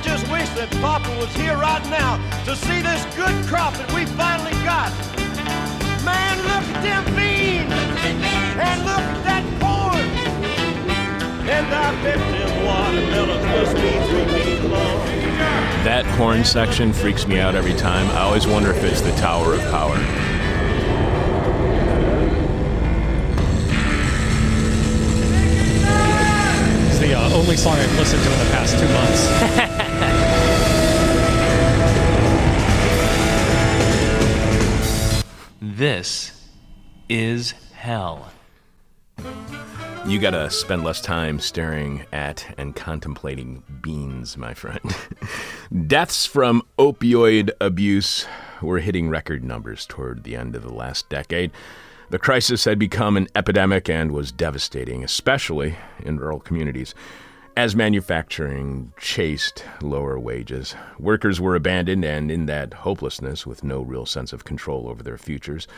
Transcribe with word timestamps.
I 0.00 0.02
just 0.02 0.32
wish 0.32 0.48
that 0.56 0.70
Papa 0.80 1.10
was 1.18 1.28
here 1.36 1.58
right 1.58 1.84
now 1.90 2.16
to 2.46 2.56
see 2.56 2.80
this 2.80 3.04
good 3.14 3.36
crop 3.44 3.74
that 3.74 3.92
we 3.92 4.06
finally 4.16 4.56
got. 4.64 4.88
Man, 6.08 6.38
look 6.40 6.64
at 6.72 6.80
them 6.80 7.04
beans! 7.12 7.68
And 8.56 8.80
look 8.88 8.96
at 8.96 9.20
that 9.28 9.44
corn! 9.60 10.00
And 11.46 11.66
I 11.66 12.02
bet 12.02 12.16
them 12.16 12.64
watermelons 12.64 13.44
must 13.44 13.76
be 13.76 13.92
three 14.08 14.56
feet 14.56 14.70
long. 14.70 15.04
That 15.84 16.06
horn 16.16 16.46
section 16.46 16.94
freaks 16.94 17.26
me 17.26 17.38
out 17.38 17.54
every 17.54 17.74
time. 17.74 18.08
I 18.16 18.22
always 18.22 18.46
wonder 18.46 18.70
if 18.70 18.82
it's 18.82 19.02
the 19.02 19.12
Tower 19.16 19.52
of 19.52 19.60
Power. 19.64 19.96
It's 26.88 26.98
the 27.00 27.12
uh, 27.12 27.34
only 27.34 27.58
song 27.58 27.76
I've 27.76 27.98
listened 27.98 28.22
to 28.22 28.32
in 28.32 28.38
the 28.38 28.50
past 28.50 28.78
two 28.78 28.88
months. 28.88 29.76
This 35.80 36.32
is 37.08 37.52
hell. 37.72 38.30
You 40.06 40.18
gotta 40.18 40.50
spend 40.50 40.84
less 40.84 41.00
time 41.00 41.40
staring 41.40 42.04
at 42.12 42.54
and 42.58 42.76
contemplating 42.76 43.62
beans, 43.80 44.36
my 44.36 44.52
friend. 44.52 44.94
Deaths 45.86 46.26
from 46.26 46.60
opioid 46.78 47.48
abuse 47.62 48.26
were 48.60 48.80
hitting 48.80 49.08
record 49.08 49.42
numbers 49.42 49.86
toward 49.86 50.24
the 50.24 50.36
end 50.36 50.54
of 50.54 50.64
the 50.64 50.74
last 50.74 51.08
decade. 51.08 51.50
The 52.10 52.18
crisis 52.18 52.66
had 52.66 52.78
become 52.78 53.16
an 53.16 53.28
epidemic 53.34 53.88
and 53.88 54.12
was 54.12 54.30
devastating, 54.30 55.02
especially 55.02 55.76
in 56.00 56.20
rural 56.20 56.40
communities. 56.40 56.94
As 57.60 57.76
manufacturing 57.76 58.94
chased 58.98 59.66
lower 59.82 60.18
wages, 60.18 60.74
workers 60.98 61.42
were 61.42 61.54
abandoned 61.54 62.06
and 62.06 62.30
in 62.30 62.46
that 62.46 62.72
hopelessness 62.72 63.46
with 63.46 63.62
no 63.62 63.82
real 63.82 64.06
sense 64.06 64.32
of 64.32 64.44
control 64.44 64.88
over 64.88 65.02
their 65.02 65.18
futures 65.18 65.68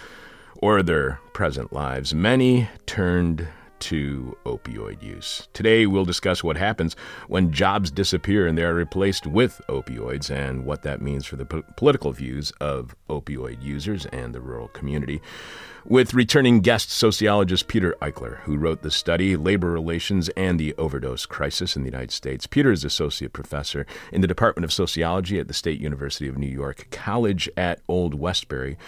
or 0.59 0.81
their 0.81 1.19
present 1.33 1.73
lives, 1.73 2.15
many 2.15 2.69
turned 2.87 3.49
to 3.83 4.37
opioid 4.47 5.03
use. 5.03 5.49
Today, 5.53 5.87
we'll 5.87 6.05
discuss 6.05 6.45
what 6.45 6.57
happens 6.57 6.95
when 7.27 7.53
jobs 7.53 7.91
disappear 7.91 8.47
and 8.47 8.57
they 8.57 8.63
are 8.63 8.75
replaced 8.75 9.27
with 9.27 9.61
opioids 9.69 10.31
and 10.31 10.65
what 10.65 10.83
that 10.83 11.03
means 11.03 11.27
for 11.27 11.37
the 11.37 11.45
po- 11.45 11.65
political 11.77 12.13
views 12.13 12.53
of 12.61 12.95
opioid 13.11 13.61
users 13.61 14.07
and 14.07 14.35
the 14.35 14.41
rural 14.41 14.69
community. 14.69 15.21
With 15.85 16.15
returning 16.15 16.61
guest 16.61 16.93
sociologist 16.93 17.67
Peter 17.67 17.97
Ikeler, 18.01 18.39
who 18.43 18.57
wrote 18.57 18.83
the 18.83 18.91
study 18.91 19.37
Labor 19.37 19.73
Relations 19.73 20.29
and 20.37 20.61
the 20.61 20.75
Overdose 20.79 21.27
Crisis 21.27 21.75
in 21.75 21.83
the 21.83 21.91
United 21.91 22.13
States. 22.13 22.47
Peter 22.47 22.71
is 22.71 22.85
associate 22.85 23.33
professor 23.33 23.85
in 24.13 24.21
the 24.21 24.29
Department 24.29 24.65
of 24.65 24.73
Sociology 24.73 25.41
at 25.41 25.49
the 25.49 25.55
State 25.55 25.81
University 25.81 26.29
of 26.29 26.39
New 26.39 26.47
York 26.47 26.87
College 26.93 27.51
at 27.57 27.81
Old 27.89 28.15
Westbury, 28.15 28.79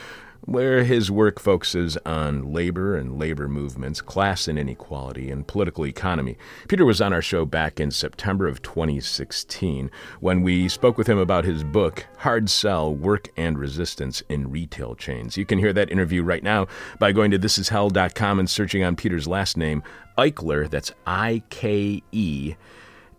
where 0.46 0.84
his 0.84 1.10
work 1.10 1.40
focuses 1.40 1.96
on 2.04 2.52
labor 2.52 2.96
and 2.96 3.18
labor 3.18 3.48
movements, 3.48 4.00
class 4.00 4.46
and 4.48 4.58
inequality, 4.58 5.30
and 5.30 5.46
political 5.46 5.86
economy. 5.86 6.36
Peter 6.68 6.84
was 6.84 7.00
on 7.00 7.12
our 7.12 7.22
show 7.22 7.44
back 7.44 7.80
in 7.80 7.90
September 7.90 8.46
of 8.46 8.62
2016 8.62 9.90
when 10.20 10.42
we 10.42 10.68
spoke 10.68 10.98
with 10.98 11.06
him 11.08 11.18
about 11.18 11.44
his 11.44 11.64
book, 11.64 12.06
Hard 12.18 12.50
Sell 12.50 12.94
Work 12.94 13.30
and 13.36 13.58
Resistance 13.58 14.22
in 14.28 14.50
Retail 14.50 14.94
Chains. 14.94 15.36
You 15.36 15.46
can 15.46 15.58
hear 15.58 15.72
that 15.72 15.90
interview 15.90 16.22
right 16.22 16.42
now 16.42 16.66
by 16.98 17.12
going 17.12 17.30
to 17.30 17.38
thisishell.com 17.38 18.38
and 18.38 18.50
searching 18.50 18.84
on 18.84 18.96
Peter's 18.96 19.26
last 19.26 19.56
name, 19.56 19.82
Ikeler. 20.18 20.68
That's 20.68 20.92
I 21.06 21.42
K 21.50 22.02
E 22.12 22.54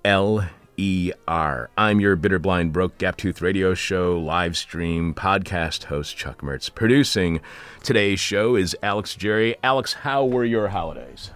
L 0.04 0.48
ER. 0.80 1.70
I'm 1.78 2.00
your 2.00 2.16
bitter, 2.16 2.40
blind, 2.40 2.74
broke, 2.74 2.98
gap 2.98 3.18
tooth 3.18 3.42
radio 3.42 3.74
show, 3.74 4.18
live 4.20 4.58
stream, 4.58 5.14
podcast 5.14 5.86
host, 5.86 6.16
Chuck 6.18 6.42
Mertz. 6.42 6.74
Producing 6.74 7.42
today's 7.84 8.20
show 8.20 8.56
is 8.56 8.76
Alex 8.84 9.16
Jerry. 9.16 9.56
Alex, 9.64 9.94
how 9.94 10.26
were 10.26 10.46
your 10.46 10.70
holidays? 10.70 11.32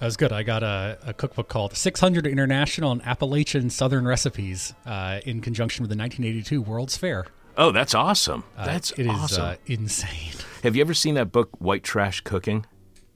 That 0.00 0.06
was 0.06 0.16
good. 0.16 0.32
I 0.32 0.42
got 0.42 0.62
a, 0.62 0.98
a 1.06 1.12
cookbook 1.14 1.48
called 1.48 1.76
600 1.76 2.26
International 2.26 2.92
and 2.92 3.02
Appalachian 3.06 3.70
Southern 3.70 4.06
Recipes 4.06 4.74
uh, 4.84 5.20
in 5.24 5.40
conjunction 5.40 5.82
with 5.82 5.90
the 5.90 5.96
1982 5.96 6.60
World's 6.60 6.96
Fair. 6.96 7.26
Oh, 7.56 7.70
that's 7.70 7.94
awesome. 7.94 8.42
Uh, 8.56 8.66
That's 8.66 8.90
it 8.92 9.02
is 9.06 9.08
awesome. 9.12 9.42
uh, 9.44 9.54
insane. 9.66 10.32
Have 10.64 10.74
you 10.74 10.80
ever 10.82 10.92
seen 10.92 11.14
that 11.14 11.30
book, 11.30 11.50
White 11.60 11.84
Trash 11.84 12.22
Cooking? 12.22 12.66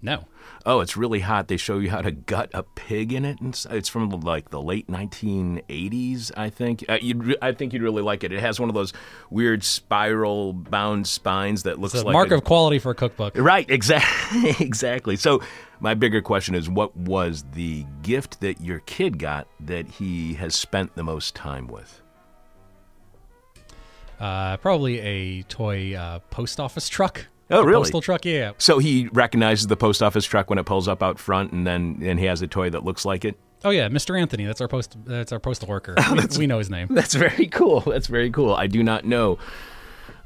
No. 0.01 0.27
Oh, 0.65 0.81
it's 0.81 0.97
really 0.97 1.21
hot. 1.21 1.49
They 1.49 1.57
show 1.57 1.79
you 1.79 1.91
how 1.91 2.03
to 2.03 2.11
gut 2.13 2.51
a 2.55 2.63
pig 2.63 3.13
in 3.13 3.25
it, 3.25 3.41
and 3.41 3.59
it's 3.71 3.89
from 3.89 4.11
like 4.11 4.51
the 4.51 4.61
late 4.63 4.87
1980s, 4.87 6.31
I 6.37 6.51
think. 6.51 6.85
Uh, 6.89 6.99
you'd, 7.01 7.25
re- 7.25 7.37
I 7.43 7.53
think 7.53 7.73
you'd 7.73 7.83
really 7.83 8.03
like 8.03 8.23
it. 8.23 8.33
It 8.33 8.41
has 8.41 8.61
one 8.61 8.69
of 8.69 8.75
those 8.75 8.93
weird 9.31 9.65
spiral-bound 9.65 11.07
spines 11.07 11.65
that 11.65 11.81
looks 11.81 11.95
It's 11.95 12.03
a 12.03 12.07
like 12.07 12.13
mark 12.13 12.31
a- 12.31 12.37
of 12.37 12.45
quality 12.45 12.79
for 12.79 12.91
a 12.91 12.95
cookbook. 12.95 13.37
Right, 13.37 13.69
exactly, 13.69 14.55
exactly. 14.61 15.17
So, 15.17 15.43
my 15.81 15.95
bigger 15.95 16.21
question 16.23 16.55
is, 16.55 16.69
what 16.69 16.97
was 16.97 17.45
the 17.55 17.85
gift 18.03 18.41
that 18.41 18.61
your 18.61 18.81
kid 18.81 19.19
got 19.19 19.49
that 19.61 19.89
he 19.89 20.35
has 20.35 20.55
spent 20.55 20.95
the 20.95 21.03
most 21.05 21.35
time 21.35 21.67
with? 21.67 22.03
Uh, 24.21 24.57
probably 24.59 24.99
a 25.01 25.43
toy 25.45 25.95
uh, 25.95 26.19
post 26.31 26.59
office 26.61 26.89
truck. 26.89 27.27
Oh, 27.51 27.65
really? 27.65 27.83
Postal 27.83 28.01
truck, 28.01 28.25
yeah. 28.25 28.53
So 28.59 28.79
he 28.79 29.09
recognizes 29.13 29.67
the 29.67 29.77
post 29.77 30.03
office 30.03 30.25
truck 30.27 30.51
when 30.51 30.59
it 30.59 30.65
pulls 30.65 30.87
up 30.89 31.03
out 31.03 31.19
front, 31.19 31.53
and 31.53 31.67
then 31.67 32.01
and 32.03 32.19
he 32.19 32.27
has 32.27 32.43
a 32.43 32.47
toy 32.47 32.71
that 32.71 32.85
looks 32.85 33.05
like 33.05 33.25
it. 33.25 33.39
Oh 33.65 33.71
yeah, 33.71 33.89
Mr. 33.89 34.19
Anthony. 34.21 34.45
That's 34.45 34.61
our 34.61 34.69
post. 34.69 34.97
That's 35.05 35.33
our 35.33 35.41
postal 35.41 35.69
worker. 35.69 35.95
we, 36.13 36.39
we 36.39 36.47
know 36.47 36.59
his 36.59 36.71
name. 36.71 36.89
That's 36.91 37.15
very 37.15 37.47
cool. 37.47 37.81
That's 37.81 38.07
very 38.07 38.31
cool. 38.31 38.55
I 38.55 38.67
do 38.67 38.83
not 38.83 39.05
know 39.05 39.39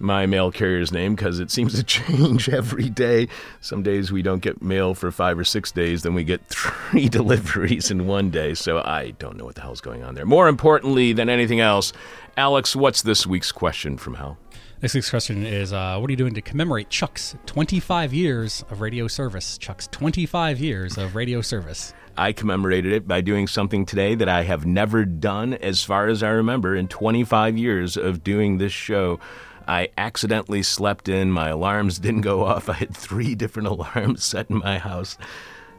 my 0.03 0.27
mail 0.27 0.50
carrier's 0.50 0.91
name 0.91 1.15
because 1.15 1.38
it 1.38 1.50
seems 1.50 1.75
to 1.75 1.83
change 1.84 2.49
every 2.49 2.91
day. 2.91 3.28
Some 3.60 3.83
days 3.83 4.10
we 4.10 4.21
don't 4.21 4.43
get 4.43 4.60
mail 4.60 4.94
for 4.94 5.10
five 5.12 5.39
or 5.39 5.44
six 5.44 5.71
days, 5.71 6.03
then 6.03 6.12
we 6.12 6.25
get 6.25 6.47
three 6.49 7.09
deliveries 7.09 7.91
in 7.91 8.06
one 8.06 8.31
day. 8.31 8.54
So 8.54 8.78
I 8.78 9.12
don't 9.19 9.37
know 9.37 9.44
what 9.44 9.54
the 9.54 9.62
hell's 9.62 9.81
going 9.81 10.03
on 10.03 10.15
there. 10.15 10.27
More 10.27 10.49
importantly 10.49 11.12
than 11.12 11.28
anything 11.28 11.60
else, 11.60 11.93
Alex, 12.37 12.75
what's 12.75 13.03
this 13.03 13.27
week's 13.27 13.53
question 13.53 13.97
from 13.97 14.15
hell? 14.15 14.39
This 14.82 14.94
week's 14.94 15.10
question 15.10 15.47
is: 15.47 15.72
uh, 15.72 15.97
What 15.98 16.09
are 16.09 16.10
you 16.10 16.16
doing 16.16 16.34
to 16.34 16.43
commemorate 16.43 16.91
Chuck's 16.91 17.37
25 17.47 18.12
years 18.12 18.65
of 18.69 18.81
radio 18.81 19.06
service? 19.06 19.56
Chuck's 19.56 19.87
25 19.93 20.59
years 20.59 20.98
of 20.98 21.15
radio 21.15 21.41
service. 21.41 21.94
I 22.16 22.32
commemorated 22.32 22.92
it 22.92 23.06
by 23.06 23.21
doing 23.21 23.47
something 23.47 23.87
today 23.87 24.16
that 24.16 24.28
I 24.28 24.42
have 24.42 24.66
never 24.66 25.04
done, 25.04 25.54
as 25.54 25.84
far 25.84 26.09
as 26.09 26.25
I 26.25 26.31
remember, 26.31 26.75
in 26.75 26.88
25 26.88 27.56
years 27.56 27.97
of 27.97 28.25
doing 28.25 28.59
this 28.59 28.72
show. 28.72 29.21
I 29.69 29.91
accidentally 29.97 30.65
slept 30.65 31.09
in. 31.09 31.31
My 31.31 31.50
alarms 31.50 31.98
didn't 32.00 32.22
go 32.22 32.44
off. 32.44 32.69
I 32.69 32.72
had 32.72 32.97
three 32.97 33.37
different 33.37 33.69
alarms 33.75 34.25
set 34.25 34.50
in 34.50 34.59
my 34.59 34.78
house. 34.78 35.16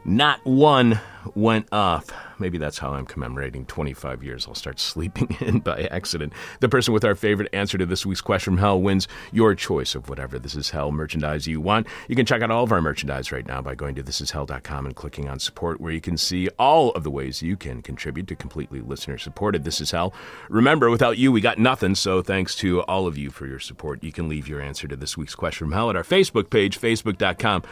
Not 0.06 0.44
one 0.44 1.00
went 1.34 1.66
off. 1.72 2.10
Maybe 2.38 2.58
that's 2.58 2.76
how 2.76 2.92
I'm 2.92 3.06
commemorating 3.06 3.64
25 3.64 4.22
years. 4.22 4.46
I'll 4.46 4.54
start 4.54 4.78
sleeping 4.80 5.34
in 5.40 5.60
by 5.60 5.84
accident. 5.90 6.34
The 6.60 6.68
person 6.68 6.92
with 6.92 7.06
our 7.06 7.14
favorite 7.14 7.48
answer 7.54 7.78
to 7.78 7.86
this 7.86 8.04
week's 8.04 8.20
question 8.20 8.52
from 8.52 8.58
hell 8.58 8.82
wins 8.82 9.08
your 9.32 9.54
choice 9.54 9.94
of 9.94 10.10
whatever 10.10 10.38
This 10.38 10.56
Is 10.56 10.68
Hell 10.68 10.92
merchandise 10.92 11.46
you 11.46 11.58
want. 11.58 11.86
You 12.06 12.16
can 12.16 12.26
check 12.26 12.42
out 12.42 12.50
all 12.50 12.64
of 12.64 12.72
our 12.72 12.82
merchandise 12.82 13.32
right 13.32 13.46
now 13.46 13.62
by 13.62 13.74
going 13.74 13.94
to 13.94 14.02
thisishell.com 14.02 14.84
and 14.84 14.94
clicking 14.94 15.30
on 15.30 15.38
support, 15.38 15.80
where 15.80 15.92
you 15.92 16.02
can 16.02 16.18
see 16.18 16.50
all 16.58 16.90
of 16.90 17.02
the 17.02 17.10
ways 17.10 17.40
you 17.40 17.56
can 17.56 17.80
contribute 17.80 18.26
to 18.28 18.36
completely 18.36 18.82
listener 18.82 19.16
supported 19.16 19.64
This 19.64 19.80
Is 19.80 19.92
Hell. 19.92 20.12
Remember, 20.50 20.90
without 20.90 21.16
you, 21.16 21.32
we 21.32 21.40
got 21.40 21.58
nothing. 21.58 21.94
So 21.94 22.20
thanks 22.20 22.54
to 22.56 22.82
all 22.82 23.06
of 23.06 23.16
you 23.16 23.30
for 23.30 23.46
your 23.46 23.60
support. 23.60 24.04
You 24.04 24.12
can 24.12 24.28
leave 24.28 24.48
your 24.48 24.60
answer 24.60 24.86
to 24.86 24.96
this 24.96 25.16
week's 25.16 25.34
question 25.34 25.68
from 25.68 25.72
hell 25.72 25.88
at 25.88 25.96
our 25.96 26.04
Facebook 26.04 26.50
page, 26.50 26.78
facebook.com 26.78 27.62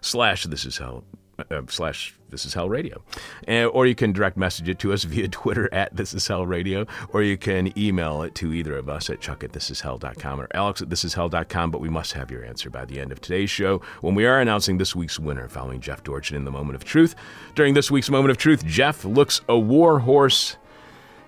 slash 0.00 0.44
This 0.44 0.64
Is 0.66 0.78
Hell 0.78 1.02
uh, 1.50 1.62
slash 1.68 2.14
This 2.30 2.44
Is 2.44 2.54
Hell 2.54 2.68
Radio, 2.68 3.02
or 3.48 3.86
you 3.86 3.94
can 3.94 4.12
direct 4.12 4.36
message 4.36 4.68
it 4.68 4.78
to 4.80 4.92
us 4.92 5.04
via 5.04 5.28
Twitter 5.28 5.72
at 5.72 5.94
This 5.96 6.14
Is 6.14 6.26
Hell 6.26 6.46
Radio, 6.46 6.86
or 7.12 7.22
you 7.22 7.36
can 7.36 7.76
email 7.78 8.22
it 8.22 8.34
to 8.36 8.52
either 8.52 8.76
of 8.76 8.88
us 8.88 9.10
at 9.10 9.20
Chuck 9.20 9.44
at 9.44 9.52
ThisIsHell.com 9.52 10.40
or 10.40 10.48
Alex 10.54 10.82
at 10.82 10.88
ThisIsHell.com. 10.88 11.70
But 11.70 11.80
we 11.80 11.88
must 11.88 12.12
have 12.12 12.30
your 12.30 12.44
answer 12.44 12.70
by 12.70 12.84
the 12.84 13.00
end 13.00 13.12
of 13.12 13.20
today's 13.20 13.50
show 13.50 13.80
when 14.00 14.14
we 14.14 14.26
are 14.26 14.40
announcing 14.40 14.78
this 14.78 14.94
week's 14.94 15.18
winner, 15.18 15.48
following 15.48 15.80
Jeff 15.80 16.02
Dorchin 16.02 16.36
in 16.36 16.44
the 16.44 16.50
Moment 16.50 16.76
of 16.76 16.84
Truth. 16.84 17.14
During 17.54 17.74
this 17.74 17.90
week's 17.90 18.10
Moment 18.10 18.30
of 18.30 18.36
Truth, 18.36 18.64
Jeff 18.64 19.04
looks 19.04 19.40
a 19.48 19.58
war 19.58 20.00
horse 20.00 20.56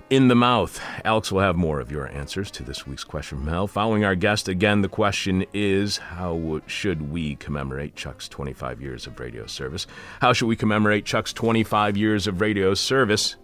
in 0.08 0.28
the 0.28 0.34
mouth. 0.34 0.80
Alex 1.04 1.32
will 1.32 1.40
have 1.40 1.56
more 1.56 1.80
of 1.80 1.90
your 1.90 2.08
answers 2.08 2.50
to 2.52 2.62
this 2.62 2.86
week's 2.86 3.04
question 3.04 3.38
from 3.38 3.48
hell. 3.48 3.66
Following 3.66 4.04
our 4.04 4.14
guest, 4.14 4.48
again, 4.48 4.82
the 4.82 4.88
question 4.88 5.44
is 5.52 5.96
how 5.96 6.60
should 6.66 7.10
we 7.10 7.36
commemorate 7.36 7.96
Chuck's 7.96 8.28
25 8.28 8.80
years 8.80 9.06
of 9.06 9.18
radio 9.18 9.46
service? 9.46 9.86
How 10.20 10.32
should 10.32 10.46
we 10.46 10.56
commemorate 10.56 11.04
Chuck's 11.04 11.32
25 11.32 11.96
years 11.96 12.26
of 12.26 12.40
radio 12.40 12.74
service? 12.74 13.36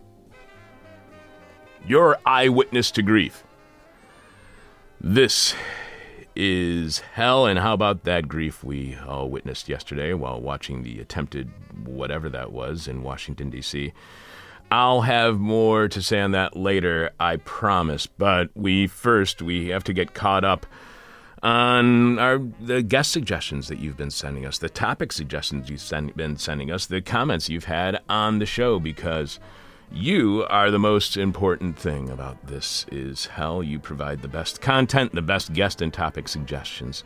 Your 1.87 2.19
eyewitness 2.25 2.93
to 2.93 3.03
grief. 3.03 3.43
This 5.01 5.55
is 6.37 7.01
hell, 7.01 7.45
and 7.45 7.59
how 7.59 7.75
about 7.75 8.05
that 8.05 8.29
grief 8.29 8.63
we 8.63 8.97
all 9.07 9.29
witnessed 9.29 9.69
yesterday 9.69 10.15
while 10.15 10.41
watching 10.41 10.83
the 10.85 11.01
attempted 11.01 11.51
whatever 11.85 12.29
that 12.31 12.53
was 12.53 12.87
in 12.87 13.03
Washington, 13.03 13.51
D.C.? 13.51 13.93
I'll 14.73 15.03
have 15.03 15.39
more 15.39 15.87
to 15.87 16.01
say 16.01 16.19
on 16.19 16.31
that 16.31 16.57
later, 16.57 17.11
I 17.21 17.37
promise. 17.37 18.07
But 18.07 18.49
we 18.55 18.87
first 18.87 19.43
we 19.43 19.69
have 19.69 19.85
to 19.85 19.93
get 19.93 20.15
caught 20.15 20.45
up 20.45 20.65
on 21.43 22.19
our 22.19 22.39
the 22.59 22.81
guest 22.81 23.13
suggestions 23.13 23.69
that 23.69 23.81
you've 23.81 23.99
been 23.99 24.11
sending 24.11 24.47
us, 24.47 24.57
the 24.57 24.71
topic 24.71 25.13
suggestions 25.13 25.69
you've 25.69 25.83
send, 25.83 26.17
been 26.17 26.39
sending 26.39 26.71
us, 26.71 26.87
the 26.87 27.03
comments 27.03 27.51
you've 27.51 27.67
had 27.67 28.01
on 28.09 28.39
the 28.39 28.47
show 28.47 28.81
because 28.81 29.39
you 29.93 30.47
are 30.49 30.71
the 30.71 30.79
most 30.79 31.19
important 31.19 31.79
thing 31.79 32.09
about 32.09 32.47
this 32.47 32.87
is 32.91 33.27
hell. 33.27 33.63
You 33.63 33.79
provide 33.79 34.23
the 34.23 34.29
best 34.29 34.63
content, 34.63 35.13
the 35.13 35.21
best 35.21 35.53
guest 35.53 35.83
and 35.83 35.93
topic 35.93 36.29
suggestions. 36.29 37.05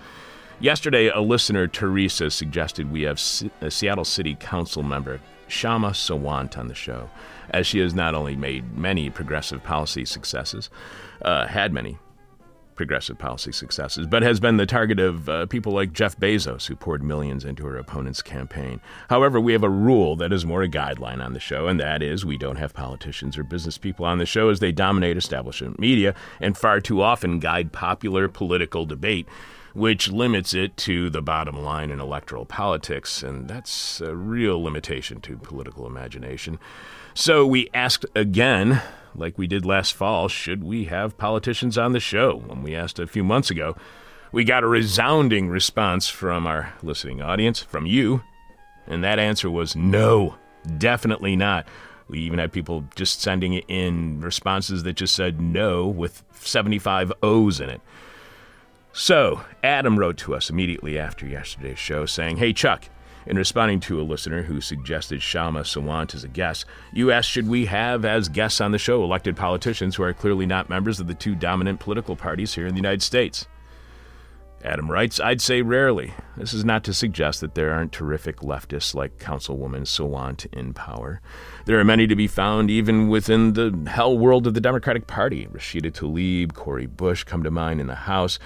Yesterday, 0.60 1.08
a 1.08 1.20
listener, 1.20 1.66
Teresa, 1.66 2.30
suggested 2.30 2.92
we 2.92 3.02
have 3.02 3.20
a 3.60 3.72
Seattle 3.72 4.04
City 4.04 4.36
Council 4.36 4.84
member, 4.84 5.20
Kshama 5.48 5.90
Sawant, 5.90 6.58
on 6.58 6.68
the 6.68 6.74
show, 6.74 7.08
as 7.50 7.66
she 7.66 7.78
has 7.78 7.94
not 7.94 8.14
only 8.14 8.36
made 8.36 8.76
many 8.76 9.10
progressive 9.10 9.62
policy 9.62 10.04
successes, 10.04 10.70
uh, 11.22 11.46
had 11.46 11.72
many 11.72 11.98
progressive 12.76 13.18
policy 13.18 13.50
successes, 13.50 14.06
but 14.06 14.22
has 14.22 14.38
been 14.38 14.58
the 14.58 14.66
target 14.66 15.00
of 15.00 15.28
uh, 15.28 15.46
people 15.46 15.72
like 15.72 15.92
Jeff 15.92 16.16
Bezos, 16.18 16.66
who 16.66 16.76
poured 16.76 17.02
millions 17.02 17.44
into 17.44 17.64
her 17.64 17.78
opponent's 17.78 18.22
campaign. 18.22 18.80
However, 19.08 19.40
we 19.40 19.54
have 19.54 19.64
a 19.64 19.70
rule 19.70 20.14
that 20.16 20.32
is 20.32 20.46
more 20.46 20.62
a 20.62 20.68
guideline 20.68 21.24
on 21.24 21.32
the 21.32 21.40
show, 21.40 21.66
and 21.66 21.80
that 21.80 22.02
is 22.02 22.24
we 22.24 22.36
don't 22.36 22.56
have 22.56 22.74
politicians 22.74 23.36
or 23.36 23.42
business 23.42 23.78
people 23.78 24.04
on 24.04 24.18
the 24.18 24.26
show 24.26 24.50
as 24.50 24.60
they 24.60 24.72
dominate 24.72 25.16
establishment 25.16 25.80
media 25.80 26.14
and 26.38 26.56
far 26.56 26.80
too 26.80 27.00
often 27.00 27.40
guide 27.40 27.72
popular 27.72 28.28
political 28.28 28.84
debate. 28.84 29.26
Which 29.76 30.10
limits 30.10 30.54
it 30.54 30.76
to 30.78 31.10
the 31.10 31.20
bottom 31.20 31.62
line 31.62 31.90
in 31.90 32.00
electoral 32.00 32.46
politics, 32.46 33.22
and 33.22 33.46
that's 33.46 34.00
a 34.00 34.16
real 34.16 34.62
limitation 34.62 35.20
to 35.20 35.36
political 35.36 35.86
imagination. 35.86 36.58
So 37.12 37.46
we 37.46 37.68
asked 37.74 38.06
again 38.14 38.80
like 39.18 39.38
we 39.38 39.46
did 39.46 39.64
last 39.64 39.92
fall, 39.92 40.28
should 40.28 40.64
we 40.64 40.84
have 40.84 41.18
politicians 41.18 41.78
on 41.78 41.92
the 41.92 42.00
show? 42.00 42.36
When 42.36 42.62
we 42.62 42.74
asked 42.74 42.98
a 42.98 43.06
few 43.06 43.24
months 43.24 43.50
ago, 43.50 43.76
we 44.32 44.44
got 44.44 44.64
a 44.64 44.68
resounding 44.68 45.48
response 45.48 46.08
from 46.08 46.46
our 46.46 46.74
listening 46.82 47.22
audience, 47.22 47.60
from 47.60 47.86
you, 47.86 48.22
and 48.86 49.02
that 49.04 49.18
answer 49.18 49.50
was 49.50 49.76
no, 49.76 50.36
definitely 50.78 51.36
not. 51.36 51.66
We 52.08 52.20
even 52.20 52.38
had 52.38 52.52
people 52.52 52.84
just 52.94 53.20
sending 53.20 53.54
in 53.54 54.20
responses 54.20 54.84
that 54.84 54.94
just 54.94 55.14
said 55.14 55.40
no 55.40 55.86
with 55.86 56.22
75 56.34 57.12
O's 57.22 57.60
in 57.60 57.68
it. 57.68 57.80
So, 58.98 59.42
Adam 59.62 59.98
wrote 59.98 60.16
to 60.18 60.34
us 60.34 60.48
immediately 60.48 60.98
after 60.98 61.26
yesterday's 61.26 61.78
show 61.78 62.06
saying, 62.06 62.38
Hey, 62.38 62.54
Chuck, 62.54 62.88
in 63.26 63.36
responding 63.36 63.78
to 63.80 64.00
a 64.00 64.02
listener 64.02 64.42
who 64.42 64.62
suggested 64.62 65.20
Kshama 65.20 65.66
Sawant 65.66 66.14
as 66.14 66.24
a 66.24 66.28
guest, 66.28 66.64
you 66.94 67.12
asked 67.12 67.28
should 67.28 67.46
we 67.46 67.66
have 67.66 68.06
as 68.06 68.30
guests 68.30 68.58
on 68.58 68.72
the 68.72 68.78
show 68.78 69.04
elected 69.04 69.36
politicians 69.36 69.96
who 69.96 70.02
are 70.02 70.14
clearly 70.14 70.46
not 70.46 70.70
members 70.70 70.98
of 70.98 71.08
the 71.08 71.14
two 71.14 71.34
dominant 71.34 71.78
political 71.78 72.16
parties 72.16 72.54
here 72.54 72.66
in 72.66 72.72
the 72.72 72.80
United 72.80 73.02
States. 73.02 73.46
Adam 74.66 74.90
writes, 74.90 75.20
I'd 75.20 75.40
say 75.40 75.62
rarely. 75.62 76.12
This 76.36 76.52
is 76.52 76.64
not 76.64 76.82
to 76.84 76.92
suggest 76.92 77.40
that 77.40 77.54
there 77.54 77.72
aren't 77.72 77.92
terrific 77.92 78.38
leftists 78.38 78.96
like 78.96 79.18
Councilwoman 79.18 79.86
Sawant 79.86 80.46
in 80.52 80.74
power. 80.74 81.20
There 81.66 81.78
are 81.78 81.84
many 81.84 82.08
to 82.08 82.16
be 82.16 82.26
found 82.26 82.68
even 82.68 83.08
within 83.08 83.52
the 83.52 83.88
hell 83.88 84.18
world 84.18 84.44
of 84.46 84.54
the 84.54 84.60
Democratic 84.60 85.06
Party. 85.06 85.46
Rashida 85.46 85.92
Tlaib, 85.92 86.54
Cori 86.54 86.86
Bush 86.86 87.22
come 87.22 87.44
to 87.44 87.50
mind 87.50 87.80
in 87.80 87.86
the 87.86 87.94
House. 87.94 88.40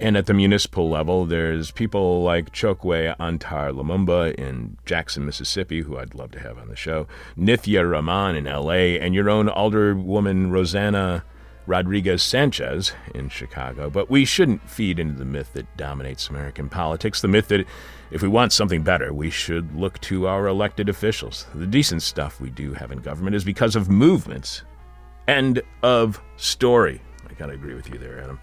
And 0.00 0.16
at 0.16 0.26
the 0.26 0.34
municipal 0.34 0.88
level, 0.88 1.24
there's 1.24 1.72
people 1.72 2.22
like 2.22 2.52
Chokwe 2.52 3.16
Antar 3.18 3.72
Lumumba 3.72 4.34
in 4.34 4.76
Jackson, 4.86 5.26
Mississippi, 5.26 5.80
who 5.80 5.98
I'd 5.98 6.14
love 6.14 6.30
to 6.32 6.40
have 6.40 6.56
on 6.56 6.68
the 6.68 6.76
show, 6.76 7.06
Nithya 7.36 7.88
Raman 7.88 8.36
in 8.36 8.44
LA, 8.44 8.98
and 9.00 9.14
your 9.14 9.28
own 9.28 9.48
alderwoman 9.48 10.50
Rossana 10.50 11.22
Rodriguez 11.66 12.22
Sanchez 12.22 12.92
in 13.14 13.28
Chicago. 13.28 13.88
But 13.90 14.10
we 14.10 14.24
shouldn't 14.24 14.68
feed 14.68 14.98
into 14.98 15.18
the 15.18 15.24
myth 15.24 15.52
that 15.54 15.76
dominates 15.76 16.28
American 16.28 16.68
politics, 16.68 17.20
the 17.20 17.28
myth 17.28 17.48
that 17.48 17.66
if 18.10 18.22
we 18.22 18.28
want 18.28 18.52
something 18.52 18.82
better, 18.82 19.12
we 19.12 19.30
should 19.30 19.74
look 19.74 20.00
to 20.02 20.26
our 20.26 20.46
elected 20.46 20.88
officials. 20.88 21.46
The 21.54 21.66
decent 21.66 22.02
stuff 22.02 22.40
we 22.40 22.50
do 22.50 22.74
have 22.74 22.92
in 22.92 22.98
government 22.98 23.36
is 23.36 23.44
because 23.44 23.76
of 23.76 23.88
movements. 23.88 24.62
End 25.26 25.62
of 25.82 26.20
story. 26.36 27.00
I 27.28 27.32
gotta 27.34 27.54
agree 27.54 27.74
with 27.74 27.88
you 27.88 27.98
there, 27.98 28.20
Adam. 28.20 28.38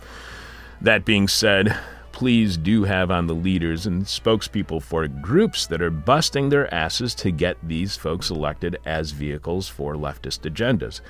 That 0.81 1.05
being 1.05 1.27
said, 1.27 1.77
please 2.11 2.57
do 2.57 2.83
have 2.83 3.11
on 3.11 3.27
the 3.27 3.35
leaders 3.35 3.85
and 3.85 4.03
spokespeople 4.03 4.81
for 4.81 5.07
groups 5.07 5.67
that 5.67 5.81
are 5.81 5.91
busting 5.91 6.49
their 6.49 6.73
asses 6.73 7.13
to 7.15 7.31
get 7.31 7.57
these 7.63 7.95
folks 7.95 8.29
elected 8.29 8.77
as 8.85 9.11
vehicles 9.11 9.67
for 9.67 9.95
leftist 9.95 10.51
agendas. 10.51 11.01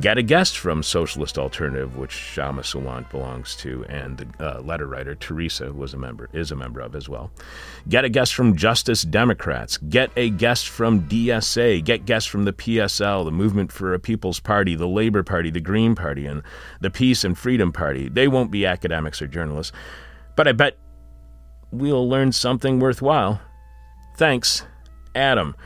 Get 0.00 0.18
a 0.18 0.22
guest 0.22 0.58
from 0.58 0.82
Socialist 0.82 1.38
Alternative, 1.38 1.96
which 1.96 2.10
Kshama 2.10 2.60
Sawant 2.60 3.08
belongs 3.08 3.56
to, 3.56 3.86
and 3.88 4.18
the 4.18 4.28
uh, 4.38 4.60
letter 4.60 4.86
writer 4.86 5.14
Teresa 5.14 5.72
was 5.72 5.94
a 5.94 5.96
member, 5.96 6.28
is 6.34 6.52
a 6.52 6.56
member 6.56 6.80
of 6.80 6.94
as 6.94 7.08
well. 7.08 7.30
Get 7.88 8.04
a 8.04 8.10
guest 8.10 8.34
from 8.34 8.54
Justice 8.54 9.00
Democrats. 9.02 9.78
Get 9.78 10.10
a 10.14 10.28
guest 10.28 10.68
from 10.68 11.08
DSA. 11.08 11.82
Get 11.82 12.04
guests 12.04 12.28
from 12.28 12.44
the 12.44 12.52
PSL, 12.52 13.24
the 13.24 13.30
Movement 13.30 13.72
for 13.72 13.94
a 13.94 13.98
People's 13.98 14.40
Party, 14.40 14.74
the 14.74 14.86
Labor 14.86 15.22
Party, 15.22 15.50
the 15.50 15.58
Green 15.58 15.94
Party, 15.94 16.26
and 16.26 16.42
the 16.82 16.90
Peace 16.90 17.24
and 17.24 17.36
Freedom 17.36 17.72
Party. 17.72 18.10
They 18.10 18.28
won't 18.28 18.50
be 18.50 18.66
academics 18.66 19.22
or 19.22 19.26
journalists, 19.26 19.72
but 20.36 20.46
I 20.46 20.52
bet 20.52 20.76
we'll 21.72 22.06
learn 22.06 22.32
something 22.32 22.78
worthwhile. 22.78 23.40
Thanks, 24.18 24.66
Adam. 25.14 25.56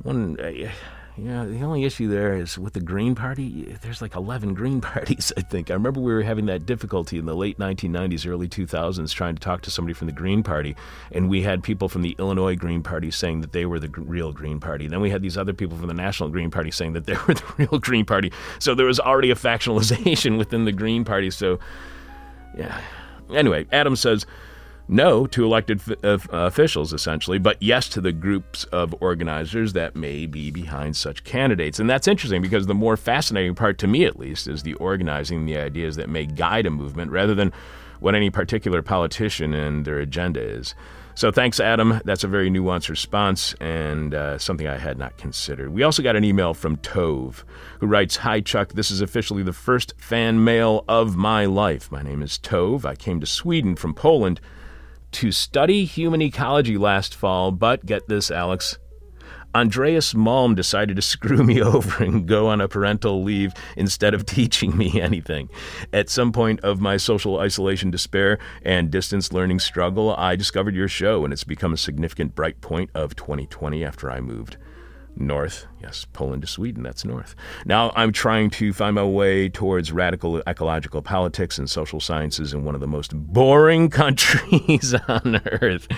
One. 0.00 0.38
Uh, 0.38 0.70
yeah, 1.20 1.44
the 1.44 1.62
only 1.62 1.84
issue 1.84 2.08
there 2.08 2.36
is 2.36 2.56
with 2.56 2.74
the 2.74 2.80
Green 2.80 3.14
Party, 3.14 3.76
there's 3.82 4.00
like 4.00 4.14
11 4.14 4.54
Green 4.54 4.80
parties, 4.82 5.32
I 5.36 5.40
think. 5.40 5.70
I 5.70 5.74
remember 5.74 6.00
we 6.00 6.12
were 6.12 6.22
having 6.22 6.46
that 6.46 6.64
difficulty 6.64 7.18
in 7.18 7.26
the 7.26 7.34
late 7.34 7.58
1990s, 7.58 8.26
early 8.26 8.48
2000s, 8.48 9.12
trying 9.12 9.34
to 9.34 9.40
talk 9.40 9.62
to 9.62 9.70
somebody 9.70 9.94
from 9.94 10.06
the 10.06 10.12
Green 10.12 10.42
Party. 10.42 10.76
And 11.10 11.28
we 11.28 11.42
had 11.42 11.62
people 11.62 11.88
from 11.88 12.02
the 12.02 12.14
Illinois 12.18 12.54
Green 12.54 12.82
Party 12.82 13.10
saying 13.10 13.40
that 13.40 13.52
they 13.52 13.66
were 13.66 13.80
the 13.80 13.88
real 13.88 14.32
Green 14.32 14.60
Party. 14.60 14.84
And 14.84 14.92
Then 14.92 15.00
we 15.00 15.10
had 15.10 15.22
these 15.22 15.36
other 15.36 15.52
people 15.52 15.76
from 15.76 15.88
the 15.88 15.94
National 15.94 16.28
Green 16.28 16.50
Party 16.50 16.70
saying 16.70 16.92
that 16.92 17.06
they 17.06 17.14
were 17.26 17.34
the 17.34 17.54
real 17.56 17.78
Green 17.78 18.04
Party. 18.04 18.32
So 18.60 18.74
there 18.74 18.86
was 18.86 19.00
already 19.00 19.30
a 19.30 19.36
factionalization 19.36 20.38
within 20.38 20.64
the 20.64 20.72
Green 20.72 21.04
Party. 21.04 21.30
So, 21.30 21.58
yeah. 22.56 22.80
Anyway, 23.30 23.66
Adam 23.72 23.96
says, 23.96 24.24
no 24.88 25.26
to 25.26 25.44
elected 25.44 25.80
f- 25.86 26.04
uh, 26.04 26.18
officials, 26.32 26.92
essentially, 26.92 27.38
but 27.38 27.62
yes 27.62 27.88
to 27.90 28.00
the 28.00 28.12
groups 28.12 28.64
of 28.64 28.94
organizers 29.00 29.74
that 29.74 29.94
may 29.94 30.26
be 30.26 30.50
behind 30.50 30.96
such 30.96 31.24
candidates. 31.24 31.78
And 31.78 31.88
that's 31.88 32.08
interesting 32.08 32.42
because 32.42 32.66
the 32.66 32.74
more 32.74 32.96
fascinating 32.96 33.54
part, 33.54 33.78
to 33.78 33.86
me 33.86 34.04
at 34.04 34.18
least, 34.18 34.48
is 34.48 34.62
the 34.62 34.74
organizing, 34.74 35.44
the 35.44 35.58
ideas 35.58 35.96
that 35.96 36.08
may 36.08 36.26
guide 36.26 36.66
a 36.66 36.70
movement 36.70 37.10
rather 37.10 37.34
than 37.34 37.52
what 38.00 38.14
any 38.14 38.30
particular 38.30 38.82
politician 38.82 39.54
and 39.54 39.84
their 39.84 39.98
agenda 39.98 40.40
is. 40.40 40.74
So 41.18 41.32
thanks, 41.32 41.58
Adam. 41.58 42.00
That's 42.04 42.22
a 42.22 42.28
very 42.28 42.48
nuanced 42.48 42.88
response 42.88 43.52
and 43.54 44.14
uh, 44.14 44.38
something 44.38 44.68
I 44.68 44.78
had 44.78 44.98
not 44.98 45.16
considered. 45.16 45.74
We 45.74 45.82
also 45.82 46.00
got 46.00 46.14
an 46.14 46.22
email 46.22 46.54
from 46.54 46.76
Tove, 46.76 47.42
who 47.80 47.88
writes 47.88 48.18
Hi, 48.18 48.40
Chuck. 48.40 48.74
This 48.74 48.92
is 48.92 49.00
officially 49.00 49.42
the 49.42 49.52
first 49.52 49.94
fan 49.98 50.44
mail 50.44 50.84
of 50.86 51.16
my 51.16 51.44
life. 51.44 51.90
My 51.90 52.02
name 52.02 52.22
is 52.22 52.38
Tove. 52.38 52.84
I 52.84 52.94
came 52.94 53.18
to 53.18 53.26
Sweden 53.26 53.74
from 53.74 53.94
Poland 53.94 54.40
to 55.12 55.32
study 55.32 55.84
human 55.84 56.22
ecology 56.22 56.76
last 56.76 57.14
fall, 57.14 57.50
but 57.52 57.86
get 57.86 58.08
this, 58.08 58.30
Alex. 58.30 58.78
Andreas 59.54 60.12
Malm 60.12 60.54
decided 60.54 60.96
to 60.96 61.02
screw 61.14 61.42
me 61.42 61.60
over 61.62 62.04
and 62.04 62.26
go 62.26 62.48
on 62.48 62.60
a 62.60 62.68
parental 62.68 63.22
leave 63.22 63.52
instead 63.76 64.14
of 64.14 64.26
teaching 64.26 64.76
me 64.76 65.00
anything. 65.00 65.48
At 65.92 66.10
some 66.10 66.32
point 66.32 66.60
of 66.60 66.80
my 66.80 66.96
social 66.96 67.38
isolation 67.38 67.90
despair 67.90 68.38
and 68.62 68.90
distance 68.90 69.32
learning 69.32 69.60
struggle, 69.60 70.14
I 70.16 70.36
discovered 70.36 70.74
your 70.74 70.88
show, 70.88 71.24
and 71.24 71.32
it's 71.32 71.44
become 71.44 71.72
a 71.72 71.78
significant 71.78 72.34
bright 72.34 72.60
point 72.60 72.90
of 72.94 73.16
2020 73.16 73.84
after 73.84 74.10
I 74.10 74.20
moved 74.20 74.56
north. 75.20 75.66
Yes, 75.80 76.06
Poland 76.12 76.42
to 76.42 76.48
Sweden, 76.48 76.82
that's 76.82 77.04
north. 77.04 77.34
Now 77.64 77.92
I'm 77.94 78.12
trying 78.12 78.50
to 78.50 78.72
find 78.72 78.94
my 78.94 79.04
way 79.04 79.48
towards 79.48 79.92
radical 79.92 80.42
ecological 80.46 81.02
politics 81.02 81.58
and 81.58 81.68
social 81.68 82.00
sciences 82.00 82.52
in 82.52 82.64
one 82.64 82.74
of 82.74 82.80
the 82.80 82.86
most 82.86 83.14
boring 83.14 83.90
countries 84.02 84.94
on 85.08 85.40
earth. 85.60 85.88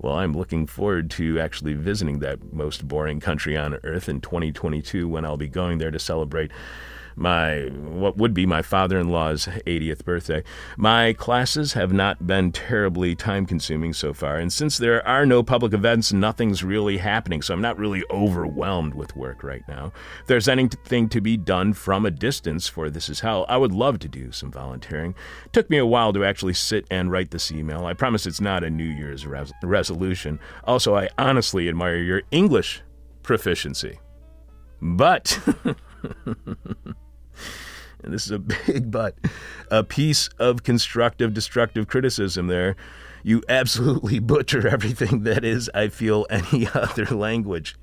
Well, 0.00 0.14
I'm 0.14 0.34
looking 0.34 0.66
forward 0.66 1.10
to 1.12 1.40
actually 1.40 1.74
visiting 1.74 2.18
that 2.20 2.52
most 2.52 2.86
boring 2.86 3.20
country 3.20 3.56
on 3.56 3.78
earth 3.84 4.08
in 4.08 4.20
2022 4.20 5.08
when 5.08 5.24
I'll 5.24 5.36
be 5.36 5.48
going 5.48 5.78
there 5.78 5.90
to 5.90 5.98
celebrate 5.98 6.50
my 7.16 7.62
what 7.64 8.16
would 8.16 8.34
be 8.34 8.46
my 8.46 8.62
father-in-law's 8.62 9.46
80th 9.66 10.04
birthday. 10.04 10.42
My 10.76 11.12
classes 11.12 11.74
have 11.74 11.92
not 11.92 12.26
been 12.26 12.52
terribly 12.52 13.14
time-consuming 13.14 13.92
so 13.92 14.12
far, 14.12 14.36
and 14.36 14.52
since 14.52 14.78
there 14.78 15.06
are 15.06 15.26
no 15.26 15.42
public 15.42 15.72
events, 15.72 16.12
nothing's 16.12 16.64
really 16.64 16.98
happening, 16.98 17.42
so 17.42 17.54
I'm 17.54 17.60
not 17.60 17.78
really 17.78 18.02
overwhelmed 18.10 18.94
with 18.94 19.16
work 19.16 19.42
right 19.42 19.62
now. 19.68 19.92
If 20.20 20.26
there's 20.26 20.48
anything 20.48 21.08
to 21.08 21.20
be 21.20 21.36
done 21.36 21.72
from 21.72 22.06
a 22.06 22.10
distance 22.10 22.68
for 22.68 22.90
This 22.90 23.08
Is 23.08 23.20
Hell, 23.20 23.46
I 23.48 23.56
would 23.56 23.72
love 23.72 23.98
to 24.00 24.08
do 24.08 24.32
some 24.32 24.50
volunteering. 24.50 25.14
It 25.44 25.52
took 25.52 25.70
me 25.70 25.78
a 25.78 25.86
while 25.86 26.12
to 26.12 26.24
actually 26.24 26.54
sit 26.54 26.86
and 26.90 27.10
write 27.10 27.30
this 27.30 27.52
email. 27.52 27.86
I 27.86 27.94
promise 27.94 28.26
it's 28.26 28.40
not 28.40 28.64
a 28.64 28.70
New 28.70 28.84
Year's 28.84 29.26
resolution. 29.62 30.38
Also, 30.64 30.94
I 30.94 31.08
honestly 31.18 31.68
admire 31.68 31.96
your 31.96 32.22
English 32.30 32.82
proficiency. 33.22 33.98
But, 34.80 35.38
and 38.04 38.14
this 38.14 38.26
is 38.26 38.32
a 38.32 38.38
big 38.66 38.90
but, 38.90 39.16
a 39.70 39.82
piece 39.82 40.28
of 40.38 40.62
constructive, 40.62 41.34
destructive 41.34 41.88
criticism 41.88 42.46
there. 42.46 42.76
You 43.22 43.42
absolutely 43.48 44.18
butcher 44.20 44.68
everything 44.68 45.24
that 45.24 45.44
is, 45.44 45.70
I 45.74 45.88
feel, 45.88 46.26
any 46.30 46.68
other 46.74 47.06
language. 47.06 47.76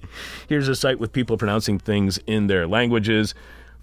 Here's 0.48 0.68
a 0.68 0.76
site 0.76 1.00
with 1.00 1.12
people 1.12 1.38
pronouncing 1.38 1.80
things 1.80 2.20
in 2.28 2.48
their 2.48 2.68
languages 2.68 3.34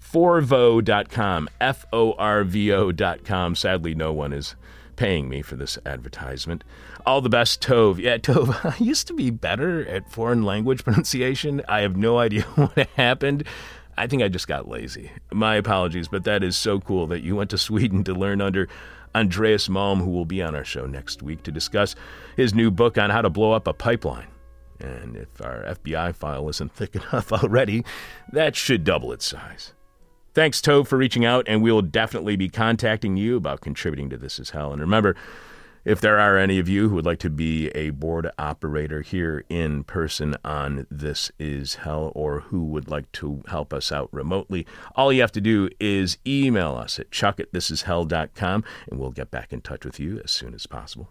forvo.com, 0.01 1.49
F 1.59 1.85
O 1.91 2.13
R 2.13 2.43
V 2.45 2.71
O.com. 2.71 3.55
Sadly, 3.55 3.93
no 3.93 4.13
one 4.13 4.31
is 4.31 4.55
paying 4.95 5.29
me 5.29 5.41
for 5.41 5.55
this 5.55 5.77
advertisement. 5.85 6.63
All 7.05 7.21
the 7.21 7.29
best, 7.29 7.61
Tove. 7.61 7.99
Yeah, 7.99 8.17
Tove, 8.17 8.65
I 8.65 8.81
used 8.83 9.07
to 9.07 9.13
be 9.13 9.29
better 9.29 9.87
at 9.87 10.11
foreign 10.11 10.43
language 10.43 10.83
pronunciation. 10.83 11.61
I 11.67 11.81
have 11.81 11.95
no 11.95 12.17
idea 12.17 12.43
what 12.43 12.87
happened. 12.95 13.45
I 13.99 14.07
think 14.07 14.23
I 14.23 14.29
just 14.29 14.47
got 14.47 14.69
lazy. 14.69 15.11
My 15.29 15.55
apologies, 15.55 16.07
but 16.07 16.23
that 16.23 16.41
is 16.41 16.55
so 16.55 16.79
cool 16.79 17.05
that 17.07 17.21
you 17.21 17.35
went 17.35 17.49
to 17.49 17.57
Sweden 17.69 18.05
to 18.05 18.13
learn 18.13 18.39
under 18.39 18.69
Andreas 19.13 19.67
Malm, 19.67 19.97
who 19.97 20.09
will 20.09 20.23
be 20.23 20.41
on 20.41 20.55
our 20.55 20.63
show 20.63 20.85
next 20.85 21.21
week 21.21 21.43
to 21.43 21.51
discuss 21.51 21.95
his 22.37 22.53
new 22.53 22.71
book 22.71 22.97
on 22.97 23.09
how 23.09 23.21
to 23.21 23.29
blow 23.29 23.51
up 23.51 23.67
a 23.67 23.73
pipeline. 23.73 24.29
And 24.79 25.17
if 25.17 25.41
our 25.41 25.65
FBI 25.65 26.15
file 26.15 26.47
isn't 26.47 26.71
thick 26.75 26.95
enough 26.95 27.33
already, 27.33 27.83
that 28.31 28.55
should 28.55 28.85
double 28.85 29.11
its 29.11 29.25
size. 29.25 29.73
Thanks, 30.33 30.61
Tove, 30.61 30.87
for 30.87 30.97
reaching 30.97 31.25
out, 31.25 31.43
and 31.49 31.61
we 31.61 31.69
will 31.69 31.81
definitely 31.81 32.37
be 32.37 32.47
contacting 32.47 33.17
you 33.17 33.35
about 33.35 33.59
contributing 33.59 34.09
to 34.11 34.17
This 34.17 34.39
Is 34.39 34.51
Hell. 34.51 34.71
And 34.71 34.79
remember, 34.79 35.17
if 35.85 36.01
there 36.01 36.19
are 36.19 36.37
any 36.37 36.59
of 36.59 36.67
you 36.67 36.89
who 36.89 36.95
would 36.95 37.05
like 37.05 37.19
to 37.19 37.29
be 37.29 37.69
a 37.69 37.91
board 37.91 38.29
operator 38.37 39.01
here 39.01 39.43
in 39.49 39.83
person 39.83 40.35
on 40.43 40.85
This 40.91 41.31
Is 41.39 41.75
Hell 41.75 42.11
or 42.15 42.41
who 42.41 42.63
would 42.65 42.89
like 42.89 43.11
to 43.13 43.43
help 43.47 43.73
us 43.73 43.91
out 43.91 44.09
remotely, 44.11 44.65
all 44.95 45.13
you 45.13 45.21
have 45.21 45.31
to 45.33 45.41
do 45.41 45.69
is 45.79 46.17
email 46.27 46.75
us 46.75 46.99
at 46.99 47.11
chuck 47.11 47.39
at 47.39 47.51
thisishell.com 47.51 48.63
and 48.89 48.99
we'll 48.99 49.11
get 49.11 49.31
back 49.31 49.53
in 49.53 49.61
touch 49.61 49.85
with 49.85 49.99
you 49.99 50.21
as 50.23 50.31
soon 50.31 50.53
as 50.53 50.65
possible. 50.65 51.09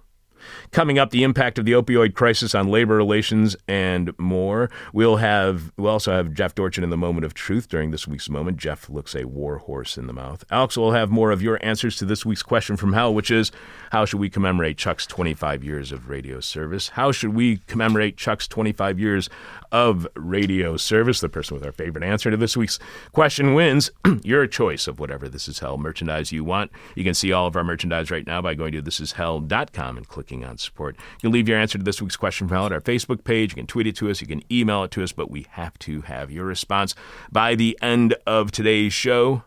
Coming 0.71 0.99
up, 0.99 1.11
the 1.11 1.25
impact 1.25 1.59
of 1.59 1.65
the 1.65 1.73
opioid 1.73 2.15
crisis 2.15 2.55
on 2.55 2.69
labor 2.69 2.97
relations 2.97 3.57
and 3.67 4.17
more. 4.19 4.71
We'll 4.93 5.17
have 5.17 5.73
we'll 5.77 5.93
also 5.93 6.13
have 6.13 6.33
Jeff 6.33 6.55
Dorchin 6.55 6.85
in 6.85 6.91
the 6.91 6.97
moment 6.97 7.25
of 7.25 7.35
truth 7.35 7.69
during 7.69 7.91
this 7.91 8.07
week's 8.07 8.29
moment. 8.29 8.57
Jeff 8.57 8.89
looks 8.89 9.15
a 9.15 9.27
war 9.27 9.59
horse 9.59 9.97
in 9.97 10.07
the 10.07 10.13
mouth. 10.13 10.45
Alex 10.51 10.77
will 10.77 10.93
have 10.93 11.11
more 11.11 11.31
of 11.31 11.43
your 11.43 11.59
answers 11.63 11.97
to 11.97 12.05
this 12.05 12.25
week's 12.25 12.43
question 12.43 12.77
from 12.77 12.93
hell, 12.93 13.15
which 13.15 13.31
is 13.31 13.51
how 13.91 14.05
should 14.05 14.21
we 14.21 14.31
commemorate 14.31 14.77
Chuck's 14.77 15.07
25 15.07 15.65
years 15.65 15.93
of 15.93 16.09
radio 16.09 16.41
service? 16.41 16.91
How 16.91 17.13
should 17.13 17.35
we 17.35 17.59
commemorate 17.67 18.17
Chuck's 18.17 18.47
25 18.49 18.99
years 18.99 19.31
of 19.73 20.07
radio 20.15 20.77
service? 20.77 21.21
The 21.21 21.29
person 21.29 21.55
with 21.55 21.65
our 21.65 21.73
favorite 21.73 22.05
answer 22.05 22.31
to 22.31 22.37
this 22.37 22.57
week's 22.57 22.79
question 23.13 23.55
wins 23.55 23.91
your 24.23 24.47
choice 24.47 24.87
of 24.87 24.99
whatever 24.99 25.29
This 25.29 25.49
Is 25.49 25.61
Hell 25.61 25.79
merchandise 25.79 26.33
you 26.33 26.45
want. 26.45 26.71
You 26.95 27.05
can 27.05 27.15
see 27.15 27.33
all 27.33 27.47
of 27.47 27.57
our 27.57 27.65
merchandise 27.65 28.11
right 28.11 28.27
now 28.27 28.43
by 28.43 28.55
going 28.55 28.73
to 28.73 28.83
thisishell.com 28.83 29.97
and 29.97 30.09
clicking 30.09 30.45
on 30.45 30.59
support. 30.59 30.97
You 30.97 31.21
can 31.29 31.33
leave 31.33 31.49
your 31.49 31.59
answer 31.59 31.79
to 31.79 31.85
this 31.85 32.03
week's 32.03 32.17
question 32.17 32.49
hell 32.49 32.67
at 32.67 32.73
our 32.73 32.81
Facebook 32.81 33.25
page. 33.25 33.53
You 33.53 33.57
can 33.57 33.67
tweet 33.67 33.87
it 33.87 33.97
to 33.97 34.11
us. 34.11 34.21
You 34.21 34.27
can 34.27 34.43
email 34.53 34.85
it 34.85 34.91
to 34.93 35.03
us, 35.03 35.13
but 35.13 35.31
we 35.31 35.47
have 35.51 35.79
to 35.81 36.03
have 36.03 36.31
your 36.31 36.45
response 36.45 36.95
by 37.31 37.55
the 37.55 37.79
end 37.83 38.15
of 38.27 38.51
today's 38.51 38.93
show. 38.93 39.43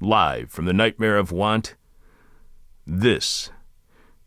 Live 0.00 0.50
from 0.50 0.64
the 0.66 0.72
Nightmare 0.72 1.18
of 1.18 1.32
Want, 1.32 1.74
this 2.88 3.50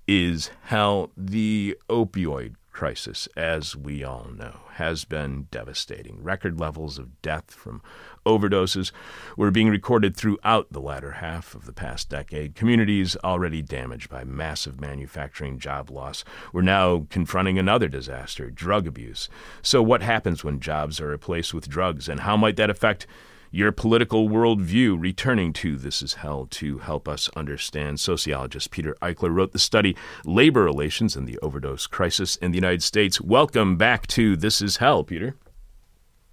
is 0.08 0.52
how 0.66 1.10
the 1.18 1.76
opioid 1.90 2.54
crisis, 2.72 3.28
as 3.36 3.76
we 3.76 4.04
all 4.04 4.30
know, 4.36 4.62
has 4.74 5.04
been 5.04 5.48
devastating. 5.50 6.24
Record 6.24 6.60
levels 6.60 7.00
of 7.00 7.22
death 7.24 7.52
from 7.52 7.82
overdoses 8.24 8.92
were 9.36 9.50
being 9.50 9.70
recorded 9.70 10.16
throughout 10.16 10.72
the 10.72 10.80
latter 10.80 11.14
half 11.14 11.56
of 11.56 11.66
the 11.66 11.74
past 11.74 12.08
decade. 12.10 12.54
Communities 12.54 13.18
already 13.24 13.64
damaged 13.64 14.10
by 14.10 14.24
massive 14.24 14.80
manufacturing 14.80 15.58
job 15.58 15.90
loss 15.90 16.24
were 16.54 16.62
now 16.62 17.08
confronting 17.10 17.58
another 17.58 17.88
disaster 17.88 18.52
drug 18.52 18.86
abuse. 18.86 19.28
So, 19.64 19.82
what 19.82 20.04
happens 20.04 20.44
when 20.44 20.60
jobs 20.60 21.02
are 21.02 21.08
replaced 21.08 21.54
with 21.54 21.68
drugs, 21.68 22.08
and 22.08 22.22
how 22.22 22.38
might 22.38 22.58
that 22.58 22.70
affect? 22.70 23.08
Your 23.54 23.74
political 23.74 24.30
worldview, 24.30 24.98
returning 24.98 25.52
to 25.54 25.76
This 25.76 26.02
Is 26.02 26.14
Hell 26.14 26.48
to 26.52 26.78
help 26.78 27.10
us 27.10 27.30
understand. 27.36 28.00
Sociologist 28.00 28.72
Peter 28.72 28.96
Ikeler 29.02 29.36
wrote 29.36 29.52
the 29.52 29.60
study 29.60 29.94
Labor 30.24 30.64
Relations 30.64 31.18
and 31.18 31.28
the 31.28 31.38
Overdose 31.40 31.86
Crisis 31.86 32.38
in 32.38 32.52
the 32.52 32.58
United 32.58 32.82
States. 32.82 33.20
Welcome 33.20 33.76
back 33.76 34.08
to 34.08 34.38
This 34.38 34.62
Is 34.62 34.78
Hell, 34.78 35.04
Peter. 35.04 35.36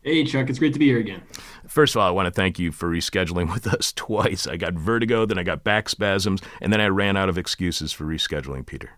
Hey, 0.02 0.22
Chuck, 0.22 0.48
it's 0.48 0.60
great 0.60 0.74
to 0.74 0.78
be 0.78 0.86
here 0.86 1.00
again. 1.00 1.24
First 1.66 1.96
of 1.96 2.02
all, 2.02 2.06
I 2.06 2.12
want 2.12 2.26
to 2.26 2.30
thank 2.30 2.60
you 2.60 2.70
for 2.70 2.88
rescheduling 2.88 3.52
with 3.52 3.66
us 3.66 3.92
twice. 3.92 4.46
I 4.46 4.56
got 4.56 4.74
vertigo, 4.74 5.26
then 5.26 5.38
I 5.38 5.42
got 5.42 5.64
back 5.64 5.88
spasms, 5.88 6.40
and 6.60 6.72
then 6.72 6.80
I 6.80 6.86
ran 6.86 7.16
out 7.16 7.28
of 7.28 7.36
excuses 7.36 7.92
for 7.92 8.04
rescheduling, 8.04 8.64
Peter. 8.64 8.90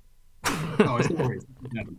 Oh. 0.45 1.01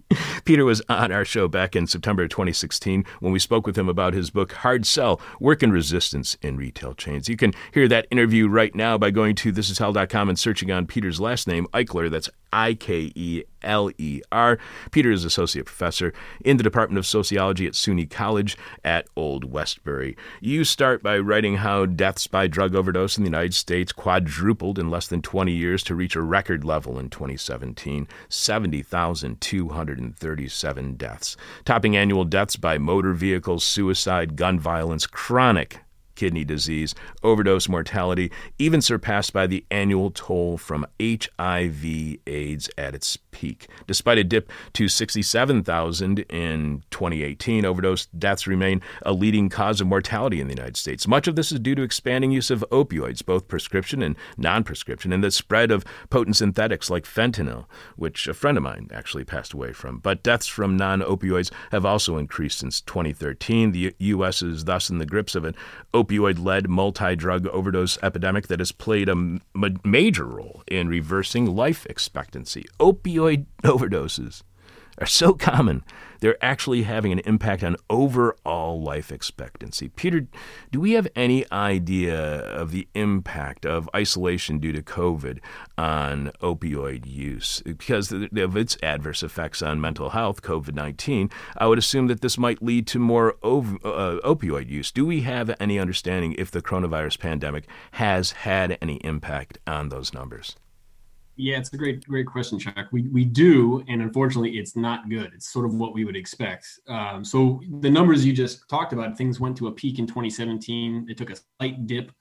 Peter 0.46 0.66
was 0.66 0.82
on 0.90 1.12
our 1.12 1.26
show 1.26 1.48
back 1.48 1.76
in 1.76 1.88
September 1.88 2.28
2016 2.28 3.06
when 3.20 3.32
we 3.32 3.40
spoke 3.40 3.66
with 3.66 3.78
him 3.78 3.88
about 3.88 4.14
his 4.14 4.30
book 4.30 4.54
Hard 4.54 4.86
Sell 4.86 5.22
Work 5.40 5.62
and 5.64 5.72
Resistance 5.72 6.38
in 6.42 6.58
Retail 6.58 6.94
Chains. 6.96 7.30
You 7.30 7.38
can 7.38 7.54
hear 7.74 7.88
that 7.88 8.08
interview 8.10 8.48
right 8.48 8.74
now 8.74 8.98
by 8.98 9.12
going 9.12 9.36
to 9.36 9.54
thisishell.com 9.54 10.30
and 10.30 10.40
searching 10.40 10.72
on 10.72 10.88
Peter's 10.88 11.20
last 11.20 11.48
name, 11.48 11.68
Ikeler. 11.74 12.10
That's 12.10 12.30
I 12.54 12.74
K 12.74 13.12
E 13.16 13.44
L 13.64 13.92
E 13.98 14.22
R. 14.32 14.60
Peter 14.92 15.12
is 15.12 15.26
associate 15.26 15.66
professor 15.66 16.14
in 16.44 16.58
the 16.58 16.64
Department 16.64 16.98
of 16.98 17.06
Sociology 17.06 17.68
at 17.68 17.74
SUNY 17.74 18.10
College 18.10 18.58
at 18.84 19.08
Old 19.16 19.52
Westbury. 19.52 20.18
You 20.40 20.64
start 20.64 21.04
by 21.04 21.20
writing 21.20 21.58
how 21.58 21.86
deaths 21.86 22.26
by 22.28 22.48
drug 22.48 22.74
overdose 22.76 23.18
in 23.18 23.24
the 23.24 23.30
United 23.30 23.54
States 23.54 23.92
quadrupled 23.92 24.80
in 24.80 24.90
less 24.90 25.08
than 25.08 25.22
20 25.22 25.52
years 25.52 25.84
to 25.84 25.94
reach 25.96 26.16
a 26.16 26.22
record 26.22 26.64
level 26.64 26.98
in 26.98 27.10
2017 27.10 28.08
70,237 28.30 30.96
deaths, 30.96 31.38
topping 31.66 31.96
annual 31.96 32.26
deaths 32.26 32.56
by 32.56 32.78
motor 32.78 33.14
vehicles, 33.14 33.64
suicide, 33.64 34.36
gun 34.36 34.60
violence, 34.60 35.08
chronic 35.08 35.80
kidney 36.16 36.44
disease, 36.44 36.96
overdose 37.24 37.70
mortality, 37.70 38.32
even 38.60 38.82
surpassed 38.82 39.34
by 39.34 39.48
the 39.48 39.66
annual 39.72 40.12
toll 40.12 40.58
from 40.58 40.86
HIV 41.02 42.18
AIDS 42.28 42.70
at 42.78 42.96
its 42.96 43.18
peak. 43.32 43.68
Despite 43.88 44.18
a 44.18 44.24
dip 44.24 44.52
to 44.74 44.88
67,000 44.88 46.20
in 46.20 46.84
2018, 46.92 47.66
overdose 47.66 48.06
deaths 48.08 48.48
remain 48.48 48.82
a 49.04 49.14
leading 49.14 49.50
cause 49.50 49.82
of 49.82 49.88
mortality 49.88 50.40
in 50.40 50.48
the 50.48 50.54
United 50.54 50.78
States. 50.78 51.08
Much 51.08 51.28
of 51.28 51.36
this 51.36 51.52
is 51.52 51.60
due 51.60 51.76
to 51.76 51.82
expanding 51.82 52.32
use 52.32 52.52
of 52.52 52.66
opioids, 52.72 53.26
both 53.26 53.48
prescription 53.48 54.02
and 54.02 54.16
non 54.38 54.64
prescription, 54.64 55.12
and 55.12 55.24
the 55.24 55.32
spread 55.32 55.72
of 55.72 55.86
potent 56.10 56.36
synthetics 56.36 56.90
like 56.90 57.06
fentanyl, 57.06 57.66
which 57.96 58.28
a 58.28 58.34
friend 58.34 58.58
of 58.58 58.64
mine 58.64 58.90
actually 58.94 59.24
passed 59.24 59.54
away 59.54 59.74
from. 59.74 60.00
But 60.00 60.24
deaths 60.24 60.48
from 60.48 60.78
non 60.78 61.02
opioids 61.02 61.52
have 61.72 61.86
also 61.86 62.18
increased 62.18 62.60
since 62.60 62.82
2013. 62.82 63.72
The 63.72 63.96
U.S. 64.00 64.42
is 64.42 64.66
thus 64.66 64.90
in 64.90 64.98
the 64.98 65.06
grips 65.06 65.36
of 65.36 65.46
an 65.46 65.56
opioid 65.94 66.11
opioid 66.12 66.44
led 66.44 66.70
multi 66.70 67.16
drug 67.16 67.48
overdose 67.48 67.98
epidemic 68.04 68.48
that 68.48 68.60
has 68.60 68.72
played 68.72 69.08
a 69.08 69.14
m- 69.14 69.42
major 69.84 70.26
role 70.26 70.64
in 70.68 70.90
reversing 70.90 71.46
life 71.46 71.86
expectancy. 71.86 72.66
Opioid 72.80 73.46
overdoses 73.64 74.44
are 75.02 75.08
so 75.08 75.34
common, 75.52 75.84
they're 76.22 76.44
actually 76.44 76.84
having 76.84 77.12
an 77.12 77.20
impact 77.20 77.64
on 77.64 77.76
overall 77.90 78.82
life 78.82 79.12
expectancy. 79.12 79.90
Peter, 79.90 80.28
do 80.72 80.80
we 80.80 80.92
have 80.92 81.08
any 81.16 81.52
idea 81.52 82.16
of 82.16 82.72
the 82.72 82.88
impact 82.94 83.66
of 83.66 83.90
isolation 83.96 84.60
due 84.60 84.72
to 84.72 84.84
COVID 84.84 85.40
on 85.78 86.32
opioid 86.42 87.08
use? 87.08 87.62
Because 87.66 88.12
of 88.12 88.56
its 88.56 88.78
adverse 88.84 89.24
effects 89.24 89.64
on 89.64 89.82
mental 89.82 90.12
health, 90.12 90.44
COVID 90.44 90.76
19, 90.76 91.32
I 91.58 91.66
would 91.66 91.80
assume 91.80 92.08
that 92.08 92.22
this 92.22 92.38
might 92.38 92.62
lead 92.62 92.86
to 92.88 93.00
more 93.00 93.36
ov- 93.44 93.84
uh, 93.84 94.20
opioid 94.24 94.70
use. 94.70 94.92
Do 94.92 95.06
we 95.06 95.22
have 95.22 95.56
any 95.60 95.80
understanding 95.80 96.36
if 96.38 96.52
the 96.52 96.62
coronavirus 96.62 97.20
pandemic 97.20 97.68
has 97.94 98.32
had 98.32 98.78
any 98.80 98.98
impact 98.98 99.58
on 99.66 99.90
those 99.90 100.14
numbers? 100.14 100.56
Yeah, 101.42 101.58
it's 101.58 101.74
a 101.74 101.78
great, 101.78 102.08
great 102.08 102.28
question, 102.28 102.60
Chuck. 102.60 102.90
We 102.92 103.08
we 103.08 103.26
do, 103.26 103.84
and 103.88 104.00
unfortunately, 104.04 104.60
it's 104.60 104.76
not 104.76 105.10
good. 105.10 105.32
It's 105.34 105.52
sort 105.52 105.66
of 105.66 105.74
what 105.74 105.92
we 105.92 106.06
would 106.06 106.16
expect. 106.16 106.68
Um, 106.88 107.26
so 107.26 107.60
the 107.80 107.90
numbers 107.90 108.24
you 108.24 108.32
just 108.32 108.70
talked 108.70 108.94
about, 108.94 109.18
things 109.18 109.40
went 109.40 109.58
to 109.58 109.66
a 109.66 109.72
peak 109.72 109.98
in 109.98 110.06
2017. 110.06 111.08
It 111.10 111.18
took 111.18 111.32
a 111.32 111.36
slight 111.58 111.88
dip, 111.88 112.12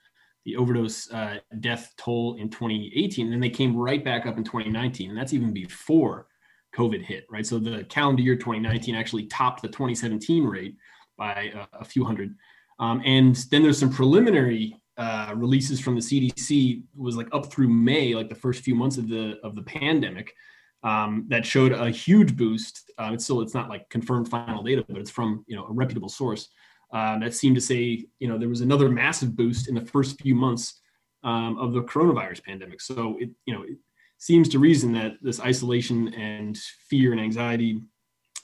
the 0.46 0.56
overdose 0.56 1.10
uh, 1.12 1.36
death 1.60 1.92
toll 1.98 2.36
in 2.36 2.48
2018, 2.48 3.26
and 3.26 3.32
then 3.34 3.40
they 3.40 3.50
came 3.50 3.76
right 3.76 4.02
back 4.02 4.24
up 4.24 4.38
in 4.38 4.44
2019, 4.44 5.10
and 5.10 5.18
that's 5.18 5.34
even 5.34 5.52
before 5.52 6.26
COVID 6.74 7.02
hit, 7.02 7.26
right? 7.28 7.44
So 7.44 7.58
the 7.58 7.84
calendar 7.84 8.22
year 8.22 8.36
2019 8.36 8.94
actually 8.94 9.26
topped 9.26 9.60
the 9.60 9.68
2017 9.68 10.44
rate 10.44 10.76
by 11.18 11.52
a, 11.54 11.80
a 11.80 11.84
few 11.84 12.06
hundred. 12.06 12.34
Um, 12.78 13.02
and 13.04 13.36
then 13.50 13.62
there's 13.62 13.78
some 13.78 13.92
preliminary 13.92 14.79
uh, 15.00 15.32
releases 15.34 15.80
from 15.80 15.94
the 15.94 16.00
CDC 16.00 16.82
was 16.94 17.16
like 17.16 17.28
up 17.32 17.46
through 17.46 17.68
May, 17.68 18.14
like 18.14 18.28
the 18.28 18.34
first 18.34 18.62
few 18.62 18.74
months 18.74 18.98
of 18.98 19.08
the 19.08 19.40
of 19.42 19.56
the 19.56 19.62
pandemic, 19.62 20.34
um, 20.82 21.24
that 21.28 21.46
showed 21.46 21.72
a 21.72 21.90
huge 21.90 22.36
boost. 22.36 22.90
Uh, 22.98 23.10
it's 23.14 23.24
still 23.24 23.40
it's 23.40 23.54
not 23.54 23.70
like 23.70 23.88
confirmed 23.88 24.28
final 24.28 24.62
data, 24.62 24.84
but 24.86 24.98
it's 24.98 25.10
from 25.10 25.42
you 25.48 25.56
know 25.56 25.64
a 25.64 25.72
reputable 25.72 26.10
source 26.10 26.50
um, 26.92 27.20
that 27.20 27.34
seemed 27.34 27.54
to 27.54 27.60
say, 27.62 28.04
you 28.18 28.28
know, 28.28 28.36
there 28.36 28.50
was 28.50 28.60
another 28.60 28.90
massive 28.90 29.34
boost 29.34 29.68
in 29.68 29.74
the 29.74 29.80
first 29.80 30.20
few 30.20 30.34
months 30.34 30.80
um, 31.24 31.56
of 31.58 31.72
the 31.72 31.82
coronavirus 31.82 32.44
pandemic. 32.44 32.80
So 32.82 33.16
it, 33.20 33.30
you 33.46 33.54
know, 33.54 33.62
it 33.62 33.78
seems 34.18 34.50
to 34.50 34.58
reason 34.58 34.92
that 34.92 35.14
this 35.22 35.40
isolation 35.40 36.12
and 36.14 36.58
fear 36.88 37.12
and 37.12 37.20
anxiety 37.20 37.80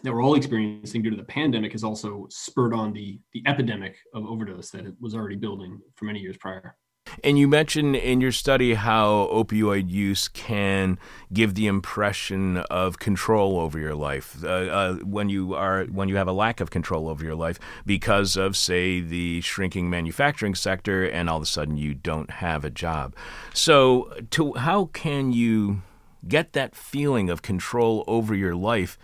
that 0.03 0.12
we're 0.12 0.23
all 0.23 0.35
experiencing 0.35 1.03
due 1.03 1.11
to 1.11 1.17
the 1.17 1.25
pandemic 1.25 1.73
has 1.73 1.85
also 1.85 2.26
spurred 2.31 2.75
on 2.75 2.93
the 2.93 3.19
the 3.33 3.43
epidemic 3.47 3.97
of 4.15 4.25
overdose 4.26 4.71
that 4.71 4.87
it 4.87 4.95
was 5.00 5.15
already 5.15 5.37
building 5.37 5.81
for 5.95 6.05
many 6.05 6.21
years 6.21 6.37
prior. 6.37 6.76
And 7.23 7.38
you 7.38 7.49
mentioned 7.49 7.97
in 7.97 8.21
your 8.21 8.33
study 8.33 8.75
how 8.75 9.29
opioid 9.33 9.88
use 9.88 10.29
can 10.29 10.99
give 11.33 11.55
the 11.55 11.67
impression 11.67 12.59
of 12.59 12.99
control 12.99 13.61
over 13.61 13.79
your 13.79 13.95
life 13.95 14.43
uh, 14.45 14.49
uh, 14.49 14.95
when 14.97 15.29
you 15.29 15.55
are 15.55 15.85
when 15.85 16.09
you 16.09 16.17
have 16.17 16.29
a 16.29 16.33
lack 16.33 16.61
of 16.61 16.71
control 16.71 17.09
over 17.09 17.25
your 17.25 17.35
life 17.35 17.59
because 17.85 18.37
of, 18.37 18.57
say, 18.57 19.00
the 19.00 19.41
shrinking 19.41 19.88
manufacturing 19.88 20.55
sector, 20.55 21.05
and 21.05 21.31
all 21.31 21.37
of 21.37 21.43
a 21.43 21.47
sudden 21.47 21.76
you 21.76 21.95
don't 21.95 22.31
have 22.31 22.65
a 22.65 22.71
job. 22.71 23.15
So, 23.55 24.12
to 24.31 24.55
how 24.55 24.87
can 24.87 25.33
you 25.33 25.83
get 26.26 26.53
that 26.55 26.75
feeling 26.75 27.31
of 27.31 27.41
control 27.41 28.05
over 28.07 28.35
your 28.35 28.55
life? 28.55 28.99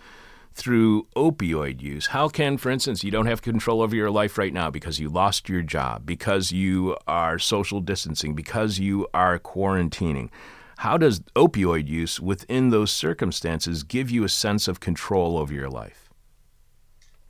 Through 0.53 1.07
opioid 1.15 1.81
use? 1.81 2.07
How 2.07 2.29
can, 2.29 2.57
for 2.57 2.69
instance, 2.69 3.03
you 3.03 3.11
don't 3.11 3.25
have 3.25 3.41
control 3.41 3.81
over 3.81 3.95
your 3.95 4.11
life 4.11 4.37
right 4.37 4.53
now 4.53 4.69
because 4.69 4.99
you 4.99 5.09
lost 5.09 5.49
your 5.49 5.61
job, 5.61 6.05
because 6.05 6.51
you 6.51 6.95
are 7.07 7.39
social 7.39 7.81
distancing, 7.81 8.35
because 8.35 8.79
you 8.79 9.07
are 9.13 9.39
quarantining? 9.39 10.29
How 10.77 10.97
does 10.97 11.21
opioid 11.35 11.87
use 11.87 12.19
within 12.19 12.69
those 12.69 12.91
circumstances 12.91 13.83
give 13.83 14.09
you 14.09 14.23
a 14.23 14.29
sense 14.29 14.67
of 14.67 14.79
control 14.79 15.37
over 15.37 15.53
your 15.53 15.69
life? 15.69 16.09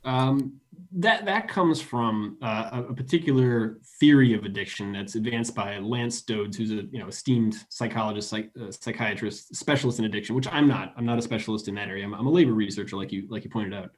Um, 0.04 0.60
that 0.96 1.24
that 1.24 1.48
comes 1.48 1.80
from 1.80 2.38
uh, 2.40 2.82
a 2.88 2.94
particular 2.94 3.78
theory 3.98 4.32
of 4.32 4.44
addiction 4.44 4.92
that's 4.92 5.16
advanced 5.16 5.54
by 5.54 5.78
Lance 5.78 6.22
Dodes, 6.22 6.56
who's 6.56 6.70
a 6.70 6.86
you 6.92 7.00
know 7.00 7.08
esteemed 7.08 7.56
psychologist, 7.68 8.28
psych, 8.28 8.50
uh, 8.60 8.70
psychiatrist, 8.70 9.54
specialist 9.56 9.98
in 9.98 10.04
addiction. 10.04 10.36
Which 10.36 10.46
I'm 10.52 10.68
not. 10.68 10.94
I'm 10.96 11.04
not 11.04 11.18
a 11.18 11.22
specialist 11.22 11.66
in 11.66 11.74
that 11.74 11.88
area. 11.88 12.04
I'm, 12.04 12.14
I'm 12.14 12.26
a 12.26 12.30
labor 12.30 12.52
researcher, 12.52 12.96
like 12.96 13.10
you 13.10 13.26
like 13.28 13.42
you 13.44 13.50
pointed 13.50 13.74
out. 13.74 13.90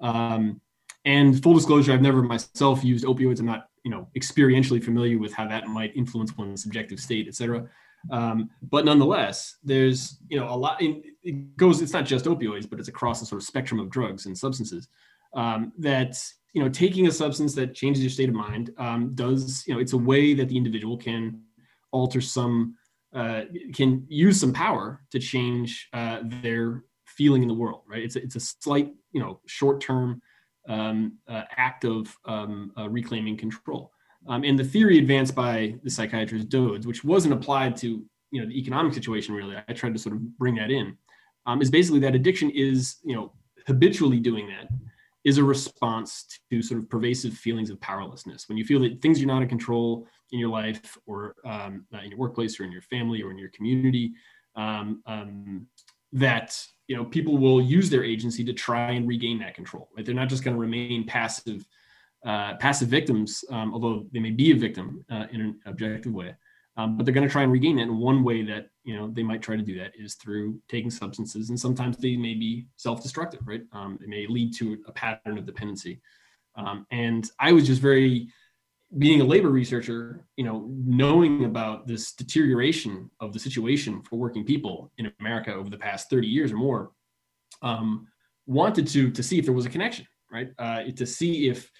Um, 0.00 0.60
and 1.04 1.42
full 1.42 1.54
disclosure, 1.54 1.92
I've 1.92 2.02
never 2.02 2.22
myself 2.22 2.84
used 2.84 3.04
opioids. 3.04 3.40
I'm 3.40 3.46
not 3.46 3.68
you 3.82 3.90
know 3.90 4.08
experientially 4.16 4.82
familiar 4.82 5.18
with 5.18 5.32
how 5.32 5.48
that 5.48 5.66
might 5.66 5.96
influence 5.96 6.36
one's 6.36 6.62
subjective 6.62 7.00
state, 7.00 7.26
et 7.26 7.34
cetera. 7.34 7.68
Um, 8.12 8.50
but 8.62 8.84
nonetheless, 8.84 9.56
there's 9.64 10.18
you 10.28 10.38
know 10.38 10.48
a 10.48 10.54
lot. 10.54 10.80
It 10.80 11.56
goes. 11.56 11.82
It's 11.82 11.92
not 11.92 12.06
just 12.06 12.26
opioids, 12.26 12.70
but 12.70 12.78
it's 12.78 12.88
across 12.88 13.18
the 13.18 13.26
sort 13.26 13.42
of 13.42 13.46
spectrum 13.46 13.80
of 13.80 13.90
drugs 13.90 14.26
and 14.26 14.38
substances 14.38 14.86
um, 15.34 15.72
that 15.78 16.18
you 16.52 16.62
know 16.62 16.68
taking 16.68 17.06
a 17.06 17.12
substance 17.12 17.54
that 17.54 17.74
changes 17.74 18.02
your 18.02 18.10
state 18.10 18.28
of 18.28 18.34
mind 18.34 18.70
um, 18.78 19.14
does 19.14 19.64
you 19.66 19.74
know 19.74 19.80
it's 19.80 19.92
a 19.92 19.98
way 19.98 20.34
that 20.34 20.48
the 20.48 20.56
individual 20.56 20.96
can 20.96 21.40
alter 21.92 22.20
some 22.20 22.74
uh, 23.14 23.42
can 23.74 24.04
use 24.08 24.40
some 24.40 24.52
power 24.52 25.02
to 25.10 25.18
change 25.18 25.88
uh, 25.92 26.20
their 26.42 26.84
feeling 27.06 27.42
in 27.42 27.48
the 27.48 27.54
world 27.54 27.82
right? 27.88 28.02
It's 28.02 28.16
a, 28.16 28.22
it's 28.22 28.36
a 28.36 28.40
slight 28.40 28.92
you 29.12 29.20
know 29.20 29.40
short 29.46 29.80
term 29.80 30.20
um, 30.68 31.18
uh, 31.26 31.44
act 31.56 31.84
of 31.84 32.14
um, 32.26 32.72
uh, 32.76 32.90
reclaiming 32.90 33.38
control. 33.38 33.90
Um, 34.28 34.44
and 34.44 34.58
the 34.58 34.64
theory 34.64 34.98
advanced 34.98 35.34
by 35.34 35.76
the 35.84 35.90
psychiatrist 35.90 36.48
Dodes 36.48 36.86
which 36.86 37.04
wasn't 37.04 37.34
applied 37.34 37.76
to 37.78 38.04
you 38.30 38.40
know 38.40 38.46
the 38.46 38.58
economic 38.58 38.92
situation 38.92 39.34
really 39.34 39.56
i 39.68 39.72
tried 39.72 39.94
to 39.94 39.98
sort 39.98 40.14
of 40.14 40.38
bring 40.38 40.54
that 40.56 40.70
in 40.70 40.96
um, 41.46 41.62
is 41.62 41.70
basically 41.70 42.00
that 42.00 42.14
addiction 42.14 42.50
is 42.50 42.96
you 43.04 43.14
know 43.14 43.32
habitually 43.66 44.18
doing 44.18 44.46
that 44.48 44.68
is 45.28 45.36
a 45.36 45.44
response 45.44 46.40
to 46.50 46.62
sort 46.62 46.80
of 46.80 46.88
pervasive 46.88 47.34
feelings 47.34 47.68
of 47.68 47.78
powerlessness. 47.82 48.48
When 48.48 48.56
you 48.56 48.64
feel 48.64 48.80
that 48.80 49.02
things 49.02 49.20
you're 49.20 49.28
not 49.28 49.42
in 49.42 49.48
control 49.48 50.06
in 50.32 50.38
your 50.38 50.48
life 50.48 50.96
or 51.04 51.34
um, 51.44 51.84
uh, 51.92 51.98
in 51.98 52.10
your 52.10 52.18
workplace 52.18 52.58
or 52.58 52.64
in 52.64 52.72
your 52.72 52.80
family 52.80 53.22
or 53.22 53.30
in 53.30 53.36
your 53.36 53.50
community, 53.50 54.14
um, 54.56 55.02
um, 55.04 55.66
that 56.12 56.58
you 56.86 56.96
know 56.96 57.04
people 57.04 57.36
will 57.36 57.60
use 57.60 57.90
their 57.90 58.02
agency 58.02 58.42
to 58.42 58.54
try 58.54 58.92
and 58.92 59.06
regain 59.06 59.38
that 59.40 59.54
control. 59.54 59.90
Right? 59.94 60.06
They're 60.06 60.14
not 60.14 60.30
just 60.30 60.44
going 60.44 60.56
to 60.56 60.60
remain 60.60 61.04
passive, 61.06 61.66
uh, 62.24 62.54
passive 62.56 62.88
victims, 62.88 63.44
um, 63.50 63.74
although 63.74 64.06
they 64.10 64.20
may 64.20 64.30
be 64.30 64.50
a 64.52 64.56
victim 64.56 65.04
uh, 65.10 65.26
in 65.30 65.42
an 65.42 65.60
objective 65.66 66.14
way. 66.14 66.34
Um, 66.78 66.96
but 66.96 67.04
they're 67.04 67.14
going 67.14 67.26
to 67.26 67.32
try 67.32 67.42
and 67.42 67.50
regain 67.50 67.80
it. 67.80 67.82
And 67.82 67.98
one 67.98 68.22
way 68.22 68.42
that 68.44 68.68
you 68.84 68.96
know 68.96 69.10
they 69.10 69.24
might 69.24 69.42
try 69.42 69.56
to 69.56 69.62
do 69.62 69.76
that 69.78 69.92
is 69.98 70.14
through 70.14 70.60
taking 70.68 70.90
substances, 70.90 71.50
and 71.50 71.58
sometimes 71.58 71.96
they 71.98 72.16
may 72.16 72.34
be 72.34 72.68
self-destructive, 72.76 73.40
right? 73.44 73.62
Um, 73.72 73.98
it 74.00 74.08
may 74.08 74.26
lead 74.28 74.54
to 74.54 74.78
a 74.86 74.92
pattern 74.92 75.36
of 75.36 75.44
dependency. 75.44 76.00
Um, 76.54 76.86
and 76.90 77.28
I 77.38 77.52
was 77.52 77.66
just 77.66 77.82
very, 77.82 78.28
being 78.96 79.20
a 79.20 79.24
labor 79.24 79.50
researcher, 79.50 80.24
you 80.36 80.44
know, 80.44 80.70
knowing 80.70 81.44
about 81.44 81.86
this 81.86 82.12
deterioration 82.12 83.10
of 83.20 83.32
the 83.32 83.38
situation 83.38 84.02
for 84.02 84.16
working 84.16 84.44
people 84.44 84.90
in 84.98 85.12
America 85.20 85.52
over 85.52 85.68
the 85.68 85.76
past 85.76 86.08
30 86.08 86.28
years 86.28 86.52
or 86.52 86.56
more, 86.56 86.92
um, 87.60 88.06
wanted 88.46 88.86
to 88.88 89.10
to 89.10 89.22
see 89.22 89.38
if 89.38 89.44
there 89.44 89.54
was 89.54 89.66
a 89.66 89.70
connection, 89.70 90.06
right? 90.30 90.50
Uh, 90.58 90.84
to 90.94 91.06
see 91.06 91.48
if 91.48 91.70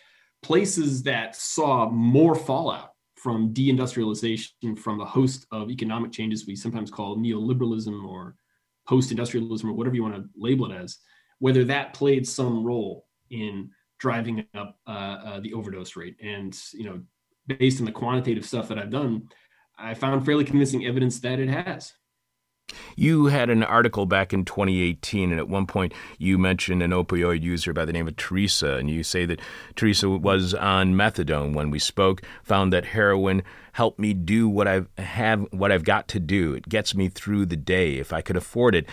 places 0.42 1.04
that 1.04 1.36
saw 1.36 1.88
more 1.88 2.34
fallout 2.34 2.90
from 3.28 3.52
deindustrialization, 3.52 4.78
from 4.78 4.96
the 4.96 5.04
host 5.04 5.46
of 5.52 5.70
economic 5.70 6.10
changes 6.10 6.46
we 6.46 6.56
sometimes 6.56 6.90
call 6.90 7.18
neoliberalism 7.18 8.08
or 8.08 8.34
post-industrialism 8.88 9.68
or 9.68 9.74
whatever 9.74 9.94
you 9.94 10.02
want 10.02 10.14
to 10.14 10.24
label 10.34 10.72
it 10.72 10.74
as, 10.74 10.96
whether 11.38 11.62
that 11.62 11.92
played 11.92 12.26
some 12.26 12.64
role 12.64 13.04
in 13.28 13.68
driving 13.98 14.46
up 14.54 14.78
uh, 14.86 14.90
uh, 15.26 15.40
the 15.40 15.52
overdose 15.52 15.94
rate. 15.94 16.16
And 16.22 16.58
you 16.72 16.84
know, 16.84 17.02
based 17.58 17.80
on 17.80 17.84
the 17.84 17.92
quantitative 17.92 18.46
stuff 18.46 18.66
that 18.68 18.78
I've 18.78 18.88
done, 18.88 19.28
I 19.78 19.92
found 19.92 20.24
fairly 20.24 20.44
convincing 20.44 20.86
evidence 20.86 21.20
that 21.20 21.38
it 21.38 21.50
has. 21.50 21.92
You 22.96 23.26
had 23.26 23.50
an 23.50 23.62
article 23.62 24.06
back 24.06 24.32
in 24.32 24.44
2018, 24.44 25.30
and 25.30 25.38
at 25.38 25.48
one 25.48 25.66
point 25.66 25.92
you 26.18 26.38
mentioned 26.38 26.82
an 26.82 26.90
opioid 26.90 27.42
user 27.42 27.72
by 27.72 27.84
the 27.84 27.92
name 27.92 28.08
of 28.08 28.16
Teresa, 28.16 28.74
and 28.74 28.90
you 28.90 29.02
say 29.02 29.24
that 29.26 29.40
Teresa 29.76 30.08
was 30.08 30.54
on 30.54 30.94
methadone 30.94 31.54
when 31.54 31.70
we 31.70 31.78
spoke, 31.78 32.22
found 32.42 32.72
that 32.72 32.86
heroin 32.86 33.42
helped 33.72 33.98
me 33.98 34.12
do 34.12 34.48
what 34.48 34.66
I've 34.66 34.88
have 34.98 35.46
what 35.52 35.70
I've 35.70 35.84
got 35.84 36.08
to 36.08 36.20
do. 36.20 36.54
It 36.54 36.68
gets 36.68 36.94
me 36.94 37.08
through 37.08 37.46
the 37.46 37.56
day. 37.56 37.94
If 37.94 38.12
I 38.12 38.20
could 38.20 38.36
afford 38.36 38.74
it, 38.74 38.86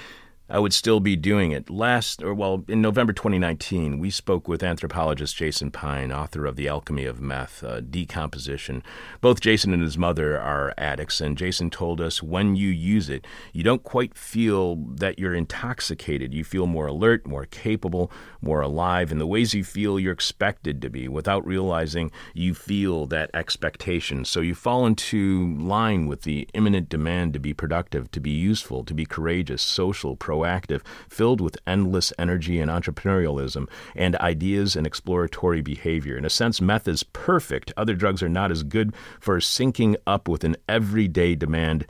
I 0.47 0.59
would 0.59 0.73
still 0.73 0.99
be 0.99 1.15
doing 1.15 1.51
it. 1.51 1.71
Last, 1.71 2.21
or 2.21 2.31
well, 2.31 2.63
in 2.67 2.79
November 2.79 3.13
2019, 3.13 3.97
we 3.97 4.11
spoke 4.11 4.47
with 4.47 4.61
anthropologist 4.61 5.35
Jason 5.35 5.71
Pine, 5.71 6.11
author 6.11 6.45
of 6.45 6.55
The 6.55 6.67
Alchemy 6.67 7.05
of 7.05 7.19
Meth, 7.19 7.63
uh, 7.63 7.79
Decomposition. 7.79 8.83
Both 9.21 9.41
Jason 9.41 9.73
and 9.73 9.81
his 9.81 9.97
mother 9.97 10.39
are 10.39 10.71
addicts, 10.77 11.19
and 11.19 11.35
Jason 11.35 11.71
told 11.71 11.99
us 11.99 12.21
when 12.21 12.55
you 12.55 12.69
use 12.69 13.09
it, 13.09 13.25
you 13.53 13.63
don't 13.63 13.81
quite 13.81 14.15
feel 14.15 14.75
that 14.75 15.17
you're 15.17 15.33
intoxicated. 15.33 16.31
You 16.31 16.43
feel 16.43 16.67
more 16.67 16.85
alert, 16.85 17.25
more 17.25 17.45
capable, 17.45 18.11
more 18.39 18.61
alive 18.61 19.11
in 19.11 19.17
the 19.17 19.25
ways 19.25 19.55
you 19.55 19.63
feel 19.63 19.99
you're 19.99 20.13
expected 20.13 20.79
to 20.83 20.91
be 20.91 21.07
without 21.07 21.43
realizing 21.47 22.11
you 22.35 22.53
feel 22.53 23.07
that 23.07 23.31
expectation. 23.33 24.23
So 24.23 24.41
you 24.41 24.53
fall 24.53 24.85
into 24.85 25.57
line 25.57 26.05
with 26.05 26.21
the 26.21 26.47
imminent 26.53 26.87
demand 26.87 27.33
to 27.33 27.39
be 27.39 27.55
productive, 27.55 28.11
to 28.11 28.19
be 28.19 28.29
useful, 28.29 28.83
to 28.83 28.93
be 28.93 29.07
courageous, 29.07 29.63
social, 29.63 30.15
pro 30.15 30.34
proactive, 30.35 30.81
filled 31.09 31.41
with 31.41 31.57
endless 31.65 32.11
energy 32.17 32.59
and 32.59 32.69
entrepreneurialism, 32.69 33.69
and 33.95 34.15
ideas 34.17 34.75
and 34.75 34.85
exploratory 34.85 35.61
behavior. 35.61 36.17
In 36.17 36.25
a 36.25 36.29
sense, 36.29 36.61
meth 36.61 36.87
is 36.87 37.03
perfect. 37.03 37.73
Other 37.77 37.95
drugs 37.95 38.21
are 38.21 38.29
not 38.29 38.51
as 38.51 38.63
good 38.63 38.93
for 39.19 39.37
syncing 39.37 39.95
up 40.05 40.27
with 40.27 40.43
an 40.43 40.55
everyday 40.67 41.35
demand 41.35 41.85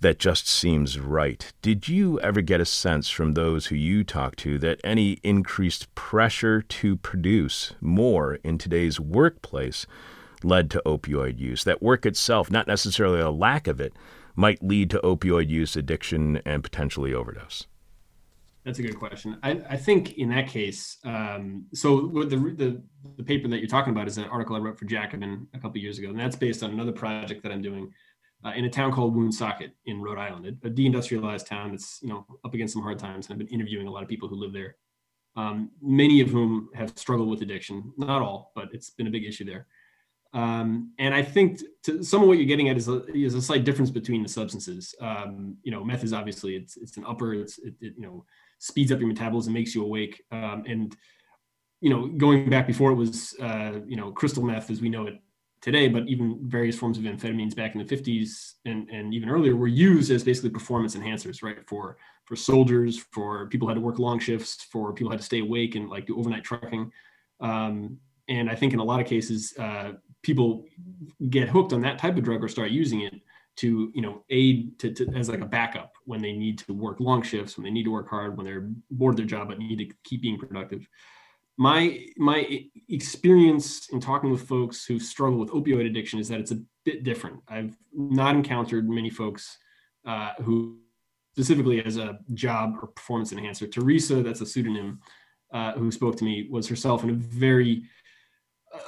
that 0.00 0.18
just 0.18 0.48
seems 0.48 0.98
right. 0.98 1.52
Did 1.60 1.88
you 1.88 2.18
ever 2.20 2.40
get 2.40 2.60
a 2.60 2.64
sense 2.64 3.10
from 3.10 3.32
those 3.32 3.66
who 3.66 3.76
you 3.76 4.02
talk 4.02 4.34
to 4.36 4.58
that 4.58 4.80
any 4.82 5.18
increased 5.22 5.94
pressure 5.94 6.62
to 6.62 6.96
produce 6.96 7.74
more 7.82 8.36
in 8.42 8.56
today's 8.56 8.98
workplace 8.98 9.86
led 10.42 10.70
to 10.70 10.82
opioid 10.86 11.38
use? 11.38 11.64
That 11.64 11.82
work 11.82 12.06
itself, 12.06 12.50
not 12.50 12.66
necessarily 12.66 13.20
a 13.20 13.30
lack 13.30 13.66
of 13.66 13.78
it, 13.78 13.92
might 14.34 14.62
lead 14.62 14.88
to 14.90 15.00
opioid 15.04 15.48
use, 15.48 15.76
addiction, 15.76 16.40
and 16.46 16.64
potentially 16.64 17.12
overdose? 17.12 17.66
That's 18.70 18.78
a 18.78 18.82
good 18.82 19.00
question. 19.00 19.36
I, 19.42 19.60
I 19.68 19.76
think 19.76 20.12
in 20.12 20.28
that 20.28 20.46
case, 20.46 20.98
um, 21.04 21.66
so 21.74 22.06
the, 22.06 22.36
the 22.36 22.80
the 23.16 23.24
paper 23.24 23.48
that 23.48 23.58
you're 23.58 23.66
talking 23.66 23.92
about 23.92 24.06
is 24.06 24.16
an 24.16 24.26
article 24.26 24.54
I 24.54 24.60
wrote 24.60 24.78
for 24.78 24.84
Jacobin 24.84 25.48
a 25.54 25.58
couple 25.58 25.78
years 25.78 25.98
ago, 25.98 26.10
and 26.10 26.16
that's 26.16 26.36
based 26.36 26.62
on 26.62 26.70
another 26.70 26.92
project 26.92 27.42
that 27.42 27.50
I'm 27.50 27.62
doing 27.62 27.92
uh, 28.44 28.50
in 28.50 28.66
a 28.66 28.70
town 28.70 28.92
called 28.92 29.16
Woonsocket 29.16 29.72
in 29.86 30.00
Rhode 30.00 30.18
Island, 30.18 30.46
a, 30.46 30.70
deindustrialized 30.70 31.46
town 31.46 31.72
that's 31.72 31.98
you 32.00 32.10
know 32.10 32.24
up 32.44 32.54
against 32.54 32.74
some 32.74 32.82
hard 32.84 33.00
times. 33.00 33.26
And 33.26 33.32
I've 33.32 33.40
been 33.40 33.48
interviewing 33.48 33.88
a 33.88 33.90
lot 33.90 34.04
of 34.04 34.08
people 34.08 34.28
who 34.28 34.36
live 34.36 34.52
there, 34.52 34.76
um, 35.34 35.72
many 35.82 36.20
of 36.20 36.28
whom 36.28 36.68
have 36.72 36.96
struggled 36.96 37.28
with 37.28 37.42
addiction. 37.42 37.92
Not 37.96 38.22
all, 38.22 38.52
but 38.54 38.68
it's 38.72 38.90
been 38.90 39.08
a 39.08 39.10
big 39.10 39.24
issue 39.24 39.46
there. 39.46 39.66
Um, 40.32 40.92
and 41.00 41.12
I 41.12 41.24
think 41.24 41.60
to, 41.82 42.04
some 42.04 42.22
of 42.22 42.28
what 42.28 42.38
you're 42.38 42.46
getting 42.46 42.68
at 42.68 42.76
is 42.76 42.86
a, 42.86 43.04
is 43.06 43.34
a 43.34 43.42
slight 43.42 43.64
difference 43.64 43.90
between 43.90 44.22
the 44.22 44.28
substances. 44.28 44.94
Um, 45.00 45.56
you 45.64 45.72
know, 45.72 45.82
meth 45.82 46.04
is 46.04 46.12
obviously 46.12 46.54
it's 46.54 46.76
it's 46.76 46.98
an 46.98 47.04
upper, 47.04 47.34
it's 47.34 47.58
it, 47.58 47.74
it, 47.80 47.94
you 47.96 48.02
know 48.02 48.24
speeds 48.60 48.92
up 48.92 49.00
your 49.00 49.08
metabolism, 49.08 49.52
makes 49.52 49.74
you 49.74 49.82
awake. 49.82 50.22
Um, 50.30 50.64
and 50.68 50.96
you 51.80 51.90
know, 51.90 52.06
going 52.06 52.48
back 52.48 52.66
before 52.66 52.92
it 52.92 52.94
was, 52.94 53.34
uh, 53.40 53.80
you 53.86 53.96
know, 53.96 54.12
crystal 54.12 54.42
meth 54.42 54.70
as 54.70 54.82
we 54.82 54.90
know 54.90 55.06
it 55.06 55.14
today, 55.62 55.88
but 55.88 56.06
even 56.08 56.38
various 56.42 56.78
forms 56.78 56.98
of 56.98 57.04
amphetamines 57.04 57.56
back 57.56 57.74
in 57.74 57.84
the 57.84 57.96
50s 57.96 58.54
and, 58.66 58.88
and 58.90 59.14
even 59.14 59.30
earlier 59.30 59.56
were 59.56 59.66
used 59.66 60.10
as 60.10 60.22
basically 60.22 60.50
performance 60.50 60.94
enhancers, 60.94 61.42
right? 61.42 61.66
For 61.66 61.96
for 62.26 62.36
soldiers, 62.36 62.96
for 63.10 63.48
people 63.48 63.66
who 63.66 63.70
had 63.70 63.74
to 63.74 63.80
work 63.80 63.98
long 63.98 64.20
shifts, 64.20 64.62
for 64.70 64.92
people 64.92 65.08
who 65.08 65.14
had 65.14 65.18
to 65.18 65.26
stay 65.26 65.40
awake 65.40 65.74
and 65.74 65.88
like 65.88 66.06
do 66.06 66.16
overnight 66.16 66.44
trucking. 66.44 66.92
Um, 67.40 67.98
and 68.28 68.48
I 68.48 68.54
think 68.54 68.72
in 68.72 68.78
a 68.78 68.84
lot 68.84 69.00
of 69.00 69.06
cases, 69.06 69.52
uh, 69.58 69.92
people 70.22 70.64
get 71.28 71.48
hooked 71.48 71.72
on 71.72 71.80
that 71.80 71.98
type 71.98 72.16
of 72.16 72.22
drug 72.22 72.44
or 72.44 72.48
start 72.48 72.70
using 72.70 73.00
it 73.00 73.14
to 73.60 73.92
you 73.94 74.00
know 74.00 74.24
aid 74.30 74.78
to, 74.78 74.90
to, 74.90 75.06
as 75.14 75.28
like 75.28 75.42
a 75.42 75.46
backup 75.46 75.92
when 76.04 76.22
they 76.22 76.32
need 76.32 76.58
to 76.58 76.72
work 76.72 76.98
long 76.98 77.22
shifts 77.22 77.56
when 77.56 77.64
they 77.64 77.70
need 77.70 77.84
to 77.84 77.90
work 77.90 78.08
hard 78.08 78.36
when 78.36 78.46
they're 78.46 78.70
bored 78.90 79.12
of 79.12 79.16
their 79.18 79.26
job 79.26 79.48
but 79.48 79.58
need 79.58 79.78
to 79.78 79.94
keep 80.04 80.22
being 80.22 80.38
productive. 80.38 80.88
My 81.58 82.06
my 82.16 82.66
experience 82.88 83.88
in 83.90 84.00
talking 84.00 84.30
with 84.30 84.48
folks 84.48 84.86
who 84.86 84.98
struggle 84.98 85.38
with 85.38 85.50
opioid 85.50 85.86
addiction 85.86 86.18
is 86.18 86.28
that 86.28 86.40
it's 86.40 86.52
a 86.52 86.62
bit 86.86 87.04
different. 87.04 87.40
I've 87.48 87.76
not 87.92 88.34
encountered 88.34 88.88
many 88.88 89.10
folks 89.10 89.58
uh, 90.06 90.32
who 90.40 90.78
specifically 91.34 91.84
as 91.84 91.98
a 91.98 92.18
job 92.32 92.76
or 92.80 92.88
performance 92.88 93.32
enhancer. 93.32 93.66
Teresa 93.66 94.22
that's 94.22 94.40
a 94.40 94.46
pseudonym 94.46 95.00
uh, 95.52 95.72
who 95.72 95.90
spoke 95.90 96.16
to 96.16 96.24
me 96.24 96.48
was 96.50 96.66
herself 96.66 97.04
in 97.04 97.10
a 97.10 97.14
very 97.14 97.82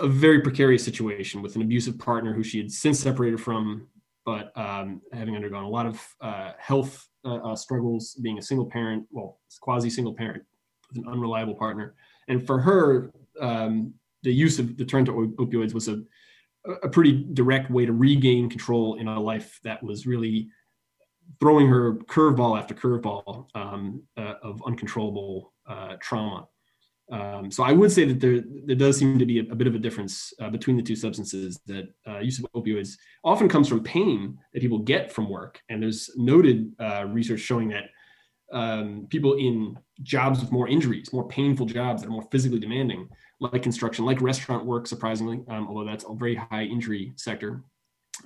a 0.00 0.06
very 0.06 0.40
precarious 0.40 0.84
situation 0.84 1.42
with 1.42 1.56
an 1.56 1.62
abusive 1.62 1.98
partner 1.98 2.32
who 2.32 2.44
she 2.44 2.58
had 2.58 2.70
since 2.70 3.00
separated 3.00 3.40
from 3.40 3.88
but 4.24 4.56
um, 4.56 5.00
having 5.12 5.36
undergone 5.36 5.64
a 5.64 5.68
lot 5.68 5.86
of 5.86 6.00
uh, 6.20 6.52
health 6.58 7.08
uh, 7.24 7.36
uh, 7.36 7.56
struggles, 7.56 8.14
being 8.22 8.38
a 8.38 8.42
single 8.42 8.66
parent, 8.66 9.04
well, 9.10 9.40
quasi 9.60 9.90
single 9.90 10.14
parent 10.14 10.42
with 10.88 11.04
an 11.04 11.10
unreliable 11.10 11.54
partner. 11.54 11.94
And 12.28 12.46
for 12.46 12.60
her, 12.60 13.12
um, 13.40 13.94
the 14.22 14.32
use 14.32 14.58
of 14.58 14.76
the 14.76 14.84
turn 14.84 15.04
to 15.06 15.12
opioids 15.12 15.74
was 15.74 15.88
a, 15.88 16.02
a 16.82 16.88
pretty 16.88 17.26
direct 17.32 17.70
way 17.70 17.84
to 17.86 17.92
regain 17.92 18.48
control 18.48 18.96
in 18.96 19.08
a 19.08 19.20
life 19.20 19.58
that 19.64 19.82
was 19.82 20.06
really 20.06 20.48
throwing 21.40 21.66
her 21.66 21.94
curveball 21.94 22.58
after 22.58 22.74
curveball 22.74 23.46
um, 23.54 24.02
uh, 24.16 24.34
of 24.42 24.62
uncontrollable 24.66 25.52
uh, 25.66 25.96
trauma. 26.00 26.46
Um, 27.12 27.50
so 27.50 27.62
I 27.62 27.72
would 27.72 27.92
say 27.92 28.06
that 28.06 28.20
there 28.20 28.40
there 28.64 28.74
does 28.74 28.96
seem 28.96 29.18
to 29.18 29.26
be 29.26 29.38
a, 29.38 29.42
a 29.42 29.54
bit 29.54 29.66
of 29.66 29.74
a 29.74 29.78
difference 29.78 30.32
uh, 30.40 30.48
between 30.48 30.76
the 30.78 30.82
two 30.82 30.96
substances. 30.96 31.60
That 31.66 31.88
uh, 32.08 32.20
use 32.20 32.38
of 32.38 32.46
opioids 32.56 32.96
often 33.22 33.48
comes 33.48 33.68
from 33.68 33.84
pain 33.84 34.38
that 34.52 34.60
people 34.60 34.78
get 34.78 35.12
from 35.12 35.28
work, 35.28 35.60
and 35.68 35.82
there's 35.82 36.10
noted 36.16 36.72
uh, 36.80 37.04
research 37.06 37.40
showing 37.40 37.68
that 37.68 37.90
um, 38.52 39.06
people 39.10 39.34
in 39.34 39.78
jobs 40.02 40.40
with 40.40 40.50
more 40.52 40.68
injuries, 40.68 41.12
more 41.12 41.28
painful 41.28 41.66
jobs 41.66 42.02
that 42.02 42.08
are 42.08 42.12
more 42.12 42.26
physically 42.30 42.58
demanding, 42.58 43.08
like 43.40 43.62
construction, 43.62 44.06
like 44.06 44.20
restaurant 44.22 44.64
work, 44.64 44.86
surprisingly, 44.86 45.42
um, 45.48 45.68
although 45.68 45.84
that's 45.84 46.04
a 46.08 46.14
very 46.14 46.34
high 46.34 46.64
injury 46.64 47.12
sector, 47.16 47.62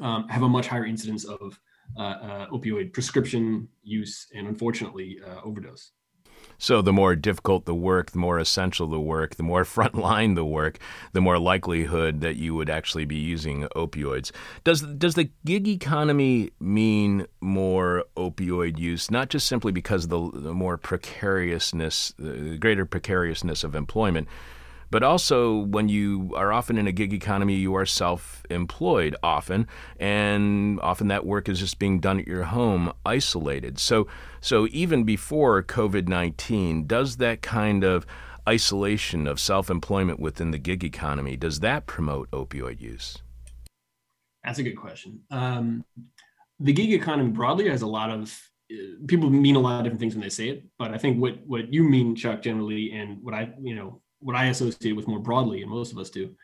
um, 0.00 0.28
have 0.28 0.42
a 0.42 0.48
much 0.48 0.68
higher 0.68 0.86
incidence 0.86 1.24
of 1.24 1.58
uh, 1.98 2.02
uh, 2.02 2.46
opioid 2.50 2.92
prescription 2.92 3.68
use 3.82 4.26
and 4.34 4.46
unfortunately 4.46 5.18
uh, 5.26 5.40
overdose. 5.44 5.92
So 6.58 6.82
the 6.82 6.92
more 6.92 7.14
difficult 7.14 7.64
the 7.64 7.74
work, 7.74 8.12
the 8.12 8.18
more 8.18 8.38
essential 8.38 8.86
the 8.86 9.00
work, 9.00 9.36
the 9.36 9.42
more 9.42 9.64
frontline 9.76 10.34
the 10.34 10.44
work, 10.44 10.78
the 11.12 11.20
more 11.20 11.38
likelihood 11.38 12.20
that 12.20 12.36
you 12.36 12.54
would 12.54 12.70
actually 12.70 13.04
be 13.04 13.16
using 13.16 13.62
opioids. 13.76 14.32
Does 14.64 14.82
does 14.82 15.14
the 15.14 15.30
gig 15.44 15.68
economy 15.68 16.50
mean 16.60 17.26
more 17.40 18.04
opioid 18.16 18.78
use, 18.78 19.10
not 19.10 19.28
just 19.28 19.46
simply 19.46 19.72
because 19.72 20.04
of 20.04 20.10
the, 20.10 20.30
the 20.32 20.54
more 20.54 20.76
precariousness, 20.76 22.14
the 22.18 22.56
greater 22.58 22.86
precariousness 22.86 23.64
of 23.64 23.74
employment? 23.74 24.28
But 24.90 25.02
also, 25.02 25.58
when 25.58 25.88
you 25.88 26.32
are 26.36 26.52
often 26.52 26.78
in 26.78 26.86
a 26.86 26.92
gig 26.92 27.12
economy, 27.12 27.54
you 27.54 27.74
are 27.74 27.86
self 27.86 28.44
employed 28.50 29.16
often, 29.22 29.66
and 29.98 30.80
often 30.80 31.08
that 31.08 31.26
work 31.26 31.48
is 31.48 31.58
just 31.58 31.78
being 31.78 31.98
done 31.98 32.20
at 32.20 32.26
your 32.26 32.44
home, 32.44 32.92
isolated. 33.04 33.78
So, 33.78 34.06
so 34.40 34.68
even 34.70 35.04
before 35.04 35.62
COVID 35.62 36.08
19, 36.08 36.86
does 36.86 37.16
that 37.16 37.42
kind 37.42 37.82
of 37.82 38.06
isolation 38.48 39.26
of 39.26 39.40
self 39.40 39.70
employment 39.70 40.20
within 40.20 40.50
the 40.50 40.58
gig 40.58 40.84
economy, 40.84 41.36
does 41.36 41.60
that 41.60 41.86
promote 41.86 42.30
opioid 42.30 42.80
use? 42.80 43.18
That's 44.44 44.58
a 44.58 44.62
good 44.62 44.76
question. 44.76 45.20
Um, 45.30 45.84
the 46.60 46.72
gig 46.72 46.92
economy 46.92 47.30
broadly 47.30 47.68
has 47.68 47.82
a 47.82 47.86
lot 47.86 48.10
of 48.10 48.40
uh, 48.72 48.76
people 49.06 49.30
mean 49.30 49.56
a 49.56 49.60
lot 49.60 49.78
of 49.78 49.84
different 49.84 50.00
things 50.00 50.14
when 50.14 50.22
they 50.22 50.28
say 50.28 50.48
it, 50.48 50.64
but 50.78 50.92
I 50.92 50.98
think 50.98 51.20
what 51.20 51.44
what 51.46 51.72
you 51.72 51.82
mean, 51.82 52.14
Chuck, 52.14 52.42
generally, 52.42 52.92
and 52.92 53.22
what 53.22 53.34
I 53.34 53.52
you 53.60 53.74
know 53.74 54.00
what 54.20 54.36
I 54.36 54.46
associate 54.46 54.92
with 54.92 55.08
more 55.08 55.18
broadly, 55.18 55.62
and 55.62 55.70
most 55.70 55.92
of 55.92 55.98
us 55.98 56.10
do, 56.10 56.34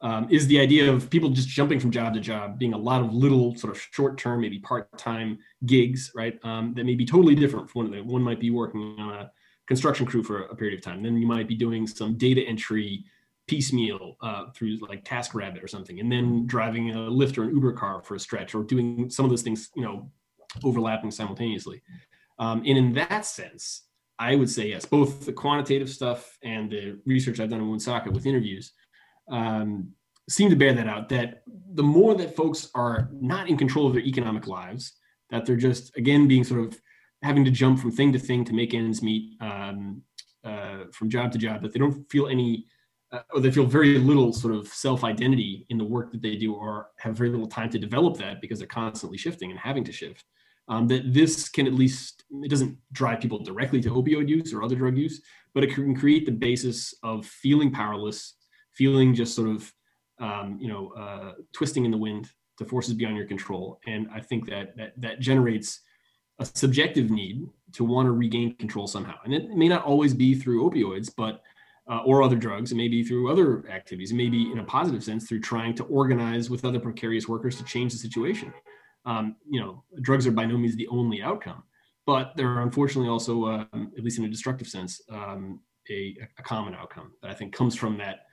um, 0.00 0.26
is 0.30 0.46
the 0.48 0.58
idea 0.58 0.92
of 0.92 1.08
people 1.10 1.30
just 1.30 1.48
jumping 1.48 1.78
from 1.78 1.90
job 1.90 2.14
to 2.14 2.20
job, 2.20 2.58
being 2.58 2.74
a 2.74 2.78
lot 2.78 3.00
of 3.00 3.14
little 3.14 3.54
sort 3.56 3.74
of 3.74 3.80
short 3.80 4.18
term, 4.18 4.40
maybe 4.40 4.58
part 4.58 4.96
time 4.98 5.38
gigs, 5.64 6.10
right? 6.14 6.38
Um, 6.44 6.74
that 6.74 6.84
may 6.84 6.96
be 6.96 7.06
totally 7.06 7.34
different 7.34 7.70
from 7.70 7.80
one 7.80 7.86
of 7.86 7.92
them. 7.92 8.08
One 8.08 8.22
might 8.22 8.40
be 8.40 8.50
working 8.50 8.96
on 8.98 9.14
a 9.14 9.30
construction 9.66 10.04
crew 10.04 10.22
for 10.24 10.42
a 10.44 10.56
period 10.56 10.76
of 10.76 10.84
time. 10.84 11.02
Then 11.02 11.16
you 11.16 11.26
might 11.26 11.46
be 11.46 11.54
doing 11.54 11.86
some 11.86 12.18
data 12.18 12.42
entry 12.42 13.04
piecemeal 13.46 14.16
uh, 14.20 14.46
through 14.54 14.78
like 14.78 15.04
TaskRabbit 15.04 15.62
or 15.62 15.68
something, 15.68 16.00
and 16.00 16.10
then 16.10 16.46
driving 16.46 16.90
a 16.90 16.94
Lyft 16.96 17.38
or 17.38 17.44
an 17.44 17.54
Uber 17.54 17.72
car 17.72 18.02
for 18.02 18.16
a 18.16 18.20
stretch, 18.20 18.54
or 18.54 18.64
doing 18.64 19.08
some 19.08 19.24
of 19.24 19.30
those 19.30 19.42
things, 19.42 19.70
you 19.76 19.82
know, 19.82 20.10
overlapping 20.64 21.10
simultaneously. 21.10 21.80
Um, 22.38 22.58
and 22.66 22.76
in 22.76 22.92
that 22.94 23.24
sense, 23.24 23.84
I 24.22 24.36
would 24.36 24.48
say 24.48 24.68
yes, 24.68 24.84
both 24.84 25.26
the 25.26 25.32
quantitative 25.32 25.90
stuff 25.90 26.38
and 26.44 26.70
the 26.70 27.00
research 27.04 27.40
I've 27.40 27.50
done 27.50 27.58
in 27.58 27.68
Woonsocket 27.68 28.12
with 28.12 28.24
interviews 28.24 28.72
um, 29.28 29.88
seem 30.30 30.48
to 30.48 30.54
bear 30.54 30.72
that 30.74 30.86
out. 30.86 31.08
That 31.08 31.42
the 31.74 31.82
more 31.82 32.14
that 32.14 32.36
folks 32.36 32.70
are 32.76 33.10
not 33.12 33.48
in 33.48 33.56
control 33.56 33.88
of 33.88 33.94
their 33.94 34.04
economic 34.04 34.46
lives, 34.46 34.92
that 35.30 35.44
they're 35.44 35.56
just 35.56 35.96
again 35.96 36.28
being 36.28 36.44
sort 36.44 36.60
of 36.60 36.80
having 37.22 37.44
to 37.44 37.50
jump 37.50 37.80
from 37.80 37.90
thing 37.90 38.12
to 38.12 38.18
thing 38.18 38.44
to 38.44 38.52
make 38.52 38.74
ends 38.74 39.02
meet, 39.02 39.36
um, 39.40 40.02
uh, 40.44 40.84
from 40.92 41.10
job 41.10 41.32
to 41.32 41.38
job, 41.38 41.60
that 41.62 41.72
they 41.72 41.80
don't 41.80 42.08
feel 42.08 42.28
any, 42.28 42.66
uh, 43.10 43.22
or 43.34 43.40
they 43.40 43.50
feel 43.50 43.66
very 43.66 43.98
little 43.98 44.32
sort 44.32 44.54
of 44.54 44.68
self 44.68 45.02
identity 45.02 45.66
in 45.68 45.78
the 45.78 45.84
work 45.84 46.12
that 46.12 46.22
they 46.22 46.36
do, 46.36 46.54
or 46.54 46.90
have 46.98 47.16
very 47.16 47.28
little 47.28 47.48
time 47.48 47.70
to 47.70 47.78
develop 47.78 48.16
that 48.18 48.40
because 48.40 48.60
they're 48.60 48.68
constantly 48.68 49.18
shifting 49.18 49.50
and 49.50 49.58
having 49.58 49.82
to 49.82 49.92
shift 49.92 50.24
um, 50.72 50.88
that 50.88 51.12
this 51.12 51.50
can 51.50 51.66
at 51.66 51.74
least 51.74 52.24
it 52.30 52.48
doesn't 52.48 52.78
drive 52.92 53.20
people 53.20 53.38
directly 53.38 53.80
to 53.82 53.90
opioid 53.90 54.28
use 54.28 54.54
or 54.54 54.62
other 54.62 54.74
drug 54.74 54.96
use 54.96 55.20
but 55.54 55.62
it 55.62 55.74
can 55.74 55.94
create 55.94 56.24
the 56.24 56.32
basis 56.32 56.94
of 57.02 57.26
feeling 57.26 57.70
powerless 57.70 58.36
feeling 58.72 59.14
just 59.14 59.34
sort 59.34 59.50
of 59.50 59.72
um, 60.18 60.56
you 60.60 60.68
know 60.68 60.92
uh, 60.98 61.32
twisting 61.52 61.84
in 61.84 61.90
the 61.90 61.96
wind 61.96 62.30
to 62.58 62.64
forces 62.64 62.94
beyond 62.94 63.16
your 63.16 63.26
control. 63.26 63.78
And 63.86 64.08
i 64.14 64.20
think 64.20 64.46
that 64.46 64.76
that, 64.78 64.92
that 64.98 65.20
generates 65.20 65.80
a 66.38 66.46
subjective 66.46 67.10
need 67.10 67.46
to 67.72 67.84
want 67.84 68.06
to 68.06 68.12
regain 68.12 68.54
control 68.56 68.86
somehow. 68.86 69.16
And 69.24 69.34
it 69.34 69.50
may 69.50 69.68
not 69.68 69.84
always 69.84 70.14
be 70.14 70.34
through 70.34 70.68
opioids 70.68 71.10
but 71.14 71.42
uh, 71.90 72.00
or 72.06 72.22
other 72.22 72.36
drugs. 72.36 72.72
It 72.72 72.76
may 72.76 72.88
be 72.88 73.02
through 73.02 73.30
other 73.30 73.68
activities. 73.68 74.12
It 74.12 74.14
may 74.14 74.28
be 74.28 74.50
in 74.52 74.60
a 74.60 74.64
positive 74.64 75.04
sense 75.04 75.28
through 75.28 75.40
trying 75.40 75.74
to 75.74 75.84
organize 75.84 76.48
with 76.48 76.64
other 76.64 76.78
precarious 76.78 77.28
workers 77.28 77.56
to 77.56 77.64
change 77.64 77.92
the 77.92 77.98
situation 77.98 78.54
um, 79.04 79.36
you 79.48 79.60
know, 79.60 79.84
drugs 80.00 80.26
are 80.26 80.32
by 80.32 80.46
no 80.46 80.56
means 80.56 80.76
the 80.76 80.88
only 80.88 81.22
outcome, 81.22 81.62
but 82.06 82.32
they're 82.36 82.60
unfortunately 82.60 83.08
also, 83.08 83.46
um, 83.46 83.92
at 83.96 84.04
least 84.04 84.18
in 84.18 84.24
a 84.24 84.28
destructive 84.28 84.68
sense, 84.68 85.00
um, 85.10 85.60
a, 85.90 86.16
a, 86.38 86.42
common 86.42 86.74
outcome 86.74 87.12
that 87.22 87.30
I 87.30 87.34
think 87.34 87.52
comes 87.52 87.74
from 87.74 87.98
that 87.98 88.26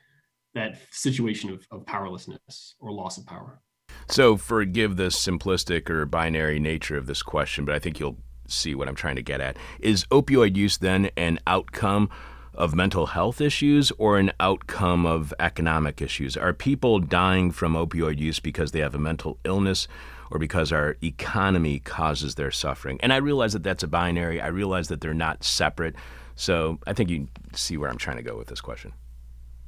that 0.53 0.79
situation 0.91 1.49
of, 1.49 1.65
of 1.71 1.85
powerlessness 1.85 2.75
or 2.79 2.91
loss 2.91 3.17
of 3.17 3.25
power. 3.25 3.61
So, 4.07 4.37
forgive 4.37 4.97
the 4.97 5.07
simplistic 5.07 5.89
or 5.89 6.05
binary 6.05 6.59
nature 6.59 6.97
of 6.97 7.05
this 7.05 7.21
question, 7.21 7.65
but 7.65 7.75
I 7.75 7.79
think 7.79 7.99
you'll 7.99 8.17
see 8.47 8.73
what 8.75 8.87
I'm 8.87 8.95
trying 8.95 9.15
to 9.15 9.21
get 9.21 9.41
at. 9.41 9.57
Is 9.79 10.05
opioid 10.05 10.55
use 10.55 10.77
then 10.77 11.09
an 11.17 11.39
outcome 11.45 12.09
of 12.53 12.75
mental 12.75 13.07
health 13.07 13.39
issues 13.39 13.91
or 13.97 14.17
an 14.17 14.31
outcome 14.39 15.05
of 15.05 15.33
economic 15.39 16.01
issues? 16.01 16.35
Are 16.35 16.53
people 16.53 16.99
dying 16.99 17.51
from 17.51 17.73
opioid 17.73 18.17
use 18.17 18.39
because 18.39 18.71
they 18.71 18.79
have 18.79 18.95
a 18.95 18.99
mental 18.99 19.39
illness 19.43 19.87
or 20.31 20.39
because 20.39 20.71
our 20.71 20.95
economy 21.03 21.79
causes 21.79 22.35
their 22.35 22.51
suffering. 22.51 22.99
And 23.01 23.11
I 23.11 23.17
realize 23.17 23.53
that 23.53 23.63
that's 23.63 23.83
a 23.83 23.87
binary. 23.87 24.39
I 24.41 24.47
realize 24.47 24.87
that 24.89 25.01
they're 25.01 25.13
not 25.13 25.43
separate. 25.43 25.95
So 26.35 26.79
I 26.87 26.93
think 26.93 27.09
you 27.09 27.27
see 27.53 27.77
where 27.77 27.89
I'm 27.89 27.97
trying 27.97 28.17
to 28.17 28.23
go 28.23 28.37
with 28.37 28.47
this 28.47 28.61
question. 28.61 28.93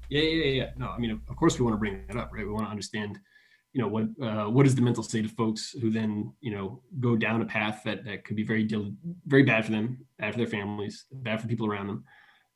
Yeah, 0.10 0.22
yeah, 0.22 0.46
yeah. 0.46 0.70
No, 0.78 0.90
I 0.90 0.98
mean, 0.98 1.22
of 1.30 1.36
course, 1.36 1.58
we 1.58 1.64
want 1.66 1.76
to 1.76 1.80
bring 1.80 2.04
that 2.08 2.18
up, 2.18 2.32
right? 2.34 2.46
We 2.46 2.52
want 2.52 2.66
to 2.66 2.70
understand, 2.70 3.18
you 3.74 3.82
know, 3.82 3.88
what 3.88 4.04
uh, 4.22 4.50
what 4.50 4.66
is 4.66 4.76
the 4.76 4.82
mental 4.82 5.04
state 5.04 5.24
of 5.24 5.32
folks 5.32 5.72
who 5.72 5.90
then, 5.90 6.34
you 6.42 6.52
know, 6.52 6.82
go 7.00 7.16
down 7.16 7.42
a 7.42 7.46
path 7.46 7.82
that 7.86 8.04
that 8.04 8.26
could 8.26 8.36
be 8.36 8.44
very 8.44 8.68
very 9.26 9.44
bad 9.44 9.66
for 9.66 9.72
them, 9.72 10.06
bad 10.20 10.34
for 10.34 10.38
their 10.40 10.48
families, 10.48 11.06
bad 11.12 11.42
for 11.42 11.48
people 11.48 11.66
around 11.66 11.88
them, 11.88 12.04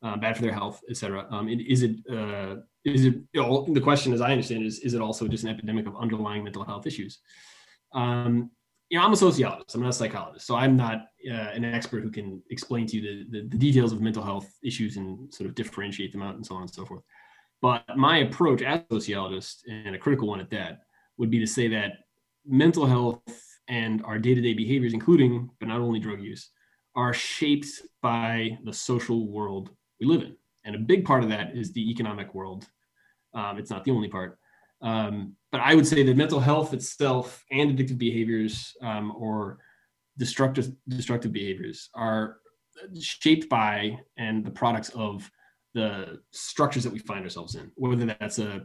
uh, 0.04 0.18
bad 0.18 0.36
for 0.36 0.42
their 0.42 0.54
health, 0.54 0.82
et 0.90 0.98
cetera. 0.98 1.26
Um, 1.32 1.48
is 1.48 1.82
it 1.84 1.96
uh, 2.12 2.58
is 2.84 3.06
it 3.06 3.16
you 3.32 3.42
know, 3.42 3.66
the 3.70 3.80
question, 3.80 4.12
as 4.12 4.20
I 4.20 4.32
understand, 4.32 4.64
it, 4.64 4.68
is 4.68 4.80
is 4.80 4.94
it 4.94 5.02
also 5.02 5.26
just 5.28 5.46
an 5.46 5.50
epidemic 5.50 5.88
of 5.88 5.96
underlying 5.96 6.44
mental 6.44 6.66
health 6.66 6.86
issues? 6.86 7.20
Um, 7.96 8.52
you 8.90 9.00
know, 9.00 9.06
I'm 9.06 9.14
a 9.14 9.18
sociologist. 9.18 9.74
I'm 9.74 9.82
not 9.82 9.90
a 9.90 9.94
psychologist, 9.94 10.46
so 10.46 10.56
I'm 10.56 10.76
not 10.76 11.08
uh, 11.28 11.50
an 11.58 11.66
expert 11.66 12.04
who 12.04 12.12
can 12.12 12.44
explain 12.52 12.86
to 12.88 12.98
you 12.98 13.02
the, 13.02 13.16
the, 13.32 13.48
the 13.48 13.58
details 13.58 13.92
of 13.92 14.02
mental 14.02 14.22
health 14.22 14.48
issues 14.64 14.98
and 14.98 15.34
sort 15.34 15.50
of 15.50 15.56
differentiate 15.56 16.12
them 16.12 16.22
out 16.22 16.36
and 16.36 16.46
so 16.46 16.54
on 16.56 16.62
and 16.62 16.70
so 16.72 16.86
forth. 16.86 17.02
But 17.62 17.84
my 17.96 18.20
approach 18.20 18.62
as 18.62 18.82
a 18.82 18.94
sociologist, 18.94 19.64
and 19.68 19.96
a 19.96 19.98
critical 19.98 20.28
one 20.28 20.40
at 20.40 20.52
that, 20.52 20.82
would 21.18 21.32
be 21.32 21.40
to 21.40 21.48
say 21.48 21.68
that 21.70 21.94
mental 22.46 22.86
health 22.86 23.24
and 23.68 24.04
our 24.06 24.20
day-to-day 24.20 24.54
behaviors, 24.54 24.94
including 24.94 25.50
but 25.60 25.68
not 25.68 25.80
only 25.80 26.00
drug 26.00 26.22
use, 26.22 26.52
are 26.96 27.14
shaped 27.14 27.68
by 28.04 28.58
the 28.66 28.74
social 28.74 29.28
world 29.32 29.72
we 30.00 30.06
live 30.06 30.22
in. 30.22 30.36
And 30.64 30.76
a 30.76 30.80
big 30.80 31.06
part 31.06 31.24
of 31.24 31.30
that 31.30 31.56
is 31.56 31.72
the 31.72 31.90
economic 31.90 32.36
world. 32.36 32.68
Um, 33.34 33.58
it's 33.58 33.72
not 33.72 33.84
the 33.84 33.92
only 33.92 34.10
part. 34.10 34.38
Um, 34.82 35.36
but 35.52 35.62
I 35.62 35.76
would 35.76 35.88
say 35.88 36.04
that 36.04 36.18
mental 36.18 36.40
health 36.40 36.74
itself 36.74 37.44
and 37.52 37.78
addictive 37.78 37.98
behaviors 37.98 38.74
um, 38.82 39.14
or 39.18 39.60
destructive 40.18 40.72
destructive 40.88 41.32
behaviors 41.32 41.90
are 41.94 42.38
shaped 43.00 43.50
by 43.50 43.98
and 44.18 44.46
the 44.46 44.52
products 44.52 44.90
of 44.90 45.30
the 45.74 46.20
structures 46.32 46.84
that 46.84 46.94
we 46.94 47.00
find 47.00 47.24
ourselves 47.24 47.56
in, 47.56 47.72
whether 47.76 48.06
that's 48.06 48.40
a, 48.40 48.64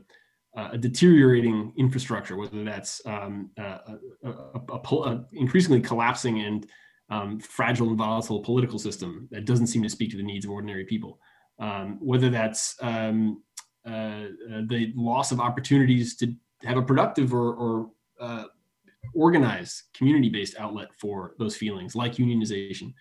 a 0.56 0.78
deteriorating 0.78 1.72
infrastructure, 1.76 2.36
whether 2.36 2.64
that's 2.64 3.00
um, 3.04 3.50
a, 3.58 3.80
a, 4.24 5.24
increasingly 5.32 5.80
collapsing 5.80 6.40
and 6.40 6.66
um, 7.10 7.40
fragile 7.40 7.88
and 7.88 7.98
volatile 7.98 8.40
political 8.40 8.78
system 8.78 9.28
that 9.32 9.44
doesn't 9.44 9.66
seem 9.66 9.82
to 9.82 9.88
speak 9.88 10.10
to 10.10 10.16
the 10.16 10.22
needs 10.22 10.44
of 10.44 10.52
ordinary 10.52 10.84
people, 10.84 11.18
um, 11.58 11.98
whether 12.00 12.30
that's 12.30 12.76
um, 12.80 13.42
the 13.84 14.92
loss 14.94 15.32
of 15.32 15.40
opportunities 15.40 16.16
to 16.16 16.34
have 16.62 16.76
a 16.76 16.82
productive 16.82 17.32
or, 17.32 17.54
or 17.54 17.90
uh, 18.20 18.44
organized 19.14 19.82
community-based 19.94 20.56
outlet 20.58 20.88
for 20.98 21.34
those 21.38 21.56
feelings, 21.56 21.94
like 21.94 22.14
unionization. 22.14 22.92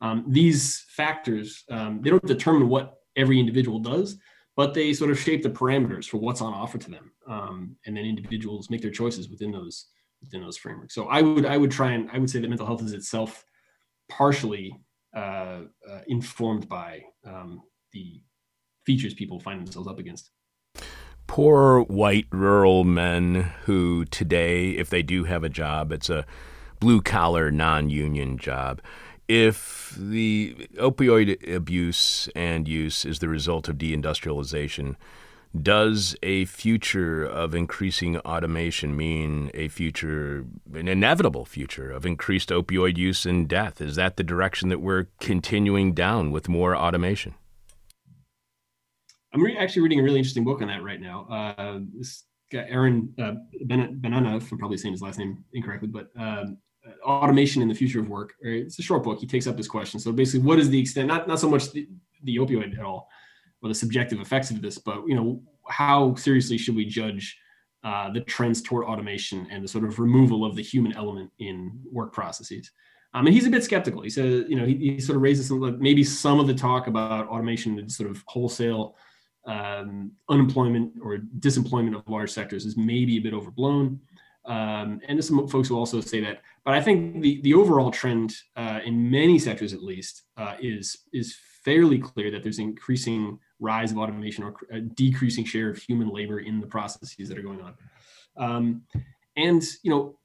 Um, 0.00 0.24
these 0.28 0.84
factors 0.88 1.64
um, 1.70 2.00
they 2.02 2.10
don't 2.10 2.26
determine 2.26 2.68
what 2.68 2.98
every 3.16 3.40
individual 3.40 3.78
does, 3.78 4.18
but 4.54 4.74
they 4.74 4.92
sort 4.92 5.10
of 5.10 5.18
shape 5.18 5.42
the 5.42 5.50
parameters 5.50 6.06
for 6.06 6.18
what's 6.18 6.42
on 6.42 6.52
offer 6.52 6.78
to 6.78 6.90
them, 6.90 7.12
um, 7.26 7.76
and 7.86 7.96
then 7.96 8.04
individuals 8.04 8.70
make 8.70 8.82
their 8.82 8.90
choices 8.90 9.28
within 9.30 9.50
those 9.50 9.86
within 10.22 10.42
those 10.42 10.56
frameworks. 10.56 10.94
So 10.94 11.06
I 11.06 11.22
would 11.22 11.46
I 11.46 11.56
would 11.56 11.70
try 11.70 11.92
and 11.92 12.10
I 12.10 12.18
would 12.18 12.30
say 12.30 12.40
that 12.40 12.48
mental 12.48 12.66
health 12.66 12.82
is 12.82 12.92
itself 12.92 13.44
partially 14.10 14.78
uh, 15.16 15.60
uh, 15.90 16.00
informed 16.08 16.68
by 16.68 17.02
um, 17.26 17.62
the 17.92 18.20
features 18.86 19.12
people 19.12 19.40
find 19.40 19.60
themselves 19.60 19.88
up 19.88 19.98
against. 19.98 20.30
Poor 21.26 21.82
white 21.82 22.26
rural 22.30 22.84
men 22.84 23.52
who 23.64 24.04
today, 24.06 24.70
if 24.70 24.88
they 24.88 25.02
do 25.02 25.24
have 25.24 25.42
a 25.42 25.48
job, 25.48 25.92
it's 25.92 26.08
a 26.08 26.24
blue 26.78 27.02
collar, 27.02 27.50
non 27.50 27.90
union 27.90 28.38
job. 28.38 28.80
If 29.28 29.94
the 29.98 30.68
opioid 30.76 31.52
abuse 31.52 32.28
and 32.36 32.68
use 32.68 33.04
is 33.04 33.18
the 33.18 33.28
result 33.28 33.68
of 33.68 33.76
deindustrialization, 33.76 34.94
does 35.60 36.14
a 36.22 36.44
future 36.44 37.24
of 37.24 37.54
increasing 37.54 38.18
automation 38.18 38.96
mean 38.96 39.50
a 39.52 39.66
future, 39.68 40.44
an 40.74 40.86
inevitable 40.86 41.44
future 41.44 41.90
of 41.90 42.06
increased 42.06 42.50
opioid 42.50 42.96
use 42.96 43.26
and 43.26 43.48
death? 43.48 43.80
Is 43.80 43.96
that 43.96 44.16
the 44.16 44.22
direction 44.22 44.68
that 44.68 44.80
we're 44.80 45.06
continuing 45.18 45.92
down 45.92 46.30
with 46.30 46.48
more 46.48 46.76
automation? 46.76 47.34
I'm 49.36 49.42
re- 49.42 49.56
actually 49.58 49.82
reading 49.82 50.00
a 50.00 50.02
really 50.02 50.18
interesting 50.18 50.44
book 50.44 50.62
on 50.62 50.68
that 50.68 50.82
right 50.82 50.98
now. 50.98 51.26
Uh, 51.30 51.80
this 51.94 52.24
guy 52.50 52.64
Aaron 52.70 53.12
uh, 53.18 53.34
Banana, 53.66 54.38
if 54.38 54.50
I'm 54.50 54.56
probably 54.56 54.78
saying 54.78 54.92
his 54.92 55.02
last 55.02 55.18
name 55.18 55.44
incorrectly, 55.52 55.88
but 55.88 56.08
um, 56.18 56.56
automation 57.04 57.60
in 57.60 57.68
the 57.68 57.74
future 57.74 58.00
of 58.00 58.08
work. 58.08 58.32
It's 58.40 58.78
a 58.78 58.82
short 58.82 59.04
book. 59.04 59.18
He 59.20 59.26
takes 59.26 59.46
up 59.46 59.58
this 59.58 59.68
question. 59.68 60.00
So 60.00 60.10
basically, 60.10 60.46
what 60.46 60.58
is 60.58 60.70
the 60.70 60.80
extent? 60.80 61.08
Not 61.08 61.28
not 61.28 61.38
so 61.38 61.50
much 61.50 61.70
the, 61.72 61.86
the 62.22 62.36
opioid 62.36 62.78
at 62.78 62.84
all, 62.84 63.10
or 63.62 63.68
the 63.68 63.74
subjective 63.74 64.20
effects 64.20 64.50
of 64.50 64.62
this, 64.62 64.78
but 64.78 65.06
you 65.06 65.14
know, 65.14 65.42
how 65.68 66.14
seriously 66.14 66.56
should 66.56 66.74
we 66.74 66.86
judge 66.86 67.38
uh, 67.84 68.10
the 68.10 68.22
trends 68.22 68.62
toward 68.62 68.86
automation 68.86 69.46
and 69.50 69.62
the 69.62 69.68
sort 69.68 69.84
of 69.84 69.98
removal 69.98 70.46
of 70.46 70.56
the 70.56 70.62
human 70.62 70.96
element 70.96 71.30
in 71.40 71.78
work 71.92 72.14
processes? 72.14 72.70
Um, 73.12 73.26
and 73.26 73.34
he's 73.34 73.46
a 73.46 73.50
bit 73.50 73.64
skeptical. 73.64 74.00
He 74.00 74.10
says, 74.10 74.44
you 74.48 74.56
know, 74.56 74.64
he, 74.64 74.76
he 74.76 75.00
sort 75.00 75.16
of 75.16 75.22
raises 75.22 75.48
some, 75.48 75.78
maybe 75.78 76.04
some 76.04 76.40
of 76.40 76.46
the 76.46 76.54
talk 76.54 76.86
about 76.86 77.28
automation 77.28 77.78
and 77.78 77.92
sort 77.92 78.10
of 78.10 78.24
wholesale 78.26 78.96
um, 79.46 80.12
unemployment 80.28 80.92
or 81.00 81.18
disemployment 81.18 81.94
of 81.94 82.08
large 82.08 82.30
sectors 82.30 82.66
is 82.66 82.76
maybe 82.76 83.16
a 83.16 83.20
bit 83.20 83.32
overblown. 83.32 84.00
Um, 84.44 85.00
and 85.08 85.24
some 85.24 85.48
folks 85.48 85.70
will 85.70 85.78
also 85.78 86.00
say 86.00 86.20
that. 86.20 86.42
But 86.64 86.74
I 86.74 86.80
think 86.80 87.20
the, 87.20 87.40
the 87.42 87.54
overall 87.54 87.90
trend 87.90 88.34
uh, 88.56 88.80
in 88.84 89.10
many 89.10 89.38
sectors, 89.38 89.72
at 89.72 89.82
least, 89.82 90.22
uh, 90.36 90.54
is 90.60 90.98
is 91.12 91.36
fairly 91.64 91.98
clear 91.98 92.30
that 92.30 92.44
there's 92.44 92.60
increasing 92.60 93.38
rise 93.58 93.90
of 93.90 93.98
automation 93.98 94.44
or 94.44 94.54
a 94.70 94.80
decreasing 94.80 95.44
share 95.44 95.70
of 95.70 95.78
human 95.78 96.08
labor 96.08 96.40
in 96.40 96.60
the 96.60 96.66
processes 96.66 97.28
that 97.28 97.38
are 97.38 97.42
going 97.42 97.60
on. 97.60 97.74
Um, 98.36 98.82
and 99.36 99.64
you 99.82 99.90
know, 99.90 100.18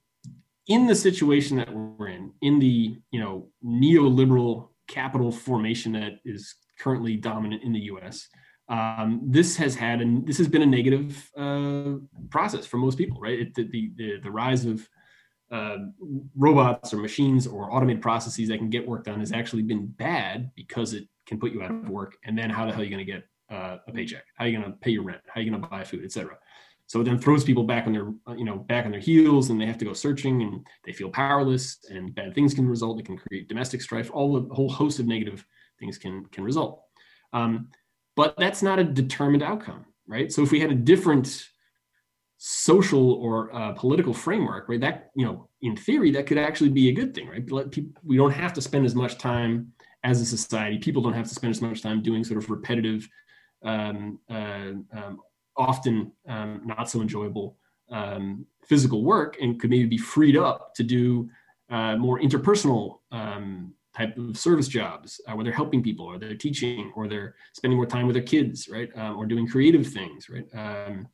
in 0.67 0.85
the 0.85 0.95
situation 0.95 1.57
that 1.57 1.73
we're 1.73 2.09
in, 2.09 2.31
in 2.41 2.59
the 2.59 2.97
you 3.09 3.19
know 3.19 3.47
neoliberal 3.65 4.69
capital 4.87 5.31
formation 5.31 5.93
that 5.93 6.19
is 6.25 6.55
currently 6.77 7.15
dominant 7.15 7.63
in 7.63 7.73
the 7.73 7.79
U.S 7.81 8.27
um, 8.71 9.19
this 9.25 9.57
has 9.57 9.75
had 9.75 9.99
and 9.99 10.25
this 10.25 10.37
has 10.37 10.47
been 10.47 10.61
a 10.61 10.65
negative 10.65 11.29
uh, 11.35 11.95
process 12.29 12.65
for 12.65 12.77
most 12.77 12.97
people, 12.97 13.19
right? 13.19 13.37
It, 13.37 13.53
the, 13.53 13.91
the, 13.97 14.19
the 14.23 14.31
rise 14.31 14.63
of 14.63 14.87
uh, 15.51 15.75
robots 16.37 16.93
or 16.93 16.97
machines 16.97 17.45
or 17.45 17.73
automated 17.73 18.01
processes 18.01 18.47
that 18.47 18.59
can 18.59 18.69
get 18.69 18.87
work 18.87 19.03
done 19.03 19.19
has 19.19 19.33
actually 19.33 19.63
been 19.63 19.87
bad 19.87 20.51
because 20.55 20.93
it 20.93 21.05
can 21.25 21.37
put 21.37 21.51
you 21.51 21.61
out 21.61 21.71
of 21.71 21.89
work. 21.89 22.15
And 22.23 22.37
then 22.37 22.49
how 22.49 22.65
the 22.65 22.71
hell 22.71 22.79
are 22.79 22.85
you 22.85 22.89
going 22.89 23.05
to 23.05 23.11
get 23.11 23.27
uh, 23.49 23.79
a 23.85 23.91
paycheck? 23.91 24.23
How 24.35 24.45
are 24.45 24.47
you 24.47 24.57
going 24.57 24.71
to 24.71 24.77
pay 24.77 24.91
your 24.91 25.03
rent? 25.03 25.19
How 25.27 25.41
are 25.41 25.43
you 25.43 25.51
going 25.51 25.61
to 25.61 25.67
buy 25.67 25.83
food, 25.83 26.05
etc. 26.05 26.37
So 26.87 27.01
it 27.01 27.03
then 27.03 27.19
throws 27.19 27.43
people 27.43 27.65
back 27.65 27.87
on 27.87 27.93
their, 27.93 28.37
you 28.37 28.45
know, 28.45 28.55
back 28.55 28.85
on 28.85 28.91
their 28.91 29.01
heels, 29.01 29.49
and 29.49 29.59
they 29.59 29.65
have 29.65 29.77
to 29.79 29.85
go 29.85 29.93
searching, 29.93 30.43
and 30.43 30.65
they 30.85 30.93
feel 30.93 31.09
powerless, 31.09 31.79
and 31.89 32.15
bad 32.15 32.35
things 32.35 32.53
can 32.53 32.67
result. 32.67 32.99
It 32.99 33.05
can 33.05 33.17
create 33.17 33.49
domestic 33.49 33.81
strife. 33.81 34.09
All 34.13 34.39
the 34.39 34.53
whole 34.53 34.69
host 34.69 34.99
of 34.99 35.07
negative 35.07 35.45
things 35.79 35.97
can 35.97 36.25
can 36.27 36.43
result. 36.45 36.83
Um, 37.33 37.69
but 38.15 38.35
that's 38.37 38.61
not 38.61 38.79
a 38.79 38.83
determined 38.83 39.43
outcome, 39.43 39.85
right? 40.07 40.31
So 40.31 40.43
if 40.43 40.51
we 40.51 40.59
had 40.59 40.71
a 40.71 40.75
different 40.75 41.47
social 42.37 43.13
or 43.13 43.53
uh, 43.55 43.71
political 43.73 44.13
framework, 44.13 44.67
right, 44.67 44.81
that 44.81 45.11
you 45.15 45.25
know, 45.25 45.47
in 45.61 45.75
theory, 45.75 46.11
that 46.11 46.25
could 46.25 46.37
actually 46.37 46.69
be 46.69 46.89
a 46.89 46.91
good 46.91 47.13
thing, 47.13 47.27
right? 47.27 47.49
Let 47.51 47.71
people, 47.71 48.01
we 48.03 48.17
don't 48.17 48.31
have 48.31 48.53
to 48.53 48.61
spend 48.61 48.85
as 48.85 48.95
much 48.95 49.17
time 49.17 49.71
as 50.03 50.21
a 50.21 50.25
society. 50.25 50.77
People 50.77 51.01
don't 51.01 51.13
have 51.13 51.27
to 51.27 51.35
spend 51.35 51.51
as 51.51 51.61
much 51.61 51.81
time 51.81 52.01
doing 52.01 52.23
sort 52.23 52.43
of 52.43 52.49
repetitive, 52.49 53.07
um, 53.63 54.19
uh, 54.29 54.71
um, 54.93 55.19
often 55.55 56.11
um, 56.27 56.61
not 56.65 56.89
so 56.89 57.01
enjoyable 57.01 57.57
um, 57.91 58.45
physical 58.65 59.03
work, 59.03 59.37
and 59.41 59.59
could 59.59 59.69
maybe 59.69 59.85
be 59.85 59.97
freed 59.97 60.37
up 60.37 60.73
to 60.75 60.83
do 60.83 61.29
uh, 61.69 61.95
more 61.95 62.19
interpersonal 62.19 62.99
um, 63.11 63.73
type 63.95 64.17
of 64.17 64.37
service 64.37 64.67
jobs 64.67 65.19
uh, 65.27 65.33
where 65.33 65.43
they're 65.43 65.53
helping 65.53 65.83
people 65.83 66.05
or 66.05 66.17
they're 66.17 66.35
teaching 66.35 66.91
or 66.95 67.07
they're 67.07 67.35
spending 67.53 67.77
more 67.77 67.85
time 67.85 68.07
with 68.07 68.13
their 68.15 68.23
kids 68.23 68.69
right 68.69 68.89
um, 68.95 69.17
or 69.17 69.25
doing 69.25 69.47
creative 69.47 69.85
things 69.85 70.29
right? 70.29 70.45
Um, 70.53 71.07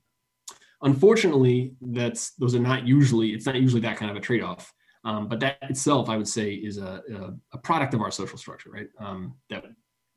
unfortunately 0.84 1.74
that's 1.82 2.32
those 2.36 2.54
are 2.56 2.60
not 2.60 2.86
usually 2.86 3.30
it's 3.30 3.46
not 3.46 3.56
usually 3.56 3.82
that 3.82 3.98
kind 3.98 4.12
of 4.12 4.18
a 4.18 4.22
trade-off. 4.22 4.74
Um, 5.04 5.28
but 5.28 5.40
that 5.40 5.58
itself 5.62 6.10
i 6.10 6.18
would 6.18 6.28
say 6.28 6.52
is 6.52 6.78
a, 6.78 7.02
a, 7.14 7.34
a 7.54 7.58
product 7.58 7.94
of 7.94 8.02
our 8.02 8.12
social 8.12 8.38
structure 8.38 8.70
right 8.72 8.90
um, 9.00 9.36
that 9.50 9.64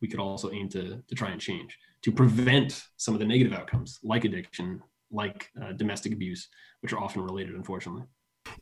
we 0.00 0.08
could 0.08 0.20
also 0.20 0.50
aim 0.50 0.68
to, 0.70 1.02
to 1.06 1.14
try 1.14 1.30
and 1.30 1.40
change 1.40 1.78
to 2.02 2.10
prevent 2.10 2.82
some 2.96 3.14
of 3.14 3.20
the 3.20 3.26
negative 3.26 3.52
outcomes 3.52 4.00
like 4.02 4.24
addiction 4.24 4.82
like 5.10 5.50
uh, 5.62 5.72
domestic 5.72 6.12
abuse 6.12 6.48
which 6.80 6.92
are 6.92 6.98
often 6.98 7.22
related 7.22 7.54
unfortunately 7.54 8.04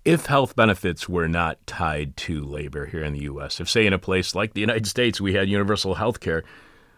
if 0.05 0.27
health 0.27 0.57
benefits 0.57 1.09
were 1.09 1.29
not 1.29 1.65
tied 1.67 2.17
to 2.17 2.43
labor 2.43 2.87
here 2.87 3.05
in 3.05 3.13
the 3.13 3.23
U.S., 3.25 3.61
if, 3.61 3.69
say, 3.69 3.87
in 3.87 3.93
a 3.93 3.99
place 3.99 4.35
like 4.35 4.55
the 4.55 4.61
United 4.61 4.87
States 4.87 5.21
we 5.21 5.35
had 5.35 5.49
universal 5.49 5.95
health 5.95 6.21
care, 6.21 6.45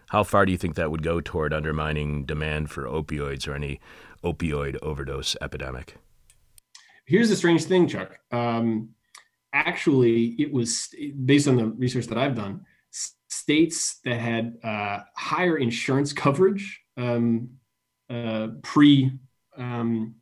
how 0.09 0.23
far 0.23 0.45
do 0.45 0.51
you 0.51 0.57
think 0.57 0.75
that 0.75 0.91
would 0.91 1.03
go 1.03 1.21
toward 1.21 1.53
undermining 1.53 2.25
demand 2.25 2.69
for 2.69 2.83
opioids 2.83 3.47
or 3.47 3.53
any 3.53 3.79
opioid 4.23 4.77
overdose 4.81 5.35
epidemic? 5.41 5.97
Here's 7.05 7.29
the 7.29 7.35
strange 7.35 7.63
thing, 7.63 7.87
Chuck. 7.87 8.17
Um, 8.31 8.89
actually, 9.53 10.35
it 10.39 10.51
was 10.51 10.93
based 11.25 11.47
on 11.47 11.55
the 11.55 11.67
research 11.67 12.07
that 12.07 12.17
I've 12.17 12.35
done, 12.35 12.65
states 13.29 13.99
that 14.05 14.19
had 14.19 14.57
uh, 14.63 14.99
higher 15.15 15.57
insurance 15.57 16.13
coverage 16.13 16.81
um, 16.97 17.49
uh, 18.09 18.49
pre 18.61 19.11
um, 19.57 20.15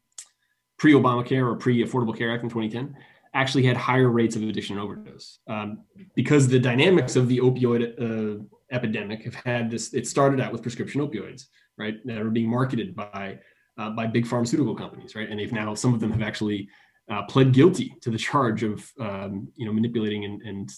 pre 0.79 0.93
Obamacare 0.93 1.45
or 1.45 1.55
pre 1.55 1.83
Affordable 1.83 2.17
Care 2.17 2.33
Act 2.33 2.43
in 2.43 2.49
2010 2.49 2.95
actually 3.35 3.63
had 3.63 3.77
higher 3.77 4.09
rates 4.09 4.35
of 4.35 4.41
addiction 4.41 4.75
and 4.75 4.83
overdose 4.83 5.39
um, 5.47 5.81
because 6.15 6.47
the 6.47 6.57
dynamics 6.57 7.15
of 7.15 7.27
the 7.27 7.37
opioid 7.37 7.93
uh, 8.01 8.43
epidemic 8.71 9.23
have 9.23 9.35
had 9.35 9.69
this. 9.69 9.93
It 9.93 10.07
started 10.07 10.39
out 10.39 10.51
with 10.51 10.63
prescription 10.63 11.01
opioids, 11.01 11.45
right, 11.77 11.95
that 12.05 12.17
are 12.17 12.31
being 12.31 12.49
marketed 12.49 12.95
by 12.95 13.39
uh, 13.77 13.91
by 13.91 14.07
big 14.07 14.25
pharmaceutical 14.25 14.75
companies, 14.75 15.15
right, 15.15 15.29
and 15.29 15.39
they've 15.39 15.51
now 15.51 15.73
some 15.75 15.93
of 15.93 15.99
them 15.99 16.11
have 16.11 16.23
actually 16.23 16.69
uh, 17.09 17.23
pled 17.23 17.53
guilty 17.53 17.95
to 18.01 18.09
the 18.09 18.17
charge 18.17 18.63
of 18.63 18.91
um, 18.99 19.47
you 19.55 19.65
know 19.65 19.73
manipulating 19.73 20.25
and, 20.25 20.41
and 20.41 20.69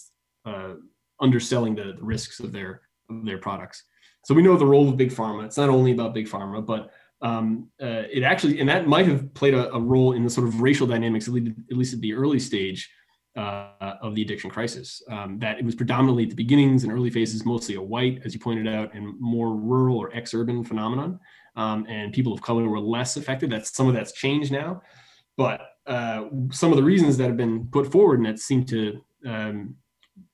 uh, 0.44 0.74
underselling 1.20 1.74
the, 1.74 1.94
the, 1.96 2.04
risks 2.04 2.40
of 2.40 2.52
their 2.52 2.82
of 3.08 3.24
their 3.24 3.38
products. 3.38 3.84
So 4.24 4.34
we 4.34 4.42
know 4.42 4.56
the 4.56 4.66
role 4.66 4.88
of 4.88 4.96
big 4.96 5.10
pharma. 5.10 5.44
It's 5.46 5.56
not 5.56 5.68
only 5.68 5.92
about 5.92 6.14
big 6.14 6.28
pharma, 6.28 6.64
but 6.64 6.90
um, 7.22 7.68
uh, 7.80 8.02
it 8.10 8.24
actually 8.24 8.58
and 8.60 8.68
that 8.68 8.86
might 8.86 9.06
have 9.06 9.32
played 9.32 9.54
a, 9.54 9.72
a, 9.72 9.80
role 9.80 10.12
in 10.12 10.24
the 10.24 10.30
sort 10.30 10.46
of 10.46 10.60
racial 10.60 10.88
dynamics, 10.88 11.28
at 11.28 11.34
least, 11.34 11.52
at 11.70 11.76
least 11.76 11.94
at 11.94 12.00
the 12.00 12.12
early 12.12 12.40
stage 12.40 12.90
uh, 13.36 13.94
of 14.02 14.16
the 14.16 14.22
addiction 14.22 14.50
crisis. 14.50 15.00
Um, 15.08 15.38
that 15.38 15.58
it 15.58 15.64
was 15.64 15.76
predominantly 15.76 16.24
at 16.24 16.30
the 16.30 16.34
beginnings 16.34 16.82
and 16.82 16.92
early 16.92 17.10
phases, 17.10 17.46
mostly 17.46 17.76
a 17.76 17.82
white, 17.82 18.22
as 18.24 18.34
you 18.34 18.40
pointed 18.40 18.66
out, 18.66 18.92
and 18.94 19.18
more 19.20 19.54
rural 19.54 19.98
or 19.98 20.14
ex-urban 20.14 20.64
phenomenon. 20.64 21.20
Um, 21.54 21.86
and 21.88 22.12
people 22.12 22.32
of 22.32 22.42
color 22.42 22.68
were 22.68 22.80
less 22.80 23.16
affected. 23.16 23.50
That's 23.50 23.74
some 23.74 23.86
of 23.86 23.94
that's 23.94 24.12
changed 24.12 24.50
now, 24.50 24.82
but 25.36 25.60
uh, 25.86 26.24
some 26.50 26.70
of 26.70 26.76
the 26.76 26.82
reasons 26.82 27.16
that 27.18 27.26
have 27.26 27.36
been 27.36 27.66
put 27.66 27.90
forward 27.90 28.18
and 28.18 28.26
that 28.26 28.38
seem 28.38 28.64
to 28.64 29.00
um, 29.26 29.76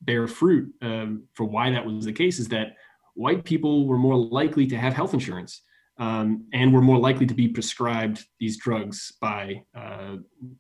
bear 0.03 0.27
fruit 0.27 0.73
um, 0.81 1.25
for 1.35 1.45
why 1.45 1.71
that 1.71 1.85
was 1.85 2.05
the 2.05 2.13
case 2.13 2.39
is 2.39 2.49
that 2.49 2.77
white 3.15 3.45
people 3.45 3.87
were 3.87 3.99
more 3.99 4.17
likely 4.17 4.67
to 4.67 4.77
have 4.77 4.95
health 4.95 5.13
insurance 5.13 5.63
um, 5.99 6.47
and 6.53 6.73
were 6.73 6.81
more 6.81 6.99
likely 6.99 7.27
to 7.27 7.35
be 7.35 7.49
prescribed 7.49 8.25
these 8.39 8.57
drugs 8.57 9.13
by 9.21 9.63
uh, 9.75 10.17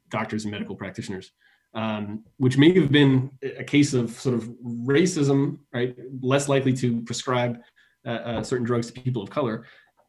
doctors 0.08 0.44
and 0.44 0.52
medical 0.52 0.74
practitioners, 0.74 1.32
um, 1.74 2.24
which 2.38 2.58
may 2.58 2.72
have 2.78 2.90
been 2.90 3.30
a 3.42 3.64
case 3.64 3.94
of 3.94 4.10
sort 4.10 4.34
of 4.34 4.44
racism, 4.64 5.58
right? 5.72 5.96
Less 6.20 6.48
likely 6.48 6.72
to 6.74 7.02
prescribe 7.02 7.58
uh, 8.06 8.10
uh, 8.10 8.42
certain 8.42 8.66
drugs 8.66 8.86
to 8.90 9.00
people 9.00 9.22
of 9.22 9.30
color, 9.30 9.64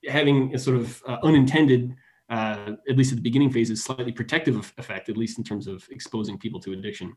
having 0.07 0.53
a 0.55 0.59
sort 0.59 0.77
of 0.77 1.01
uh, 1.07 1.17
unintended 1.23 1.95
uh, 2.29 2.73
at 2.87 2.95
least 2.95 3.11
at 3.11 3.17
the 3.17 3.23
beginning 3.23 3.51
phases, 3.51 3.83
slightly 3.83 4.11
protective 4.11 4.55
effect, 4.77 5.09
at 5.09 5.17
least 5.17 5.37
in 5.37 5.43
terms 5.43 5.67
of 5.67 5.87
exposing 5.89 6.37
people 6.37 6.59
to 6.59 6.73
addiction 6.73 7.13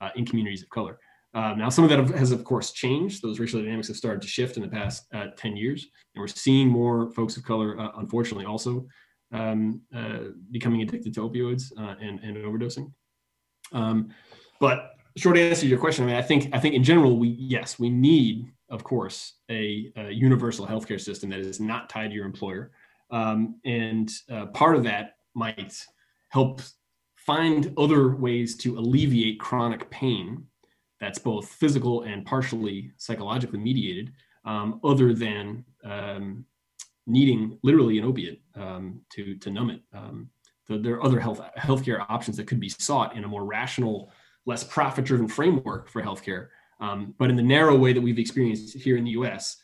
uh, 0.00 0.10
in 0.16 0.26
communities 0.26 0.62
of 0.62 0.68
color. 0.68 0.98
Uh, 1.32 1.54
now, 1.54 1.68
some 1.68 1.84
of 1.84 1.90
that 1.90 2.18
has, 2.18 2.32
of 2.32 2.42
course, 2.44 2.72
changed. 2.72 3.22
Those 3.22 3.38
racial 3.38 3.60
dynamics 3.60 3.88
have 3.88 3.96
started 3.96 4.20
to 4.22 4.28
shift 4.28 4.56
in 4.56 4.62
the 4.62 4.68
past 4.68 5.06
uh, 5.14 5.28
10 5.36 5.56
years, 5.56 5.86
and 6.14 6.20
we're 6.20 6.26
seeing 6.26 6.68
more 6.68 7.10
folks 7.12 7.36
of 7.36 7.44
color, 7.44 7.78
uh, 7.78 7.90
unfortunately, 7.98 8.46
also 8.46 8.86
um, 9.32 9.80
uh, 9.94 10.30
becoming 10.50 10.82
addicted 10.82 11.14
to 11.14 11.28
opioids 11.28 11.70
and, 11.76 12.18
and 12.20 12.36
overdosing. 12.38 12.92
Um, 13.72 14.12
but 14.58 14.94
short 15.16 15.36
answer 15.38 15.62
to 15.62 15.68
your 15.68 15.78
question, 15.78 16.04
I 16.04 16.06
mean, 16.08 16.16
I 16.16 16.22
think 16.22 16.48
I 16.52 16.58
think 16.58 16.74
in 16.74 16.84
general, 16.84 17.18
we 17.18 17.28
yes, 17.28 17.78
we 17.78 17.90
need, 17.90 18.50
of 18.68 18.84
course, 18.84 19.34
a, 19.50 19.92
a 19.96 20.10
universal 20.10 20.66
healthcare 20.66 21.00
system 21.00 21.30
that 21.30 21.40
is 21.40 21.60
not 21.60 21.88
tied 21.88 22.08
to 22.08 22.14
your 22.14 22.26
employer. 22.26 22.72
Um, 23.10 23.60
and 23.64 24.10
uh, 24.30 24.46
part 24.46 24.76
of 24.76 24.84
that 24.84 25.16
might 25.34 25.84
help 26.28 26.62
find 27.16 27.72
other 27.76 28.16
ways 28.16 28.56
to 28.58 28.78
alleviate 28.78 29.38
chronic 29.40 29.90
pain 29.90 30.46
that's 31.00 31.18
both 31.18 31.48
physical 31.48 32.02
and 32.02 32.24
partially 32.26 32.92
psychologically 32.96 33.58
mediated, 33.58 34.12
um, 34.44 34.80
other 34.84 35.14
than 35.14 35.64
um, 35.84 36.44
needing 37.06 37.58
literally 37.62 37.98
an 37.98 38.04
opiate 38.04 38.42
um, 38.54 39.00
to, 39.12 39.34
to 39.36 39.50
numb 39.50 39.70
it. 39.70 39.80
Um, 39.94 40.28
there 40.68 40.94
are 40.94 41.04
other 41.04 41.18
health 41.18 41.40
healthcare 41.58 42.06
options 42.08 42.36
that 42.36 42.46
could 42.46 42.60
be 42.60 42.68
sought 42.68 43.16
in 43.16 43.24
a 43.24 43.28
more 43.28 43.44
rational, 43.44 44.12
less 44.46 44.62
profit-driven 44.62 45.26
framework 45.26 45.88
for 45.88 46.00
healthcare. 46.00 46.48
Um, 46.80 47.14
but 47.18 47.28
in 47.28 47.34
the 47.34 47.42
narrow 47.42 47.76
way 47.76 47.92
that 47.92 48.00
we've 48.00 48.20
experienced 48.20 48.76
here 48.76 48.96
in 48.96 49.04
the 49.04 49.10
U.S., 49.12 49.56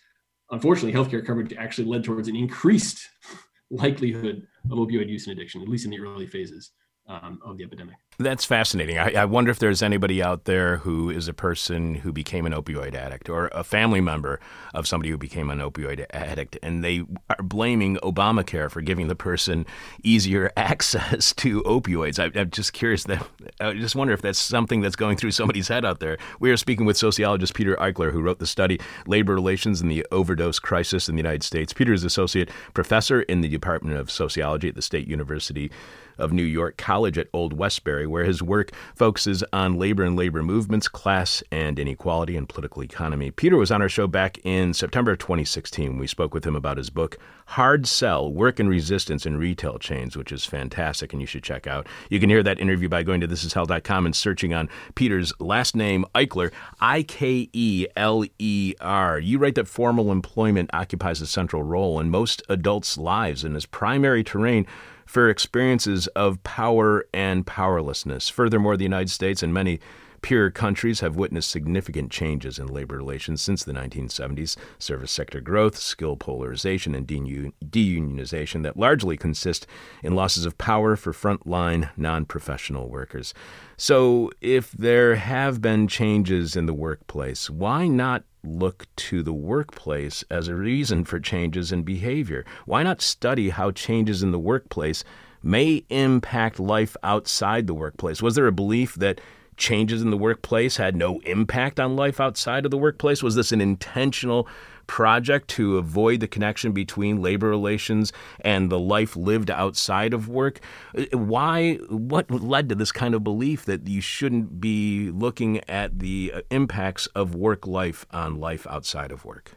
unfortunately, 0.50 0.92
healthcare 0.92 1.24
coverage 1.24 1.54
actually 1.56 1.86
led 1.86 2.02
towards 2.02 2.26
an 2.26 2.34
increased 2.34 3.08
likelihood 3.70 4.48
of 4.68 4.78
opioid 4.78 5.08
use 5.08 5.28
and 5.28 5.38
addiction, 5.38 5.62
at 5.62 5.68
least 5.68 5.84
in 5.84 5.92
the 5.92 6.00
early 6.00 6.26
phases 6.26 6.72
um, 7.08 7.40
of 7.44 7.56
the 7.56 7.64
epidemic. 7.64 7.96
That's 8.18 8.44
fascinating. 8.44 8.98
I, 8.98 9.12
I, 9.12 9.24
wonder 9.26 9.50
if 9.50 9.58
there's 9.58 9.82
anybody 9.82 10.22
out 10.22 10.44
there 10.44 10.78
who 10.78 11.10
is 11.10 11.28
a 11.28 11.34
person 11.34 11.96
who 11.96 12.12
became 12.12 12.46
an 12.46 12.52
opioid 12.52 12.94
addict 12.94 13.28
or 13.28 13.48
a 13.48 13.62
family 13.62 14.00
member 14.00 14.40
of 14.72 14.88
somebody 14.88 15.10
who 15.10 15.18
became 15.18 15.50
an 15.50 15.58
opioid 15.58 16.06
addict, 16.10 16.58
and 16.62 16.82
they 16.82 17.02
are 17.28 17.42
blaming 17.42 17.96
Obamacare 17.96 18.70
for 18.70 18.80
giving 18.80 19.08
the 19.08 19.14
person 19.14 19.66
easier 20.02 20.50
access 20.56 21.34
to 21.34 21.62
opioids. 21.64 22.18
I, 22.18 22.38
am 22.38 22.50
just 22.50 22.72
curious 22.72 23.04
that 23.04 23.26
I 23.60 23.74
just 23.74 23.94
wonder 23.94 24.14
if 24.14 24.22
that's 24.22 24.38
something 24.38 24.80
that's 24.80 24.96
going 24.96 25.18
through 25.18 25.32
somebody's 25.32 25.68
head 25.68 25.84
out 25.84 26.00
there. 26.00 26.16
We 26.40 26.50
are 26.50 26.56
speaking 26.56 26.86
with 26.86 26.96
sociologist 26.96 27.54
Peter 27.54 27.76
Ikeler, 27.76 28.12
who 28.12 28.22
wrote 28.22 28.38
the 28.38 28.46
study 28.46 28.80
"Labor 29.06 29.34
Relations 29.34 29.82
and 29.82 29.90
the 29.90 30.06
Overdose 30.10 30.58
Crisis 30.58 31.08
in 31.08 31.16
the 31.16 31.20
United 31.20 31.42
States." 31.42 31.74
Peter 31.74 31.92
is 31.92 32.02
associate 32.02 32.50
professor 32.72 33.22
in 33.22 33.42
the 33.42 33.48
Department 33.48 33.98
of 33.98 34.10
Sociology 34.10 34.68
at 34.68 34.74
the 34.74 34.82
State 34.82 35.06
University 35.06 35.70
of 36.18 36.32
New 36.32 36.42
York 36.42 36.76
College 36.76 37.18
at 37.18 37.28
Old 37.32 37.52
Westbury, 37.52 38.06
where 38.06 38.24
his 38.24 38.42
work 38.42 38.70
focuses 38.94 39.44
on 39.52 39.78
labor 39.78 40.04
and 40.04 40.16
labor 40.16 40.42
movements, 40.42 40.88
class 40.88 41.42
and 41.50 41.78
inequality, 41.78 42.36
and 42.36 42.48
political 42.48 42.82
economy. 42.82 43.30
Peter 43.30 43.56
was 43.56 43.70
on 43.70 43.82
our 43.82 43.88
show 43.88 44.06
back 44.06 44.38
in 44.44 44.74
September 44.74 45.12
of 45.12 45.18
2016. 45.18 45.98
We 45.98 46.06
spoke 46.06 46.34
with 46.34 46.44
him 46.44 46.56
about 46.56 46.78
his 46.78 46.90
book, 46.90 47.18
Hard 47.50 47.86
Sell 47.86 48.32
Work 48.32 48.58
and 48.58 48.68
Resistance 48.68 49.24
in 49.24 49.36
Retail 49.36 49.78
Chains, 49.78 50.16
which 50.16 50.32
is 50.32 50.44
fantastic 50.44 51.12
and 51.12 51.20
you 51.20 51.26
should 51.26 51.44
check 51.44 51.66
out. 51.66 51.86
You 52.10 52.18
can 52.18 52.28
hear 52.28 52.42
that 52.42 52.58
interview 52.58 52.88
by 52.88 53.02
going 53.02 53.20
to 53.20 53.28
thisishell.com 53.28 54.06
and 54.06 54.16
searching 54.16 54.52
on 54.52 54.68
Peter's 54.94 55.32
last 55.38 55.76
name, 55.76 56.04
Ikeler, 56.14 56.52
I 56.80 57.02
K 57.02 57.48
E 57.52 57.86
L 57.96 58.24
E 58.38 58.74
R. 58.80 59.18
You 59.18 59.38
write 59.38 59.54
that 59.54 59.68
formal 59.68 60.10
employment 60.10 60.70
occupies 60.72 61.20
a 61.20 61.26
central 61.26 61.62
role 61.62 62.00
in 62.00 62.10
most 62.10 62.42
adults' 62.48 62.98
lives 62.98 63.44
and 63.44 63.56
is 63.56 63.66
primary 63.66 64.24
terrain 64.24 64.66
for 65.06 65.30
experiences 65.30 66.06
of 66.08 66.42
power 66.42 67.06
and 67.14 67.46
powerlessness. 67.46 68.28
Furthermore, 68.28 68.76
the 68.76 68.84
United 68.84 69.10
States 69.10 69.42
and 69.42 69.54
many 69.54 69.80
peer 70.26 70.50
countries 70.50 71.00
have 71.00 71.14
witnessed 71.14 71.48
significant 71.48 72.10
changes 72.10 72.58
in 72.58 72.66
labor 72.66 72.96
relations 72.96 73.40
since 73.40 73.62
the 73.62 73.72
1970s 73.72 74.56
service 74.78 75.12
sector 75.12 75.40
growth, 75.40 75.76
skill 75.76 76.16
polarization, 76.16 76.96
and 76.96 77.06
deunionization 77.06 78.62
that 78.64 78.76
largely 78.76 79.16
consist 79.16 79.68
in 80.02 80.16
losses 80.16 80.44
of 80.44 80.58
power 80.58 80.96
for 80.96 81.12
frontline 81.12 81.90
non 81.96 82.24
professional 82.24 82.88
workers. 82.88 83.34
So, 83.76 84.32
if 84.40 84.72
there 84.72 85.14
have 85.14 85.60
been 85.60 85.86
changes 85.86 86.56
in 86.56 86.66
the 86.66 86.74
workplace, 86.74 87.48
why 87.48 87.86
not 87.86 88.24
look 88.46 88.86
to 88.96 89.22
the 89.22 89.32
workplace 89.32 90.24
as 90.30 90.48
a 90.48 90.54
reason 90.54 91.04
for 91.04 91.20
changes 91.20 91.72
in 91.72 91.82
behavior? 91.82 92.44
Why 92.64 92.82
not 92.82 93.02
study 93.02 93.50
how 93.50 93.70
changes 93.70 94.22
in 94.22 94.30
the 94.30 94.38
workplace 94.38 95.04
may 95.42 95.84
impact 95.90 96.58
life 96.58 96.96
outside 97.02 97.66
the 97.66 97.74
workplace? 97.74 98.22
Was 98.22 98.34
there 98.34 98.46
a 98.46 98.52
belief 98.52 98.94
that 98.94 99.20
changes 99.56 100.02
in 100.02 100.10
the 100.10 100.16
workplace 100.16 100.76
had 100.76 100.96
no 100.96 101.20
impact 101.20 101.80
on 101.80 101.96
life 101.96 102.20
outside 102.20 102.64
of 102.64 102.70
the 102.70 102.78
workplace? 102.78 103.22
Was 103.22 103.34
this 103.34 103.52
an 103.52 103.60
intentional 103.60 104.48
project 104.86 105.48
to 105.48 105.78
avoid 105.78 106.20
the 106.20 106.28
connection 106.28 106.72
between 106.72 107.20
labor 107.20 107.48
relations 107.48 108.12
and 108.40 108.70
the 108.70 108.78
life 108.78 109.16
lived 109.16 109.50
outside 109.50 110.14
of 110.14 110.28
work? 110.28 110.60
Uh, 110.96 111.04
why, 111.16 111.74
what 111.88 112.30
led 112.30 112.68
to 112.68 112.74
this 112.74 112.92
kind 112.92 113.14
of 113.14 113.24
belief 113.24 113.64
that 113.64 113.86
you 113.88 114.00
shouldn't 114.00 114.60
be 114.60 115.10
looking 115.10 115.60
at 115.68 115.98
the 115.98 116.32
uh, 116.34 116.40
impacts 116.50 117.06
of 117.08 117.34
work 117.34 117.66
life 117.66 118.06
on 118.10 118.38
life 118.38 118.66
outside 118.68 119.10
of 119.10 119.24
work? 119.24 119.52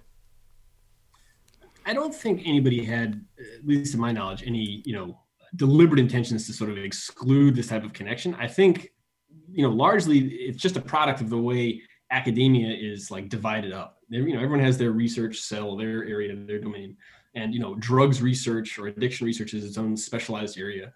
I 1.85 1.93
don't 1.93 2.13
think 2.13 2.41
anybody 2.45 2.85
had, 2.85 3.25
at 3.39 3.65
least 3.65 3.93
to 3.93 3.97
my 3.97 4.12
knowledge, 4.12 4.43
any, 4.45 4.83
you 4.85 4.93
know, 4.93 5.19
deliberate 5.55 5.99
intentions 5.99 6.45
to 6.45 6.53
sort 6.53 6.69
of 6.69 6.77
exclude 6.77 7.55
this 7.55 7.67
type 7.67 7.83
of 7.83 7.93
connection. 7.93 8.35
I 8.35 8.47
think 8.47 8.91
you 9.51 9.63
know, 9.63 9.71
largely 9.71 10.19
it's 10.19 10.62
just 10.62 10.77
a 10.77 10.81
product 10.81 11.21
of 11.21 11.29
the 11.29 11.38
way 11.38 11.81
academia 12.12 12.75
is 12.75 13.12
like 13.12 13.29
divided 13.29 13.71
up. 13.71 13.99
you 14.09 14.33
know, 14.33 14.39
everyone 14.39 14.59
has 14.59 14.77
their 14.77 14.91
research 14.91 15.39
cell, 15.39 15.75
their 15.75 16.05
area, 16.05 16.35
their 16.35 16.59
domain, 16.59 16.97
and 17.35 17.53
you 17.53 17.59
know, 17.59 17.75
drugs 17.75 18.21
research 18.21 18.79
or 18.79 18.88
addiction 18.88 19.25
research 19.25 19.53
is 19.53 19.63
its 19.63 19.77
own 19.77 19.95
specialized 19.95 20.57
area 20.57 20.93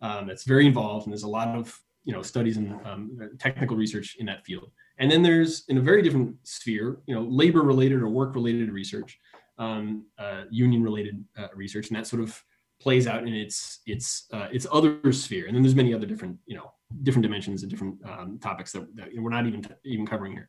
um, 0.00 0.26
that's 0.26 0.44
very 0.44 0.66
involved, 0.66 1.06
and 1.06 1.12
there's 1.12 1.22
a 1.22 1.28
lot 1.28 1.48
of 1.48 1.78
you 2.04 2.12
know 2.12 2.22
studies 2.22 2.56
and 2.56 2.74
um, 2.84 3.18
technical 3.38 3.76
research 3.76 4.16
in 4.18 4.26
that 4.26 4.44
field. 4.44 4.70
And 4.98 5.10
then 5.10 5.22
there's 5.22 5.64
in 5.68 5.78
a 5.78 5.80
very 5.80 6.02
different 6.02 6.36
sphere, 6.44 6.98
you 7.06 7.14
know, 7.14 7.22
labor-related 7.22 8.00
or 8.00 8.08
work-related 8.08 8.70
research, 8.70 9.18
um, 9.58 10.06
uh, 10.18 10.42
union-related 10.50 11.24
uh, 11.36 11.48
research, 11.54 11.88
and 11.88 11.96
that 11.96 12.06
sort 12.06 12.22
of 12.22 12.40
plays 12.80 13.06
out 13.06 13.26
in 13.26 13.34
its 13.34 13.80
its 13.86 14.26
uh, 14.32 14.48
its 14.52 14.66
other 14.70 15.12
sphere. 15.12 15.46
And 15.46 15.54
then 15.54 15.62
there's 15.62 15.74
many 15.74 15.92
other 15.94 16.06
different 16.06 16.38
you 16.46 16.56
know 16.56 16.72
different 17.02 17.22
dimensions 17.22 17.62
and 17.62 17.70
different 17.70 17.96
um, 18.06 18.38
topics 18.38 18.72
that, 18.72 18.94
that, 18.96 19.08
we're 19.16 19.30
not 19.30 19.46
even 19.46 19.66
even 19.84 20.06
covering 20.06 20.32
here. 20.32 20.48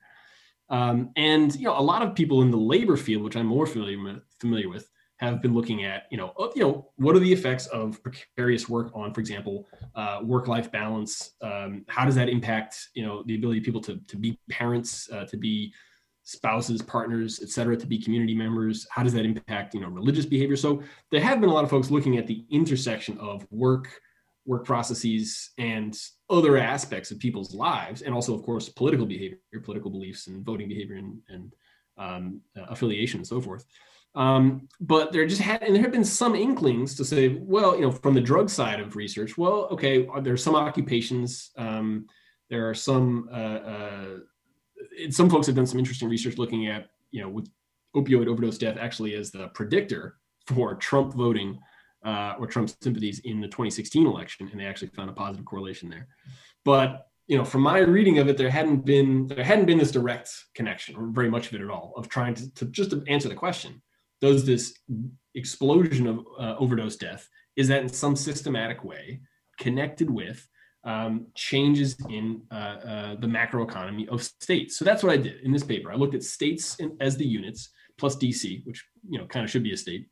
Um, 0.70 1.12
and 1.16 1.56
you 1.56 1.66
know, 1.66 1.78
a 1.78 1.82
lot 1.82 2.02
of 2.02 2.16
people 2.16 2.42
in 2.42 2.52
the 2.52 2.58
labor 2.58 2.98
field, 2.98 3.24
which 3.24 3.36
I'm 3.36 3.46
more 3.46 3.66
familiar 3.66 4.02
with, 4.02 4.24
familiar 4.40 4.70
with, 4.70 4.90
have 5.18 5.42
been 5.42 5.54
looking 5.54 5.86
at 5.86 6.04
you 6.12 6.18
know, 6.18 6.34
you 6.56 6.62
know, 6.64 6.92
what 6.98 7.16
are 7.16 7.20
the 7.20 7.32
effects 7.32 7.68
of 7.68 8.02
precarious 8.04 8.68
work 8.68 8.92
on, 8.94 9.14
for 9.14 9.22
example, 9.22 9.68
uh, 9.96 10.20
work-life 10.24 10.72
balance? 10.72 11.32
Um, 11.42 11.86
how 11.88 12.06
does 12.06 12.16
that 12.16 12.30
impact 12.30 12.90
you 12.94 13.06
know 13.06 13.24
the 13.26 13.36
ability 13.36 13.60
of 13.60 13.66
people 13.66 13.82
to 13.82 13.98
to 13.98 14.18
be 14.18 14.38
parents, 14.50 15.10
uh, 15.12 15.26
to 15.26 15.38
be 15.38 15.74
spouses, 16.24 16.82
partners, 16.82 17.40
et 17.42 17.50
cetera, 17.50 17.78
to 17.78 17.88
be 17.88 17.98
community 18.00 18.36
members? 18.36 18.88
How 18.90 19.04
does 19.04 19.14
that 19.14 19.26
impact 19.26 19.74
you 19.74 19.82
know 19.82 19.88
religious 19.88 20.26
behavior? 20.26 20.58
So 20.58 20.82
there 21.12 21.22
have 21.22 21.40
been 21.40 21.50
a 21.50 21.54
lot 21.54 21.64
of 21.64 21.70
folks 21.70 21.92
looking 21.92 22.18
at 22.18 22.28
the 22.28 22.44
intersection 22.50 23.18
of 23.20 23.48
work 23.52 23.88
work 24.46 24.66
processes 24.66 25.52
and 25.58 25.98
other 26.30 26.58
aspects 26.58 27.12
of 27.12 27.20
people's 27.20 27.54
lives, 27.54 28.02
and 28.02 28.14
also, 28.14 28.34
of 28.34 28.44
course, 28.44 28.70
political 28.70 29.06
behavior, 29.06 29.38
political 29.64 29.92
beliefs, 29.92 30.28
and 30.28 30.46
voting 30.46 30.68
behavior, 30.68 30.96
and, 30.96 31.20
and 31.30 31.56
um, 31.98 32.42
uh, 32.58 32.66
affiliation, 32.70 33.20
and 33.20 33.28
so 33.28 33.42
forth. 33.42 33.66
Um, 34.16 34.70
but 34.80 35.12
there 35.12 35.26
just 35.26 35.42
had, 35.42 35.62
and 35.62 35.76
there 35.76 35.82
have 35.82 35.92
been 35.92 36.06
some 36.06 36.36
inklings 36.36 36.96
to 36.96 37.06
say, 37.06 37.38
well, 37.42 37.76
you 37.76 37.82
know, 37.82 37.92
from 37.92 38.14
the 38.14 38.22
drug 38.22 38.50
side 38.50 38.80
of 38.80 38.96
research, 38.96 39.38
well, 39.38 39.68
okay, 39.72 40.08
there 40.22 40.34
are 40.34 40.38
some 40.38 40.56
occupations, 40.56 41.52
um, 41.58 42.06
there 42.50 42.70
are 42.70 42.74
some, 42.74 43.28
uh, 43.32 43.60
uh, 43.74 44.06
some 45.10 45.30
folks 45.30 45.48
have 45.48 45.56
done 45.56 45.68
some 45.68 45.80
interesting 45.80 46.08
research 46.08 46.38
looking 46.38 46.68
at, 46.68 46.92
you 47.12 47.22
know, 47.22 47.30
with 47.30 47.50
opioid 47.96 48.28
overdose 48.28 48.58
death 48.58 48.78
actually 48.80 49.16
as 49.16 49.32
the 49.32 49.48
predictor 49.50 50.18
for 50.48 50.76
Trump 50.76 51.14
voting 51.14 51.60
uh, 52.06 52.36
or 52.40 52.48
Trump 52.48 52.72
sympathies 52.82 53.20
in 53.20 53.42
the 53.42 53.48
2016 53.48 54.06
election, 54.06 54.48
and 54.52 54.60
they 54.60 54.66
actually 54.66 54.90
found 54.90 55.10
a 55.10 55.14
positive 55.14 55.46
correlation 55.46 55.90
there. 55.90 56.08
But 56.64 57.08
you 57.28 57.38
know, 57.38 57.44
from 57.44 57.62
my 57.62 57.80
reading 57.80 58.20
of 58.20 58.28
it, 58.28 58.38
there 58.38 58.50
hadn't 58.50 58.86
been 58.86 59.28
there 59.28 59.44
hadn't 59.44 59.66
been 59.66 59.80
this 59.80 59.92
direct 59.92 60.30
connection, 60.54 60.96
or 60.96 61.08
very 61.08 61.30
much 61.30 61.48
of 61.48 61.56
it 61.56 61.62
at 61.62 61.70
all, 61.70 61.94
of 61.98 62.08
trying 62.08 62.36
to, 62.36 62.54
to 62.56 62.66
just 62.66 62.92
to 62.92 63.04
answer 63.08 63.28
the 63.28 63.36
question: 63.36 63.82
Does 64.22 64.46
this 64.46 64.76
explosion 65.34 66.08
of 66.08 66.20
uh, 66.40 66.56
overdose 66.60 66.96
death 66.96 67.28
is 67.56 67.68
that 67.70 67.82
in 67.82 67.90
some 67.90 68.16
systematic 68.16 68.84
way 68.84 69.22
connected 69.60 70.10
with 70.10 70.46
um, 70.84 71.28
changes 71.34 71.96
in 72.10 72.42
uh, 72.52 72.54
uh, 72.54 73.16
the 73.16 73.28
macroeconomy 73.28 74.08
of 74.10 74.22
states? 74.22 74.78
So 74.78 74.86
that's 74.86 75.02
what 75.02 75.14
I 75.14 75.18
did 75.18 75.42
in 75.42 75.52
this 75.52 75.64
paper. 75.64 75.92
I 75.92 75.96
looked 75.96 76.16
at 76.16 76.24
states 76.24 76.76
in, 76.76 76.96
as 77.00 77.18
the 77.18 77.26
units 77.26 77.70
plus 77.98 78.16
DC, 78.16 78.64
which 78.66 78.86
you 79.10 79.18
know 79.18 79.26
kind 79.26 79.44
of 79.44 79.50
should 79.50 79.64
be 79.64 79.74
a 79.74 79.78
state, 79.78 80.08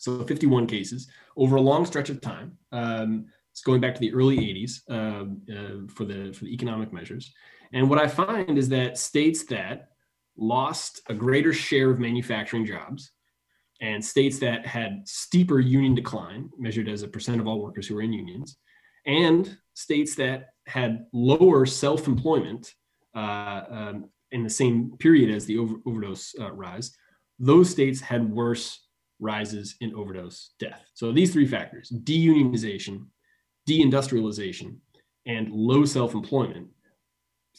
so 0.00 0.24
51 0.24 0.66
cases 0.66 1.08
over 1.36 1.56
a 1.56 1.60
long 1.60 1.84
stretch 1.84 2.08
of 2.08 2.22
time. 2.22 2.56
Um, 2.72 3.26
it's 3.52 3.60
going 3.60 3.82
back 3.82 3.94
to 3.94 4.00
the 4.00 4.14
early 4.14 4.38
80s 4.38 4.80
um, 4.90 5.42
uh, 5.52 5.92
for 5.92 6.04
the 6.04 6.32
for 6.32 6.44
the 6.44 6.54
economic 6.54 6.92
measures. 6.92 7.32
And 7.72 7.90
what 7.90 7.98
I 7.98 8.08
find 8.08 8.56
is 8.56 8.70
that 8.70 8.96
states 8.96 9.44
that 9.46 9.88
lost 10.36 11.02
a 11.08 11.14
greater 11.14 11.52
share 11.52 11.90
of 11.90 11.98
manufacturing 11.98 12.64
jobs 12.64 13.12
and 13.82 14.02
states 14.02 14.38
that 14.38 14.66
had 14.66 15.02
steeper 15.04 15.60
union 15.60 15.94
decline 15.94 16.48
measured 16.58 16.88
as 16.88 17.02
a 17.02 17.08
percent 17.08 17.40
of 17.40 17.46
all 17.46 17.60
workers 17.60 17.86
who 17.86 17.94
were 17.94 18.02
in 18.02 18.12
unions 18.12 18.56
and 19.06 19.58
states 19.74 20.14
that 20.14 20.50
had 20.66 21.04
lower 21.12 21.66
self-employment 21.66 22.74
uh, 23.14 23.62
um, 23.70 24.10
in 24.30 24.42
the 24.42 24.50
same 24.50 24.92
period 24.98 25.34
as 25.34 25.44
the 25.44 25.58
over- 25.58 25.80
overdose 25.86 26.34
uh, 26.40 26.50
rise 26.52 26.96
those 27.38 27.68
states 27.68 28.00
had 28.00 28.30
worse 28.30 28.86
rises 29.20 29.76
in 29.80 29.94
overdose 29.94 30.50
death. 30.58 30.84
So 30.94 31.12
these 31.12 31.32
three 31.32 31.46
factors, 31.46 31.92
deunionization, 32.04 33.06
deindustrialization, 33.68 34.76
and 35.26 35.50
low 35.50 35.84
self-employment 35.84 36.68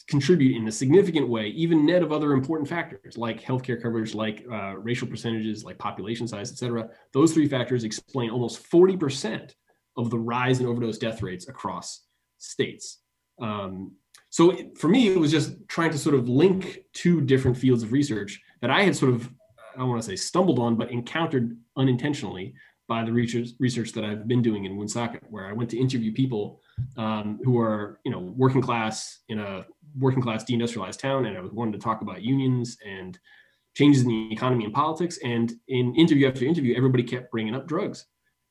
contribute 0.08 0.56
in 0.56 0.66
a 0.66 0.72
significant 0.72 1.28
way, 1.28 1.48
even 1.48 1.86
net 1.86 2.02
of 2.02 2.12
other 2.12 2.32
important 2.32 2.68
factors 2.68 3.16
like 3.16 3.42
healthcare 3.42 3.80
coverage, 3.80 4.14
like 4.14 4.44
uh, 4.50 4.76
racial 4.76 5.06
percentages, 5.06 5.64
like 5.64 5.78
population 5.78 6.26
size, 6.26 6.50
et 6.50 6.58
cetera. 6.58 6.88
Those 7.12 7.32
three 7.32 7.48
factors 7.48 7.84
explain 7.84 8.30
almost 8.30 8.68
40% 8.70 9.52
of 9.96 10.10
the 10.10 10.18
rise 10.18 10.60
in 10.60 10.66
overdose 10.66 10.98
death 10.98 11.22
rates 11.22 11.48
across 11.48 12.02
states. 12.38 12.98
Um, 13.40 13.92
so 14.30 14.56
for 14.76 14.88
me, 14.88 15.08
it 15.08 15.18
was 15.18 15.30
just 15.30 15.52
trying 15.68 15.90
to 15.90 15.98
sort 15.98 16.14
of 16.14 16.28
link 16.28 16.80
two 16.94 17.20
different 17.20 17.56
fields 17.56 17.82
of 17.82 17.92
research 17.92 18.40
that 18.62 18.70
I 18.70 18.82
had 18.82 18.96
sort 18.96 19.12
of 19.12 19.30
I 19.74 19.78
don't 19.78 19.88
want 19.88 20.02
to 20.02 20.08
say 20.08 20.16
stumbled 20.16 20.58
on, 20.58 20.76
but 20.76 20.90
encountered 20.90 21.56
unintentionally 21.76 22.54
by 22.88 23.04
the 23.04 23.12
research, 23.12 23.50
research 23.58 23.92
that 23.92 24.04
I've 24.04 24.28
been 24.28 24.42
doing 24.42 24.64
in 24.64 24.76
Woonsocket, 24.76 25.22
where 25.30 25.46
I 25.46 25.52
went 25.52 25.70
to 25.70 25.78
interview 25.78 26.12
people 26.12 26.60
um, 26.96 27.40
who 27.44 27.58
are, 27.58 28.00
you 28.04 28.10
know, 28.10 28.18
working 28.36 28.60
class 28.60 29.20
in 29.28 29.38
a 29.38 29.64
working 29.98 30.22
class 30.22 30.44
deindustrialized 30.44 30.98
town, 30.98 31.26
and 31.26 31.36
I 31.36 31.40
was 31.40 31.52
wanted 31.52 31.72
to 31.72 31.78
talk 31.78 32.02
about 32.02 32.22
unions 32.22 32.76
and 32.86 33.18
changes 33.74 34.02
in 34.02 34.08
the 34.08 34.32
economy 34.32 34.64
and 34.64 34.74
politics. 34.74 35.18
And 35.24 35.52
in 35.68 35.94
interview 35.94 36.28
after 36.28 36.44
interview, 36.44 36.76
everybody 36.76 37.04
kept 37.04 37.30
bringing 37.30 37.54
up 37.54 37.66
drugs. 37.66 38.06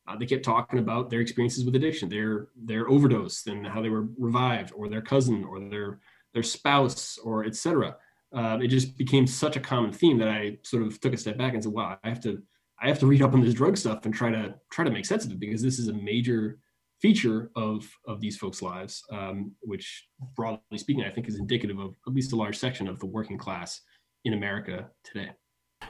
Uh, 0.07 0.15
they 0.17 0.25
kept 0.25 0.43
talking 0.43 0.79
about 0.79 1.09
their 1.09 1.21
experiences 1.21 1.63
with 1.63 1.75
addiction, 1.75 2.09
their 2.09 2.47
their 2.55 2.89
overdose, 2.89 3.45
and 3.47 3.67
how 3.67 3.81
they 3.81 3.89
were 3.89 4.07
revived, 4.17 4.71
or 4.75 4.89
their 4.89 5.01
cousin, 5.01 5.43
or 5.43 5.59
their 5.59 5.99
their 6.33 6.43
spouse, 6.43 7.19
or 7.23 7.45
etc 7.45 7.95
uh, 8.33 8.57
it 8.61 8.67
just 8.67 8.97
became 8.97 9.27
such 9.27 9.57
a 9.57 9.59
common 9.59 9.91
theme 9.91 10.17
that 10.17 10.29
I 10.29 10.57
sort 10.63 10.83
of 10.83 10.99
took 10.99 11.13
a 11.13 11.17
step 11.17 11.37
back 11.37 11.53
and 11.53 11.63
said, 11.63 11.73
"Wow, 11.73 11.97
I 12.03 12.09
have 12.09 12.21
to, 12.21 12.41
I 12.81 12.87
have 12.87 12.99
to 12.99 13.07
read 13.07 13.21
up 13.21 13.33
on 13.33 13.41
this 13.41 13.53
drug 13.53 13.77
stuff 13.77 14.05
and 14.05 14.13
try 14.13 14.31
to 14.31 14.55
try 14.71 14.85
to 14.85 14.91
make 14.91 15.05
sense 15.05 15.25
of 15.25 15.31
it 15.31 15.39
because 15.39 15.61
this 15.61 15.79
is 15.79 15.89
a 15.89 15.93
major 15.93 16.59
feature 17.01 17.51
of 17.55 17.89
of 18.07 18.21
these 18.21 18.37
folks' 18.37 18.61
lives, 18.61 19.03
um, 19.11 19.51
which, 19.61 20.07
broadly 20.35 20.77
speaking, 20.77 21.03
I 21.03 21.09
think 21.09 21.27
is 21.27 21.39
indicative 21.39 21.79
of 21.79 21.95
at 22.07 22.13
least 22.13 22.31
a 22.31 22.37
large 22.37 22.57
section 22.57 22.87
of 22.87 22.99
the 22.99 23.05
working 23.05 23.37
class 23.37 23.81
in 24.23 24.33
America 24.33 24.89
today." 25.03 25.31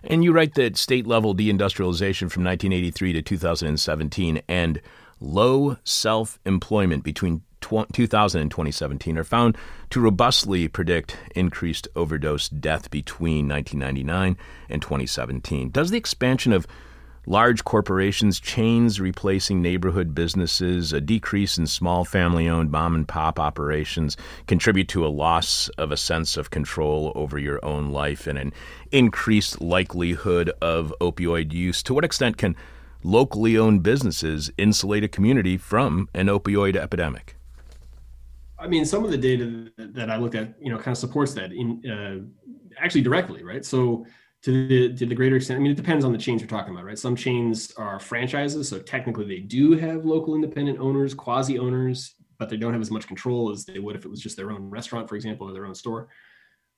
And 0.03 0.23
you 0.23 0.31
write 0.31 0.55
that 0.55 0.77
state 0.77 1.05
level 1.05 1.35
deindustrialization 1.35 2.31
from 2.31 2.43
1983 2.43 3.13
to 3.13 3.21
2017 3.21 4.41
and 4.47 4.81
low 5.19 5.77
self 5.83 6.39
employment 6.45 7.03
between 7.03 7.43
2000 7.91 8.41
and 8.41 8.51
2017 8.51 9.17
are 9.17 9.23
found 9.23 9.57
to 9.89 9.99
robustly 9.99 10.67
predict 10.67 11.17
increased 11.35 11.87
overdose 11.95 12.49
death 12.49 12.91
between 12.91 13.47
1999 13.47 14.37
and 14.69 14.81
2017. 14.81 15.69
Does 15.69 15.89
the 15.89 15.97
expansion 15.97 16.53
of 16.53 16.67
large 17.25 17.63
corporations, 17.63 18.39
chains 18.39 18.99
replacing 18.99 19.61
neighborhood 19.61 20.15
businesses, 20.15 20.91
a 20.91 21.01
decrease 21.01 21.57
in 21.57 21.67
small 21.67 22.03
family 22.03 22.49
owned 22.49 22.71
mom 22.71 22.95
and 22.95 23.07
pop 23.07 23.39
operations 23.39 24.17
contribute 24.47 24.87
to 24.89 25.05
a 25.05 25.09
loss 25.09 25.69
of 25.77 25.91
a 25.91 25.97
sense 25.97 26.37
of 26.37 26.49
control 26.49 27.11
over 27.15 27.37
your 27.37 27.63
own 27.63 27.91
life 27.91 28.27
and 28.27 28.37
an 28.37 28.53
increased 28.91 29.61
likelihood 29.61 30.51
of 30.61 30.93
opioid 30.99 31.53
use? 31.53 31.83
To 31.83 31.93
what 31.93 32.05
extent 32.05 32.37
can 32.37 32.55
locally 33.03 33.57
owned 33.57 33.83
businesses 33.83 34.51
insulate 34.57 35.03
a 35.03 35.07
community 35.07 35.57
from 35.57 36.09
an 36.13 36.27
opioid 36.27 36.75
epidemic? 36.75 37.35
I 38.61 38.67
mean, 38.67 38.85
some 38.85 39.03
of 39.03 39.11
the 39.11 39.17
data 39.17 39.71
that 39.77 40.09
I 40.09 40.17
looked 40.17 40.35
at, 40.35 40.53
you 40.61 40.71
know, 40.71 40.77
kind 40.77 40.89
of 40.89 40.97
supports 40.97 41.33
that 41.33 41.51
in 41.51 41.83
uh, 41.89 42.73
actually 42.79 43.01
directly, 43.01 43.43
right? 43.43 43.65
So 43.65 44.05
to 44.43 44.67
the 44.67 44.95
to 44.95 45.05
the 45.05 45.15
greater 45.15 45.35
extent, 45.35 45.59
I 45.59 45.63
mean, 45.63 45.71
it 45.71 45.77
depends 45.77 46.05
on 46.05 46.11
the 46.11 46.17
chains 46.17 46.41
you're 46.41 46.49
talking 46.49 46.73
about, 46.73 46.85
right? 46.85 46.97
Some 46.97 47.15
chains 47.15 47.73
are 47.77 47.99
franchises, 47.99 48.69
so 48.69 48.79
technically 48.79 49.25
they 49.25 49.39
do 49.39 49.73
have 49.73 50.05
local 50.05 50.35
independent 50.35 50.79
owners, 50.79 51.13
quasi 51.13 51.57
owners, 51.57 52.15
but 52.37 52.49
they 52.49 52.57
don't 52.57 52.73
have 52.73 52.81
as 52.81 52.91
much 52.91 53.07
control 53.07 53.51
as 53.51 53.65
they 53.65 53.79
would 53.79 53.95
if 53.95 54.05
it 54.05 54.09
was 54.09 54.21
just 54.21 54.37
their 54.37 54.51
own 54.51 54.69
restaurant, 54.69 55.09
for 55.09 55.15
example, 55.15 55.49
or 55.49 55.53
their 55.53 55.65
own 55.65 55.75
store. 55.75 56.09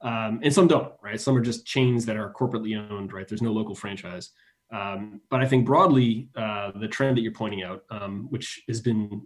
Um, 0.02 0.40
and 0.44 0.54
some 0.54 0.68
don't, 0.68 0.94
right? 1.02 1.20
Some 1.20 1.38
are 1.38 1.42
just 1.42 1.66
chains 1.66 2.06
that 2.06 2.18
are 2.18 2.34
corporately 2.34 2.78
owned, 2.92 3.14
right? 3.14 3.28
There's 3.28 3.42
no 3.42 3.54
local 3.54 3.76
franchise. 3.76 4.32
Um, 4.74 5.22
but 5.30 5.40
I 5.40 5.46
think 5.46 5.68
broadly, 5.68 6.30
uh, 6.36 6.72
the 6.72 6.88
trend 6.88 7.16
that 7.16 7.22
you're 7.22 7.32
pointing 7.32 7.62
out, 7.62 7.84
um, 7.92 8.26
which 8.32 8.64
has 8.68 8.82
been 8.82 9.22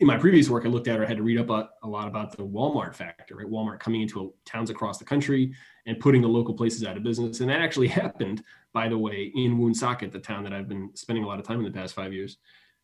in 0.00 0.06
my 0.08 0.18
previous 0.18 0.50
work, 0.50 0.66
I 0.66 0.68
looked 0.68 0.88
at 0.88 0.98
or 0.98 1.04
I 1.04 1.06
had 1.06 1.18
to 1.18 1.22
read 1.22 1.38
up 1.38 1.50
a, 1.50 1.70
a, 1.84 1.88
lot 1.88 2.08
about 2.08 2.36
the 2.36 2.42
Walmart 2.42 2.96
factor, 2.96 3.36
right? 3.36 3.46
Walmart 3.46 3.78
coming 3.78 4.02
into 4.02 4.20
a, 4.20 4.28
towns 4.44 4.70
across 4.70 4.98
the 4.98 5.04
country 5.04 5.54
and 5.86 6.00
putting 6.00 6.20
the 6.20 6.28
local 6.28 6.52
places 6.52 6.84
out 6.84 6.96
of 6.96 7.04
business. 7.04 7.38
And 7.38 7.48
that 7.48 7.60
actually 7.60 7.86
happened, 7.88 8.42
by 8.72 8.88
the 8.88 8.98
way, 8.98 9.30
in 9.36 9.56
Woonsocket, 9.56 10.10
the 10.10 10.18
town 10.18 10.42
that 10.42 10.52
I've 10.52 10.68
been 10.68 10.90
spending 10.94 11.22
a 11.22 11.28
lot 11.28 11.38
of 11.38 11.46
time 11.46 11.58
in 11.58 11.64
the 11.64 11.78
past 11.78 11.94
five 11.94 12.12
years. 12.12 12.38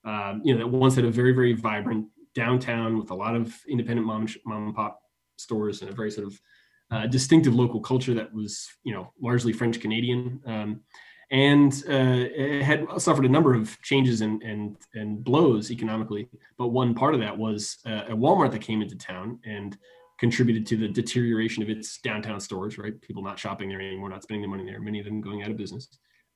Um, 0.05 0.41
you 0.45 0.55
know, 0.55 0.61
that 0.61 0.69
once 0.69 0.95
had 0.95 1.05
a 1.05 1.11
very, 1.11 1.33
very 1.33 1.55
vibrant 1.55 2.07
downtown 2.33 2.97
with 2.97 3.11
a 3.11 3.15
lot 3.15 3.35
of 3.35 3.57
independent 3.69 4.07
mom, 4.07 4.29
mom 4.47 4.67
and 4.67 4.75
pop 4.75 5.01
stores 5.37 5.83
and 5.83 5.91
a 5.91 5.95
very 5.95 6.13
sort 6.13 6.29
of 6.29 6.41
uh, 6.93 7.07
distinctive 7.09 7.57
local 7.57 7.81
culture 7.81 8.15
that 8.15 8.33
was, 8.33 8.69
you 8.85 8.95
know, 8.95 9.13
largely 9.21 9.53
French 9.53 9.81
Canadian. 9.81 10.41
And 11.35 11.73
uh, 11.89 12.31
it 12.31 12.63
had 12.63 12.87
suffered 12.99 13.25
a 13.25 13.29
number 13.29 13.55
of 13.55 13.77
changes 13.83 14.21
and, 14.21 14.41
and, 14.45 14.77
and 14.95 15.25
blows 15.25 15.73
economically. 15.73 16.29
But 16.57 16.69
one 16.69 16.95
part 16.95 17.13
of 17.13 17.19
that 17.23 17.37
was 17.37 17.79
uh, 17.85 18.03
a 18.09 18.15
Walmart 18.15 18.53
that 18.53 18.61
came 18.61 18.81
into 18.81 18.95
town 18.95 19.41
and 19.45 19.77
contributed 20.21 20.65
to 20.69 20.77
the 20.77 20.87
deterioration 20.87 21.61
of 21.65 21.69
its 21.69 21.99
downtown 21.99 22.39
stores, 22.39 22.79
right? 22.79 23.01
People 23.01 23.21
not 23.21 23.37
shopping 23.37 23.69
there 23.69 23.81
anymore, 23.81 24.11
not 24.11 24.23
spending 24.23 24.43
their 24.43 24.51
money 24.57 24.65
there, 24.65 24.81
many 24.81 25.01
of 25.01 25.07
them 25.07 25.21
going 25.21 25.43
out 25.43 25.51
of 25.51 25.57
business. 25.57 25.89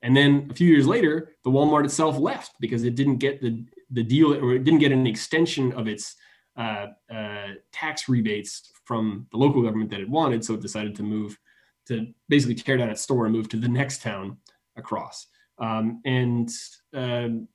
And 0.03 0.17
then 0.17 0.49
a 0.51 0.55
few 0.55 0.67
years 0.67 0.85
later, 0.85 1.31
the 1.45 1.51
Walmart 1.51 1.85
itself 1.85 2.19
left 2.19 2.57
because 2.59 2.83
it 2.83 2.97
didn't 2.97 3.19
get 3.19 3.41
the, 3.41 3.65
the 3.93 4.03
deal 4.03 4.35
or 4.35 4.57
it 4.57 4.65
didn't 4.65 4.81
get 4.81 4.91
an 4.91 5.07
extension 5.07 5.71
of 5.75 5.87
its 5.87 6.17
uh, 6.57 6.89
uh, 7.09 7.51
tax 7.71 8.09
rebates 8.09 8.73
from 8.85 9.29
the 9.31 9.39
local 9.39 9.63
government 9.63 9.91
that 9.91 10.01
it 10.01 10.09
wanted. 10.09 10.45
So 10.45 10.55
it 10.55 10.61
decided 10.61 10.97
to 10.97 11.05
move 11.05 11.39
to 11.87 12.09
basically 12.29 12.57
tear 12.57 12.79
down 12.79 12.91
its 12.91 13.03
store 13.03 13.27
and 13.27 13.35
move 13.35 13.49
to 13.51 13.57
the 13.59 13.69
next 13.69 14.03
town 14.03 14.39
across. 14.79 15.27
Um, 15.59 16.01
and 16.05 16.49
um, 16.95 17.49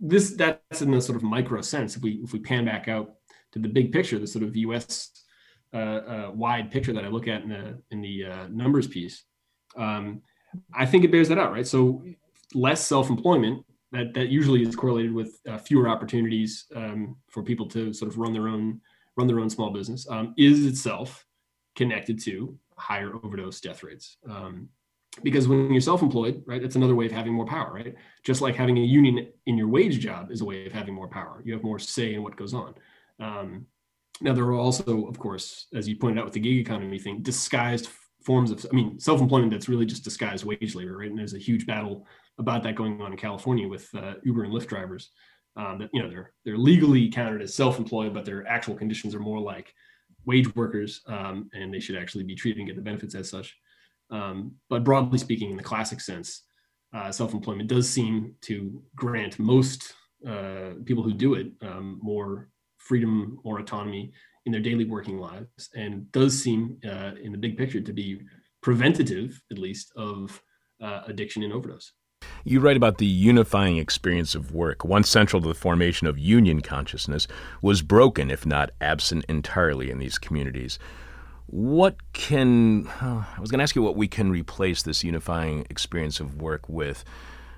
this 0.00 0.32
that's 0.32 0.82
in 0.82 0.90
the 0.90 1.00
sort 1.00 1.16
of 1.16 1.22
micro 1.22 1.60
sense. 1.60 1.96
If 1.96 2.02
we 2.02 2.20
if 2.22 2.32
we 2.32 2.40
pan 2.40 2.64
back 2.64 2.88
out 2.88 3.14
to 3.52 3.58
the 3.58 3.68
big 3.68 3.92
picture, 3.92 4.18
the 4.18 4.26
sort 4.26 4.44
of 4.44 4.56
U.S. 4.56 5.10
Uh, 5.74 5.76
uh, 5.76 6.30
wide 6.34 6.70
picture 6.70 6.92
that 6.92 7.04
I 7.04 7.08
look 7.08 7.28
at 7.28 7.42
in 7.42 7.48
the 7.48 7.78
in 7.90 8.00
the 8.00 8.24
uh, 8.24 8.46
numbers 8.48 8.86
piece, 8.86 9.24
um, 9.76 10.22
I 10.74 10.86
think 10.86 11.04
it 11.04 11.12
bears 11.12 11.28
that 11.28 11.38
out, 11.38 11.52
right? 11.52 11.66
So 11.66 12.02
less 12.54 12.86
self-employment 12.86 13.64
that 13.92 14.14
that 14.14 14.28
usually 14.28 14.62
is 14.62 14.76
correlated 14.76 15.12
with 15.12 15.40
uh, 15.48 15.58
fewer 15.58 15.88
opportunities 15.88 16.66
um, 16.74 17.16
for 17.28 17.42
people 17.42 17.66
to 17.68 17.92
sort 17.92 18.10
of 18.10 18.18
run 18.18 18.32
their 18.32 18.48
own 18.48 18.80
run 19.16 19.26
their 19.26 19.40
own 19.40 19.50
small 19.50 19.70
business. 19.70 20.06
Um, 20.10 20.34
is 20.36 20.66
itself 20.66 21.24
connected 21.76 22.20
to 22.24 22.58
higher 22.76 23.12
overdose 23.22 23.60
death 23.60 23.82
rates. 23.82 24.16
Um, 24.28 24.68
because 25.22 25.46
when 25.46 25.70
you're 25.70 25.80
self-employed, 25.80 26.42
right, 26.46 26.62
that's 26.62 26.76
another 26.76 26.94
way 26.94 27.06
of 27.06 27.12
having 27.12 27.34
more 27.34 27.44
power, 27.44 27.72
right? 27.72 27.94
Just 28.24 28.40
like 28.40 28.56
having 28.56 28.78
a 28.78 28.82
union 28.82 29.28
in 29.46 29.58
your 29.58 29.68
wage 29.68 29.98
job 30.00 30.30
is 30.30 30.40
a 30.40 30.44
way 30.44 30.66
of 30.66 30.72
having 30.72 30.94
more 30.94 31.08
power. 31.08 31.42
You 31.44 31.52
have 31.52 31.62
more 31.62 31.78
say 31.78 32.14
in 32.14 32.22
what 32.22 32.36
goes 32.36 32.54
on. 32.54 32.74
Um, 33.20 33.66
now 34.20 34.32
there 34.32 34.44
are 34.44 34.54
also, 34.54 35.06
of 35.06 35.18
course, 35.18 35.66
as 35.74 35.88
you 35.88 35.96
pointed 35.96 36.18
out 36.18 36.24
with 36.24 36.34
the 36.34 36.40
gig 36.40 36.58
economy 36.58 36.98
thing, 36.98 37.22
disguised 37.22 37.88
forms 38.24 38.50
of, 38.50 38.64
I 38.70 38.74
mean, 38.74 38.98
self-employment 38.98 39.52
that's 39.52 39.68
really 39.68 39.84
just 39.84 40.04
disguised 40.04 40.44
wage 40.44 40.74
labor, 40.74 40.96
right? 40.96 41.10
And 41.10 41.18
there's 41.18 41.34
a 41.34 41.38
huge 41.38 41.66
battle 41.66 42.06
about 42.38 42.62
that 42.62 42.76
going 42.76 43.00
on 43.02 43.12
in 43.12 43.18
California 43.18 43.68
with 43.68 43.88
uh, 43.94 44.14
Uber 44.24 44.44
and 44.44 44.52
Lyft 44.54 44.68
drivers. 44.68 45.10
Um, 45.54 45.78
that 45.80 45.90
you 45.92 46.02
know 46.02 46.08
they're 46.08 46.32
they're 46.46 46.56
legally 46.56 47.10
counted 47.10 47.42
as 47.42 47.52
self-employed, 47.52 48.14
but 48.14 48.24
their 48.24 48.46
actual 48.46 48.74
conditions 48.74 49.14
are 49.14 49.20
more 49.20 49.38
like 49.38 49.74
wage 50.24 50.54
workers, 50.56 51.02
um, 51.06 51.50
and 51.52 51.74
they 51.74 51.80
should 51.80 51.96
actually 51.96 52.24
be 52.24 52.34
treated 52.34 52.58
and 52.58 52.68
get 52.68 52.76
the 52.76 52.80
benefits 52.82 53.14
as 53.14 53.28
such. 53.28 53.54
Um, 54.10 54.56
but 54.68 54.84
broadly 54.84 55.18
speaking, 55.18 55.50
in 55.50 55.56
the 55.56 55.62
classic 55.62 56.00
sense, 56.00 56.42
uh, 56.94 57.10
self-employment 57.10 57.68
does 57.68 57.88
seem 57.88 58.34
to 58.42 58.82
grant 58.94 59.38
most 59.38 59.94
uh, 60.28 60.74
people 60.84 61.02
who 61.02 61.14
do 61.14 61.34
it 61.34 61.48
um, 61.62 61.98
more 62.02 62.48
freedom 62.78 63.38
more 63.44 63.60
autonomy 63.60 64.12
in 64.44 64.52
their 64.52 64.60
daily 64.60 64.84
working 64.84 65.18
lives, 65.18 65.70
and 65.74 66.10
does 66.10 66.42
seem, 66.42 66.76
uh, 66.84 67.12
in 67.22 67.30
the 67.30 67.38
big 67.38 67.56
picture, 67.56 67.80
to 67.80 67.92
be 67.92 68.20
preventative, 68.60 69.40
at 69.52 69.58
least, 69.58 69.92
of 69.96 70.42
uh, 70.82 71.02
addiction 71.06 71.44
and 71.44 71.52
overdose. 71.52 71.92
You 72.44 72.58
write 72.58 72.76
about 72.76 72.98
the 72.98 73.06
unifying 73.06 73.76
experience 73.78 74.34
of 74.34 74.52
work, 74.52 74.84
once 74.84 75.08
central 75.08 75.40
to 75.42 75.48
the 75.48 75.54
formation 75.54 76.08
of 76.08 76.18
union 76.18 76.60
consciousness, 76.60 77.28
was 77.60 77.82
broken, 77.82 78.30
if 78.32 78.44
not 78.44 78.70
absent 78.80 79.24
entirely, 79.28 79.90
in 79.90 79.98
these 79.98 80.18
communities. 80.18 80.78
What 81.46 81.96
can, 82.12 82.88
I 83.00 83.36
was 83.40 83.50
going 83.50 83.58
to 83.58 83.62
ask 83.62 83.76
you 83.76 83.82
what 83.82 83.96
we 83.96 84.08
can 84.08 84.30
replace 84.30 84.82
this 84.82 85.04
unifying 85.04 85.66
experience 85.68 86.20
of 86.20 86.40
work 86.40 86.68
with. 86.68 87.04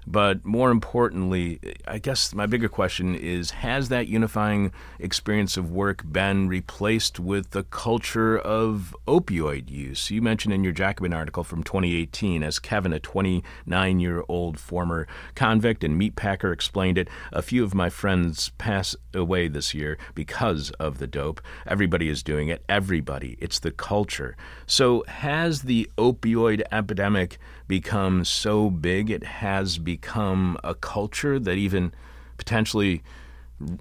But 0.07 0.45
more 0.45 0.71
importantly, 0.71 1.61
I 1.87 1.99
guess 1.99 2.35
my 2.35 2.47
bigger 2.47 2.69
question 2.69 3.15
is 3.15 3.53
Has 3.53 3.89
that 3.89 4.09
unifying 4.09 4.73
experience 4.99 5.57
of 5.57 5.71
work 5.71 6.03
been 6.05 6.49
replaced 6.49 7.19
with 7.19 7.51
the 7.51 7.65
culture 7.65 8.39
of 8.39 8.95
opioid 9.09 9.71
use? 9.71 10.11
You 10.11 10.21
mentioned 10.23 10.53
in 10.53 10.65
your 10.65 10.73
Jacobin 10.73 11.13
article 11.13 11.45
from 11.45 11.63
2018, 11.63 12.43
as 12.43 12.59
Kevin, 12.59 12.93
a 12.93 13.01
29 13.01 14.01
year 14.01 14.25
old 14.29 14.59
former 14.59 15.07
convict 15.35 15.85
and 15.85 16.01
meatpacker, 16.01 16.53
explained 16.53 16.99
it, 16.99 17.09
a 17.33 17.43
few 17.43 17.65
of 17.65 17.75
my 17.75 17.89
friends 17.89 18.51
pass 18.59 18.95
away 19.15 19.49
this 19.49 19.75
year 19.75 19.97
because 20.15 20.71
of 20.73 20.99
the 20.99 21.07
dope. 21.07 21.41
Everybody 21.67 22.09
is 22.09 22.23
doing 22.23 22.49
it. 22.49 22.63
Everybody. 22.69 23.37
It's 23.41 23.59
the 23.59 23.71
culture. 23.71 24.37
So, 24.67 25.05
has 25.09 25.63
the 25.63 25.91
opioid 25.97 26.63
epidemic 26.71 27.39
become 27.67 28.25
so 28.25 28.71
big 28.71 29.11
it 29.11 29.25
has 29.25 29.79
become 29.79 30.59
a 30.62 30.75
culture 30.75 31.39
that 31.39 31.55
even 31.55 31.93
potentially 32.37 33.03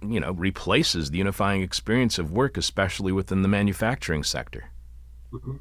you 0.08 0.20
know 0.20 0.32
replaces 0.32 1.12
the 1.12 1.18
unifying 1.18 1.62
experience 1.62 2.18
of 2.18 2.32
work 2.32 2.58
especially 2.58 3.12
within 3.12 3.42
the 3.42 3.48
manufacturing 3.48 4.24
sector. 4.24 4.66
Mm-hmm. 5.34 5.56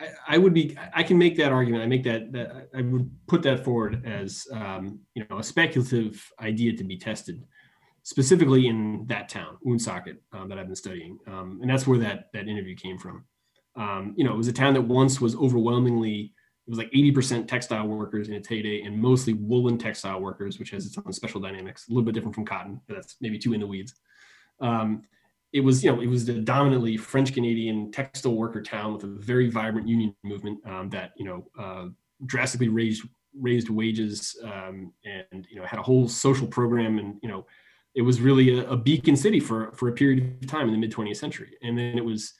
I, 0.00 0.08
I, 0.28 0.38
would 0.38 0.54
be 0.54 0.76
i 0.94 1.02
can 1.02 1.18
make 1.18 1.36
that 1.36 1.52
argument. 1.52 1.82
I 1.82 1.86
make 1.86 2.04
that, 2.04 2.32
that 2.32 2.68
i 2.74 2.80
would 2.80 3.10
put 3.28 3.42
that 3.42 3.64
forward 3.64 4.04
as 4.06 4.46
um, 4.52 5.00
you 5.14 5.24
know 5.28 5.38
a 5.38 5.42
speculative 5.42 6.26
idea 6.40 6.76
to 6.76 6.84
be 6.84 6.96
tested 6.96 7.44
specifically 8.02 8.66
in 8.66 9.04
that 9.06 9.28
town 9.28 9.58
woonsocket 9.62 10.20
um, 10.32 10.48
that 10.48 10.58
i've 10.58 10.66
been 10.66 10.74
studying 10.74 11.18
um, 11.28 11.58
and 11.60 11.70
that's 11.70 11.86
where 11.86 11.98
that 11.98 12.30
that 12.32 12.48
interview 12.48 12.74
came 12.74 12.98
from. 12.98 13.24
Um, 13.76 14.14
you 14.16 14.24
know 14.24 14.32
it 14.32 14.38
was 14.38 14.48
a 14.48 14.52
town 14.52 14.74
that 14.74 14.82
once 14.82 15.20
was 15.20 15.36
overwhelmingly 15.36 16.32
it 16.66 16.70
was 16.70 16.78
like 16.78 16.90
80% 16.92 17.48
textile 17.48 17.88
workers 17.88 18.28
in 18.28 18.34
its 18.34 18.48
heyday 18.48 18.82
and 18.82 18.96
mostly 18.96 19.32
woolen 19.32 19.78
textile 19.78 20.20
workers, 20.20 20.60
which 20.60 20.70
has 20.70 20.86
its 20.86 20.96
own 20.96 21.12
special 21.12 21.40
dynamics, 21.40 21.88
a 21.88 21.92
little 21.92 22.04
bit 22.04 22.14
different 22.14 22.34
from 22.34 22.44
cotton, 22.44 22.80
but 22.86 22.94
that's 22.94 23.16
maybe 23.20 23.38
too 23.38 23.52
in 23.52 23.60
the 23.60 23.66
weeds. 23.66 23.94
Um, 24.60 25.02
it 25.52 25.60
was, 25.60 25.82
you 25.82 25.92
know, 25.92 26.00
it 26.00 26.06
was 26.06 26.24
the 26.24 26.34
dominantly 26.34 26.96
French 26.96 27.34
Canadian 27.34 27.90
textile 27.90 28.34
worker 28.34 28.62
town 28.62 28.94
with 28.94 29.02
a 29.02 29.08
very 29.08 29.50
vibrant 29.50 29.88
union 29.88 30.14
movement 30.22 30.64
um, 30.66 30.88
that, 30.90 31.12
you 31.16 31.24
know, 31.24 31.46
uh, 31.58 31.86
drastically 32.26 32.68
raised 32.68 33.02
raised 33.40 33.68
wages 33.68 34.36
um, 34.44 34.92
and, 35.04 35.46
you 35.50 35.56
know, 35.56 35.66
had 35.66 35.80
a 35.80 35.82
whole 35.82 36.06
social 36.06 36.46
program 36.46 36.98
and, 36.98 37.16
you 37.22 37.28
know, 37.28 37.44
it 37.94 38.02
was 38.02 38.20
really 38.20 38.58
a, 38.58 38.70
a 38.70 38.76
beacon 38.76 39.16
city 39.16 39.40
for 39.40 39.72
for 39.72 39.88
a 39.88 39.92
period 39.92 40.38
of 40.40 40.48
time 40.48 40.68
in 40.68 40.72
the 40.72 40.78
mid 40.78 40.92
20th 40.92 41.16
century. 41.16 41.56
And 41.62 41.76
then 41.76 41.98
it 41.98 42.04
was 42.04 42.34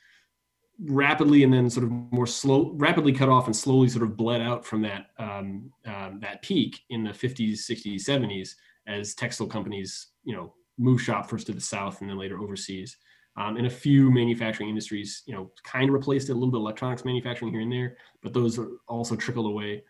rapidly 0.80 1.44
and 1.44 1.52
then 1.52 1.70
sort 1.70 1.84
of 1.84 1.90
more 1.90 2.26
slow, 2.26 2.72
rapidly 2.74 3.12
cut 3.12 3.28
off 3.28 3.46
and 3.46 3.54
slowly 3.54 3.88
sort 3.88 4.02
of 4.02 4.16
bled 4.16 4.40
out 4.40 4.64
from 4.64 4.82
that 4.82 5.06
um, 5.18 5.70
um, 5.86 6.18
that 6.20 6.42
peak 6.42 6.80
in 6.90 7.04
the 7.04 7.10
50s, 7.10 7.58
60s, 7.58 8.04
70s 8.04 8.54
as 8.86 9.14
textile 9.14 9.46
companies, 9.46 10.08
you 10.24 10.34
know, 10.34 10.54
move 10.78 11.00
shop 11.00 11.28
first 11.28 11.46
to 11.46 11.52
the 11.52 11.60
south 11.60 12.00
and 12.00 12.10
then 12.10 12.18
later 12.18 12.38
overseas. 12.40 12.96
Um, 13.36 13.56
and 13.56 13.66
a 13.66 13.70
few 13.70 14.10
manufacturing 14.10 14.68
industries, 14.68 15.22
you 15.26 15.34
know, 15.34 15.50
kind 15.64 15.88
of 15.88 15.94
replaced 15.94 16.28
it 16.28 16.32
a 16.32 16.34
little 16.34 16.50
bit 16.50 16.58
electronics 16.58 17.04
manufacturing 17.04 17.52
here 17.52 17.62
and 17.62 17.72
there, 17.72 17.96
but 18.22 18.34
those 18.34 18.60
also 18.88 19.16
trickled 19.16 19.46
away. 19.46 19.84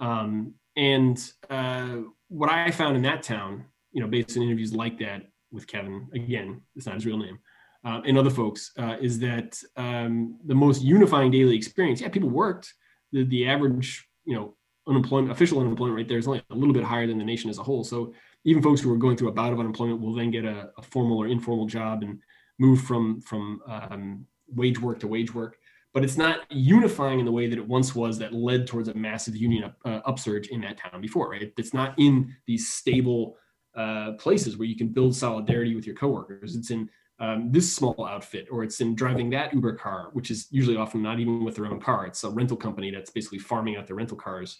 Um, 0.00 0.54
and 0.76 1.22
uh, 1.50 1.98
what 2.28 2.50
I 2.50 2.70
found 2.70 2.96
in 2.96 3.02
that 3.02 3.22
town, 3.22 3.64
you 3.92 4.00
know, 4.00 4.08
based 4.08 4.36
on 4.36 4.42
interviews 4.42 4.72
like 4.72 4.98
that 4.98 5.30
with 5.52 5.68
Kevin, 5.68 6.08
again, 6.14 6.62
it's 6.74 6.86
not 6.86 6.96
his 6.96 7.06
real 7.06 7.18
name, 7.18 7.38
uh, 7.84 8.00
and 8.06 8.18
other 8.18 8.30
folks 8.30 8.72
uh, 8.78 8.96
is 9.00 9.18
that 9.18 9.58
um, 9.76 10.38
the 10.44 10.54
most 10.54 10.82
unifying 10.82 11.30
daily 11.30 11.56
experience. 11.56 12.00
Yeah, 12.00 12.08
people 12.08 12.28
worked. 12.28 12.74
The, 13.12 13.24
the 13.24 13.48
average, 13.48 14.06
you 14.24 14.34
know, 14.34 14.54
unemployment, 14.86 15.32
official 15.32 15.60
unemployment 15.60 15.96
rate 15.96 16.08
there 16.08 16.18
is 16.18 16.26
only 16.26 16.42
a 16.50 16.54
little 16.54 16.74
bit 16.74 16.84
higher 16.84 17.06
than 17.06 17.18
the 17.18 17.24
nation 17.24 17.48
as 17.50 17.58
a 17.58 17.62
whole. 17.62 17.84
So 17.84 18.12
even 18.44 18.62
folks 18.62 18.80
who 18.80 18.92
are 18.92 18.98
going 18.98 19.16
through 19.16 19.28
a 19.28 19.32
bout 19.32 19.52
of 19.52 19.60
unemployment 19.60 20.00
will 20.00 20.14
then 20.14 20.30
get 20.30 20.44
a, 20.44 20.70
a 20.76 20.82
formal 20.82 21.18
or 21.18 21.26
informal 21.26 21.66
job 21.66 22.02
and 22.02 22.20
move 22.58 22.80
from 22.82 23.20
from 23.20 23.60
um, 23.66 24.26
wage 24.48 24.80
work 24.80 25.00
to 25.00 25.08
wage 25.08 25.34
work. 25.34 25.56
But 25.92 26.04
it's 26.04 26.16
not 26.16 26.40
unifying 26.50 27.18
in 27.18 27.26
the 27.26 27.32
way 27.32 27.48
that 27.48 27.58
it 27.58 27.66
once 27.66 27.94
was 27.96 28.18
that 28.18 28.32
led 28.32 28.66
towards 28.66 28.88
a 28.88 28.94
massive 28.94 29.34
union 29.34 29.64
up, 29.64 29.76
uh, 29.84 30.00
upsurge 30.06 30.48
in 30.48 30.60
that 30.60 30.78
town 30.78 31.00
before, 31.00 31.30
right? 31.30 31.52
It's 31.56 31.74
not 31.74 31.98
in 31.98 32.32
these 32.46 32.72
stable 32.72 33.36
uh, 33.74 34.12
places 34.12 34.56
where 34.56 34.68
you 34.68 34.76
can 34.76 34.88
build 34.88 35.16
solidarity 35.16 35.74
with 35.74 35.86
your 35.86 35.96
coworkers. 35.96 36.54
It's 36.54 36.70
in 36.70 36.88
um, 37.20 37.52
this 37.52 37.72
small 37.72 38.06
outfit, 38.06 38.48
or 38.50 38.64
it's 38.64 38.80
in 38.80 38.94
driving 38.94 39.28
that 39.30 39.52
Uber 39.52 39.74
car, 39.74 40.08
which 40.14 40.30
is 40.30 40.46
usually 40.50 40.76
often 40.76 41.02
not 41.02 41.20
even 41.20 41.44
with 41.44 41.54
their 41.54 41.66
own 41.66 41.80
car. 41.80 42.06
It's 42.06 42.24
a 42.24 42.30
rental 42.30 42.56
company 42.56 42.90
that's 42.90 43.10
basically 43.10 43.38
farming 43.38 43.76
out 43.76 43.86
their 43.86 43.96
rental 43.96 44.16
cars 44.16 44.58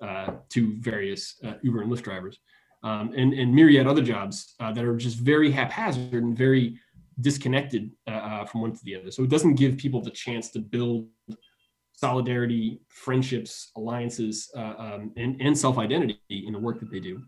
uh, 0.00 0.32
to 0.50 0.76
various 0.80 1.34
uh, 1.44 1.54
Uber 1.62 1.82
and 1.82 1.90
Lyft 1.90 2.02
drivers, 2.02 2.38
um, 2.84 3.12
and 3.16 3.32
and 3.34 3.52
myriad 3.52 3.86
other 3.86 4.02
jobs 4.02 4.54
uh, 4.60 4.72
that 4.72 4.84
are 4.84 4.96
just 4.96 5.18
very 5.18 5.50
haphazard 5.50 6.22
and 6.22 6.36
very 6.36 6.78
disconnected 7.20 7.90
uh, 8.06 8.10
uh, 8.10 8.44
from 8.44 8.60
one 8.60 8.72
to 8.72 8.84
the 8.84 8.94
other. 8.94 9.10
So 9.10 9.24
it 9.24 9.30
doesn't 9.30 9.54
give 9.54 9.76
people 9.76 10.00
the 10.00 10.10
chance 10.10 10.50
to 10.50 10.60
build 10.60 11.08
solidarity, 11.92 12.78
friendships, 12.88 13.72
alliances, 13.76 14.50
uh, 14.54 14.74
um, 14.78 15.12
and, 15.16 15.40
and 15.40 15.58
self 15.58 15.78
identity 15.78 16.20
in 16.28 16.52
the 16.52 16.58
work 16.58 16.78
that 16.80 16.90
they 16.90 17.00
do 17.00 17.22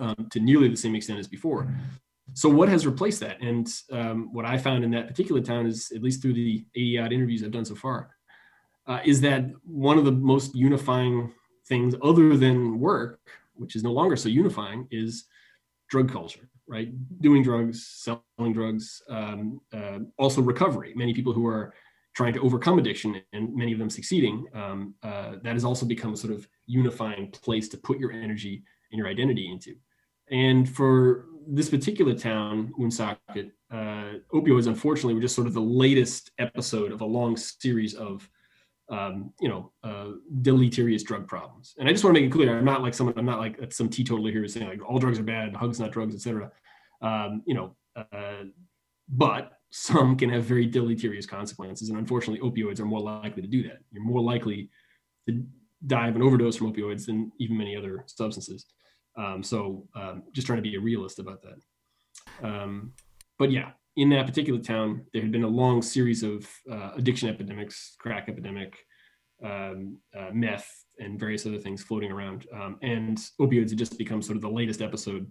um, 0.00 0.26
to 0.30 0.40
nearly 0.40 0.68
the 0.68 0.76
same 0.76 0.94
extent 0.96 1.18
as 1.18 1.28
before 1.28 1.68
so 2.34 2.48
what 2.48 2.68
has 2.68 2.86
replaced 2.86 3.20
that? 3.20 3.40
And 3.40 3.68
um, 3.92 4.32
what 4.32 4.44
i 4.44 4.56
found 4.56 4.84
in 4.84 4.90
that 4.92 5.08
particular 5.08 5.40
town 5.40 5.66
is 5.66 5.92
at 5.94 6.02
least 6.02 6.22
through 6.22 6.34
the 6.34 6.64
80 6.74 6.98
odd 6.98 7.12
interviews 7.12 7.42
i've 7.42 7.50
done 7.50 7.64
so 7.64 7.74
far 7.74 8.10
uh, 8.86 9.00
is 9.04 9.20
that 9.20 9.44
one 9.64 9.98
of 9.98 10.04
the 10.04 10.12
most 10.12 10.54
unifying 10.54 11.32
things 11.66 11.94
other 12.02 12.36
than 12.36 12.78
work 12.78 13.20
which 13.54 13.76
is 13.76 13.82
no 13.82 13.92
longer 13.92 14.16
so 14.16 14.28
unifying 14.28 14.86
is 14.90 15.24
drug 15.88 16.10
culture 16.10 16.50
right? 16.70 16.88
Doing 17.20 17.42
drugs 17.42 17.86
selling 17.86 18.52
drugs 18.52 19.02
um, 19.10 19.60
uh, 19.72 19.98
also 20.16 20.40
recovery. 20.40 20.92
Many 20.94 21.12
people 21.12 21.32
who 21.32 21.44
are 21.46 21.74
trying 22.14 22.32
to 22.34 22.40
overcome 22.40 22.78
addiction 22.78 23.20
and 23.32 23.54
many 23.54 23.72
of 23.72 23.78
them 23.78 23.90
succeeding 23.90 24.46
um, 24.54 24.94
uh, 25.02 25.32
that 25.42 25.54
has 25.54 25.64
also 25.64 25.84
become 25.84 26.14
a 26.14 26.16
sort 26.16 26.32
of 26.32 26.48
unifying 26.66 27.30
place 27.32 27.68
to 27.70 27.76
put 27.76 27.98
your 27.98 28.12
energy 28.12 28.62
and 28.92 28.98
your 28.98 29.08
identity 29.08 29.50
into. 29.50 29.74
And 30.30 30.68
for 30.68 31.26
this 31.48 31.70
particular 31.70 32.14
town, 32.14 32.72
Woonsocket, 32.78 33.52
uh, 33.70 34.14
opioids, 34.32 34.66
unfortunately, 34.66 35.14
were 35.14 35.20
just 35.20 35.34
sort 35.34 35.46
of 35.46 35.54
the 35.54 35.60
latest 35.60 36.30
episode 36.38 36.92
of 36.92 37.00
a 37.00 37.04
long 37.04 37.36
series 37.36 37.94
of, 37.94 38.28
um, 38.90 39.32
you 39.40 39.48
know, 39.48 39.72
uh, 39.84 40.12
deleterious 40.42 41.02
drug 41.02 41.26
problems. 41.26 41.74
And 41.78 41.88
I 41.88 41.92
just 41.92 42.04
want 42.04 42.16
to 42.16 42.20
make 42.20 42.30
it 42.30 42.32
clear, 42.32 42.56
I'm 42.56 42.64
not 42.64 42.82
like 42.82 42.94
someone, 42.94 43.18
I'm 43.18 43.24
not 43.24 43.38
like 43.38 43.72
some 43.72 43.88
teetotaler 43.88 44.30
here 44.30 44.46
saying 44.48 44.68
like 44.68 44.88
all 44.88 44.98
drugs 44.98 45.18
are 45.18 45.24
bad, 45.24 45.54
hugs 45.54 45.80
not 45.80 45.92
drugs, 45.92 46.14
etc. 46.14 46.50
Um, 47.02 47.42
you 47.46 47.54
know, 47.54 47.76
uh, 47.96 48.44
but 49.08 49.52
some 49.70 50.16
can 50.16 50.30
have 50.30 50.44
very 50.44 50.66
deleterious 50.66 51.26
consequences, 51.26 51.88
and 51.88 51.98
unfortunately, 51.98 52.48
opioids 52.48 52.80
are 52.80 52.84
more 52.84 53.00
likely 53.00 53.42
to 53.42 53.48
do 53.48 53.62
that. 53.64 53.78
You're 53.92 54.04
more 54.04 54.20
likely 54.20 54.70
to 55.28 55.44
die 55.86 56.08
of 56.08 56.16
an 56.16 56.22
overdose 56.22 56.56
from 56.56 56.72
opioids 56.72 57.06
than 57.06 57.32
even 57.38 57.56
many 57.56 57.76
other 57.76 58.04
substances. 58.06 58.66
Um, 59.20 59.42
so 59.42 59.86
um, 59.94 60.22
just 60.32 60.46
trying 60.46 60.62
to 60.62 60.68
be 60.70 60.76
a 60.76 60.80
realist 60.80 61.18
about 61.18 61.42
that. 61.42 62.46
Um, 62.46 62.92
but 63.38 63.50
yeah, 63.50 63.70
in 63.96 64.08
that 64.10 64.26
particular 64.26 64.60
town, 64.60 65.04
there 65.12 65.22
had 65.22 65.32
been 65.32 65.44
a 65.44 65.48
long 65.48 65.82
series 65.82 66.22
of 66.22 66.48
uh, 66.70 66.92
addiction 66.96 67.28
epidemics, 67.28 67.96
crack 67.98 68.28
epidemic, 68.28 68.76
um, 69.44 69.98
uh, 70.18 70.30
meth, 70.32 70.84
and 70.98 71.18
various 71.18 71.46
other 71.46 71.58
things 71.58 71.82
floating 71.82 72.10
around. 72.10 72.46
Um, 72.54 72.78
and 72.82 73.18
opioids 73.40 73.70
had 73.70 73.78
just 73.78 73.98
become 73.98 74.22
sort 74.22 74.36
of 74.36 74.42
the 74.42 74.50
latest 74.50 74.80
episode 74.80 75.30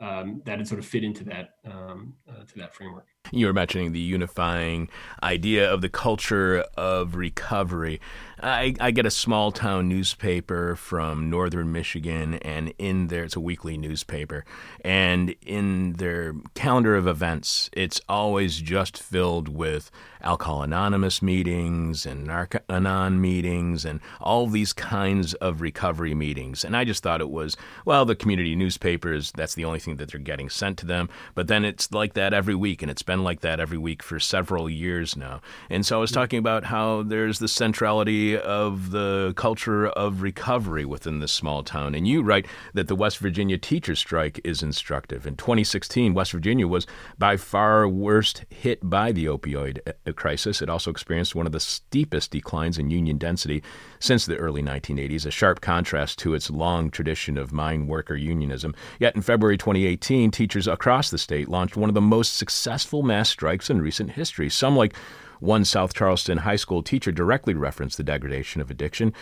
um, 0.00 0.42
that 0.46 0.58
had 0.58 0.68
sort 0.68 0.78
of 0.78 0.86
fit 0.86 1.04
into 1.04 1.24
that 1.24 1.50
uh, 1.66 2.44
to 2.46 2.56
that 2.56 2.74
framework. 2.74 3.06
You 3.32 3.46
were 3.46 3.52
mentioning 3.52 3.92
the 3.92 4.00
unifying 4.00 4.88
idea 5.22 5.72
of 5.72 5.82
the 5.82 5.88
culture 5.88 6.64
of 6.76 7.14
recovery. 7.14 8.00
I, 8.42 8.74
I, 8.80 8.90
get 8.90 9.04
a 9.04 9.10
small 9.10 9.52
town 9.52 9.88
newspaper 9.88 10.74
from 10.74 11.28
northern 11.28 11.72
Michigan, 11.72 12.34
and 12.36 12.72
in 12.78 13.08
there, 13.08 13.24
it's 13.24 13.36
a 13.36 13.40
weekly 13.40 13.76
newspaper. 13.76 14.44
And 14.82 15.34
in 15.42 15.94
their 15.94 16.34
calendar 16.54 16.96
of 16.96 17.06
events, 17.06 17.68
it's 17.74 18.00
always 18.08 18.58
just 18.58 19.00
filled 19.00 19.48
with 19.48 19.90
Alcohol 20.22 20.62
Anonymous 20.62 21.20
meetings 21.20 22.06
and 22.06 22.26
Narcanon 22.26 23.18
meetings 23.18 23.84
and 23.84 24.00
all 24.20 24.46
these 24.46 24.72
kinds 24.72 25.34
of 25.34 25.60
recovery 25.60 26.14
meetings. 26.14 26.64
And 26.64 26.76
I 26.76 26.84
just 26.84 27.02
thought 27.02 27.20
it 27.20 27.30
was, 27.30 27.56
well, 27.84 28.04
the 28.04 28.16
community 28.16 28.56
newspapers, 28.56 29.32
that's 29.32 29.54
the 29.54 29.64
only 29.66 29.80
thing 29.80 29.96
that 29.96 30.10
they're 30.10 30.20
getting 30.20 30.48
sent 30.48 30.78
to 30.78 30.86
them. 30.86 31.10
But 31.34 31.48
then 31.48 31.64
it's 31.64 31.92
like 31.92 32.14
that 32.14 32.32
every 32.32 32.54
week, 32.54 32.80
and 32.80 32.90
it's 32.90 33.02
been 33.10 33.24
like 33.24 33.40
that 33.40 33.58
every 33.58 33.76
week 33.76 34.04
for 34.04 34.20
several 34.20 34.70
years 34.70 35.16
now. 35.16 35.40
And 35.68 35.84
so 35.84 35.96
I 35.96 36.00
was 36.00 36.12
talking 36.12 36.38
about 36.38 36.62
how 36.62 37.02
there's 37.02 37.40
the 37.40 37.48
centrality 37.48 38.38
of 38.38 38.92
the 38.92 39.32
culture 39.36 39.88
of 39.88 40.22
recovery 40.22 40.84
within 40.84 41.18
this 41.18 41.32
small 41.32 41.64
town. 41.64 41.96
And 41.96 42.06
you 42.06 42.22
write 42.22 42.46
that 42.72 42.86
the 42.86 42.94
West 42.94 43.18
Virginia 43.18 43.58
teacher 43.58 43.96
strike 43.96 44.40
is 44.44 44.62
instructive. 44.62 45.26
In 45.26 45.34
2016, 45.34 46.14
West 46.14 46.30
Virginia 46.30 46.68
was 46.68 46.86
by 47.18 47.36
far 47.36 47.88
worst 47.88 48.44
hit 48.48 48.78
by 48.88 49.10
the 49.10 49.24
opioid 49.24 49.80
uh, 49.88 50.12
crisis. 50.12 50.62
It 50.62 50.70
also 50.70 50.92
experienced 50.92 51.34
one 51.34 51.46
of 51.46 51.52
the 51.52 51.58
steepest 51.58 52.30
declines 52.30 52.78
in 52.78 52.90
union 52.90 53.18
density 53.18 53.60
since 53.98 54.24
the 54.24 54.36
early 54.36 54.62
1980s, 54.62 55.26
a 55.26 55.32
sharp 55.32 55.60
contrast 55.60 56.20
to 56.20 56.34
its 56.34 56.48
long 56.48 56.92
tradition 56.92 57.36
of 57.36 57.50
mine 57.50 57.88
worker 57.88 58.14
unionism. 58.14 58.72
Yet 59.00 59.16
in 59.16 59.22
February 59.22 59.58
2018, 59.58 60.30
teachers 60.30 60.68
across 60.68 61.10
the 61.10 61.18
state 61.18 61.48
launched 61.48 61.76
one 61.76 61.90
of 61.90 61.94
the 61.94 62.00
most 62.00 62.36
successful 62.36 62.99
mass 63.02 63.28
strikes 63.28 63.70
in 63.70 63.80
recent 63.80 64.12
history. 64.12 64.48
Some, 64.48 64.76
like 64.76 64.94
one 65.40 65.64
South 65.64 65.94
Charleston 65.94 66.38
high 66.38 66.56
school 66.56 66.82
teacher, 66.82 67.12
directly 67.12 67.54
referenced 67.54 67.96
the 67.96 68.04
degradation 68.04 68.60
of 68.60 68.70
addiction. 68.70 69.12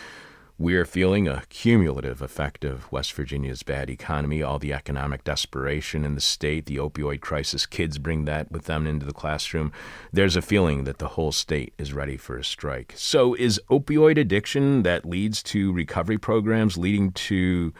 We're 0.59 0.83
feeling 0.83 1.25
a 1.25 1.43
cumulative 1.47 2.21
effect 2.21 2.65
of 2.65 2.91
West 2.91 3.13
Virginia's 3.13 3.63
bad 3.63 3.89
economy, 3.89 4.43
all 4.43 4.59
the 4.59 4.73
economic 4.73 5.23
desperation 5.23 6.03
in 6.03 6.15
the 6.15 6.21
state, 6.21 6.65
the 6.65 6.75
opioid 6.75 7.21
crisis. 7.21 7.65
Kids 7.65 7.97
bring 7.97 8.25
that 8.25 8.51
with 8.51 8.65
them 8.65 8.85
into 8.85 9.05
the 9.05 9.13
classroom. 9.13 9.71
There's 10.11 10.35
a 10.35 10.41
feeling 10.41 10.83
that 10.83 10.97
the 10.97 11.07
whole 11.07 11.31
state 11.31 11.73
is 11.77 11.93
ready 11.93 12.17
for 12.17 12.37
a 12.37 12.43
strike. 12.43 12.93
So, 12.97 13.35
is 13.35 13.61
opioid 13.69 14.19
addiction 14.19 14.83
that 14.83 15.05
leads 15.05 15.41
to 15.43 15.71
recovery 15.71 16.17
programs 16.17 16.77
leading 16.77 17.13
to 17.13 17.73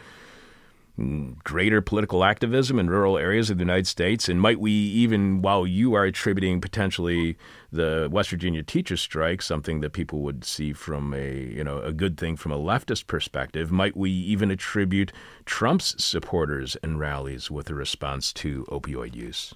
greater 1.44 1.80
political 1.80 2.24
activism 2.24 2.78
in 2.78 2.90
rural 2.90 3.18
areas 3.18 3.50
of 3.50 3.58
the 3.58 3.62
United 3.62 3.86
States? 3.86 4.28
And 4.28 4.40
might 4.40 4.60
we 4.60 4.72
even, 4.72 5.42
while 5.42 5.66
you 5.66 5.94
are 5.94 6.04
attributing 6.04 6.60
potentially 6.60 7.36
the 7.72 8.08
West 8.10 8.30
Virginia 8.30 8.62
teachers 8.62 9.00
strike, 9.00 9.42
something 9.42 9.80
that 9.80 9.92
people 9.92 10.20
would 10.20 10.44
see 10.44 10.72
from 10.72 11.14
a 11.14 11.34
you 11.34 11.64
know 11.64 11.80
a 11.80 11.92
good 11.92 12.16
thing 12.18 12.36
from 12.36 12.52
a 12.52 12.58
leftist 12.58 13.06
perspective, 13.06 13.70
might 13.70 13.96
we 13.96 14.10
even 14.10 14.50
attribute 14.50 15.12
Trump's 15.44 16.02
supporters 16.02 16.76
and 16.82 16.98
rallies 16.98 17.50
with 17.50 17.70
a 17.70 17.74
response 17.74 18.32
to 18.34 18.64
opioid 18.70 19.14
use? 19.14 19.54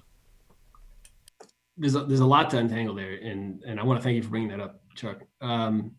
There's 1.77 1.95
a, 1.95 2.05
there's 2.05 2.21
a 2.21 2.25
lot 2.25 2.49
to 2.51 2.57
untangle 2.57 2.95
there, 2.95 3.15
and 3.15 3.61
and 3.63 3.79
I 3.79 3.83
want 3.83 3.99
to 3.99 4.03
thank 4.03 4.15
you 4.15 4.23
for 4.23 4.29
bringing 4.29 4.49
that 4.49 4.61
up, 4.61 4.81
Chuck. 4.95 5.21
Um, 5.41 5.95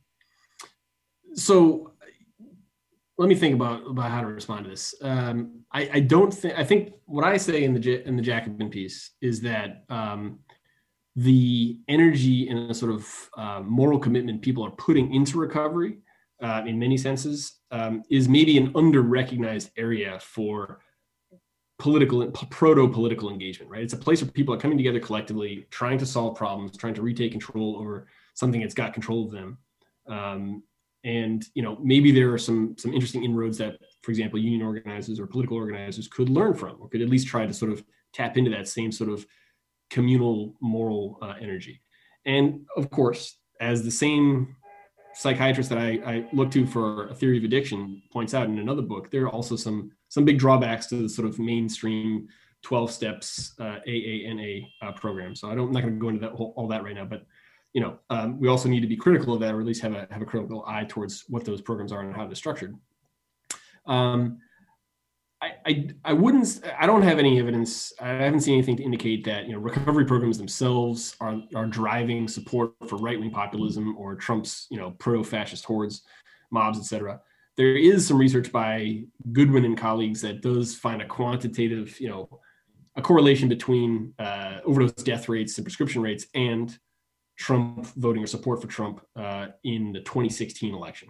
so 1.34 1.92
let 3.18 3.28
me 3.28 3.34
think 3.34 3.54
about 3.54 3.86
about 3.88 4.10
how 4.10 4.20
to 4.20 4.26
respond 4.26 4.64
to 4.64 4.70
this. 4.70 4.94
Um, 5.00 5.62
I, 5.72 5.90
I, 5.94 6.00
don't 6.00 6.32
think 6.32 6.58
I 6.58 6.64
think 6.64 6.92
what 7.06 7.24
I 7.24 7.36
say 7.36 7.64
in 7.64 7.72
the 7.74 8.06
in 8.06 8.16
the 8.16 8.22
Jacobin 8.22 8.68
piece 8.68 9.12
is 9.20 9.40
that 9.42 9.84
um, 9.88 10.40
the 11.14 11.78
energy 11.88 12.48
and 12.48 12.68
the 12.68 12.74
sort 12.74 12.92
of 12.92 13.30
uh, 13.36 13.60
moral 13.62 13.98
commitment 13.98 14.42
people 14.42 14.64
are 14.64 14.70
putting 14.72 15.14
into 15.14 15.38
recovery, 15.38 15.98
uh, 16.42 16.62
in 16.66 16.78
many 16.78 16.98
senses, 16.98 17.60
um, 17.70 18.02
is 18.10 18.28
maybe 18.28 18.58
an 18.58 18.70
under 18.74 19.00
recognized 19.00 19.70
area 19.78 20.18
for 20.20 20.80
political 21.78 22.30
proto 22.30 22.86
political 22.88 23.30
engagement. 23.30 23.70
Right, 23.70 23.82
it's 23.82 23.94
a 23.94 23.98
place 23.98 24.22
where 24.22 24.30
people 24.30 24.54
are 24.54 24.58
coming 24.58 24.76
together 24.76 25.00
collectively, 25.00 25.66
trying 25.70 25.96
to 25.98 26.06
solve 26.06 26.36
problems, 26.36 26.76
trying 26.76 26.94
to 26.94 27.02
retake 27.02 27.32
control 27.32 27.76
over 27.78 28.08
something 28.34 28.60
that's 28.60 28.74
got 28.74 28.92
control 28.92 29.24
of 29.24 29.30
them. 29.30 29.58
Um, 30.06 30.62
and 31.06 31.46
you 31.54 31.62
know 31.62 31.78
maybe 31.80 32.10
there 32.10 32.32
are 32.32 32.38
some 32.38 32.74
some 32.76 32.92
interesting 32.92 33.24
inroads 33.24 33.56
that 33.56 33.78
for 34.02 34.10
example 34.10 34.38
union 34.38 34.60
organizers 34.60 35.18
or 35.20 35.26
political 35.26 35.56
organizers 35.56 36.08
could 36.08 36.28
learn 36.28 36.52
from 36.52 36.76
or 36.80 36.88
could 36.88 37.00
at 37.00 37.08
least 37.08 37.28
try 37.28 37.46
to 37.46 37.54
sort 37.54 37.72
of 37.72 37.82
tap 38.12 38.36
into 38.36 38.50
that 38.50 38.68
same 38.68 38.90
sort 38.90 39.08
of 39.08 39.24
communal 39.88 40.54
moral 40.60 41.18
uh, 41.22 41.34
energy. 41.40 41.80
And 42.26 42.66
of 42.76 42.90
course 42.90 43.38
as 43.60 43.84
the 43.84 43.90
same 43.90 44.56
psychiatrist 45.14 45.70
that 45.70 45.78
I, 45.78 45.90
I 46.04 46.28
look 46.32 46.50
to 46.50 46.66
for 46.66 47.08
a 47.08 47.14
theory 47.14 47.38
of 47.38 47.44
addiction 47.44 48.02
points 48.12 48.34
out 48.34 48.48
in 48.48 48.58
another 48.58 48.82
book 48.82 49.10
there 49.10 49.22
are 49.22 49.30
also 49.30 49.54
some 49.56 49.92
some 50.08 50.24
big 50.24 50.38
drawbacks 50.38 50.86
to 50.88 50.96
the 50.96 51.08
sort 51.08 51.28
of 51.28 51.38
mainstream 51.38 52.26
12 52.62 52.90
steps 52.90 53.54
uh, 53.60 53.78
aana 53.86 54.66
uh, 54.82 54.92
program. 54.92 55.36
So 55.36 55.48
i 55.50 55.54
don't 55.54 55.68
i'm 55.68 55.72
not 55.72 55.82
going 55.82 55.94
to 55.94 56.00
go 56.00 56.08
into 56.08 56.20
that 56.22 56.32
all 56.32 56.66
that 56.68 56.82
right 56.82 56.96
now 56.96 57.04
but 57.04 57.22
you 57.76 57.82
know, 57.82 57.98
um, 58.08 58.40
we 58.40 58.48
also 58.48 58.70
need 58.70 58.80
to 58.80 58.86
be 58.86 58.96
critical 58.96 59.34
of 59.34 59.40
that, 59.40 59.54
or 59.54 59.60
at 59.60 59.66
least 59.66 59.82
have 59.82 59.92
a 59.92 60.08
have 60.10 60.22
a 60.22 60.24
critical 60.24 60.64
eye 60.66 60.86
towards 60.88 61.24
what 61.28 61.44
those 61.44 61.60
programs 61.60 61.92
are 61.92 62.00
and 62.00 62.16
how 62.16 62.24
they're 62.24 62.34
structured. 62.34 62.74
Um, 63.84 64.38
I, 65.42 65.52
I, 65.66 65.88
I 66.06 66.12
wouldn't 66.14 66.62
I 66.78 66.86
don't 66.86 67.02
have 67.02 67.18
any 67.18 67.38
evidence 67.38 67.92
I 68.00 68.08
haven't 68.08 68.40
seen 68.40 68.54
anything 68.54 68.78
to 68.78 68.82
indicate 68.82 69.24
that 69.24 69.44
you 69.46 69.52
know 69.52 69.58
recovery 69.58 70.06
programs 70.06 70.38
themselves 70.38 71.16
are 71.20 71.42
are 71.54 71.66
driving 71.66 72.28
support 72.28 72.72
for 72.88 72.96
right 72.96 73.20
wing 73.20 73.30
populism 73.30 73.94
or 73.98 74.14
Trump's 74.14 74.66
you 74.70 74.78
know 74.78 74.92
proto 74.92 75.22
fascist 75.22 75.66
hordes, 75.66 76.00
mobs, 76.50 76.78
etc. 76.78 77.20
There 77.58 77.76
is 77.76 78.06
some 78.06 78.16
research 78.16 78.50
by 78.52 79.02
Goodwin 79.32 79.66
and 79.66 79.76
colleagues 79.76 80.22
that 80.22 80.40
does 80.40 80.74
find 80.74 81.02
a 81.02 81.06
quantitative 81.06 82.00
you 82.00 82.08
know 82.08 82.40
a 82.96 83.02
correlation 83.02 83.50
between 83.50 84.14
uh, 84.18 84.60
overdose 84.64 85.02
death 85.02 85.28
rates 85.28 85.58
and 85.58 85.66
prescription 85.66 86.00
rates 86.00 86.24
and 86.34 86.78
Trump 87.36 87.86
voting 87.96 88.22
or 88.22 88.26
support 88.26 88.60
for 88.60 88.68
Trump 88.68 89.00
uh, 89.16 89.48
in 89.64 89.92
the 89.92 90.00
2016 90.00 90.74
election. 90.74 91.08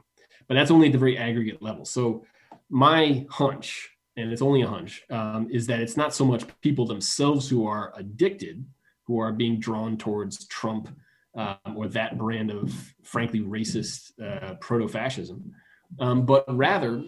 But 0.48 0.54
that's 0.54 0.70
only 0.70 0.86
at 0.86 0.92
the 0.92 0.98
very 0.98 1.16
aggregate 1.16 1.62
level. 1.62 1.84
So 1.84 2.24
my 2.68 3.26
hunch, 3.30 3.90
and 4.16 4.32
it's 4.32 4.42
only 4.42 4.62
a 4.62 4.66
hunch, 4.66 5.02
um, 5.10 5.48
is 5.50 5.66
that 5.66 5.80
it's 5.80 5.96
not 5.96 6.14
so 6.14 6.24
much 6.24 6.44
people 6.60 6.86
themselves 6.86 7.48
who 7.48 7.66
are 7.66 7.92
addicted, 7.96 8.64
who 9.04 9.18
are 9.18 9.32
being 9.32 9.58
drawn 9.60 9.96
towards 9.96 10.46
Trump 10.48 10.88
um, 11.36 11.58
or 11.76 11.86
that 11.88 12.18
brand 12.18 12.50
of 12.50 12.72
frankly 13.02 13.40
racist 13.40 14.12
uh, 14.22 14.54
proto-fascism, 14.54 15.52
um, 16.00 16.24
but 16.26 16.44
rather 16.48 17.04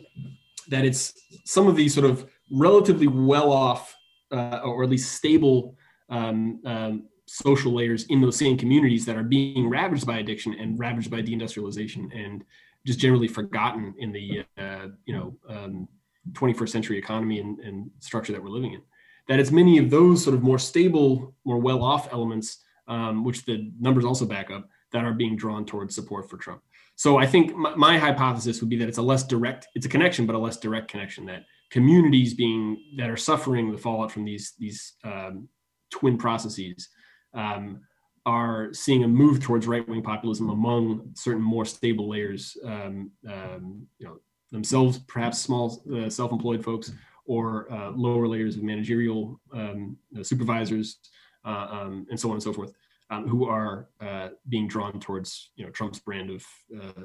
that 0.68 0.84
it's 0.84 1.14
some 1.44 1.66
of 1.66 1.76
these 1.76 1.94
sort 1.94 2.08
of 2.08 2.30
relatively 2.52 3.06
well-off 3.06 3.96
uh, 4.30 4.60
or 4.64 4.84
at 4.84 4.90
least 4.90 5.12
stable 5.12 5.76
um, 6.10 6.60
um, 6.64 7.04
social 7.28 7.72
layers 7.72 8.04
in 8.04 8.20
those 8.20 8.36
same 8.36 8.56
communities 8.56 9.04
that 9.04 9.16
are 9.16 9.22
being 9.22 9.68
ravaged 9.68 10.06
by 10.06 10.18
addiction 10.18 10.54
and 10.54 10.78
ravaged 10.78 11.10
by 11.10 11.20
deindustrialization 11.20 12.10
and 12.14 12.42
just 12.86 12.98
generally 12.98 13.28
forgotten 13.28 13.94
in 13.98 14.12
the 14.12 14.44
uh, 14.56 14.88
you 15.04 15.14
know 15.14 15.36
um, 15.48 15.88
21st 16.32 16.68
century 16.68 16.98
economy 16.98 17.40
and, 17.40 17.58
and, 17.60 17.90
structure 18.00 18.32
that 18.32 18.42
we're 18.42 18.50
living 18.50 18.74
in. 18.74 18.82
That 19.28 19.40
it's 19.40 19.50
many 19.50 19.78
of 19.78 19.90
those 19.90 20.22
sort 20.22 20.34
of 20.34 20.42
more 20.42 20.58
stable 20.58 21.34
more 21.44 21.58
well-off 21.58 22.12
elements 22.12 22.64
um, 22.86 23.24
which 23.24 23.44
the 23.44 23.70
numbers 23.78 24.04
also 24.04 24.24
back 24.24 24.50
up 24.50 24.68
that 24.92 25.04
are 25.04 25.12
being 25.12 25.36
drawn 25.36 25.66
towards 25.66 25.94
support 25.94 26.30
for 26.30 26.38
trump. 26.38 26.62
So 26.96 27.18
i 27.18 27.26
think 27.26 27.54
my, 27.54 27.74
my 27.74 27.98
hypothesis 27.98 28.60
would 28.60 28.70
be 28.70 28.76
that 28.76 28.88
it's 28.88 28.98
a 28.98 29.02
less 29.02 29.24
direct 29.24 29.68
it's 29.74 29.86
a 29.86 29.88
connection 29.88 30.26
but 30.26 30.34
a 30.34 30.38
less 30.38 30.56
direct 30.56 30.88
connection 30.88 31.26
that 31.26 31.44
communities 31.70 32.32
being 32.34 32.82
that 32.96 33.10
are 33.10 33.16
suffering 33.16 33.70
the 33.70 33.78
fallout 33.78 34.10
from 34.10 34.24
these 34.24 34.54
these 34.58 34.94
um, 35.04 35.48
twin 35.90 36.16
processes 36.16 36.88
um, 37.34 37.80
are 38.26 38.72
seeing 38.74 39.04
a 39.04 39.08
move 39.08 39.40
towards 39.40 39.66
right-wing 39.66 40.02
populism 40.02 40.50
among 40.50 41.10
certain 41.14 41.42
more 41.42 41.64
stable 41.64 42.08
layers, 42.08 42.56
um, 42.64 43.10
um, 43.26 43.86
you 43.98 44.06
know, 44.06 44.18
themselves 44.50 44.98
perhaps 44.98 45.38
small 45.38 45.82
uh, 45.94 46.08
self-employed 46.10 46.64
folks 46.64 46.92
or 47.26 47.70
uh, 47.72 47.90
lower 47.90 48.26
layers 48.26 48.56
of 48.56 48.62
managerial 48.62 49.40
um, 49.52 49.96
uh, 50.18 50.22
supervisors 50.22 50.98
uh, 51.44 51.68
um, 51.70 52.06
and 52.10 52.18
so 52.18 52.28
on 52.28 52.34
and 52.34 52.42
so 52.42 52.52
forth, 52.52 52.72
um, 53.10 53.28
who 53.28 53.48
are 53.48 53.88
uh, 54.00 54.28
being 54.48 54.66
drawn 54.66 54.98
towards 54.98 55.50
you 55.56 55.64
know 55.64 55.70
Trump's 55.70 55.98
brand 55.98 56.30
of 56.30 56.44
uh, 56.76 57.02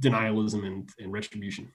denialism 0.00 0.66
and, 0.66 0.88
and 0.98 1.12
retribution. 1.12 1.72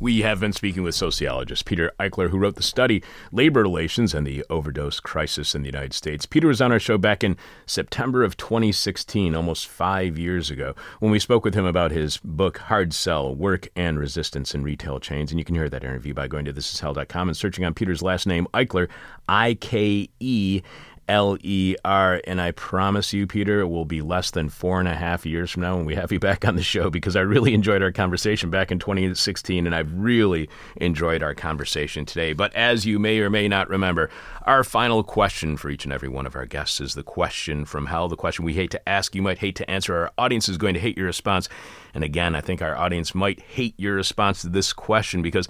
We 0.00 0.20
have 0.20 0.38
been 0.38 0.52
speaking 0.52 0.84
with 0.84 0.94
sociologist 0.94 1.64
Peter 1.64 1.90
Ikeler, 1.98 2.30
who 2.30 2.38
wrote 2.38 2.54
the 2.54 2.62
study 2.62 3.02
Labor 3.32 3.62
Relations 3.62 4.14
and 4.14 4.24
the 4.24 4.44
Overdose 4.48 5.00
Crisis 5.00 5.56
in 5.56 5.62
the 5.62 5.68
United 5.68 5.92
States. 5.92 6.24
Peter 6.24 6.46
was 6.46 6.60
on 6.60 6.70
our 6.70 6.78
show 6.78 6.98
back 6.98 7.24
in 7.24 7.36
September 7.66 8.22
of 8.22 8.36
2016, 8.36 9.34
almost 9.34 9.66
five 9.66 10.16
years 10.16 10.52
ago, 10.52 10.76
when 11.00 11.10
we 11.10 11.18
spoke 11.18 11.44
with 11.44 11.54
him 11.54 11.64
about 11.64 11.90
his 11.90 12.18
book 12.18 12.58
Hard 12.58 12.94
Sell 12.94 13.34
Work 13.34 13.70
and 13.74 13.98
Resistance 13.98 14.54
in 14.54 14.62
Retail 14.62 15.00
Chains. 15.00 15.32
And 15.32 15.40
you 15.40 15.44
can 15.44 15.56
hear 15.56 15.68
that 15.68 15.82
interview 15.82 16.14
by 16.14 16.28
going 16.28 16.44
to 16.44 16.52
thisishell.com 16.52 17.28
and 17.28 17.36
searching 17.36 17.64
on 17.64 17.74
Peter's 17.74 18.00
last 18.00 18.24
name, 18.24 18.46
Ikeler, 18.54 18.88
I 19.28 19.54
K 19.54 20.08
E 20.20 20.62
L 21.08 21.36
E 21.42 21.74
R. 21.84 22.20
And 22.24 22.40
I 22.40 22.52
promise 22.52 23.12
you, 23.12 23.26
Peter, 23.26 23.60
it 23.60 23.68
will 23.68 23.84
be 23.84 24.02
less 24.02 24.30
than 24.30 24.48
four 24.48 24.78
and 24.78 24.88
a 24.88 24.94
half 24.94 25.24
years 25.24 25.50
from 25.50 25.62
now 25.62 25.76
when 25.76 25.86
we 25.86 25.94
have 25.94 26.12
you 26.12 26.20
back 26.20 26.46
on 26.46 26.56
the 26.56 26.62
show 26.62 26.90
because 26.90 27.16
I 27.16 27.20
really 27.20 27.54
enjoyed 27.54 27.82
our 27.82 27.92
conversation 27.92 28.50
back 28.50 28.70
in 28.70 28.78
2016 28.78 29.66
and 29.66 29.74
I've 29.74 29.92
really 29.92 30.48
enjoyed 30.76 31.22
our 31.22 31.34
conversation 31.34 32.04
today. 32.04 32.32
But 32.32 32.54
as 32.54 32.86
you 32.86 32.98
may 32.98 33.18
or 33.20 33.30
may 33.30 33.48
not 33.48 33.68
remember, 33.68 34.10
our 34.42 34.64
final 34.64 35.02
question 35.02 35.56
for 35.56 35.70
each 35.70 35.84
and 35.84 35.92
every 35.92 36.08
one 36.08 36.26
of 36.26 36.36
our 36.36 36.46
guests 36.46 36.80
is 36.80 36.94
the 36.94 37.02
question 37.02 37.64
from 37.64 37.86
hell, 37.86 38.08
the 38.08 38.16
question 38.16 38.44
we 38.44 38.54
hate 38.54 38.70
to 38.72 38.88
ask, 38.88 39.14
you 39.14 39.22
might 39.22 39.38
hate 39.38 39.56
to 39.56 39.70
answer. 39.70 39.96
Our 39.96 40.12
audience 40.18 40.48
is 40.48 40.58
going 40.58 40.74
to 40.74 40.80
hate 40.80 40.96
your 40.96 41.06
response. 41.06 41.48
And 41.94 42.04
again, 42.04 42.34
I 42.34 42.40
think 42.40 42.62
our 42.62 42.76
audience 42.76 43.14
might 43.14 43.40
hate 43.40 43.74
your 43.76 43.94
response 43.94 44.42
to 44.42 44.48
this 44.48 44.72
question 44.72 45.22
because 45.22 45.48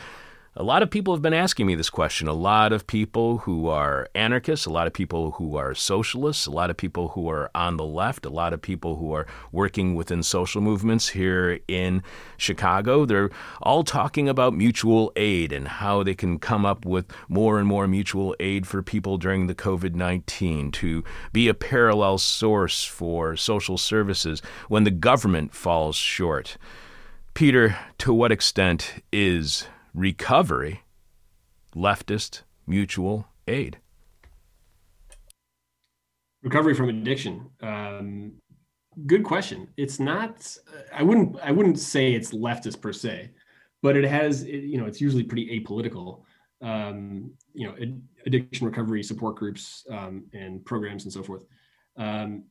a 0.59 0.64
lot 0.64 0.82
of 0.82 0.90
people 0.90 1.14
have 1.14 1.22
been 1.22 1.32
asking 1.32 1.68
me 1.68 1.76
this 1.76 1.88
question. 1.88 2.26
A 2.26 2.32
lot 2.32 2.72
of 2.72 2.84
people 2.84 3.38
who 3.38 3.68
are 3.68 4.09
anarchists, 4.16 4.66
a 4.66 4.70
lot 4.70 4.88
of 4.88 4.92
people 4.92 5.30
who 5.32 5.56
are 5.56 5.72
socialists, 5.72 6.46
a 6.46 6.50
lot 6.50 6.68
of 6.68 6.76
people 6.76 7.11
who 7.11 7.30
are 7.30 7.48
on 7.54 7.76
the 7.76 7.84
left, 7.84 8.26
a 8.26 8.28
lot 8.28 8.52
of 8.52 8.61
people 8.61 8.96
who 8.96 9.12
are 9.12 9.24
working 9.52 9.94
within 9.94 10.20
social 10.20 10.61
movements 10.61 11.11
here 11.11 11.61
in 11.68 12.02
Chicago. 12.38 13.04
They're 13.04 13.30
all 13.62 13.84
talking 13.84 14.28
about 14.28 14.52
mutual 14.52 15.12
aid 15.14 15.52
and 15.52 15.68
how 15.68 16.02
they 16.02 16.16
can 16.16 16.40
come 16.40 16.66
up 16.66 16.84
with 16.84 17.06
more 17.28 17.61
and 17.61 17.68
more 17.68 17.86
mutual 17.86 18.34
aid 18.40 18.66
for 18.66 18.82
people 18.82 19.16
during 19.16 19.46
the 19.46 19.54
COVID 19.54 19.94
19 19.94 20.72
to 20.72 21.04
be 21.32 21.46
a 21.46 21.54
parallel 21.54 22.18
source 22.18 22.82
for 22.82 23.36
social 23.36 23.78
services 23.78 24.42
when 24.66 24.82
the 24.82 24.90
government 24.90 25.54
falls 25.54 25.94
short. 25.94 26.56
Peter, 27.32 27.78
to 27.98 28.12
what 28.12 28.32
extent 28.32 29.04
is 29.12 29.68
recovery 29.95 30.82
leftist 31.74 32.43
mutual 32.66 33.28
aid? 33.47 33.78
Recovery 36.43 36.74
from 36.74 36.89
addiction. 36.89 37.51
Um, 37.62 38.32
good 39.07 39.24
question. 39.24 39.68
It's 39.76 39.99
not. 39.99 40.57
I 40.95 41.03
wouldn't. 41.03 41.36
I 41.43 41.51
wouldn't 41.51 41.78
say 41.78 42.12
it's 42.12 42.32
leftist 42.32 42.80
per 42.80 42.93
se, 42.93 43.30
but 43.82 43.97
it 43.97 44.05
has. 44.05 44.45
You 44.45 44.78
know, 44.78 44.86
it's 44.86 45.01
usually 45.01 45.24
pretty 45.24 45.61
apolitical. 45.61 46.22
Um, 46.61 47.32
you 47.55 47.66
know, 47.66 47.74
addiction 48.26 48.66
recovery 48.66 49.03
support 49.03 49.36
groups 49.36 49.84
um, 49.91 50.24
and 50.32 50.64
programs 50.64 51.05
and 51.05 51.12
so 51.12 51.22
forth. 51.22 51.43
Um, 51.97 52.45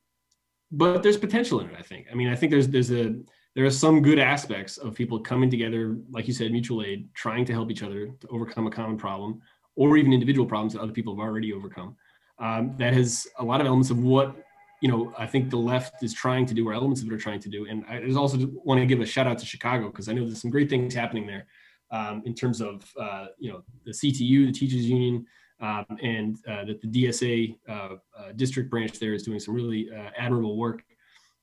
but 0.71 1.01
there's 1.01 1.17
potential 1.17 1.61
in 1.61 1.69
it. 1.69 1.75
I 1.77 1.81
think. 1.81 2.07
I 2.11 2.15
mean, 2.15 2.27
I 2.27 2.35
think 2.35 2.51
there's 2.51 2.67
there's 2.67 2.91
a 2.91 3.15
there 3.57 3.65
are 3.65 3.71
some 3.71 4.03
good 4.03 4.19
aspects 4.19 4.77
of 4.77 4.93
people 4.93 5.19
coming 5.19 5.49
together, 5.49 5.97
like 6.11 6.27
you 6.27 6.33
said, 6.33 6.51
mutual 6.51 6.83
aid, 6.83 7.11
trying 7.15 7.43
to 7.43 7.53
help 7.53 7.71
each 7.71 7.81
other 7.81 8.05
to 8.19 8.27
overcome 8.27 8.67
a 8.67 8.69
common 8.69 8.97
problem, 8.97 9.41
or 9.75 9.97
even 9.97 10.13
individual 10.13 10.45
problems 10.45 10.73
that 10.73 10.79
other 10.79 10.91
people 10.91 11.15
have 11.15 11.19
already 11.19 11.51
overcome. 11.51 11.95
Um, 12.37 12.75
that 12.77 12.93
has 12.93 13.25
a 13.39 13.43
lot 13.43 13.59
of 13.59 13.65
elements 13.65 13.89
of 13.89 13.97
what 13.97 14.35
you 14.79 14.87
know 14.87 15.11
I 15.17 15.25
think 15.25 15.49
the 15.49 15.57
left 15.57 16.03
is 16.03 16.13
trying 16.13 16.45
to 16.45 16.53
do, 16.53 16.69
or 16.69 16.73
elements 16.75 17.01
of 17.01 17.07
it 17.07 17.13
are 17.15 17.17
trying 17.17 17.39
to 17.39 17.49
do. 17.49 17.65
And 17.65 17.83
I 17.89 17.99
just 17.99 18.15
also 18.15 18.37
want 18.63 18.79
to 18.79 18.85
give 18.85 19.01
a 19.01 19.07
shout 19.07 19.25
out 19.25 19.39
to 19.39 19.45
Chicago 19.47 19.87
because 19.87 20.07
I 20.07 20.13
know 20.13 20.23
there's 20.23 20.39
some 20.39 20.51
great 20.51 20.69
things 20.69 20.93
happening 20.93 21.25
there 21.25 21.47
um, 21.89 22.21
in 22.27 22.35
terms 22.35 22.61
of 22.61 22.87
uh, 23.01 23.25
you 23.39 23.51
know 23.51 23.63
the 23.85 23.91
CTU, 23.91 24.45
the 24.45 24.51
teachers 24.51 24.87
union. 24.87 25.25
Um, 25.59 25.85
and 26.03 26.37
uh, 26.47 26.65
that 26.65 26.79
the 26.83 26.87
DSA 26.87 27.57
uh, 27.67 27.71
uh, 27.71 28.31
district 28.35 28.69
branch 28.69 28.99
there 28.99 29.15
is 29.15 29.23
doing 29.23 29.39
some 29.39 29.55
really 29.55 29.89
uh, 29.91 30.11
admirable 30.15 30.55
work 30.55 30.83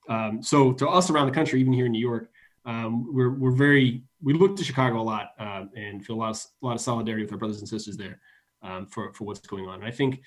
um, 0.09 0.43
so 0.43 0.73
to 0.73 0.89
us 0.89 1.11
around 1.11 1.27
the 1.27 1.33
country, 1.33 1.61
even 1.61 1.73
here 1.73 1.87
in 1.87 1.93
New 1.93 2.01
York, 2.01 2.31
um, 2.67 3.13
we're, 3.13 3.31
we're 3.31 3.53
very, 3.53 4.03
we 4.23 4.33
look 4.33 4.57
to 4.57 4.65
Chicago 4.65 5.01
a 5.01 5.03
lot 5.03 5.31
um, 5.39 5.71
and 5.77 6.05
feel 6.05 6.17
a 6.17 6.19
lot, 6.19 6.31
of, 6.31 6.45
a 6.63 6.67
lot 6.67 6.75
of 6.75 6.81
solidarity 6.81 7.25
with 7.25 7.33
our 7.33 7.39
brothers 7.39 7.59
and 7.59 7.69
sisters 7.69 7.97
there 7.97 8.21
um, 8.63 8.87
for, 8.87 9.13
for 9.13 9.25
what's 9.25 9.41
going 9.41 9.67
on. 9.67 9.77
And 9.77 9.85
I 9.85 9.91
think, 9.91 10.21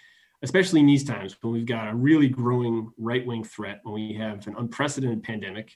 especially 0.44 0.82
in 0.82 0.86
these 0.86 1.04
times 1.04 1.36
when 1.42 1.54
we've 1.54 1.66
got 1.66 1.90
a 1.90 1.96
really 1.96 2.28
growing 2.28 2.92
right 2.98 3.26
wing 3.26 3.44
threat, 3.44 3.80
when 3.84 3.96
we 3.96 4.14
have 4.14 4.46
an 4.48 4.56
unprecedented 4.58 5.24
pandemic, 5.24 5.76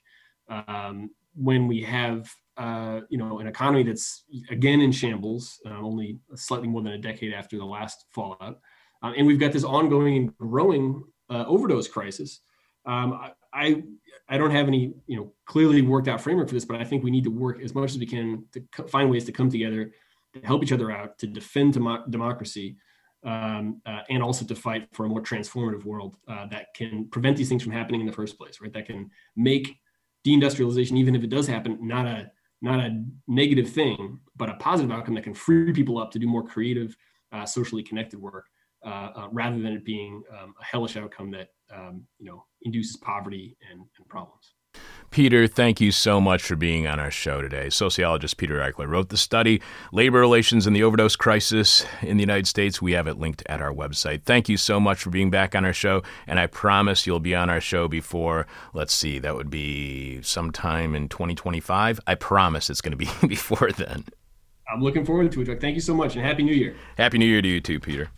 um, 0.50 1.10
when 1.36 1.68
we 1.68 1.82
have 1.82 2.30
uh, 2.58 3.00
you 3.10 3.18
know 3.18 3.40
an 3.40 3.48
economy 3.48 3.82
that's 3.82 4.26
again 4.50 4.82
in 4.82 4.92
shambles, 4.92 5.60
uh, 5.66 5.80
only 5.80 6.20
slightly 6.36 6.68
more 6.68 6.82
than 6.82 6.92
a 6.92 6.98
decade 6.98 7.34
after 7.34 7.58
the 7.58 7.66
last 7.66 8.06
fallout, 8.12 8.60
and 9.02 9.26
we've 9.26 9.40
got 9.40 9.54
this 9.54 9.64
ongoing 9.64 10.18
and 10.18 10.38
growing 10.38 11.04
uh, 11.30 11.46
overdose 11.48 11.88
crisis. 11.88 12.42
Um, 12.86 13.32
I 13.54 13.84
I 14.30 14.38
don't 14.38 14.52
have 14.52 14.68
any 14.68 14.94
you 15.08 15.18
know 15.18 15.34
clearly 15.46 15.82
worked 15.82 16.08
out 16.08 16.22
framework 16.22 16.48
for 16.48 16.54
this, 16.54 16.66
but 16.66 16.80
I 16.80 16.84
think 16.84 17.04
we 17.04 17.12
need 17.12 17.24
to 17.26 17.32
work 17.32 17.62
as 17.62 17.76
much 17.76 17.92
as 17.92 17.98
we 17.98 18.06
can 18.06 18.46
to 18.54 18.84
find 18.88 19.10
ways 19.10 19.26
to 19.26 19.32
come 19.32 19.50
together 19.50 19.92
to 20.34 20.40
help 20.42 20.64
each 20.64 20.72
other 20.72 20.92
out, 20.92 21.18
to 21.20 21.28
defend 21.28 21.74
dem- 21.74 22.06
democracy, 22.10 22.78
um, 23.24 23.82
uh, 23.86 24.00
and 24.10 24.24
also 24.24 24.46
to 24.46 24.56
fight 24.56 24.88
for 24.94 25.06
a 25.06 25.10
more 25.10 25.22
transformative 25.22 25.84
world 25.84 26.16
uh, 26.28 26.46
that 26.48 26.68
can 26.76 27.08
prevent 27.10 27.38
these 27.38 27.50
things 27.50 27.64
from 27.64 27.72
happening 27.72 28.02
in 28.02 28.08
the 28.08 28.14
first 28.14 28.38
place. 28.38 28.60
Right, 28.62 28.74
that 28.74 28.86
can 28.86 29.10
make 29.36 29.78
deindustrialization, 30.26 30.98
even 30.98 31.16
if 31.16 31.24
it 31.24 31.30
does 31.30 31.48
happen, 31.48 31.78
not 31.82 32.06
a 32.06 32.32
not 32.64 32.80
a 32.80 33.04
negative 33.28 33.70
thing, 33.70 34.20
but 34.36 34.50
a 34.50 34.54
positive 34.56 34.92
outcome 34.92 35.16
that 35.16 35.24
can 35.24 35.34
free 35.34 35.74
people 35.74 35.98
up 35.98 36.12
to 36.12 36.20
do 36.20 36.28
more 36.28 36.44
creative, 36.44 36.96
uh, 37.32 37.44
socially 37.44 37.82
connected 37.82 38.22
work, 38.22 38.46
uh, 38.86 39.10
uh, 39.16 39.28
rather 39.32 39.60
than 39.60 39.74
it 39.74 39.84
being 39.84 40.22
um, 40.32 40.54
a 40.62 40.64
hellish 40.64 40.96
outcome 40.96 41.32
that 41.32 41.50
um, 41.76 42.04
you 42.20 42.26
know 42.26 42.46
induces 42.64 42.98
poverty 42.98 43.58
and, 43.72 43.82
and 43.82 44.08
problems. 44.08 44.54
Peter, 45.10 45.46
thank 45.46 45.82
you 45.82 45.92
so 45.92 46.22
much 46.22 46.42
for 46.42 46.56
being 46.56 46.88
on 46.88 46.98
our 46.98 47.12
show 47.12 47.42
today. 47.42 47.70
Sociologist 47.70 48.38
Peter 48.38 48.60
Ikeler 48.60 48.88
wrote 48.88 49.10
the 49.10 49.18
study, 49.18 49.62
Labor 49.92 50.20
Relations 50.22 50.66
and 50.66 50.74
the 50.74 50.84
Overdose 50.84 51.18
Crisis 51.18 51.86
in 52.02 52.16
the 52.16 52.22
United 52.22 52.48
States. 52.48 52.82
We 52.82 52.94
have 52.94 53.08
it 53.08 53.20
linked 53.20 53.44
at 53.48 53.62
our 53.62 53.74
website. 53.74 54.24
Thank 54.24 54.48
you 54.48 54.56
so 54.56 54.80
much 54.80 55.04
for 55.04 55.10
being 55.10 55.30
back 55.30 55.54
on 55.54 55.66
our 55.66 55.74
show, 55.74 56.02
and 56.28 56.40
I 56.40 56.48
promise 56.48 57.06
you'll 57.06 57.20
be 57.20 57.36
on 57.36 57.50
our 57.50 57.60
show 57.60 57.90
before, 57.90 58.48
let's 58.74 58.94
see, 58.94 59.20
that 59.20 59.36
would 59.36 59.50
be 59.50 60.22
sometime 60.22 60.96
in 60.96 61.10
2025. 61.10 62.00
I 62.08 62.16
promise 62.16 62.70
it's 62.70 62.80
going 62.80 62.98
to 62.98 62.98
be 62.98 63.10
before 63.28 63.72
then. 63.74 64.06
I'm 64.74 64.82
looking 64.82 65.06
forward 65.06 65.30
to 65.34 65.42
it. 65.42 65.60
Thank 65.60 65.76
you 65.76 65.82
so 65.82 65.94
much, 65.94 66.16
and 66.16 66.24
Happy 66.24 66.44
New 66.44 66.56
Year. 66.56 66.78
Happy 66.96 67.18
New 67.18 67.26
Year 67.26 67.42
to 67.42 67.48
you 67.50 67.60
too, 67.60 67.82
Peter. 67.82 68.10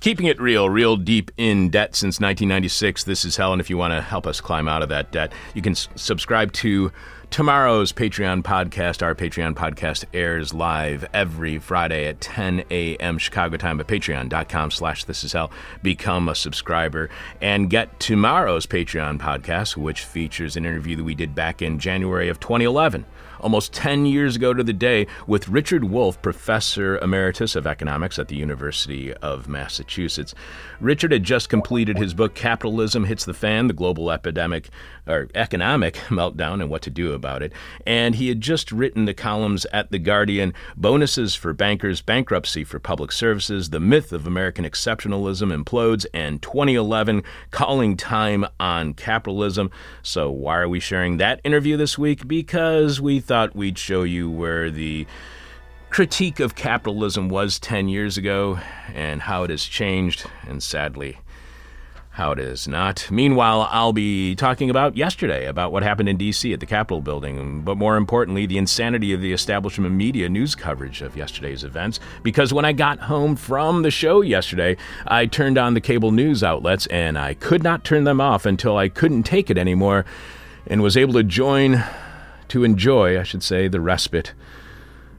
Keeping 0.00 0.26
it 0.26 0.40
real, 0.40 0.68
real 0.68 0.96
deep 0.96 1.30
in 1.36 1.70
debt 1.70 1.96
since 1.96 2.20
1996. 2.20 3.04
This 3.04 3.24
is 3.24 3.36
Helen. 3.36 3.60
if 3.60 3.70
you 3.70 3.78
want 3.78 3.92
to 3.92 4.02
help 4.02 4.26
us 4.26 4.40
climb 4.40 4.68
out 4.68 4.82
of 4.82 4.88
that 4.90 5.10
debt, 5.10 5.32
you 5.54 5.62
can 5.62 5.72
s- 5.72 5.88
subscribe 5.96 6.52
to 6.52 6.92
tomorrow's 7.30 7.92
Patreon 7.92 8.42
podcast. 8.42 9.02
Our 9.02 9.14
Patreon 9.14 9.54
podcast 9.54 10.04
airs 10.12 10.54
live 10.54 11.06
every 11.12 11.58
Friday 11.58 12.06
at 12.06 12.20
10 12.20 12.64
a.m. 12.70 13.18
Chicago 13.18 13.56
time 13.56 13.80
at 13.80 13.86
patreon.com 13.86 14.70
slash 14.70 15.04
this 15.04 15.24
is 15.24 15.32
hell. 15.32 15.50
Become 15.82 16.28
a 16.28 16.34
subscriber 16.34 17.10
and 17.40 17.70
get 17.70 17.98
tomorrow's 18.00 18.66
Patreon 18.66 19.18
podcast, 19.18 19.76
which 19.76 20.02
features 20.02 20.56
an 20.56 20.64
interview 20.64 20.96
that 20.96 21.04
we 21.04 21.14
did 21.14 21.34
back 21.34 21.62
in 21.62 21.78
January 21.78 22.28
of 22.28 22.40
2011 22.40 23.04
almost 23.40 23.72
10 23.72 24.06
years 24.06 24.36
ago 24.36 24.54
to 24.54 24.62
the 24.64 24.72
day 24.72 25.06
with 25.26 25.48
Richard 25.48 25.84
Wolff, 25.84 26.20
professor 26.22 26.98
emeritus 26.98 27.56
of 27.56 27.66
economics 27.66 28.18
at 28.18 28.28
the 28.28 28.36
University 28.36 29.12
of 29.14 29.48
Massachusetts. 29.48 30.34
Richard 30.80 31.12
had 31.12 31.22
just 31.22 31.48
completed 31.48 31.98
his 31.98 32.14
book 32.14 32.34
Capitalism 32.34 33.04
Hits 33.04 33.24
the 33.24 33.34
Fan: 33.34 33.66
The 33.68 33.74
Global 33.74 34.10
Epidemic 34.10 34.68
or 35.06 35.28
Economic 35.34 35.94
Meltdown 36.08 36.60
and 36.60 36.70
What 36.70 36.82
to 36.82 36.90
Do 36.90 37.12
About 37.16 37.42
It, 37.42 37.52
and 37.84 38.14
he 38.14 38.28
had 38.28 38.40
just 38.40 38.70
written 38.70 39.06
the 39.06 39.14
columns 39.14 39.66
at 39.72 39.90
The 39.90 39.98
Guardian, 39.98 40.54
Bonuses 40.76 41.34
for 41.34 41.52
Bankers, 41.52 42.00
Bankruptcy 42.00 42.62
for 42.62 42.78
Public 42.78 43.10
Services, 43.10 43.70
The 43.70 43.80
Myth 43.80 44.12
of 44.12 44.28
American 44.28 44.64
Exceptionalism 44.64 45.52
Implodes, 45.52 46.06
and 46.14 46.40
2011 46.40 47.24
Calling 47.50 47.96
Time 47.96 48.46
on 48.60 48.94
Capitalism. 48.94 49.72
So 50.02 50.30
why 50.30 50.58
are 50.58 50.68
we 50.68 50.78
sharing 50.78 51.16
that 51.16 51.40
interview 51.42 51.76
this 51.76 51.98
week? 51.98 52.28
Because 52.28 53.00
we 53.00 53.18
thought 53.18 53.56
we'd 53.56 53.78
show 53.78 54.04
you 54.04 54.30
where 54.30 54.70
the 54.70 55.06
critique 55.90 56.40
of 56.40 56.54
capitalism 56.54 57.28
was 57.28 57.58
10 57.58 57.88
years 57.88 58.18
ago 58.18 58.58
and 58.92 59.22
how 59.22 59.44
it 59.44 59.50
has 59.50 59.64
changed, 59.64 60.26
and 60.46 60.62
sadly, 60.62 61.18
how 62.16 62.32
it 62.32 62.38
is 62.38 62.66
not. 62.66 63.06
Meanwhile, 63.10 63.68
I'll 63.70 63.92
be 63.92 64.34
talking 64.36 64.70
about 64.70 64.96
yesterday, 64.96 65.44
about 65.44 65.70
what 65.70 65.82
happened 65.82 66.08
in 66.08 66.16
D.C. 66.16 66.50
at 66.50 66.60
the 66.60 66.66
Capitol 66.66 67.02
building, 67.02 67.60
but 67.60 67.76
more 67.76 67.98
importantly, 67.98 68.46
the 68.46 68.56
insanity 68.56 69.12
of 69.12 69.20
the 69.20 69.34
establishment 69.34 69.94
media 69.94 70.26
news 70.30 70.54
coverage 70.54 71.02
of 71.02 71.14
yesterday's 71.14 71.62
events. 71.62 72.00
Because 72.22 72.54
when 72.54 72.64
I 72.64 72.72
got 72.72 73.00
home 73.00 73.36
from 73.36 73.82
the 73.82 73.90
show 73.90 74.22
yesterday, 74.22 74.78
I 75.06 75.26
turned 75.26 75.58
on 75.58 75.74
the 75.74 75.80
cable 75.82 76.10
news 76.10 76.42
outlets 76.42 76.86
and 76.86 77.18
I 77.18 77.34
could 77.34 77.62
not 77.62 77.84
turn 77.84 78.04
them 78.04 78.18
off 78.18 78.46
until 78.46 78.78
I 78.78 78.88
couldn't 78.88 79.24
take 79.24 79.50
it 79.50 79.58
anymore 79.58 80.06
and 80.66 80.82
was 80.82 80.96
able 80.96 81.12
to 81.12 81.22
join 81.22 81.84
to 82.48 82.64
enjoy, 82.64 83.20
I 83.20 83.24
should 83.24 83.42
say, 83.42 83.68
the 83.68 83.82
respite 83.82 84.32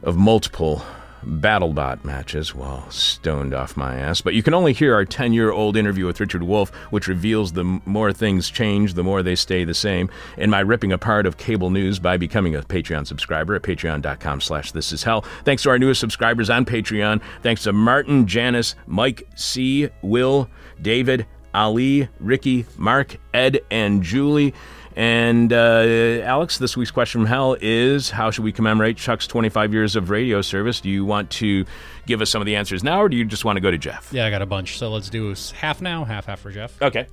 of 0.01 0.17
multiple 0.17 0.81
BattleBot 1.25 2.03
matches 2.03 2.53
while 2.53 2.89
stoned 2.89 3.53
off 3.53 3.77
my 3.77 3.95
ass. 3.95 4.21
But 4.21 4.33
you 4.33 4.43
can 4.43 4.53
only 4.53 4.73
hear 4.73 4.93
our 4.93 5.05
10 5.05 5.33
year 5.33 5.51
old 5.51 5.77
interview 5.77 6.05
with 6.05 6.19
Richard 6.19 6.43
Wolff, 6.43 6.69
which 6.91 7.07
reveals 7.07 7.53
the 7.53 7.63
more 7.63 8.13
things 8.13 8.49
change, 8.49 8.93
the 8.93 9.03
more 9.03 9.23
they 9.23 9.35
stay 9.35 9.63
the 9.63 9.73
same, 9.73 10.09
in 10.37 10.49
my 10.49 10.59
ripping 10.59 10.91
apart 10.91 11.25
of 11.25 11.37
cable 11.37 11.69
news 11.69 11.99
by 11.99 12.17
becoming 12.17 12.55
a 12.55 12.61
Patreon 12.61 13.05
subscriber 13.07 13.55
at 13.55 13.61
patreon.com 13.61 14.41
slash 14.41 14.71
this 14.71 14.91
is 14.91 15.03
hell. 15.03 15.21
Thanks 15.43 15.63
to 15.63 15.69
our 15.69 15.79
newest 15.79 15.99
subscribers 15.99 16.49
on 16.49 16.65
Patreon. 16.65 17.21
Thanks 17.43 17.63
to 17.63 17.73
Martin, 17.73 18.27
Janice, 18.27 18.75
Mike 18.85 19.27
C., 19.35 19.89
Will, 20.01 20.49
David, 20.81 21.25
Ali, 21.53 22.07
Ricky, 22.19 22.65
Mark, 22.77 23.17
Ed, 23.33 23.61
and 23.71 24.03
Julie. 24.03 24.53
And 24.97 25.53
uh, 25.53 26.23
Alex, 26.23 26.57
this 26.57 26.75
week's 26.75 26.89
question 26.89 27.21
from 27.21 27.27
hell 27.27 27.55
is 27.61 28.09
How 28.09 28.31
should 28.31 28.43
we 28.43 28.51
commemorate 28.51 28.97
Chuck's 28.97 29.27
25 29.27 29.71
years 29.71 29.95
of 29.95 30.09
radio 30.09 30.41
service? 30.41 30.81
Do 30.81 30.89
you 30.89 31.05
want 31.05 31.29
to 31.31 31.65
give 32.07 32.19
us 32.19 32.31
some 32.31 32.41
of 32.41 32.47
the 32.47 32.55
answers 32.55 32.83
now, 32.83 33.03
or 33.03 33.07
do 33.07 33.15
you 33.15 33.23
just 33.23 33.45
want 33.45 33.57
to 33.57 33.61
go 33.61 33.69
to 33.69 33.77
Jeff? 33.77 34.11
Yeah, 34.11 34.25
I 34.25 34.31
got 34.31 34.41
a 34.41 34.47
bunch. 34.47 34.79
So 34.79 34.89
let's 34.89 35.11
do 35.11 35.35
half 35.53 35.83
now, 35.83 36.03
half 36.03 36.27
after 36.27 36.49
Jeff. 36.49 36.81
Okay. 36.81 37.05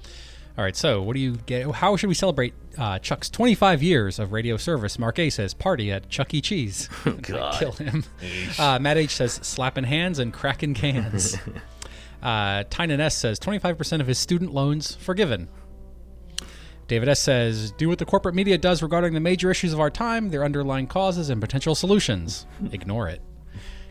All 0.56 0.64
right. 0.64 0.74
So, 0.74 1.02
what 1.02 1.12
do 1.12 1.20
you 1.20 1.32
get? 1.44 1.70
How 1.72 1.94
should 1.96 2.08
we 2.08 2.14
celebrate 2.14 2.54
uh, 2.78 3.00
Chuck's 3.00 3.28
25 3.28 3.82
years 3.82 4.18
of 4.18 4.32
radio 4.32 4.56
service? 4.56 4.98
Mark 4.98 5.18
A 5.18 5.28
says 5.28 5.52
party 5.52 5.92
at 5.92 6.08
Chuck 6.08 6.32
E. 6.32 6.40
Cheese. 6.40 6.88
God. 7.20 7.58
Kill 7.58 7.72
him. 7.72 8.02
Uh, 8.58 8.78
Matt 8.78 8.96
H 8.96 9.10
says 9.10 9.34
slapping 9.42 9.84
hands 9.84 10.20
and 10.20 10.32
cracking 10.32 10.72
cans. 10.72 11.36
uh, 12.22 12.64
Tynan 12.70 13.00
S 13.00 13.14
says 13.14 13.38
25% 13.38 14.00
of 14.00 14.06
his 14.06 14.18
student 14.18 14.54
loans 14.54 14.94
forgiven. 14.94 15.50
David 16.86 17.08
S 17.08 17.20
says, 17.20 17.72
do 17.72 17.88
what 17.88 17.98
the 17.98 18.04
corporate 18.04 18.34
media 18.34 18.58
does 18.58 18.82
regarding 18.82 19.14
the 19.14 19.20
major 19.20 19.50
issues 19.50 19.72
of 19.72 19.80
our 19.80 19.90
time, 19.90 20.30
their 20.30 20.44
underlying 20.44 20.86
causes, 20.86 21.30
and 21.30 21.40
potential 21.40 21.74
solutions. 21.74 22.46
Ignore 22.72 23.08
it. 23.08 23.22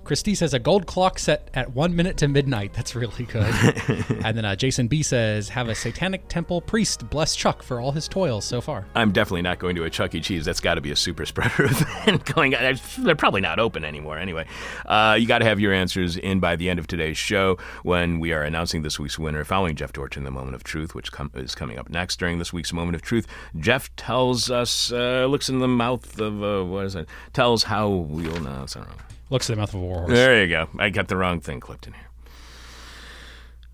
Christy 0.03 0.35
says 0.35 0.53
a 0.53 0.59
gold 0.59 0.85
clock 0.85 1.17
set 1.17 1.49
at 1.53 1.73
one 1.73 1.95
minute 1.95 2.17
to 2.17 2.27
midnight. 2.27 2.73
That's 2.73 2.95
really 2.95 3.23
good. 3.25 3.53
and 4.23 4.37
then 4.37 4.43
uh, 4.43 4.55
Jason 4.55 4.87
B 4.87 5.01
says, 5.01 5.49
have 5.49 5.69
a 5.69 5.75
satanic 5.75 6.27
temple 6.27 6.61
priest 6.61 7.09
bless 7.09 7.35
Chuck 7.35 7.63
for 7.63 7.79
all 7.79 7.91
his 7.91 8.07
toils 8.07 8.43
so 8.43 8.59
far. 8.59 8.85
I'm 8.95 9.11
definitely 9.11 9.43
not 9.43 9.59
going 9.59 9.75
to 9.77 9.85
a 9.85 9.89
Chuck 9.89 10.13
E. 10.15 10.21
Cheese. 10.21 10.45
That's 10.45 10.59
got 10.59 10.75
to 10.75 10.81
be 10.81 10.91
a 10.91 10.95
super 10.95 11.25
spreader 11.25 11.65
event 11.65 12.25
going 12.25 12.53
on. 12.55 12.79
They're 12.99 13.15
probably 13.15 13.41
not 13.41 13.59
open 13.59 13.85
anymore 13.85 14.17
anyway. 14.17 14.45
Uh, 14.85 15.17
you 15.19 15.27
got 15.27 15.39
to 15.39 15.45
have 15.45 15.59
your 15.59 15.73
answers 15.73 16.17
in 16.17 16.39
by 16.39 16.55
the 16.55 16.69
end 16.69 16.79
of 16.79 16.87
today's 16.87 17.17
show 17.17 17.57
when 17.83 18.19
we 18.19 18.33
are 18.33 18.43
announcing 18.43 18.81
this 18.81 18.99
week's 18.99 19.17
winner 19.17 19.43
following 19.45 19.75
Jeff 19.75 19.93
Dorch 19.93 20.17
in 20.17 20.23
the 20.23 20.31
Moment 20.31 20.55
of 20.55 20.63
Truth, 20.63 20.95
which 20.95 21.11
com- 21.11 21.31
is 21.33 21.55
coming 21.55 21.79
up 21.79 21.89
next. 21.89 22.19
During 22.19 22.39
this 22.39 22.51
week's 22.51 22.73
Moment 22.73 22.95
of 22.95 23.01
Truth, 23.01 23.27
Jeff 23.57 23.95
tells 23.95 24.51
us, 24.51 24.91
uh, 24.91 25.25
looks 25.25 25.49
in 25.49 25.59
the 25.59 25.67
mouth 25.67 26.19
of, 26.19 26.43
uh, 26.43 26.63
what 26.63 26.85
is 26.85 26.95
it? 26.95 27.07
Tells 27.31 27.63
how 27.63 27.87
we'll, 27.89 28.39
no, 28.41 28.59
that's 28.59 28.75
not 28.75 28.87
wrong. 28.87 28.97
Looks 29.33 29.49
at 29.49 29.55
the 29.55 29.61
mouth 29.61 29.73
of 29.73 29.81
a 29.81 29.83
warhorse. 29.83 30.11
There 30.11 30.43
you 30.43 30.47
go. 30.47 30.69
I 30.77 30.91
got 30.91 31.07
the 31.07 31.17
wrong 31.17 31.39
thing 31.39 31.59
clipped 31.59 31.87
in 31.87 31.93
here. 31.93 32.07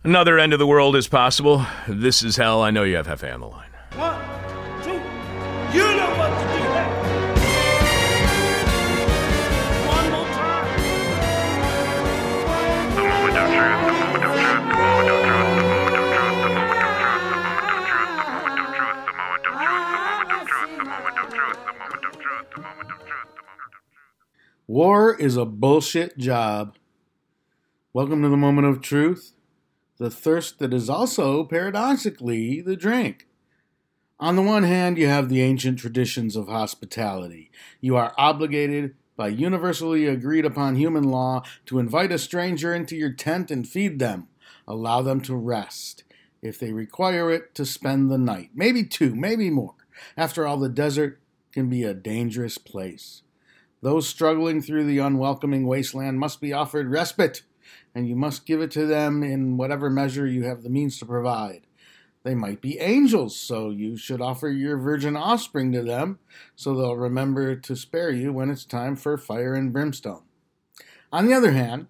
Another 0.06 0.40
end 0.40 0.54
of 0.54 0.60
the 0.60 0.66
world 0.66 0.96
is 0.96 1.10
possible. 1.10 1.66
This 1.86 2.24
is 2.24 2.38
hell. 2.38 2.62
I 2.62 2.72
know 2.72 2.84
you 2.84 2.96
have 2.96 3.08
Hefe 3.08 3.34
on 3.34 3.42
the 3.42 3.48
line. 3.48 3.70
One, 3.96 4.22
two, 4.82 4.94
you 5.78 5.84
know 5.98 6.16
War 24.70 25.16
is 25.16 25.36
a 25.36 25.46
bullshit 25.46 26.16
job. 26.20 26.76
Welcome 27.92 28.22
to 28.22 28.30
the 28.30 28.38
moment 28.38 28.68
of 28.68 28.82
truth, 28.82 29.34
the 29.98 30.12
thirst 30.12 30.60
that 30.60 30.76
is 30.76 30.92
also, 30.92 31.44
paradoxically, 31.44 32.62
the 32.62 32.76
drink. 32.76 33.26
On 34.20 34.36
the 34.36 34.44
one 34.44 34.62
hand, 34.62 35.00
you 35.00 35.08
have 35.08 35.28
the 35.28 35.42
ancient 35.42 35.80
traditions 35.80 36.36
of 36.36 36.50
hospitality. 36.50 37.50
You 37.82 37.96
are 37.96 38.14
obligated 38.16 38.94
by 39.18 39.30
universally 39.30 40.06
agreed 40.06 40.46
upon 40.46 40.76
human 40.76 41.06
law 41.06 41.42
to 41.66 41.80
invite 41.80 42.12
a 42.12 42.20
stranger 42.20 42.72
into 42.72 42.96
your 42.96 43.12
tent 43.12 43.50
and 43.50 43.68
feed 43.68 43.98
them, 43.98 44.28
allow 44.68 45.02
them 45.02 45.20
to 45.22 45.36
rest. 45.36 46.04
If 46.44 46.60
they 46.60 46.74
require 46.74 47.32
it, 47.32 47.56
to 47.56 47.66
spend 47.66 48.12
the 48.12 48.20
night. 48.20 48.52
Maybe 48.54 48.84
two, 48.84 49.16
maybe 49.16 49.50
more. 49.50 49.74
After 50.16 50.46
all, 50.46 50.58
the 50.58 50.70
desert 50.70 51.20
can 51.52 51.70
be 51.70 51.84
a 51.84 51.96
dangerous 51.96 52.60
place. 52.60 53.24
Those 53.82 54.08
struggling 54.08 54.62
through 54.62 54.86
the 54.86 55.00
unwelcoming 55.00 55.66
wasteland 55.66 56.20
must 56.20 56.42
be 56.42 56.52
offered 56.52 56.90
respite, 56.90 57.44
and 57.96 58.08
you 58.08 58.16
must 58.16 58.46
give 58.46 58.62
it 58.62 58.72
to 58.72 58.86
them 58.86 59.24
in 59.24 59.58
whatever 59.58 59.90
measure 59.90 60.28
you 60.28 60.44
have 60.44 60.64
the 60.64 60.70
means 60.70 61.00
to 61.00 61.06
provide. 61.06 61.62
They 62.24 62.36
might 62.36 62.62
be 62.62 62.80
angels, 62.80 63.38
so 63.38 63.70
you 63.70 63.96
should 63.96 64.20
offer 64.20 64.50
your 64.50 64.78
virgin 64.78 65.16
offspring 65.16 65.72
to 65.72 65.82
them, 65.82 66.20
so 66.56 66.76
they'll 66.76 66.98
remember 66.98 67.56
to 67.56 67.76
spare 67.76 68.12
you 68.12 68.34
when 68.34 68.50
it's 68.50 68.66
time 68.66 68.98
for 68.98 69.18
fire 69.18 69.54
and 69.54 69.72
brimstone. 69.72 70.24
On 71.14 71.26
the 71.26 71.34
other 71.34 71.52
hand, 71.52 71.88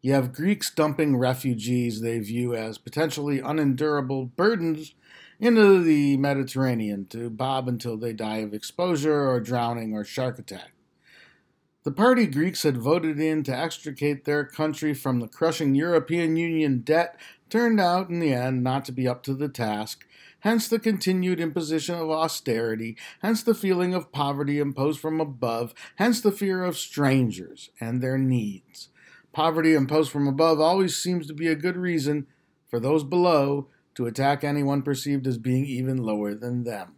you 0.00 0.12
have 0.12 0.32
Greeks 0.32 0.70
dumping 0.70 1.16
refugees 1.16 2.00
they 2.00 2.20
view 2.20 2.54
as 2.54 2.78
potentially 2.78 3.40
unendurable 3.40 4.26
burdens 4.26 4.94
into 5.40 5.82
the 5.82 6.16
Mediterranean 6.18 7.06
to 7.06 7.28
bob 7.28 7.66
until 7.66 7.96
they 7.96 8.12
die 8.12 8.38
of 8.38 8.54
exposure 8.54 9.28
or 9.28 9.40
drowning 9.40 9.94
or 9.94 10.04
shark 10.04 10.38
attack. 10.38 10.73
The 11.84 11.92
party 11.92 12.26
Greeks 12.26 12.62
had 12.62 12.78
voted 12.78 13.20
in 13.20 13.42
to 13.42 13.54
extricate 13.54 14.24
their 14.24 14.46
country 14.46 14.94
from 14.94 15.20
the 15.20 15.28
crushing 15.28 15.74
European 15.74 16.34
Union 16.34 16.78
debt 16.78 17.20
turned 17.50 17.78
out 17.78 18.08
in 18.08 18.20
the 18.20 18.32
end 18.32 18.64
not 18.64 18.86
to 18.86 18.92
be 18.92 19.06
up 19.06 19.22
to 19.24 19.34
the 19.34 19.50
task, 19.50 20.06
hence 20.40 20.66
the 20.66 20.78
continued 20.78 21.38
imposition 21.38 21.94
of 21.94 22.08
austerity, 22.08 22.96
hence 23.20 23.42
the 23.42 23.54
feeling 23.54 23.92
of 23.92 24.12
poverty 24.12 24.58
imposed 24.58 24.98
from 24.98 25.20
above, 25.20 25.74
hence 25.96 26.22
the 26.22 26.32
fear 26.32 26.64
of 26.64 26.78
strangers 26.78 27.68
and 27.78 28.00
their 28.00 28.16
needs. 28.16 28.88
Poverty 29.34 29.74
imposed 29.74 30.10
from 30.10 30.26
above 30.26 30.60
always 30.60 30.96
seems 30.96 31.26
to 31.26 31.34
be 31.34 31.48
a 31.48 31.54
good 31.54 31.76
reason 31.76 32.26
for 32.66 32.80
those 32.80 33.04
below 33.04 33.68
to 33.94 34.06
attack 34.06 34.42
anyone 34.42 34.80
perceived 34.80 35.26
as 35.26 35.36
being 35.36 35.66
even 35.66 35.98
lower 35.98 36.34
than 36.34 36.64
them. 36.64 36.94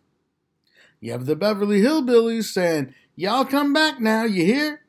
You 1.00 1.12
have 1.12 1.26
the 1.26 1.36
Beverly 1.36 1.82
Hillbillies 1.82 2.44
saying, 2.44 2.94
Y'all 3.18 3.46
come 3.46 3.72
back 3.72 3.98
now, 3.98 4.24
you 4.24 4.44
hear? 4.44 4.82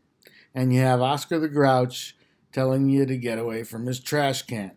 And 0.53 0.73
you 0.73 0.81
have 0.81 0.99
Oscar 0.99 1.39
the 1.39 1.47
Grouch 1.47 2.13
telling 2.51 2.89
you 2.89 3.05
to 3.05 3.15
get 3.15 3.39
away 3.39 3.63
from 3.63 3.85
his 3.85 4.01
trash 4.01 4.41
can. 4.41 4.73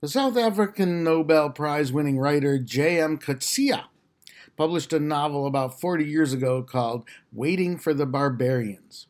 The 0.00 0.08
South 0.08 0.36
African 0.36 1.04
Nobel 1.04 1.50
Prize 1.50 1.92
winning 1.92 2.18
writer 2.18 2.58
J.M. 2.58 3.18
Coetzee 3.18 3.84
published 4.56 4.92
a 4.92 4.98
novel 4.98 5.46
about 5.46 5.80
40 5.80 6.04
years 6.04 6.32
ago 6.32 6.64
called 6.64 7.04
Waiting 7.32 7.78
for 7.78 7.94
the 7.94 8.04
Barbarians. 8.04 9.06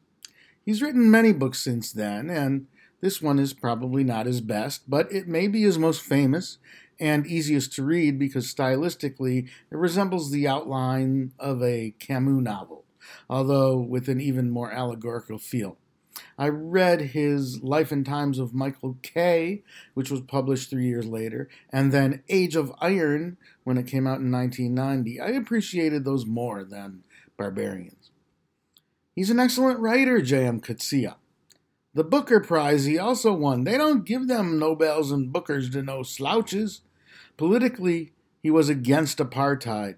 He's 0.63 0.83
written 0.83 1.11
many 1.11 1.33
books 1.33 1.61
since 1.61 1.93
then, 1.93 2.29
and 2.29 2.67
this 3.01 3.23
one 3.23 3.39
is 3.39 3.55
probably 3.55 4.05
not 4.05 4.27
his 4.27 4.43
best, 4.43 4.83
but 4.87 5.11
it 5.11 5.27
may 5.27 5.49
be 5.49 5.63
his 5.63 5.79
most 5.79 6.03
famous 6.03 6.59
and 7.03 7.27
easiest 7.27 7.73
to 7.73 7.83
read 7.83 8.17
because 8.17 8.55
stylistically 8.55 9.49
it 9.71 9.77
resembles 9.77 10.31
the 10.31 10.47
outline 10.47 11.33
of 11.37 11.61
a 11.61 11.93
Camus 11.99 12.41
novel, 12.41 12.85
although 13.29 13.77
with 13.77 14.09
an 14.09 14.21
even 14.21 14.49
more 14.49 14.71
allegorical 14.71 15.37
feel. 15.37 15.77
I 16.39 16.49
read 16.49 17.01
his 17.01 17.61
Life 17.61 17.91
and 17.91 18.07
Times 18.07 18.39
of 18.39 18.55
Michael 18.55 18.99
K, 19.03 19.65
which 19.95 20.11
was 20.11 20.21
published 20.21 20.71
three 20.71 20.87
years 20.87 21.07
later, 21.07 21.49
and 21.71 21.91
then 21.91 22.23
Age 22.29 22.55
of 22.55 22.73
Iron 22.81 23.37
when 23.65 23.79
it 23.79 23.89
came 23.89 24.07
out 24.07 24.21
in 24.21 24.31
1990. 24.31 25.21
I 25.21 25.31
appreciated 25.31 26.05
those 26.05 26.25
more 26.25 26.63
than 26.63 27.03
Barbarians. 27.37 28.13
He's 29.17 29.31
an 29.31 29.41
excellent 29.41 29.81
writer, 29.81 30.23
J.M. 30.23 30.61
Coetzee. 30.61 31.15
The 31.95 32.05
Booker 32.05 32.41
Prize 32.41 32.85
he 32.85 32.99
also 32.99 33.35
won. 33.35 33.65
They 33.65 33.77
don't 33.77 34.07
give 34.07 34.29
them 34.29 34.59
Nobels 34.59 35.11
and 35.11 35.33
Bookers 35.33 35.73
to 35.73 35.83
no 35.83 36.03
slouches. 36.03 36.83
Politically, 37.37 38.13
he 38.43 38.51
was 38.51 38.69
against 38.69 39.19
apartheid, 39.19 39.97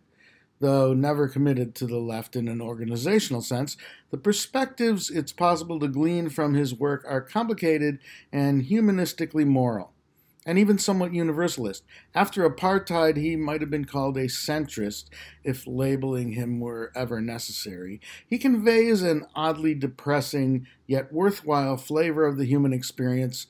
though 0.61 0.95
never 0.95 1.28
committed 1.28 1.74
to 1.74 1.87
the 1.87 1.99
left 1.99 2.37
in 2.37 2.49
an 2.49 2.61
organizational 2.61 3.43
sense. 3.43 3.76
The 4.11 4.18
perspectives 4.18 5.11
it's 5.11 5.32
possible 5.32 5.80
to 5.80 5.89
glean 5.89 6.28
from 6.28 6.55
his 6.55 6.74
work 6.74 7.05
are 7.07 7.20
complicated 7.20 7.99
and 8.32 8.62
humanistically 8.62 9.47
moral, 9.47 9.93
and 10.47 10.59
even 10.59 10.78
somewhat 10.78 11.12
universalist. 11.12 11.85
After 12.14 12.49
apartheid, 12.49 13.16
he 13.16 13.35
might 13.35 13.61
have 13.62 13.70
been 13.70 13.87
called 13.87 14.16
a 14.16 14.26
centrist 14.26 15.07
if 15.43 15.66
labeling 15.66 16.32
him 16.32 16.61
were 16.61 16.93
ever 16.95 17.20
necessary. 17.20 18.01
He 18.26 18.39
conveys 18.39 19.03
an 19.03 19.26
oddly 19.35 19.74
depressing 19.74 20.66
yet 20.87 21.12
worthwhile 21.12 21.78
flavor 21.78 22.26
of 22.26 22.37
the 22.37 22.47
human 22.47 22.72
experience, 22.72 23.49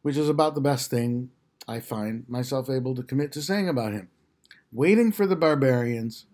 which 0.00 0.16
is 0.16 0.28
about 0.28 0.54
the 0.54 0.60
best 0.60 0.90
thing 0.90 1.30
I 1.66 1.80
find 1.80 2.28
myself 2.28 2.68
able 2.68 2.94
to 2.94 3.02
commit 3.02 3.32
to 3.32 3.42
saying 3.42 3.68
about 3.68 3.92
him. 3.92 4.08
Waiting 4.72 5.12
for 5.12 5.26
the 5.26 5.36
Barbarians 5.36 6.26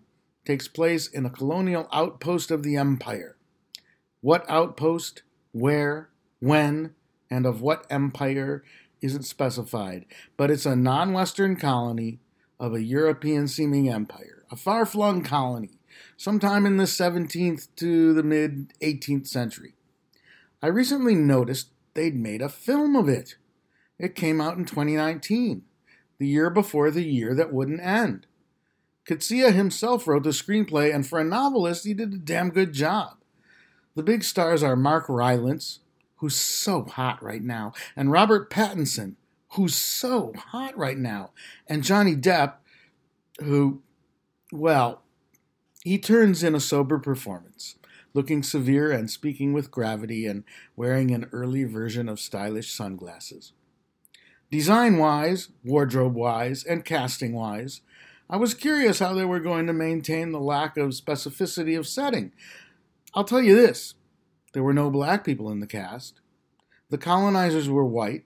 takes 0.45 0.67
place 0.67 1.07
in 1.07 1.25
a 1.25 1.29
colonial 1.29 1.87
outpost 1.91 2.51
of 2.51 2.63
the 2.63 2.75
Empire. 2.75 3.35
What 4.21 4.49
outpost, 4.49 5.23
where, 5.51 6.09
when, 6.39 6.95
and 7.29 7.45
of 7.45 7.61
what 7.61 7.85
empire 7.89 8.63
isn't 9.01 9.23
specified, 9.23 10.05
but 10.35 10.51
it's 10.51 10.65
a 10.65 10.75
non 10.75 11.13
Western 11.13 11.55
colony 11.55 12.19
of 12.59 12.73
a 12.73 12.81
European 12.81 13.47
seeming 13.47 13.89
empire, 13.89 14.43
a 14.51 14.55
far 14.55 14.85
flung 14.85 15.23
colony, 15.23 15.79
sometime 16.17 16.65
in 16.65 16.77
the 16.77 16.83
17th 16.83 17.67
to 17.77 18.13
the 18.13 18.23
mid 18.23 18.73
18th 18.81 19.27
century. 19.27 19.75
I 20.61 20.67
recently 20.67 21.15
noticed 21.15 21.69
they'd 21.93 22.15
made 22.15 22.41
a 22.41 22.49
film 22.49 22.95
of 22.95 23.07
it. 23.07 23.35
It 23.99 24.15
came 24.15 24.39
out 24.39 24.57
in 24.57 24.65
2019, 24.65 25.63
the 26.17 26.27
year 26.27 26.49
before 26.49 26.89
the 26.89 27.03
year 27.03 27.35
that 27.35 27.53
wouldn't 27.53 27.81
end. 27.81 28.25
Coetzee 29.05 29.51
himself 29.51 30.07
wrote 30.07 30.23
the 30.23 30.29
screenplay, 30.29 30.93
and 30.93 31.05
for 31.05 31.19
a 31.19 31.23
novelist, 31.23 31.85
he 31.85 31.93
did 31.93 32.13
a 32.13 32.17
damn 32.17 32.49
good 32.49 32.73
job. 32.73 33.17
The 33.95 34.03
big 34.03 34.23
stars 34.23 34.63
are 34.63 34.75
Mark 34.75 35.09
Rylance, 35.09 35.79
who's 36.17 36.35
so 36.35 36.83
hot 36.83 37.21
right 37.21 37.41
now, 37.41 37.73
and 37.95 38.11
Robert 38.11 38.49
Pattinson, 38.49 39.15
who's 39.53 39.75
so 39.75 40.33
hot 40.37 40.77
right 40.77 40.97
now, 40.97 41.31
and 41.67 41.83
Johnny 41.83 42.15
Depp, 42.15 42.55
who, 43.39 43.81
well, 44.51 45.01
he 45.83 45.97
turns 45.97 46.43
in 46.43 46.55
a 46.55 46.59
sober 46.59 46.99
performance, 46.99 47.75
looking 48.13 48.43
severe 48.43 48.91
and 48.91 49.09
speaking 49.09 49.53
with 49.53 49.71
gravity 49.71 50.25
and 50.25 50.43
wearing 50.75 51.11
an 51.11 51.27
early 51.31 51.63
version 51.63 52.07
of 52.07 52.19
stylish 52.19 52.71
sunglasses. 52.71 53.53
Design 54.51 54.97
wise, 54.97 55.49
wardrobe 55.63 56.15
wise, 56.15 56.63
and 56.63 56.83
casting 56.83 57.33
wise, 57.33 57.81
I 58.29 58.37
was 58.37 58.55
curious 58.55 58.97
how 58.97 59.13
they 59.13 59.25
were 59.25 59.39
going 59.39 59.67
to 59.67 59.73
maintain 59.73 60.31
the 60.31 60.39
lack 60.39 60.75
of 60.75 60.89
specificity 60.89 61.77
of 61.77 61.87
setting. 61.87 62.31
I'll 63.13 63.23
tell 63.23 63.41
you 63.41 63.55
this 63.55 63.93
there 64.53 64.63
were 64.63 64.73
no 64.73 64.89
black 64.89 65.23
people 65.23 65.51
in 65.51 65.59
the 65.59 65.67
cast. 65.67 66.21
The 66.89 66.97
colonizers 66.97 67.69
were 67.69 67.85
white, 67.85 68.25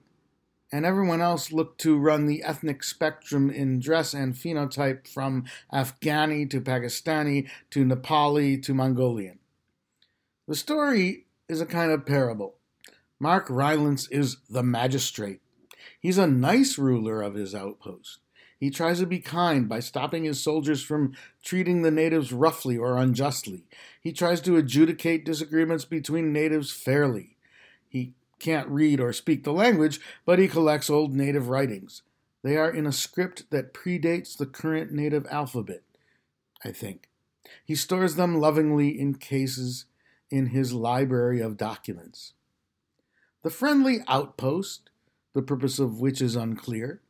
and 0.72 0.86
everyone 0.86 1.20
else 1.20 1.52
looked 1.52 1.80
to 1.82 1.98
run 1.98 2.24
the 2.24 2.42
ethnic 2.42 2.82
spectrum 2.82 3.50
in 3.50 3.78
dress 3.78 4.14
and 4.14 4.34
phenotype 4.34 5.06
from 5.06 5.44
Afghani 5.72 6.48
to 6.50 6.60
Pakistani 6.60 7.48
to 7.70 7.84
Nepali 7.84 8.62
to 8.62 8.72
Mongolian. 8.72 9.38
The 10.48 10.56
story 10.56 11.26
is 11.48 11.60
a 11.60 11.66
kind 11.66 11.92
of 11.92 12.06
parable. 12.06 12.56
Mark 13.20 13.46
Rylance 13.50 14.08
is 14.08 14.38
the 14.48 14.62
magistrate. 14.62 15.40
He's 16.04 16.18
a 16.18 16.26
nice 16.26 16.76
ruler 16.76 17.22
of 17.22 17.32
his 17.32 17.54
outpost. 17.54 18.18
He 18.60 18.68
tries 18.68 18.98
to 18.98 19.06
be 19.06 19.20
kind 19.20 19.66
by 19.66 19.80
stopping 19.80 20.24
his 20.24 20.38
soldiers 20.38 20.82
from 20.82 21.14
treating 21.42 21.80
the 21.80 21.90
natives 21.90 22.30
roughly 22.30 22.76
or 22.76 22.98
unjustly. 22.98 23.64
He 24.02 24.12
tries 24.12 24.42
to 24.42 24.58
adjudicate 24.58 25.24
disagreements 25.24 25.86
between 25.86 26.30
natives 26.30 26.70
fairly. 26.70 27.38
He 27.88 28.12
can't 28.38 28.68
read 28.68 29.00
or 29.00 29.14
speak 29.14 29.44
the 29.44 29.54
language, 29.54 29.98
but 30.26 30.38
he 30.38 30.46
collects 30.46 30.90
old 30.90 31.14
native 31.14 31.48
writings. 31.48 32.02
They 32.42 32.58
are 32.58 32.70
in 32.70 32.86
a 32.86 32.92
script 32.92 33.50
that 33.50 33.72
predates 33.72 34.36
the 34.36 34.44
current 34.44 34.92
native 34.92 35.26
alphabet, 35.30 35.84
I 36.62 36.72
think. 36.72 37.08
He 37.64 37.74
stores 37.74 38.16
them 38.16 38.38
lovingly 38.38 38.88
in 38.88 39.14
cases 39.14 39.86
in 40.30 40.48
his 40.48 40.74
library 40.74 41.40
of 41.40 41.56
documents. 41.56 42.34
The 43.42 43.48
friendly 43.48 44.00
outpost, 44.06 44.90
the 45.34 45.42
purpose 45.42 45.78
of 45.78 46.00
which 46.00 46.22
is 46.22 46.36
unclear, 46.36 47.02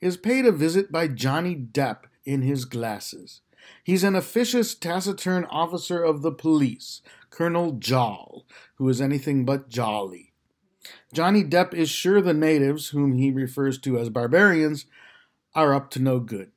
is 0.00 0.16
paid 0.16 0.46
a 0.46 0.52
visit 0.52 0.90
by 0.90 1.08
Johnny 1.08 1.54
Depp 1.54 2.04
in 2.24 2.42
his 2.42 2.64
glasses. 2.64 3.40
He's 3.84 4.04
an 4.04 4.16
officious, 4.16 4.74
taciturn 4.74 5.44
officer 5.44 6.02
of 6.02 6.22
the 6.22 6.32
police, 6.32 7.02
Colonel 7.30 7.72
Joll, 7.72 8.46
who 8.76 8.88
is 8.88 9.00
anything 9.00 9.44
but 9.44 9.68
jolly. 9.68 10.32
Johnny 11.12 11.44
Depp 11.44 11.74
is 11.74 11.90
sure 11.90 12.20
the 12.20 12.34
natives, 12.34 12.88
whom 12.88 13.12
he 13.14 13.30
refers 13.30 13.78
to 13.78 13.98
as 13.98 14.08
barbarians, 14.08 14.86
are 15.54 15.74
up 15.74 15.90
to 15.90 16.00
no 16.00 16.18
good. 16.18 16.50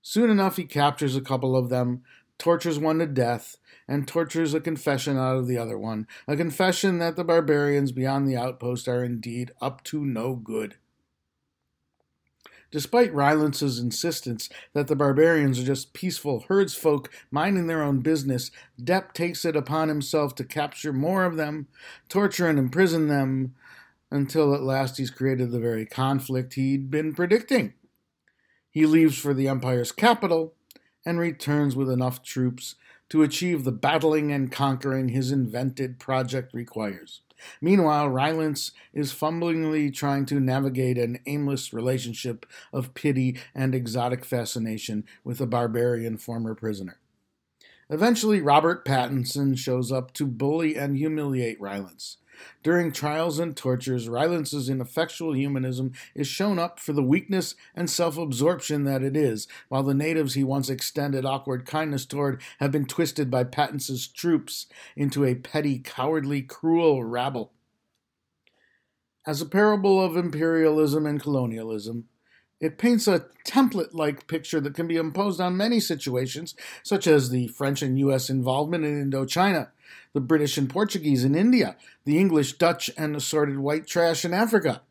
Soon 0.00 0.30
enough, 0.30 0.56
he 0.56 0.64
captures 0.64 1.16
a 1.16 1.20
couple 1.20 1.56
of 1.56 1.68
them, 1.68 2.02
tortures 2.38 2.78
one 2.78 2.98
to 2.98 3.06
death, 3.06 3.56
and 3.88 4.06
tortures 4.06 4.52
a 4.52 4.60
confession 4.60 5.16
out 5.16 5.38
of 5.38 5.46
the 5.46 5.58
other 5.58 5.78
one, 5.78 6.06
a 6.28 6.36
confession 6.36 6.98
that 6.98 7.16
the 7.16 7.24
barbarians 7.24 7.90
beyond 7.90 8.28
the 8.28 8.36
outpost 8.36 8.86
are 8.86 9.02
indeed 9.02 9.50
up 9.60 9.82
to 9.84 10.04
no 10.04 10.36
good. 10.36 10.76
Despite 12.70 13.14
Rylance's 13.14 13.78
insistence 13.78 14.50
that 14.74 14.88
the 14.88 14.96
barbarians 14.96 15.58
are 15.58 15.64
just 15.64 15.94
peaceful 15.94 16.44
herdsfolk 16.50 17.06
minding 17.30 17.66
their 17.66 17.82
own 17.82 18.00
business, 18.00 18.50
Depp 18.78 19.14
takes 19.14 19.46
it 19.46 19.56
upon 19.56 19.88
himself 19.88 20.34
to 20.34 20.44
capture 20.44 20.92
more 20.92 21.24
of 21.24 21.36
them, 21.36 21.68
torture 22.10 22.46
and 22.46 22.58
imprison 22.58 23.08
them, 23.08 23.54
until 24.10 24.54
at 24.54 24.62
last 24.62 24.98
he's 24.98 25.10
created 25.10 25.50
the 25.50 25.58
very 25.58 25.86
conflict 25.86 26.54
he'd 26.54 26.90
been 26.90 27.14
predicting. 27.14 27.72
He 28.70 28.84
leaves 28.84 29.16
for 29.16 29.32
the 29.32 29.48
Empire's 29.48 29.92
capital 29.92 30.54
and 31.06 31.18
returns 31.18 31.74
with 31.74 31.88
enough 31.88 32.22
troops 32.22 32.74
to 33.10 33.22
achieve 33.22 33.64
the 33.64 33.72
battling 33.72 34.32
and 34.32 34.52
conquering 34.52 35.08
his 35.08 35.32
invented 35.32 35.98
project 35.98 36.52
requires. 36.52 37.20
Meanwhile, 37.60 38.08
Rylance 38.08 38.72
is 38.92 39.12
fumblingly 39.12 39.90
trying 39.90 40.26
to 40.26 40.40
navigate 40.40 40.98
an 40.98 41.20
aimless 41.26 41.72
relationship 41.72 42.44
of 42.72 42.94
pity 42.94 43.38
and 43.54 43.74
exotic 43.74 44.24
fascination 44.24 45.04
with 45.24 45.40
a 45.40 45.46
barbarian 45.46 46.18
former 46.18 46.54
prisoner. 46.54 46.98
Eventually, 47.90 48.40
Robert 48.40 48.84
Pattinson 48.84 49.56
shows 49.56 49.90
up 49.90 50.12
to 50.14 50.26
bully 50.26 50.76
and 50.76 50.96
humiliate 50.96 51.60
Rylance. 51.60 52.18
During 52.62 52.92
trials 52.92 53.38
and 53.38 53.56
tortures, 53.56 54.08
Rylance's 54.08 54.68
ineffectual 54.68 55.34
humanism 55.34 55.92
is 56.14 56.26
shown 56.26 56.58
up 56.58 56.78
for 56.80 56.92
the 56.92 57.02
weakness 57.02 57.54
and 57.74 57.88
self 57.88 58.16
absorption 58.16 58.84
that 58.84 59.02
it 59.02 59.16
is, 59.16 59.48
while 59.68 59.82
the 59.82 59.94
natives 59.94 60.34
he 60.34 60.44
once 60.44 60.68
extended 60.68 61.24
awkward 61.24 61.66
kindness 61.66 62.06
toward 62.06 62.40
have 62.60 62.72
been 62.72 62.86
twisted 62.86 63.30
by 63.30 63.44
Pattinson's 63.44 64.06
troops 64.06 64.66
into 64.96 65.24
a 65.24 65.34
petty, 65.34 65.78
cowardly, 65.78 66.42
cruel 66.42 67.04
rabble. 67.04 67.52
As 69.26 69.42
a 69.42 69.46
parable 69.46 70.02
of 70.02 70.16
imperialism 70.16 71.06
and 71.06 71.20
colonialism, 71.20 72.08
it 72.60 72.78
paints 72.78 73.06
a 73.06 73.26
template 73.44 73.94
like 73.94 74.26
picture 74.26 74.60
that 74.60 74.74
can 74.74 74.88
be 74.88 74.96
imposed 74.96 75.40
on 75.40 75.56
many 75.56 75.80
situations, 75.80 76.54
such 76.82 77.06
as 77.06 77.30
the 77.30 77.48
French 77.48 77.82
and 77.82 77.98
U.S. 78.00 78.28
involvement 78.28 78.84
in 78.84 79.10
Indochina, 79.10 79.68
the 80.12 80.20
British 80.20 80.58
and 80.58 80.68
Portuguese 80.68 81.24
in 81.24 81.34
India, 81.34 81.76
the 82.04 82.18
English, 82.18 82.54
Dutch, 82.54 82.90
and 82.96 83.14
assorted 83.14 83.58
white 83.58 83.86
trash 83.86 84.24
in 84.24 84.34
Africa. 84.34 84.82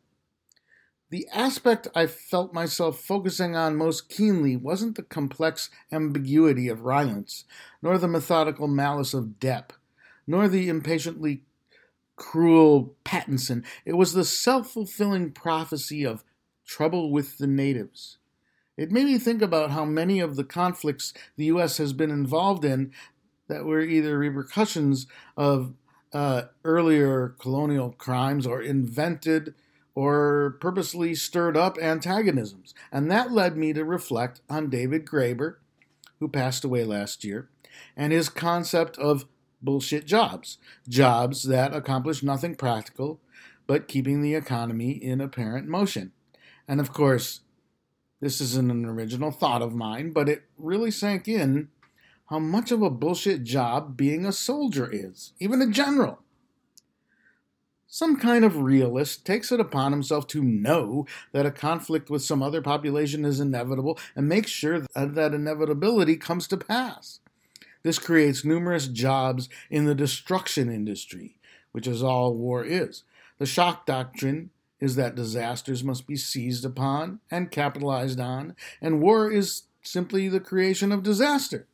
The 1.10 1.26
aspect 1.32 1.88
I 1.94 2.06
felt 2.06 2.52
myself 2.52 3.00
focusing 3.00 3.56
on 3.56 3.76
most 3.76 4.10
keenly 4.10 4.56
wasn't 4.56 4.96
the 4.96 5.02
complex 5.02 5.70
ambiguity 5.90 6.68
of 6.68 6.82
Rylance, 6.82 7.44
nor 7.80 7.96
the 7.96 8.08
methodical 8.08 8.68
malice 8.68 9.14
of 9.14 9.38
Depp, 9.40 9.70
nor 10.26 10.48
the 10.48 10.68
impatiently 10.68 11.44
cruel 12.16 12.94
Pattinson. 13.04 13.64
It 13.86 13.94
was 13.94 14.12
the 14.12 14.24
self 14.24 14.70
fulfilling 14.70 15.32
prophecy 15.32 16.04
of 16.04 16.24
trouble 16.68 17.10
with 17.10 17.38
the 17.38 17.46
natives. 17.46 18.18
It 18.76 18.92
made 18.92 19.06
me 19.06 19.18
think 19.18 19.42
about 19.42 19.72
how 19.72 19.84
many 19.84 20.20
of 20.20 20.36
the 20.36 20.44
conflicts 20.44 21.12
the 21.36 21.46
U.S. 21.46 21.78
has 21.78 21.92
been 21.92 22.12
involved 22.12 22.64
in 22.64 22.92
that 23.48 23.64
were 23.64 23.80
either 23.80 24.16
repercussions 24.16 25.06
of 25.36 25.74
uh, 26.12 26.42
earlier 26.64 27.34
colonial 27.40 27.92
crimes 27.98 28.46
or 28.46 28.62
invented 28.62 29.54
or 29.94 30.56
purposely 30.60 31.14
stirred 31.14 31.56
up 31.56 31.76
antagonisms. 31.78 32.72
And 32.92 33.10
that 33.10 33.32
led 33.32 33.56
me 33.56 33.72
to 33.72 33.84
reflect 33.84 34.42
on 34.48 34.70
David 34.70 35.04
Graeber, 35.04 35.56
who 36.20 36.28
passed 36.28 36.62
away 36.62 36.84
last 36.84 37.24
year, 37.24 37.48
and 37.96 38.12
his 38.12 38.28
concept 38.28 38.96
of 38.98 39.24
bullshit 39.60 40.06
jobs 40.06 40.58
jobs 40.88 41.42
that 41.42 41.74
accomplish 41.74 42.22
nothing 42.22 42.54
practical 42.54 43.20
but 43.66 43.88
keeping 43.88 44.22
the 44.22 44.36
economy 44.36 44.92
in 44.92 45.20
apparent 45.20 45.66
motion. 45.66 46.12
And 46.68 46.80
of 46.80 46.92
course, 46.92 47.40
this 48.20 48.40
isn't 48.40 48.70
an 48.70 48.84
original 48.84 49.30
thought 49.30 49.62
of 49.62 49.74
mine, 49.74 50.12
but 50.12 50.28
it 50.28 50.42
really 50.58 50.90
sank 50.90 51.26
in 51.26 51.68
how 52.28 52.38
much 52.38 52.70
of 52.70 52.82
a 52.82 52.90
bullshit 52.90 53.42
job 53.42 53.96
being 53.96 54.26
a 54.26 54.32
soldier 54.32 54.88
is, 54.92 55.32
even 55.40 55.62
a 55.62 55.70
general. 55.70 56.20
Some 57.86 58.18
kind 58.18 58.44
of 58.44 58.58
realist 58.58 59.24
takes 59.24 59.50
it 59.50 59.60
upon 59.60 59.92
himself 59.92 60.26
to 60.28 60.42
know 60.42 61.06
that 61.32 61.46
a 61.46 61.50
conflict 61.50 62.10
with 62.10 62.22
some 62.22 62.42
other 62.42 62.60
population 62.60 63.24
is 63.24 63.40
inevitable 63.40 63.98
and 64.14 64.28
makes 64.28 64.50
sure 64.50 64.80
that, 64.80 64.90
uh, 64.94 65.06
that 65.06 65.32
inevitability 65.32 66.16
comes 66.16 66.46
to 66.48 66.58
pass. 66.58 67.20
This 67.82 67.98
creates 67.98 68.44
numerous 68.44 68.88
jobs 68.88 69.48
in 69.70 69.86
the 69.86 69.94
destruction 69.94 70.70
industry, 70.70 71.38
which 71.72 71.86
is 71.86 72.02
all 72.02 72.34
war 72.34 72.62
is. 72.62 73.04
The 73.38 73.46
shock 73.46 73.86
doctrine 73.86 74.50
is 74.80 74.96
that 74.96 75.14
disasters 75.14 75.82
must 75.82 76.06
be 76.06 76.16
seized 76.16 76.64
upon 76.64 77.20
and 77.30 77.50
capitalized 77.50 78.20
on, 78.20 78.54
and 78.80 79.00
war 79.00 79.30
is 79.30 79.62
simply 79.82 80.28
the 80.28 80.40
creation 80.40 80.92
of 80.92 81.02
disaster. 81.02 81.66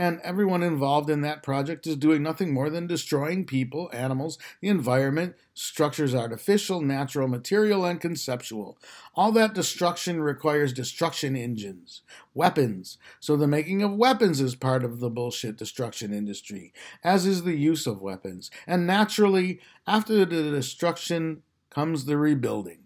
and 0.00 0.18
everyone 0.22 0.62
involved 0.62 1.10
in 1.10 1.20
that 1.20 1.42
project 1.42 1.86
is 1.86 1.94
doing 1.94 2.22
nothing 2.22 2.54
more 2.54 2.70
than 2.70 2.86
destroying 2.86 3.44
people, 3.44 3.90
animals, 3.92 4.38
the 4.62 4.68
environment, 4.68 5.34
structures 5.52 6.14
artificial, 6.14 6.80
natural, 6.80 7.28
material, 7.28 7.84
and 7.84 8.00
conceptual. 8.00 8.78
All 9.14 9.30
that 9.32 9.52
destruction 9.52 10.22
requires 10.22 10.72
destruction 10.72 11.36
engines, 11.36 12.00
weapons. 12.32 12.96
So 13.20 13.36
the 13.36 13.46
making 13.46 13.82
of 13.82 13.94
weapons 13.94 14.40
is 14.40 14.54
part 14.54 14.84
of 14.84 15.00
the 15.00 15.10
bullshit 15.10 15.58
destruction 15.58 16.14
industry, 16.14 16.72
as 17.04 17.26
is 17.26 17.42
the 17.42 17.56
use 17.56 17.86
of 17.86 18.00
weapons. 18.00 18.50
And 18.66 18.86
naturally, 18.86 19.60
after 19.86 20.24
the 20.24 20.24
destruction 20.50 21.42
comes 21.70 22.04
the 22.04 22.18
rebuilding. 22.18 22.80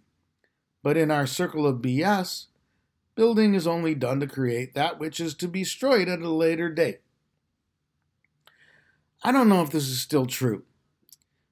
But 0.82 0.96
in 0.96 1.10
our 1.10 1.26
circle 1.26 1.66
of 1.66 1.78
BS, 1.78 2.46
building 3.14 3.54
is 3.54 3.66
only 3.66 3.94
done 3.94 4.20
to 4.20 4.26
create 4.26 4.74
that 4.74 4.98
which 4.98 5.18
is 5.18 5.34
to 5.34 5.48
be 5.48 5.60
destroyed 5.60 6.08
at 6.08 6.20
a 6.20 6.28
later 6.28 6.68
date. 6.68 7.00
I 9.22 9.32
don't 9.32 9.48
know 9.48 9.62
if 9.62 9.70
this 9.70 9.88
is 9.88 10.00
still 10.00 10.26
true, 10.26 10.64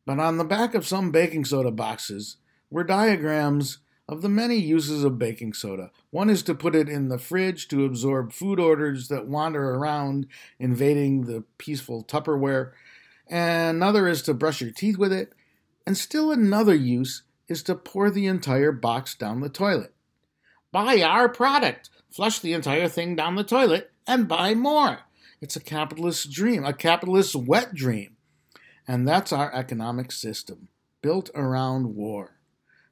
but 0.05 0.19
on 0.19 0.37
the 0.37 0.45
back 0.45 0.75
of 0.75 0.87
some 0.87 1.11
baking 1.11 1.47
soda 1.47 1.71
boxes 1.71 2.37
were 2.71 2.85
diagrams 2.85 3.79
of 4.09 4.21
the 4.21 4.29
many 4.29 4.57
uses 4.57 5.05
of 5.05 5.19
baking 5.19 5.55
soda. 5.55 5.91
One 6.11 6.29
is 6.29 6.43
to 6.43 6.55
put 6.55 6.75
it 6.75 6.89
in 6.89 7.09
the 7.09 7.19
fridge 7.19 7.69
to 7.69 7.85
absorb 7.85 8.33
food 8.33 8.61
orders 8.61 9.09
that 9.09 9.27
wander 9.27 9.71
around, 9.71 10.27
invading 10.59 11.23
the 11.23 11.45
peaceful 11.57 12.05
Tupperware. 12.05 12.73
Another 13.29 14.07
is 14.09 14.21
to 14.23 14.35
brush 14.35 14.61
your 14.61 14.71
teeth 14.71 14.99
with 14.99 15.13
it. 15.13 15.33
And 15.87 15.97
still 15.97 16.31
another 16.31 16.75
use 16.75 17.23
is 17.49 17.63
to 17.65 17.75
pour 17.75 18.11
the 18.11 18.27
entire 18.27 18.73
box 18.73 19.15
down 19.15 19.41
the 19.41 19.49
toilet. 19.49 19.93
Buy 20.71 21.03
our 21.03 21.29
product, 21.29 21.91
flush 22.11 22.39
the 22.39 22.53
entire 22.53 22.89
thing 22.89 23.17
down 23.17 23.35
the 23.35 23.45
toilet, 23.45 23.91
and 24.07 24.29
buy 24.29 24.55
more. 24.55 25.01
It's 25.41 25.57
a 25.57 25.61
capitalist 25.61 26.31
dream, 26.31 26.65
a 26.65 26.73
capitalist 26.73 27.35
wet 27.35 27.75
dream. 27.75 28.17
And 28.87 29.07
that's 29.07 29.33
our 29.33 29.53
economic 29.55 30.13
system, 30.13 30.69
built 31.03 31.31
around 31.35 31.95
war. 31.95 32.39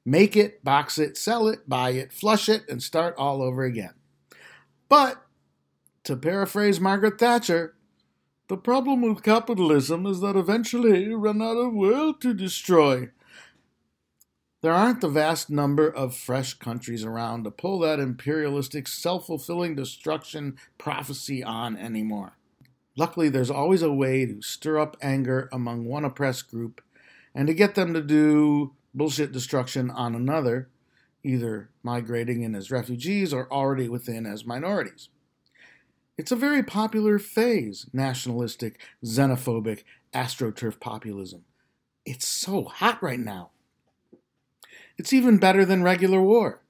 Make 0.04 0.36
it, 0.36 0.64
box 0.64 0.98
it, 0.98 1.16
sell 1.16 1.48
it, 1.48 1.68
buy 1.68 1.90
it, 1.90 2.12
flush 2.12 2.48
it, 2.48 2.68
and 2.68 2.82
start 2.82 3.14
all 3.16 3.42
over 3.42 3.62
again. 3.62 3.94
But, 4.88 5.22
to 6.04 6.16
paraphrase 6.16 6.80
Margaret 6.80 7.18
Thatcher, 7.18 7.74
the 8.50 8.56
problem 8.56 9.00
with 9.02 9.22
capitalism 9.22 10.04
is 10.06 10.18
that 10.18 10.34
eventually 10.34 11.04
you 11.04 11.16
run 11.16 11.40
out 11.40 11.56
of 11.56 11.72
world 11.72 12.20
to 12.20 12.34
destroy. 12.34 13.08
There 14.60 14.72
aren't 14.72 15.00
the 15.00 15.08
vast 15.08 15.50
number 15.50 15.88
of 15.88 16.16
fresh 16.16 16.54
countries 16.54 17.04
around 17.04 17.44
to 17.44 17.52
pull 17.52 17.78
that 17.78 18.00
imperialistic, 18.00 18.88
self 18.88 19.28
fulfilling 19.28 19.76
destruction 19.76 20.56
prophecy 20.78 21.44
on 21.44 21.76
anymore. 21.76 22.32
Luckily, 22.96 23.28
there's 23.28 23.52
always 23.52 23.82
a 23.82 23.92
way 23.92 24.26
to 24.26 24.42
stir 24.42 24.80
up 24.80 24.96
anger 25.00 25.48
among 25.52 25.84
one 25.84 26.04
oppressed 26.04 26.50
group 26.50 26.82
and 27.32 27.46
to 27.46 27.54
get 27.54 27.76
them 27.76 27.94
to 27.94 28.02
do 28.02 28.74
bullshit 28.92 29.30
destruction 29.30 29.92
on 29.92 30.16
another, 30.16 30.68
either 31.22 31.70
migrating 31.84 32.42
in 32.42 32.56
as 32.56 32.72
refugees 32.72 33.32
or 33.32 33.50
already 33.52 33.88
within 33.88 34.26
as 34.26 34.44
minorities. 34.44 35.08
It's 36.20 36.30
a 36.30 36.36
very 36.36 36.62
popular 36.62 37.18
phase, 37.18 37.86
nationalistic, 37.94 38.78
xenophobic, 39.02 39.84
astroturf 40.12 40.78
populism. 40.78 41.46
It's 42.04 42.28
so 42.28 42.64
hot 42.64 43.02
right 43.02 43.18
now. 43.18 43.52
It's 44.98 45.14
even 45.14 45.38
better 45.38 45.64
than 45.64 45.82
regular 45.82 46.20
war 46.20 46.60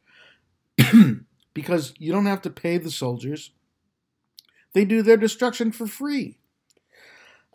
because 1.52 1.94
you 1.98 2.12
don't 2.12 2.26
have 2.26 2.42
to 2.42 2.50
pay 2.50 2.78
the 2.78 2.92
soldiers, 2.92 3.50
they 4.72 4.84
do 4.84 5.02
their 5.02 5.16
destruction 5.16 5.72
for 5.72 5.88
free. 5.88 6.38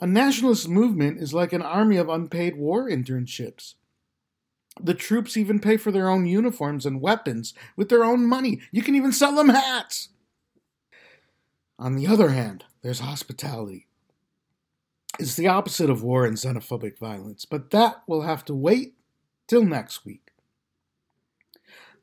A 0.01 0.05
nationalist 0.05 0.67
movement 0.67 1.21
is 1.21 1.33
like 1.33 1.53
an 1.53 1.61
army 1.61 1.95
of 1.95 2.09
unpaid 2.09 2.57
war 2.57 2.89
internships. 2.89 3.75
The 4.81 4.95
troops 4.95 5.37
even 5.37 5.61
pay 5.61 5.77
for 5.77 5.93
their 5.93 6.09
own 6.09 6.25
uniforms 6.25 6.85
and 6.85 6.99
weapons 6.99 7.53
with 7.77 7.87
their 7.87 8.03
own 8.03 8.25
money. 8.25 8.59
You 8.73 8.83
can 8.83 8.95
even 8.95 9.13
sell 9.13 9.33
them 9.33 9.47
hats. 9.47 10.09
On 11.77 11.95
the 11.95 12.07
other 12.07 12.29
hand, 12.29 12.65
there's 12.81 12.99
hospitality. 12.99 13.87
It's 15.19 15.35
the 15.35 15.47
opposite 15.47 15.89
of 15.89 16.03
war 16.03 16.25
and 16.25 16.37
xenophobic 16.37 16.97
violence, 16.97 17.45
but 17.45 17.71
that 17.71 18.03
will 18.07 18.23
have 18.23 18.45
to 18.45 18.53
wait 18.53 18.95
till 19.47 19.63
next 19.63 20.05
week. 20.05 20.31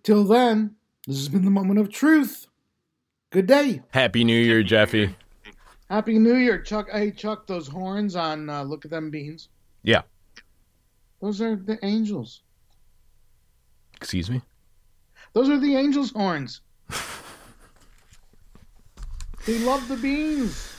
Till 0.03 0.25
then, 0.25 0.77
this 1.07 1.17
has 1.17 1.29
been 1.29 1.45
the 1.45 1.51
moment 1.51 1.79
of 1.79 1.91
truth. 1.91 2.47
Good 3.31 3.47
day. 3.47 3.83
Happy 3.91 4.25
New 4.25 4.39
Year, 4.39 4.63
Jeffy. 4.63 5.17
Happy 5.89 6.19
New 6.19 6.37
Year, 6.37 6.61
Chuck. 6.61 6.89
Hey, 6.91 7.11
Chuck, 7.11 7.47
those 7.47 7.69
horns 7.69 8.17
on 8.17 8.49
uh, 8.49 8.63
Look 8.63 8.85
at 8.85 8.91
Them 8.91 9.11
Beans. 9.11 9.49
Yeah. 9.83 10.03
Those 11.21 11.41
are 11.41 11.57
the 11.57 11.79
angels. 11.85 12.43
Excuse 13.97 14.31
me? 14.31 14.43
Those 15.35 15.49
are 15.49 15.59
the 15.59 15.77
angels' 15.77 16.11
horns. 16.11 16.61
They 19.47 19.59
love 19.61 19.87
the 19.89 19.97
beans. 19.97 20.73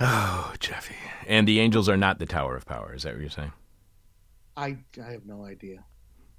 Oh, 0.00 0.52
Jeffy. 0.60 0.94
And 1.26 1.46
the 1.48 1.60
angels 1.60 1.88
are 1.88 1.96
not 1.96 2.18
the 2.18 2.26
Tower 2.26 2.56
of 2.56 2.66
Power. 2.66 2.94
Is 2.94 3.02
that 3.04 3.12
what 3.14 3.20
you're 3.20 3.30
saying? 3.30 3.52
I, 4.56 4.78
I 5.02 5.12
have 5.12 5.26
no 5.26 5.44
idea. 5.44 5.84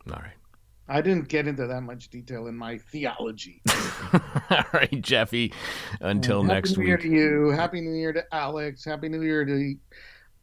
All 0.09 0.19
right. 0.19 0.33
I 0.89 1.01
didn't 1.01 1.27
get 1.27 1.47
into 1.47 1.67
that 1.67 1.81
much 1.81 2.09
detail 2.09 2.47
in 2.47 2.55
my 2.55 2.77
theology. 2.77 3.61
All 4.49 4.63
right, 4.73 5.01
Jeffy. 5.01 5.51
Until. 5.99 6.43
Happy 6.43 6.53
next 6.53 6.77
New 6.77 6.85
Year 6.85 6.95
week. 6.95 7.05
to 7.05 7.11
you. 7.11 7.49
Happy 7.49 7.81
New 7.81 7.93
Year 7.93 8.13
to 8.13 8.23
Alex. 8.33 8.85
Happy 8.85 9.09
New 9.09 9.21
Year 9.21 9.43
to 9.43 9.75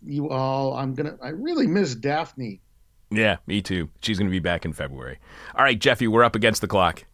you 0.03 0.29
all. 0.29 0.75
I'm 0.75 0.93
gonna. 0.93 1.17
I 1.23 1.29
really 1.29 1.67
miss 1.67 1.95
Daphne. 1.95 2.61
Yeah, 3.11 3.37
me 3.47 3.63
too. 3.63 3.89
She's 4.03 4.19
going 4.19 4.29
to 4.29 4.31
be 4.33 4.39
back 4.41 4.65
in 4.67 4.73
February. 4.75 5.19
All 5.55 5.65
right, 5.65 5.79
Jeffy, 5.79 6.09
we're 6.09 6.25
up 6.25 6.35
against 6.35 6.61
the 6.61 6.67
clock. 6.67 7.05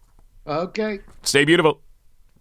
Okay, 0.47 0.99
Stay 1.23 1.45
beautiful. 1.45 1.83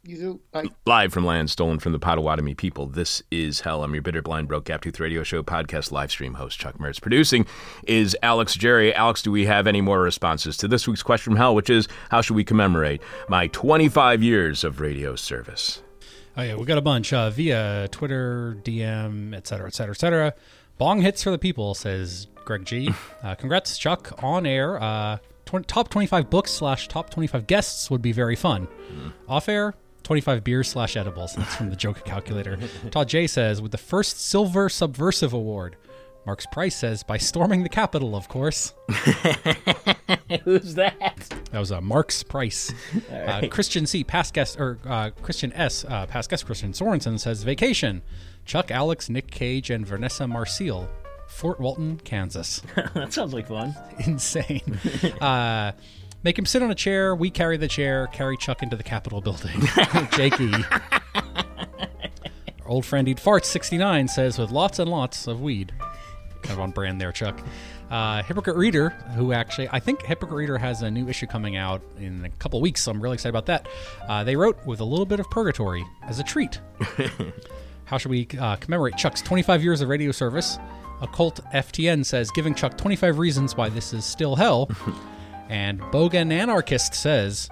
You 0.04 0.18
too. 0.18 0.40
Bye. 0.52 0.66
Live 0.86 1.14
from 1.14 1.26
land 1.26 1.50
stolen 1.50 1.80
from 1.80 1.92
the 1.92 2.00
Potawatomi 2.00 2.56
people, 2.56 2.88
this 2.88 3.22
is 3.32 3.62
Hell. 3.62 3.84
I'm 3.84 3.94
your 3.94 4.02
bitter, 4.02 4.22
blind, 4.22 4.48
broke, 4.48 4.66
gap 4.66 4.82
tooth 4.82 5.00
radio 5.00 5.24
show 5.24 5.44
podcast 5.44 5.92
live 5.92 6.12
stream 6.12 6.36
host, 6.36 6.60
Chuck 6.60 6.78
Mertz. 6.78 7.02
Producing 7.02 7.46
is 7.86 8.16
Alex 8.24 8.56
Jerry. 8.56 8.94
Alex, 8.94 9.22
do 9.22 9.32
we 9.32 9.46
have 9.46 9.68
any 9.68 9.82
more 9.82 10.02
responses 10.02 10.58
to 10.58 10.68
this 10.68 10.88
week's 10.88 11.04
question 11.04 11.32
from 11.34 11.38
Hell, 11.38 11.56
which 11.56 11.70
is 11.70 11.88
how 12.10 12.22
should 12.22 12.36
we 12.36 12.44
commemorate 12.44 13.02
my 13.28 13.48
25 13.48 14.24
years 14.24 14.64
of 14.64 14.80
radio 14.80 15.16
service? 15.16 15.82
Oh 16.38 16.42
yeah, 16.42 16.56
we 16.56 16.64
got 16.66 16.78
a 16.78 16.82
bunch 16.82 17.12
uh, 17.12 17.30
via 17.30 17.88
Twitter, 17.92 18.58
DM, 18.64 19.36
et 19.36 19.46
cetera, 19.48 19.68
et 19.68 19.74
cetera, 19.74 19.94
et 19.94 20.00
cetera. 20.00 20.34
Bong 20.78 21.02
hits 21.02 21.22
for 21.24 21.32
the 21.32 21.38
people, 21.38 21.74
says 21.74 22.28
Greg 22.46 22.66
G. 22.66 22.94
Uh, 23.22 23.36
congrats, 23.36 23.78
Chuck, 23.78 24.18
on 24.24 24.46
air. 24.46 24.82
Uh, 24.82 25.18
tw- 25.46 25.68
top 25.68 25.90
25 25.90 26.30
books 26.30 26.52
slash 26.52 26.88
top 26.88 27.10
25 27.10 27.48
guests 27.48 27.92
would 27.92 28.02
be 28.02 28.14
very 28.14 28.38
fun. 28.38 28.66
Off 29.28 29.50
air, 29.50 29.74
25 30.10 30.44
beers 30.44 30.68
slash 30.68 30.98
edibles. 30.98 31.36
That's 31.36 31.56
from 31.56 31.70
the 31.70 31.76
Joke 31.76 32.04
Calculator. 32.04 32.58
Todd 32.90 33.08
J 33.08 33.28
says, 33.28 33.62
with 33.62 33.72
the 33.72 33.78
first 33.78 34.20
Silver 34.20 34.68
Subversive 34.68 35.34
Award. 35.34 35.76
Mark's 36.26 36.48
Price 36.48 36.76
says, 36.76 37.04
by 37.04 37.20
storming 37.20 37.62
the 37.62 37.70
Capitol, 37.70 38.16
of 38.16 38.28
course. 38.28 38.74
Who's 40.44 40.74
that? 40.74 41.30
That 41.52 41.60
was 41.60 41.72
uh, 41.72 41.80
Mark's 41.82 42.24
Price. 42.24 42.74
Uh, 43.12 43.48
Christian 43.52 43.86
C, 43.86 44.04
past 44.04 44.34
guest, 44.34 44.60
or 44.60 44.80
uh, 44.88 45.12
Christian 45.22 45.54
S, 45.54 45.86
uh, 45.88 46.08
past 46.08 46.32
guest 46.32 46.44
Christian 46.48 46.72
Sorensen 46.72 47.20
says 47.20 47.44
vacation. 47.44 48.02
Chuck, 48.46 48.72
Alex, 48.72 49.10
Nick 49.10 49.30
Cage, 49.30 49.70
and 49.70 49.86
Vanessa 49.86 50.28
Marcil, 50.28 50.90
Fort 51.28 51.60
Walton, 51.60 51.98
Kansas. 51.98 52.64
that 52.96 53.14
sounds 53.14 53.36
like 53.36 53.48
fun. 53.48 53.76
Insane. 54.08 54.80
uh, 55.22 55.74
make 56.24 56.38
him 56.38 56.46
sit 56.46 56.62
on 56.62 56.72
a 56.72 56.76
chair. 56.76 57.16
We 57.16 57.30
carry 57.30 57.58
the 57.58 57.68
chair. 57.68 58.08
Carry 58.08 58.38
Chuck 58.38 58.64
into 58.64 58.76
the 58.76 58.84
Capitol 58.84 59.22
building. 59.22 59.62
Jakey. 60.12 60.52
Our 61.16 62.68
old 62.68 62.86
friend 62.86 63.08
Eat 63.08 63.18
Farts 63.18 63.46
69 63.46 64.08
says 64.08 64.38
with 64.38 64.52
lots 64.52 64.80
and 64.80 64.90
lots 64.90 65.28
of 65.28 65.42
weed. 65.42 65.74
Kind 66.42 66.54
of 66.54 66.60
on 66.60 66.72
brand 66.72 67.02
there, 67.02 67.12
Chuck. 67.12 67.40
Uh, 67.90 68.22
Hypocrite 68.22 68.56
Reader, 68.56 68.90
who 69.16 69.34
actually, 69.34 69.68
I 69.72 69.80
think 69.80 70.04
Hypocrite 70.04 70.38
Reader 70.38 70.58
has 70.60 70.84
a 70.84 70.92
new 70.92 71.08
issue 71.10 71.26
coming 71.26 71.58
out 71.58 71.82
in 71.98 72.24
a 72.24 72.30
couple 72.30 72.62
weeks, 72.62 72.84
so 72.84 72.92
I'm 72.92 73.02
really 73.02 73.16
excited 73.16 73.36
about 73.36 73.48
that. 73.48 73.68
Uh, 74.08 74.24
they 74.24 74.36
wrote 74.36 74.64
with 74.66 74.80
a 74.80 74.86
little 74.86 75.08
bit 75.08 75.20
of 75.20 75.30
purgatory 75.32 75.84
as 76.04 76.20
a 76.20 76.24
treat. 76.24 76.62
How 77.86 77.98
should 77.98 78.12
we 78.12 78.28
uh, 78.40 78.58
commemorate 78.58 78.96
Chuck's 78.96 79.22
25 79.24 79.64
years 79.64 79.82
of 79.82 79.90
radio 79.90 80.12
service? 80.12 80.60
Occult 81.02 81.40
FTN 81.54 82.06
says, 82.06 82.30
giving 82.30 82.54
Chuck 82.54 82.78
25 82.78 83.18
reasons 83.18 83.58
why 83.58 83.70
this 83.70 83.92
is 83.94 84.06
still 84.06 84.36
hell. 84.36 84.70
And 85.50 85.82
Bogan 85.82 86.32
Anarchist 86.32 86.94
says, 86.94 87.50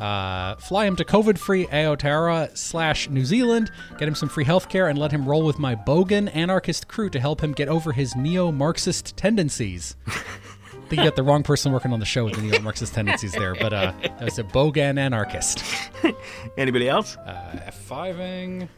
uh, 0.00 0.56
fly 0.56 0.86
him 0.86 0.96
to 0.96 1.04
COVID 1.04 1.36
free 1.36 1.66
Aotearoa 1.66 2.56
slash 2.56 3.10
New 3.10 3.24
Zealand, 3.24 3.70
get 3.98 4.08
him 4.08 4.14
some 4.14 4.30
free 4.30 4.46
healthcare, 4.46 4.88
and 4.88 4.98
let 4.98 5.12
him 5.12 5.28
roll 5.28 5.44
with 5.44 5.58
my 5.58 5.74
Bogan 5.74 6.34
Anarchist 6.34 6.88
crew 6.88 7.10
to 7.10 7.20
help 7.20 7.42
him 7.42 7.52
get 7.52 7.68
over 7.68 7.92
his 7.92 8.16
neo 8.16 8.50
Marxist 8.50 9.14
tendencies. 9.18 9.96
I 10.06 10.12
think 10.90 11.02
you 11.02 11.08
got 11.08 11.16
the 11.16 11.22
wrong 11.22 11.42
person 11.42 11.70
working 11.70 11.92
on 11.92 12.00
the 12.00 12.06
show 12.06 12.24
with 12.24 12.34
the 12.34 12.42
neo 12.42 12.60
Marxist 12.60 12.94
tendencies 12.94 13.32
there, 13.32 13.54
but 13.54 13.72
uh, 13.72 13.92
that 14.02 14.22
was 14.22 14.38
a 14.38 14.42
Bogan 14.42 14.98
Anarchist. 14.98 15.62
Anybody 16.56 16.88
else? 16.88 17.16
Uh, 17.18 17.70
F5ing. 17.70 18.68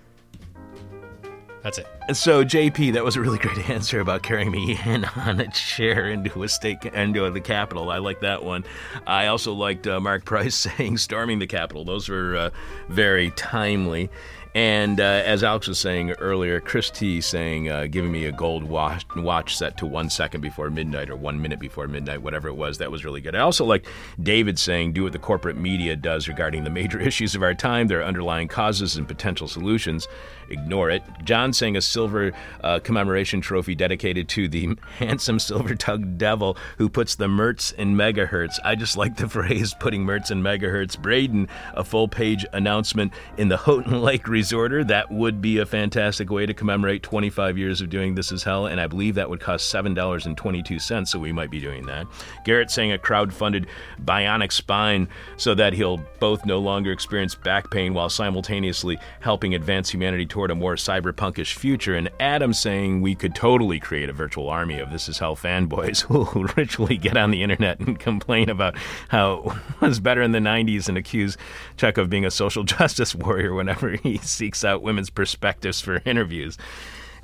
That's 1.63 1.79
it. 1.79 1.87
So 2.13 2.45
JP, 2.45 2.95
that 2.95 3.05
was 3.05 3.15
a 3.15 3.21
really 3.21 3.39
great 3.39 3.59
answer 3.71 4.01
about 4.01 4.23
carrying 4.23 4.51
me 4.51 4.79
in 4.85 5.05
on 5.05 5.41
a 5.41 5.49
chair 5.53 6.11
into 6.11 6.43
a 6.43 6.49
state 6.49 6.85
into 6.85 7.31
the 7.31 7.41
Capitol. 7.41 7.91
I 7.91 7.99
like 7.99 8.21
that 8.21 8.43
one. 8.43 8.65
I 9.07 9.27
also 9.27 9.53
liked 9.53 9.87
uh, 9.87 10.01
Mark 10.01 10.25
Price 10.25 10.55
saying 10.77 10.99
storming 10.99 11.39
the 11.39 11.47
Capitol. 11.47 11.85
Those 11.85 12.09
were 12.09 12.37
uh, 12.37 12.51
very 12.89 13.31
timely. 13.33 14.11
And 14.55 15.01
uh, 15.01 15.23
as 15.25 15.43
Alex 15.43 15.67
was 15.67 15.79
saying 15.79 16.11
earlier, 16.13 16.61
Chris 16.61 16.91
T 16.91 17.23
saying, 17.23 17.71
uh, 17.71 17.87
giving 17.87 18.13
me 18.13 18.27
a 18.27 18.33
gold 18.33 18.65
watch, 18.65 19.07
watch 19.17 19.57
set 19.57 19.79
to 19.79 19.87
one 19.87 20.11
second 20.11 20.43
before 20.43 20.69
midnight 20.69 21.09
or 21.09 21.17
one 21.17 21.41
minute 21.41 21.59
before 21.59 21.89
midnight, 21.89 22.21
whatever 22.21 22.49
it 22.49 22.57
was. 22.57 22.77
That 22.79 22.91
was 22.91 23.05
really 23.05 23.23
good. 23.23 23.35
I 23.35 23.41
also 23.41 23.65
like 23.65 23.87
David 24.23 24.59
saying, 24.59 24.93
do 24.93 25.05
what 25.05 25.13
the 25.13 25.19
corporate 25.19 25.57
media 25.57 25.97
does 25.97 26.29
regarding 26.29 26.65
the 26.65 26.71
major 26.71 27.01
issues 27.01 27.35
of 27.35 27.43
our 27.43 27.55
time, 27.55 27.89
their 27.89 28.05
underlying 28.05 28.49
causes 28.49 28.97
and 28.97 29.09
potential 29.09 29.49
solutions. 29.49 30.07
Ignore 30.51 30.91
it. 30.91 31.03
John 31.25 31.55
saying 31.55 31.77
a 31.77 31.81
silver 31.81 32.33
uh, 32.63 32.79
commemoration 32.81 33.41
trophy 33.41 33.75
dedicated 33.75 34.29
to 34.31 34.49
the 34.49 34.77
handsome 34.99 35.39
silver 35.39 35.75
tongued 35.75 36.19
devil 36.19 36.59
who 36.77 36.91
puts 36.91 37.15
the 37.15 37.27
Mertz 37.27 37.75
in 37.75 37.97
megahertz. 37.97 38.59
I 38.63 38.75
just 38.75 38.99
like 38.99 39.17
the 39.17 39.29
phrase 39.31 39.75
putting 39.81 40.05
Mertz 40.05 40.31
in 40.31 40.43
megahertz. 40.43 41.01
Braden, 41.01 41.49
a 41.73 41.85
full 41.85 42.07
page 42.07 42.45
announcement 42.53 43.15
in 43.39 43.49
the 43.49 43.57
Houghton 43.57 44.03
Lake 44.03 44.29
Resorter. 44.43 44.83
That 44.83 45.09
would 45.13 45.41
be 45.41 45.59
a 45.59 45.65
fantastic 45.65 46.29
way 46.29 46.47
to 46.47 46.53
commemorate 46.53 47.05
25 47.05 47.57
years 47.57 47.81
of 47.81 47.89
doing 47.91 48.17
This 48.17 48.33
Is 48.33 48.43
Hell, 48.43 48.67
and 48.67 48.81
I 48.81 48.89
believe 48.89 49.15
that 49.15 49.31
would 49.31 49.39
cost 49.39 49.73
$7.22, 49.73 51.07
so 51.07 51.19
we 51.21 51.31
might 51.31 51.49
be 51.49 51.61
doing 51.61 51.87
that. 51.87 52.09
Garrett 52.45 52.69
saying 52.69 52.91
a 52.91 52.99
crowd 52.99 53.33
funded 53.33 53.69
bionic 54.05 54.51
spine 54.51 55.07
so 55.37 55.55
that 55.55 55.75
he'll 55.75 55.99
both 56.19 56.45
no 56.45 56.59
longer 56.59 56.91
experience 56.91 57.37
back 57.37 57.71
pain 57.71 57.95
while 57.95 58.11
simultaneously 58.11 58.99
helping 59.21 59.55
advance 59.55 59.91
humanity 59.91 60.27
toward 60.27 60.51
a 60.51 60.57
more 60.57 60.75
cyberpunkish 60.75 61.55
future. 61.55 61.95
And 61.95 62.11
Adam 62.19 62.53
saying 62.53 63.01
we 63.01 63.15
could 63.15 63.37
totally 63.37 63.79
create 63.79 64.09
a 64.09 64.13
virtual 64.13 64.49
army 64.49 64.81
of 64.81 64.91
This 64.91 65.09
Is 65.09 65.21
Hell 65.21 65.37
fanboys 65.37 66.01
who 66.07 66.25
will 66.25 66.49
ritually 66.57 66.97
get 66.97 67.17
on 67.17 67.31
the 67.31 67.45
internet 67.45 67.79
and 67.79 67.97
complain 67.97 68.51
about 68.51 68.75
how 69.09 69.57
it 69.77 69.81
was 69.81 70.01
better 70.01 70.21
in 70.21 70.33
the 70.33 70.41
90s 70.41 70.89
and 70.89 70.99
accuse 70.99 71.39
Chuck 71.77 71.97
of 71.97 72.11
being 72.11 72.25
a 72.25 72.31
social 72.33 72.65
justice 72.65 73.15
warrior 73.15 73.55
whenever 73.55 73.91
he 73.91 74.19
seeks 74.33 74.65
out 74.65 74.83
women's 74.83 75.11
perspectives 75.11 75.81
for 75.81 76.03
interviews. 76.05 76.59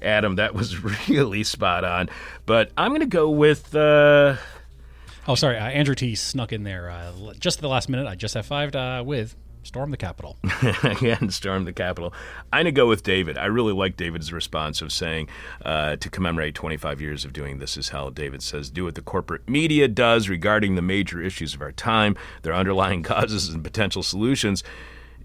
Adam, 0.01 0.37
that 0.37 0.55
was 0.55 0.83
really 1.09 1.43
spot 1.45 1.85
on. 1.85 2.09
But 2.47 2.71
I'm 2.77 2.91
going 2.91 3.01
to 3.01 3.07
go 3.07 3.31
with. 3.31 3.75
Uh, 3.75 4.37
Oh, 5.29 5.35
sorry. 5.35 5.59
Uh, 5.59 5.67
Andrew 5.67 5.95
T 5.95 6.15
snuck 6.15 6.55
in 6.55 6.63
there 6.63 6.89
uh, 6.89 7.13
just 7.39 7.59
at 7.59 7.61
the 7.61 7.69
last 7.69 7.91
minute. 7.91 8.07
I 8.07 8.15
just 8.15 8.35
F5'd 8.35 8.75
uh, 8.75 9.05
with 9.05 9.37
Storm 9.63 9.91
the 9.91 9.99
Capitol. 9.99 10.39
again, 10.83 11.29
storm 11.29 11.65
the 11.65 11.73
Capitol. 11.75 12.15
I'm 12.51 12.65
going 12.65 12.65
to 12.65 12.73
go 12.73 12.89
with 12.89 13.03
David. 13.03 13.37
I 13.37 13.45
really 13.45 13.75
like 13.75 13.99
David's 13.99 14.33
response 14.33 14.81
of 14.81 14.91
saying 14.91 15.29
uh, 15.63 15.97
to 15.97 16.09
commemorate 16.09 16.55
25 16.55 17.03
years 17.03 17.27
of 17.27 17.35
doing 17.35 17.59
This 17.59 17.77
Is 17.77 17.91
Hell. 17.91 18.11
David 18.11 18.43
says, 18.43 18.71
do 18.71 18.85
what 18.85 18.95
the 18.95 19.03
corporate 19.03 19.47
media 19.47 19.87
does 19.87 20.31
regarding 20.31 20.77
the 20.77 20.83
major 20.83 21.21
issues 21.21 21.53
of 21.53 21.61
our 21.61 21.73
time, 21.73 22.17
their 22.41 22.55
underlying 22.55 23.03
causes 23.03 23.51
and 23.51 23.63
potential 23.63 24.03
solutions. 24.03 24.65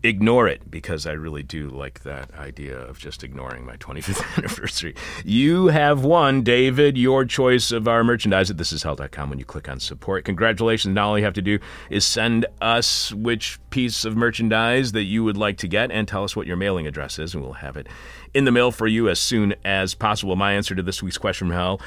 Ignore 0.05 0.49
it 0.49 0.69
because 0.69 1.07
I 1.07 1.13
really 1.13 1.43
do 1.43 1.69
like 1.69 2.03
that 2.03 2.34
idea 2.35 2.77
of 2.77 2.99
just 2.99 3.23
ignoring 3.23 3.65
my 3.65 3.77
25th 3.77 4.38
anniversary. 4.38 4.95
You 5.23 5.67
have 5.67 6.03
won, 6.03 6.41
David, 6.43 6.97
your 6.97 7.23
choice 7.23 7.71
of 7.71 7.88
our 7.88 8.03
merchandise 8.03 8.51
at 8.51 8.57
thisishell.com 8.57 9.30
when 9.30 9.39
you 9.39 9.45
click 9.45 9.69
on 9.69 9.80
support. 9.80 10.25
Congratulations. 10.25 10.93
Now 10.93 11.09
all 11.09 11.17
you 11.17 11.23
have 11.23 11.34
to 11.35 11.41
do 11.41 11.57
is 11.89 12.05
send 12.05 12.45
us 12.59 13.13
which 13.13 13.59
piece 13.69 14.03
of 14.03 14.17
merchandise 14.17 14.91
that 14.91 15.03
you 15.03 15.23
would 15.23 15.38
like 15.38 15.57
to 15.59 15.67
get 15.69 15.89
and 15.89 16.05
tell 16.05 16.25
us 16.25 16.35
what 16.35 16.47
your 16.47 16.57
mailing 16.57 16.85
address 16.85 17.17
is, 17.17 17.34
and 17.34 17.41
we'll 17.41 17.53
have 17.53 17.77
it 17.77 17.88
in 18.34 18.43
the 18.43 18.51
mail 18.51 18.71
for 18.71 18.88
you 18.88 19.07
as 19.07 19.19
soon 19.19 19.55
as 19.63 19.95
possible. 19.95 20.35
My 20.35 20.53
answer 20.53 20.75
to 20.75 20.84
this 20.84 21.01
week's 21.01 21.17
question 21.17 21.47
from 21.47 21.55
hell 21.55 21.81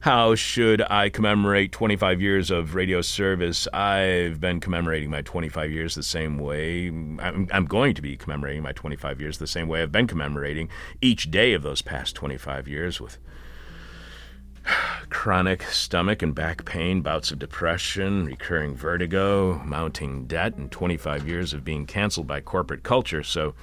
how 0.00 0.36
should 0.36 0.80
I 0.82 1.08
commemorate 1.08 1.72
25 1.72 2.20
years 2.20 2.50
of 2.52 2.76
radio 2.76 3.02
service? 3.02 3.66
I've 3.72 4.40
been 4.40 4.60
commemorating 4.60 5.10
my 5.10 5.22
25 5.22 5.72
years 5.72 5.96
the 5.96 6.04
same 6.04 6.38
way. 6.38 6.86
I'm, 6.86 7.48
I'm, 7.52 7.64
going 7.66 7.94
to 7.94 8.02
be 8.02 8.16
commemorating 8.16 8.62
my 8.62 8.72
25 8.72 9.20
years 9.20 9.38
the 9.38 9.48
same 9.48 9.66
way 9.66 9.82
I've 9.82 9.90
been 9.90 10.06
commemorating 10.06 10.68
each 11.00 11.32
day 11.32 11.52
of 11.52 11.62
those 11.62 11.82
past 11.82 12.14
25 12.14 12.68
years 12.68 13.00
with 13.00 13.18
chronic 15.10 15.64
stomach 15.64 16.22
and 16.22 16.32
back 16.32 16.64
pain, 16.64 17.00
bouts 17.00 17.32
of 17.32 17.40
depression, 17.40 18.24
recurring 18.24 18.76
vertigo, 18.76 19.60
mounting 19.64 20.26
debt, 20.26 20.54
and 20.54 20.70
25 20.70 21.26
years 21.26 21.52
of 21.52 21.64
being 21.64 21.86
canceled 21.86 22.28
by 22.28 22.40
corporate 22.40 22.84
culture. 22.84 23.24
So, 23.24 23.54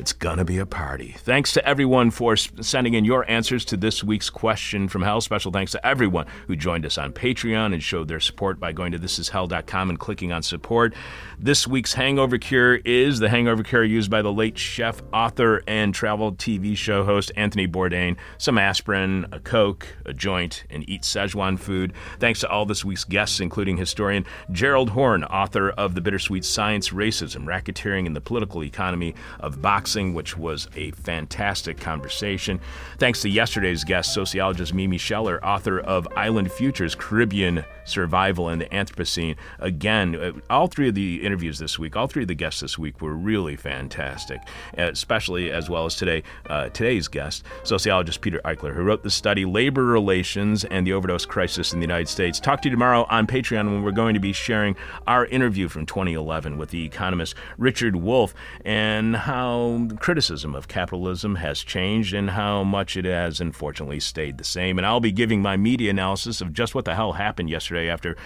it's 0.00 0.14
gonna 0.14 0.46
be 0.46 0.56
a 0.56 0.64
party. 0.64 1.14
Thanks 1.18 1.52
to 1.52 1.68
everyone 1.68 2.10
for 2.10 2.34
sending 2.34 2.94
in 2.94 3.04
your 3.04 3.30
answers 3.30 3.66
to 3.66 3.76
this 3.76 4.02
week's 4.02 4.30
question 4.30 4.88
from 4.88 5.02
hell. 5.02 5.20
Special 5.20 5.52
thanks 5.52 5.72
to 5.72 5.86
everyone 5.86 6.26
who 6.46 6.56
joined 6.56 6.86
us 6.86 6.96
on 6.96 7.12
Patreon 7.12 7.74
and 7.74 7.82
showed 7.82 8.08
their 8.08 8.18
support 8.18 8.58
by 8.58 8.72
going 8.72 8.92
to 8.92 8.98
thisishell.com 8.98 9.90
and 9.90 10.00
clicking 10.00 10.32
on 10.32 10.42
support. 10.42 10.94
This 11.38 11.66
week's 11.66 11.92
hangover 11.92 12.38
cure 12.38 12.76
is 12.76 13.18
the 13.18 13.28
hangover 13.28 13.62
cure 13.62 13.84
used 13.84 14.10
by 14.10 14.22
the 14.22 14.32
late 14.32 14.56
chef, 14.56 15.02
author, 15.12 15.62
and 15.66 15.94
travel 15.94 16.32
TV 16.32 16.74
show 16.74 17.04
host 17.04 17.30
Anthony 17.36 17.68
Bourdain. 17.68 18.16
Some 18.38 18.56
aspirin, 18.56 19.26
a 19.32 19.38
Coke, 19.38 19.86
a 20.06 20.14
joint, 20.14 20.64
and 20.70 20.88
eat 20.88 21.02
Szechuan 21.02 21.58
food. 21.58 21.92
Thanks 22.18 22.40
to 22.40 22.48
all 22.48 22.64
this 22.64 22.86
week's 22.86 23.04
guests, 23.04 23.38
including 23.38 23.76
historian 23.76 24.24
Gerald 24.50 24.90
Horne, 24.90 25.24
author 25.24 25.70
of 25.70 25.94
The 25.94 26.00
Bittersweet 26.00 26.46
Science, 26.46 26.88
Racism, 26.88 27.44
Racketeering, 27.44 28.06
and 28.06 28.16
the 28.16 28.22
Political 28.22 28.64
Economy 28.64 29.14
of 29.40 29.60
Boxing, 29.90 30.14
which 30.14 30.38
was 30.38 30.68
a 30.76 30.92
fantastic 30.92 31.80
conversation. 31.80 32.60
Thanks 32.98 33.22
to 33.22 33.28
yesterday's 33.28 33.82
guest, 33.82 34.14
sociologist 34.14 34.72
Mimi 34.72 34.98
Sheller, 34.98 35.44
author 35.44 35.80
of 35.80 36.06
Island 36.14 36.52
Futures, 36.52 36.94
Caribbean 36.94 37.64
Survival 37.84 38.48
and 38.50 38.60
the 38.60 38.66
Anthropocene. 38.66 39.34
Again, 39.58 40.14
uh, 40.14 40.32
all 40.48 40.68
three 40.68 40.88
of 40.88 40.94
the 40.94 41.24
interviews 41.24 41.58
this 41.58 41.76
week, 41.76 41.96
all 41.96 42.06
three 42.06 42.22
of 42.22 42.28
the 42.28 42.36
guests 42.36 42.60
this 42.60 42.78
week 42.78 43.02
were 43.02 43.14
really 43.14 43.56
fantastic, 43.56 44.40
especially 44.74 45.50
as 45.50 45.68
well 45.68 45.86
as 45.86 45.96
today, 45.96 46.22
uh, 46.48 46.68
today's 46.68 47.08
guest, 47.08 47.44
sociologist 47.64 48.20
Peter 48.20 48.40
Ikeler, 48.44 48.72
who 48.72 48.84
wrote 48.84 49.02
the 49.02 49.10
study 49.10 49.44
Labor 49.44 49.84
Relations 49.84 50.64
and 50.64 50.86
the 50.86 50.92
Overdose 50.92 51.26
Crisis 51.26 51.72
in 51.72 51.80
the 51.80 51.84
United 51.84 52.08
States. 52.08 52.38
Talk 52.38 52.62
to 52.62 52.68
you 52.68 52.70
tomorrow 52.70 53.06
on 53.10 53.26
Patreon 53.26 53.64
when 53.64 53.82
we're 53.82 53.90
going 53.90 54.14
to 54.14 54.20
be 54.20 54.32
sharing 54.32 54.76
our 55.08 55.26
interview 55.26 55.66
from 55.66 55.84
2011 55.84 56.58
with 56.58 56.70
the 56.70 56.84
economist 56.84 57.34
Richard 57.58 57.96
Wolff 57.96 58.34
and 58.64 59.16
how 59.16 59.79
criticism 59.88 60.54
of 60.54 60.68
capitalism 60.68 61.36
has 61.36 61.60
changed 61.62 62.14
and 62.14 62.30
how 62.30 62.64
much 62.64 62.96
it 62.96 63.04
has 63.04 63.40
unfortunately 63.40 64.00
stayed 64.00 64.38
the 64.38 64.44
same. 64.44 64.78
And 64.78 64.86
I'll 64.86 65.00
be 65.00 65.12
giving 65.12 65.42
my 65.42 65.56
media 65.56 65.90
analysis 65.90 66.40
of 66.40 66.52
just 66.52 66.74
what 66.74 66.84
the 66.84 66.94
hell 66.94 67.12
happened 67.12 67.50
yesterday 67.50 67.88
after 67.88 68.16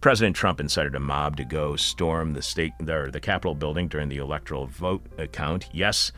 President 0.00 0.34
Trump 0.34 0.58
incited 0.58 0.94
a 0.94 1.00
mob 1.00 1.36
to 1.36 1.44
go 1.44 1.76
storm 1.76 2.32
the 2.32 2.42
state 2.42 2.72
or 2.88 3.10
the 3.10 3.20
Capitol 3.20 3.54
building 3.54 3.88
during 3.88 4.08
the 4.08 4.16
electoral 4.16 4.66
vote 4.66 5.02
count. 5.32 5.68
Yes, 5.72 6.10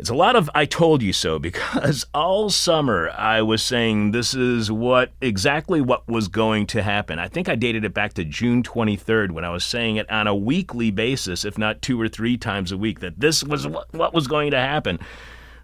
it's 0.00 0.08
a 0.08 0.14
lot 0.14 0.34
of 0.34 0.48
I 0.54 0.64
told 0.64 1.02
you 1.02 1.12
so 1.12 1.38
because 1.38 2.06
all 2.14 2.48
summer 2.48 3.10
I 3.10 3.42
was 3.42 3.62
saying 3.62 4.12
this 4.12 4.32
is 4.32 4.72
what 4.72 5.12
exactly 5.20 5.82
what 5.82 6.08
was 6.08 6.26
going 6.28 6.66
to 6.68 6.82
happen. 6.82 7.18
I 7.18 7.28
think 7.28 7.50
I 7.50 7.54
dated 7.54 7.84
it 7.84 7.92
back 7.92 8.14
to 8.14 8.24
June 8.24 8.62
23rd 8.62 9.32
when 9.32 9.44
I 9.44 9.50
was 9.50 9.62
saying 9.62 9.96
it 9.96 10.10
on 10.10 10.26
a 10.26 10.34
weekly 10.34 10.90
basis, 10.90 11.44
if 11.44 11.58
not 11.58 11.82
two 11.82 12.00
or 12.00 12.08
three 12.08 12.38
times 12.38 12.72
a 12.72 12.78
week, 12.78 13.00
that 13.00 13.20
this 13.20 13.44
was 13.44 13.66
what, 13.66 13.92
what 13.92 14.14
was 14.14 14.26
going 14.26 14.52
to 14.52 14.58
happen. 14.58 14.98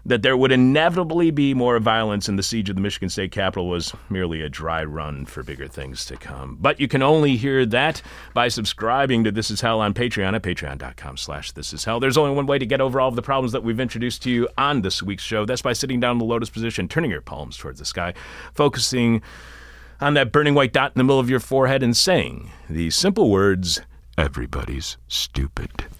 That 0.07 0.21
there 0.21 0.37
would 0.37 0.53
inevitably 0.53 1.31
be 1.31 1.53
more 1.53 1.77
violence 1.79 2.29
and 2.29 2.39
the 2.39 2.43
siege 2.43 2.69
of 2.69 2.75
the 2.77 2.81
Michigan 2.81 3.09
State 3.09 3.33
Capitol 3.33 3.67
was 3.67 3.93
merely 4.09 4.41
a 4.41 4.47
dry 4.47 4.81
run 4.85 5.25
for 5.25 5.43
bigger 5.43 5.67
things 5.67 6.05
to 6.05 6.15
come. 6.15 6.57
But 6.61 6.79
you 6.79 6.87
can 6.87 7.03
only 7.03 7.35
hear 7.35 7.65
that 7.65 8.01
by 8.33 8.47
subscribing 8.47 9.25
to 9.25 9.33
This 9.33 9.51
Is 9.51 9.59
Hell 9.59 9.81
on 9.81 9.93
Patreon 9.93 10.33
at 10.33 10.43
patreon.com 10.43 11.17
slash 11.17 11.51
This 11.51 11.73
Is 11.73 11.83
Hell. 11.83 11.99
There's 11.99 12.15
only 12.15 12.33
one 12.33 12.45
way 12.45 12.57
to 12.57 12.65
get 12.65 12.79
over 12.79 13.01
all 13.01 13.09
of 13.09 13.17
the 13.17 13.21
problems 13.21 13.51
that 13.51 13.65
we've 13.65 13.81
introduced 13.81 14.23
to 14.23 14.31
you 14.31 14.47
on 14.57 14.81
this 14.81 15.03
week's 15.03 15.23
show. 15.23 15.43
That's 15.43 15.61
by 15.61 15.73
sitting 15.73 15.99
down 15.99 16.13
in 16.13 16.19
the 16.19 16.25
lotus 16.25 16.49
position, 16.49 16.87
turning 16.87 17.11
your 17.11 17.19
palms 17.19 17.57
towards 17.57 17.79
the 17.79 17.85
sky, 17.85 18.13
focusing 18.53 19.21
on 19.99 20.13
that 20.13 20.31
burning 20.31 20.53
white 20.53 20.71
dot 20.71 20.93
in 20.95 20.99
the 20.99 21.03
middle 21.03 21.19
of 21.19 21.29
your 21.29 21.41
forehead 21.41 21.83
and 21.83 21.97
saying 21.97 22.49
the 22.69 22.91
simple 22.91 23.29
words, 23.29 23.81
everybody's 24.17 24.95
stupid. 25.09 25.87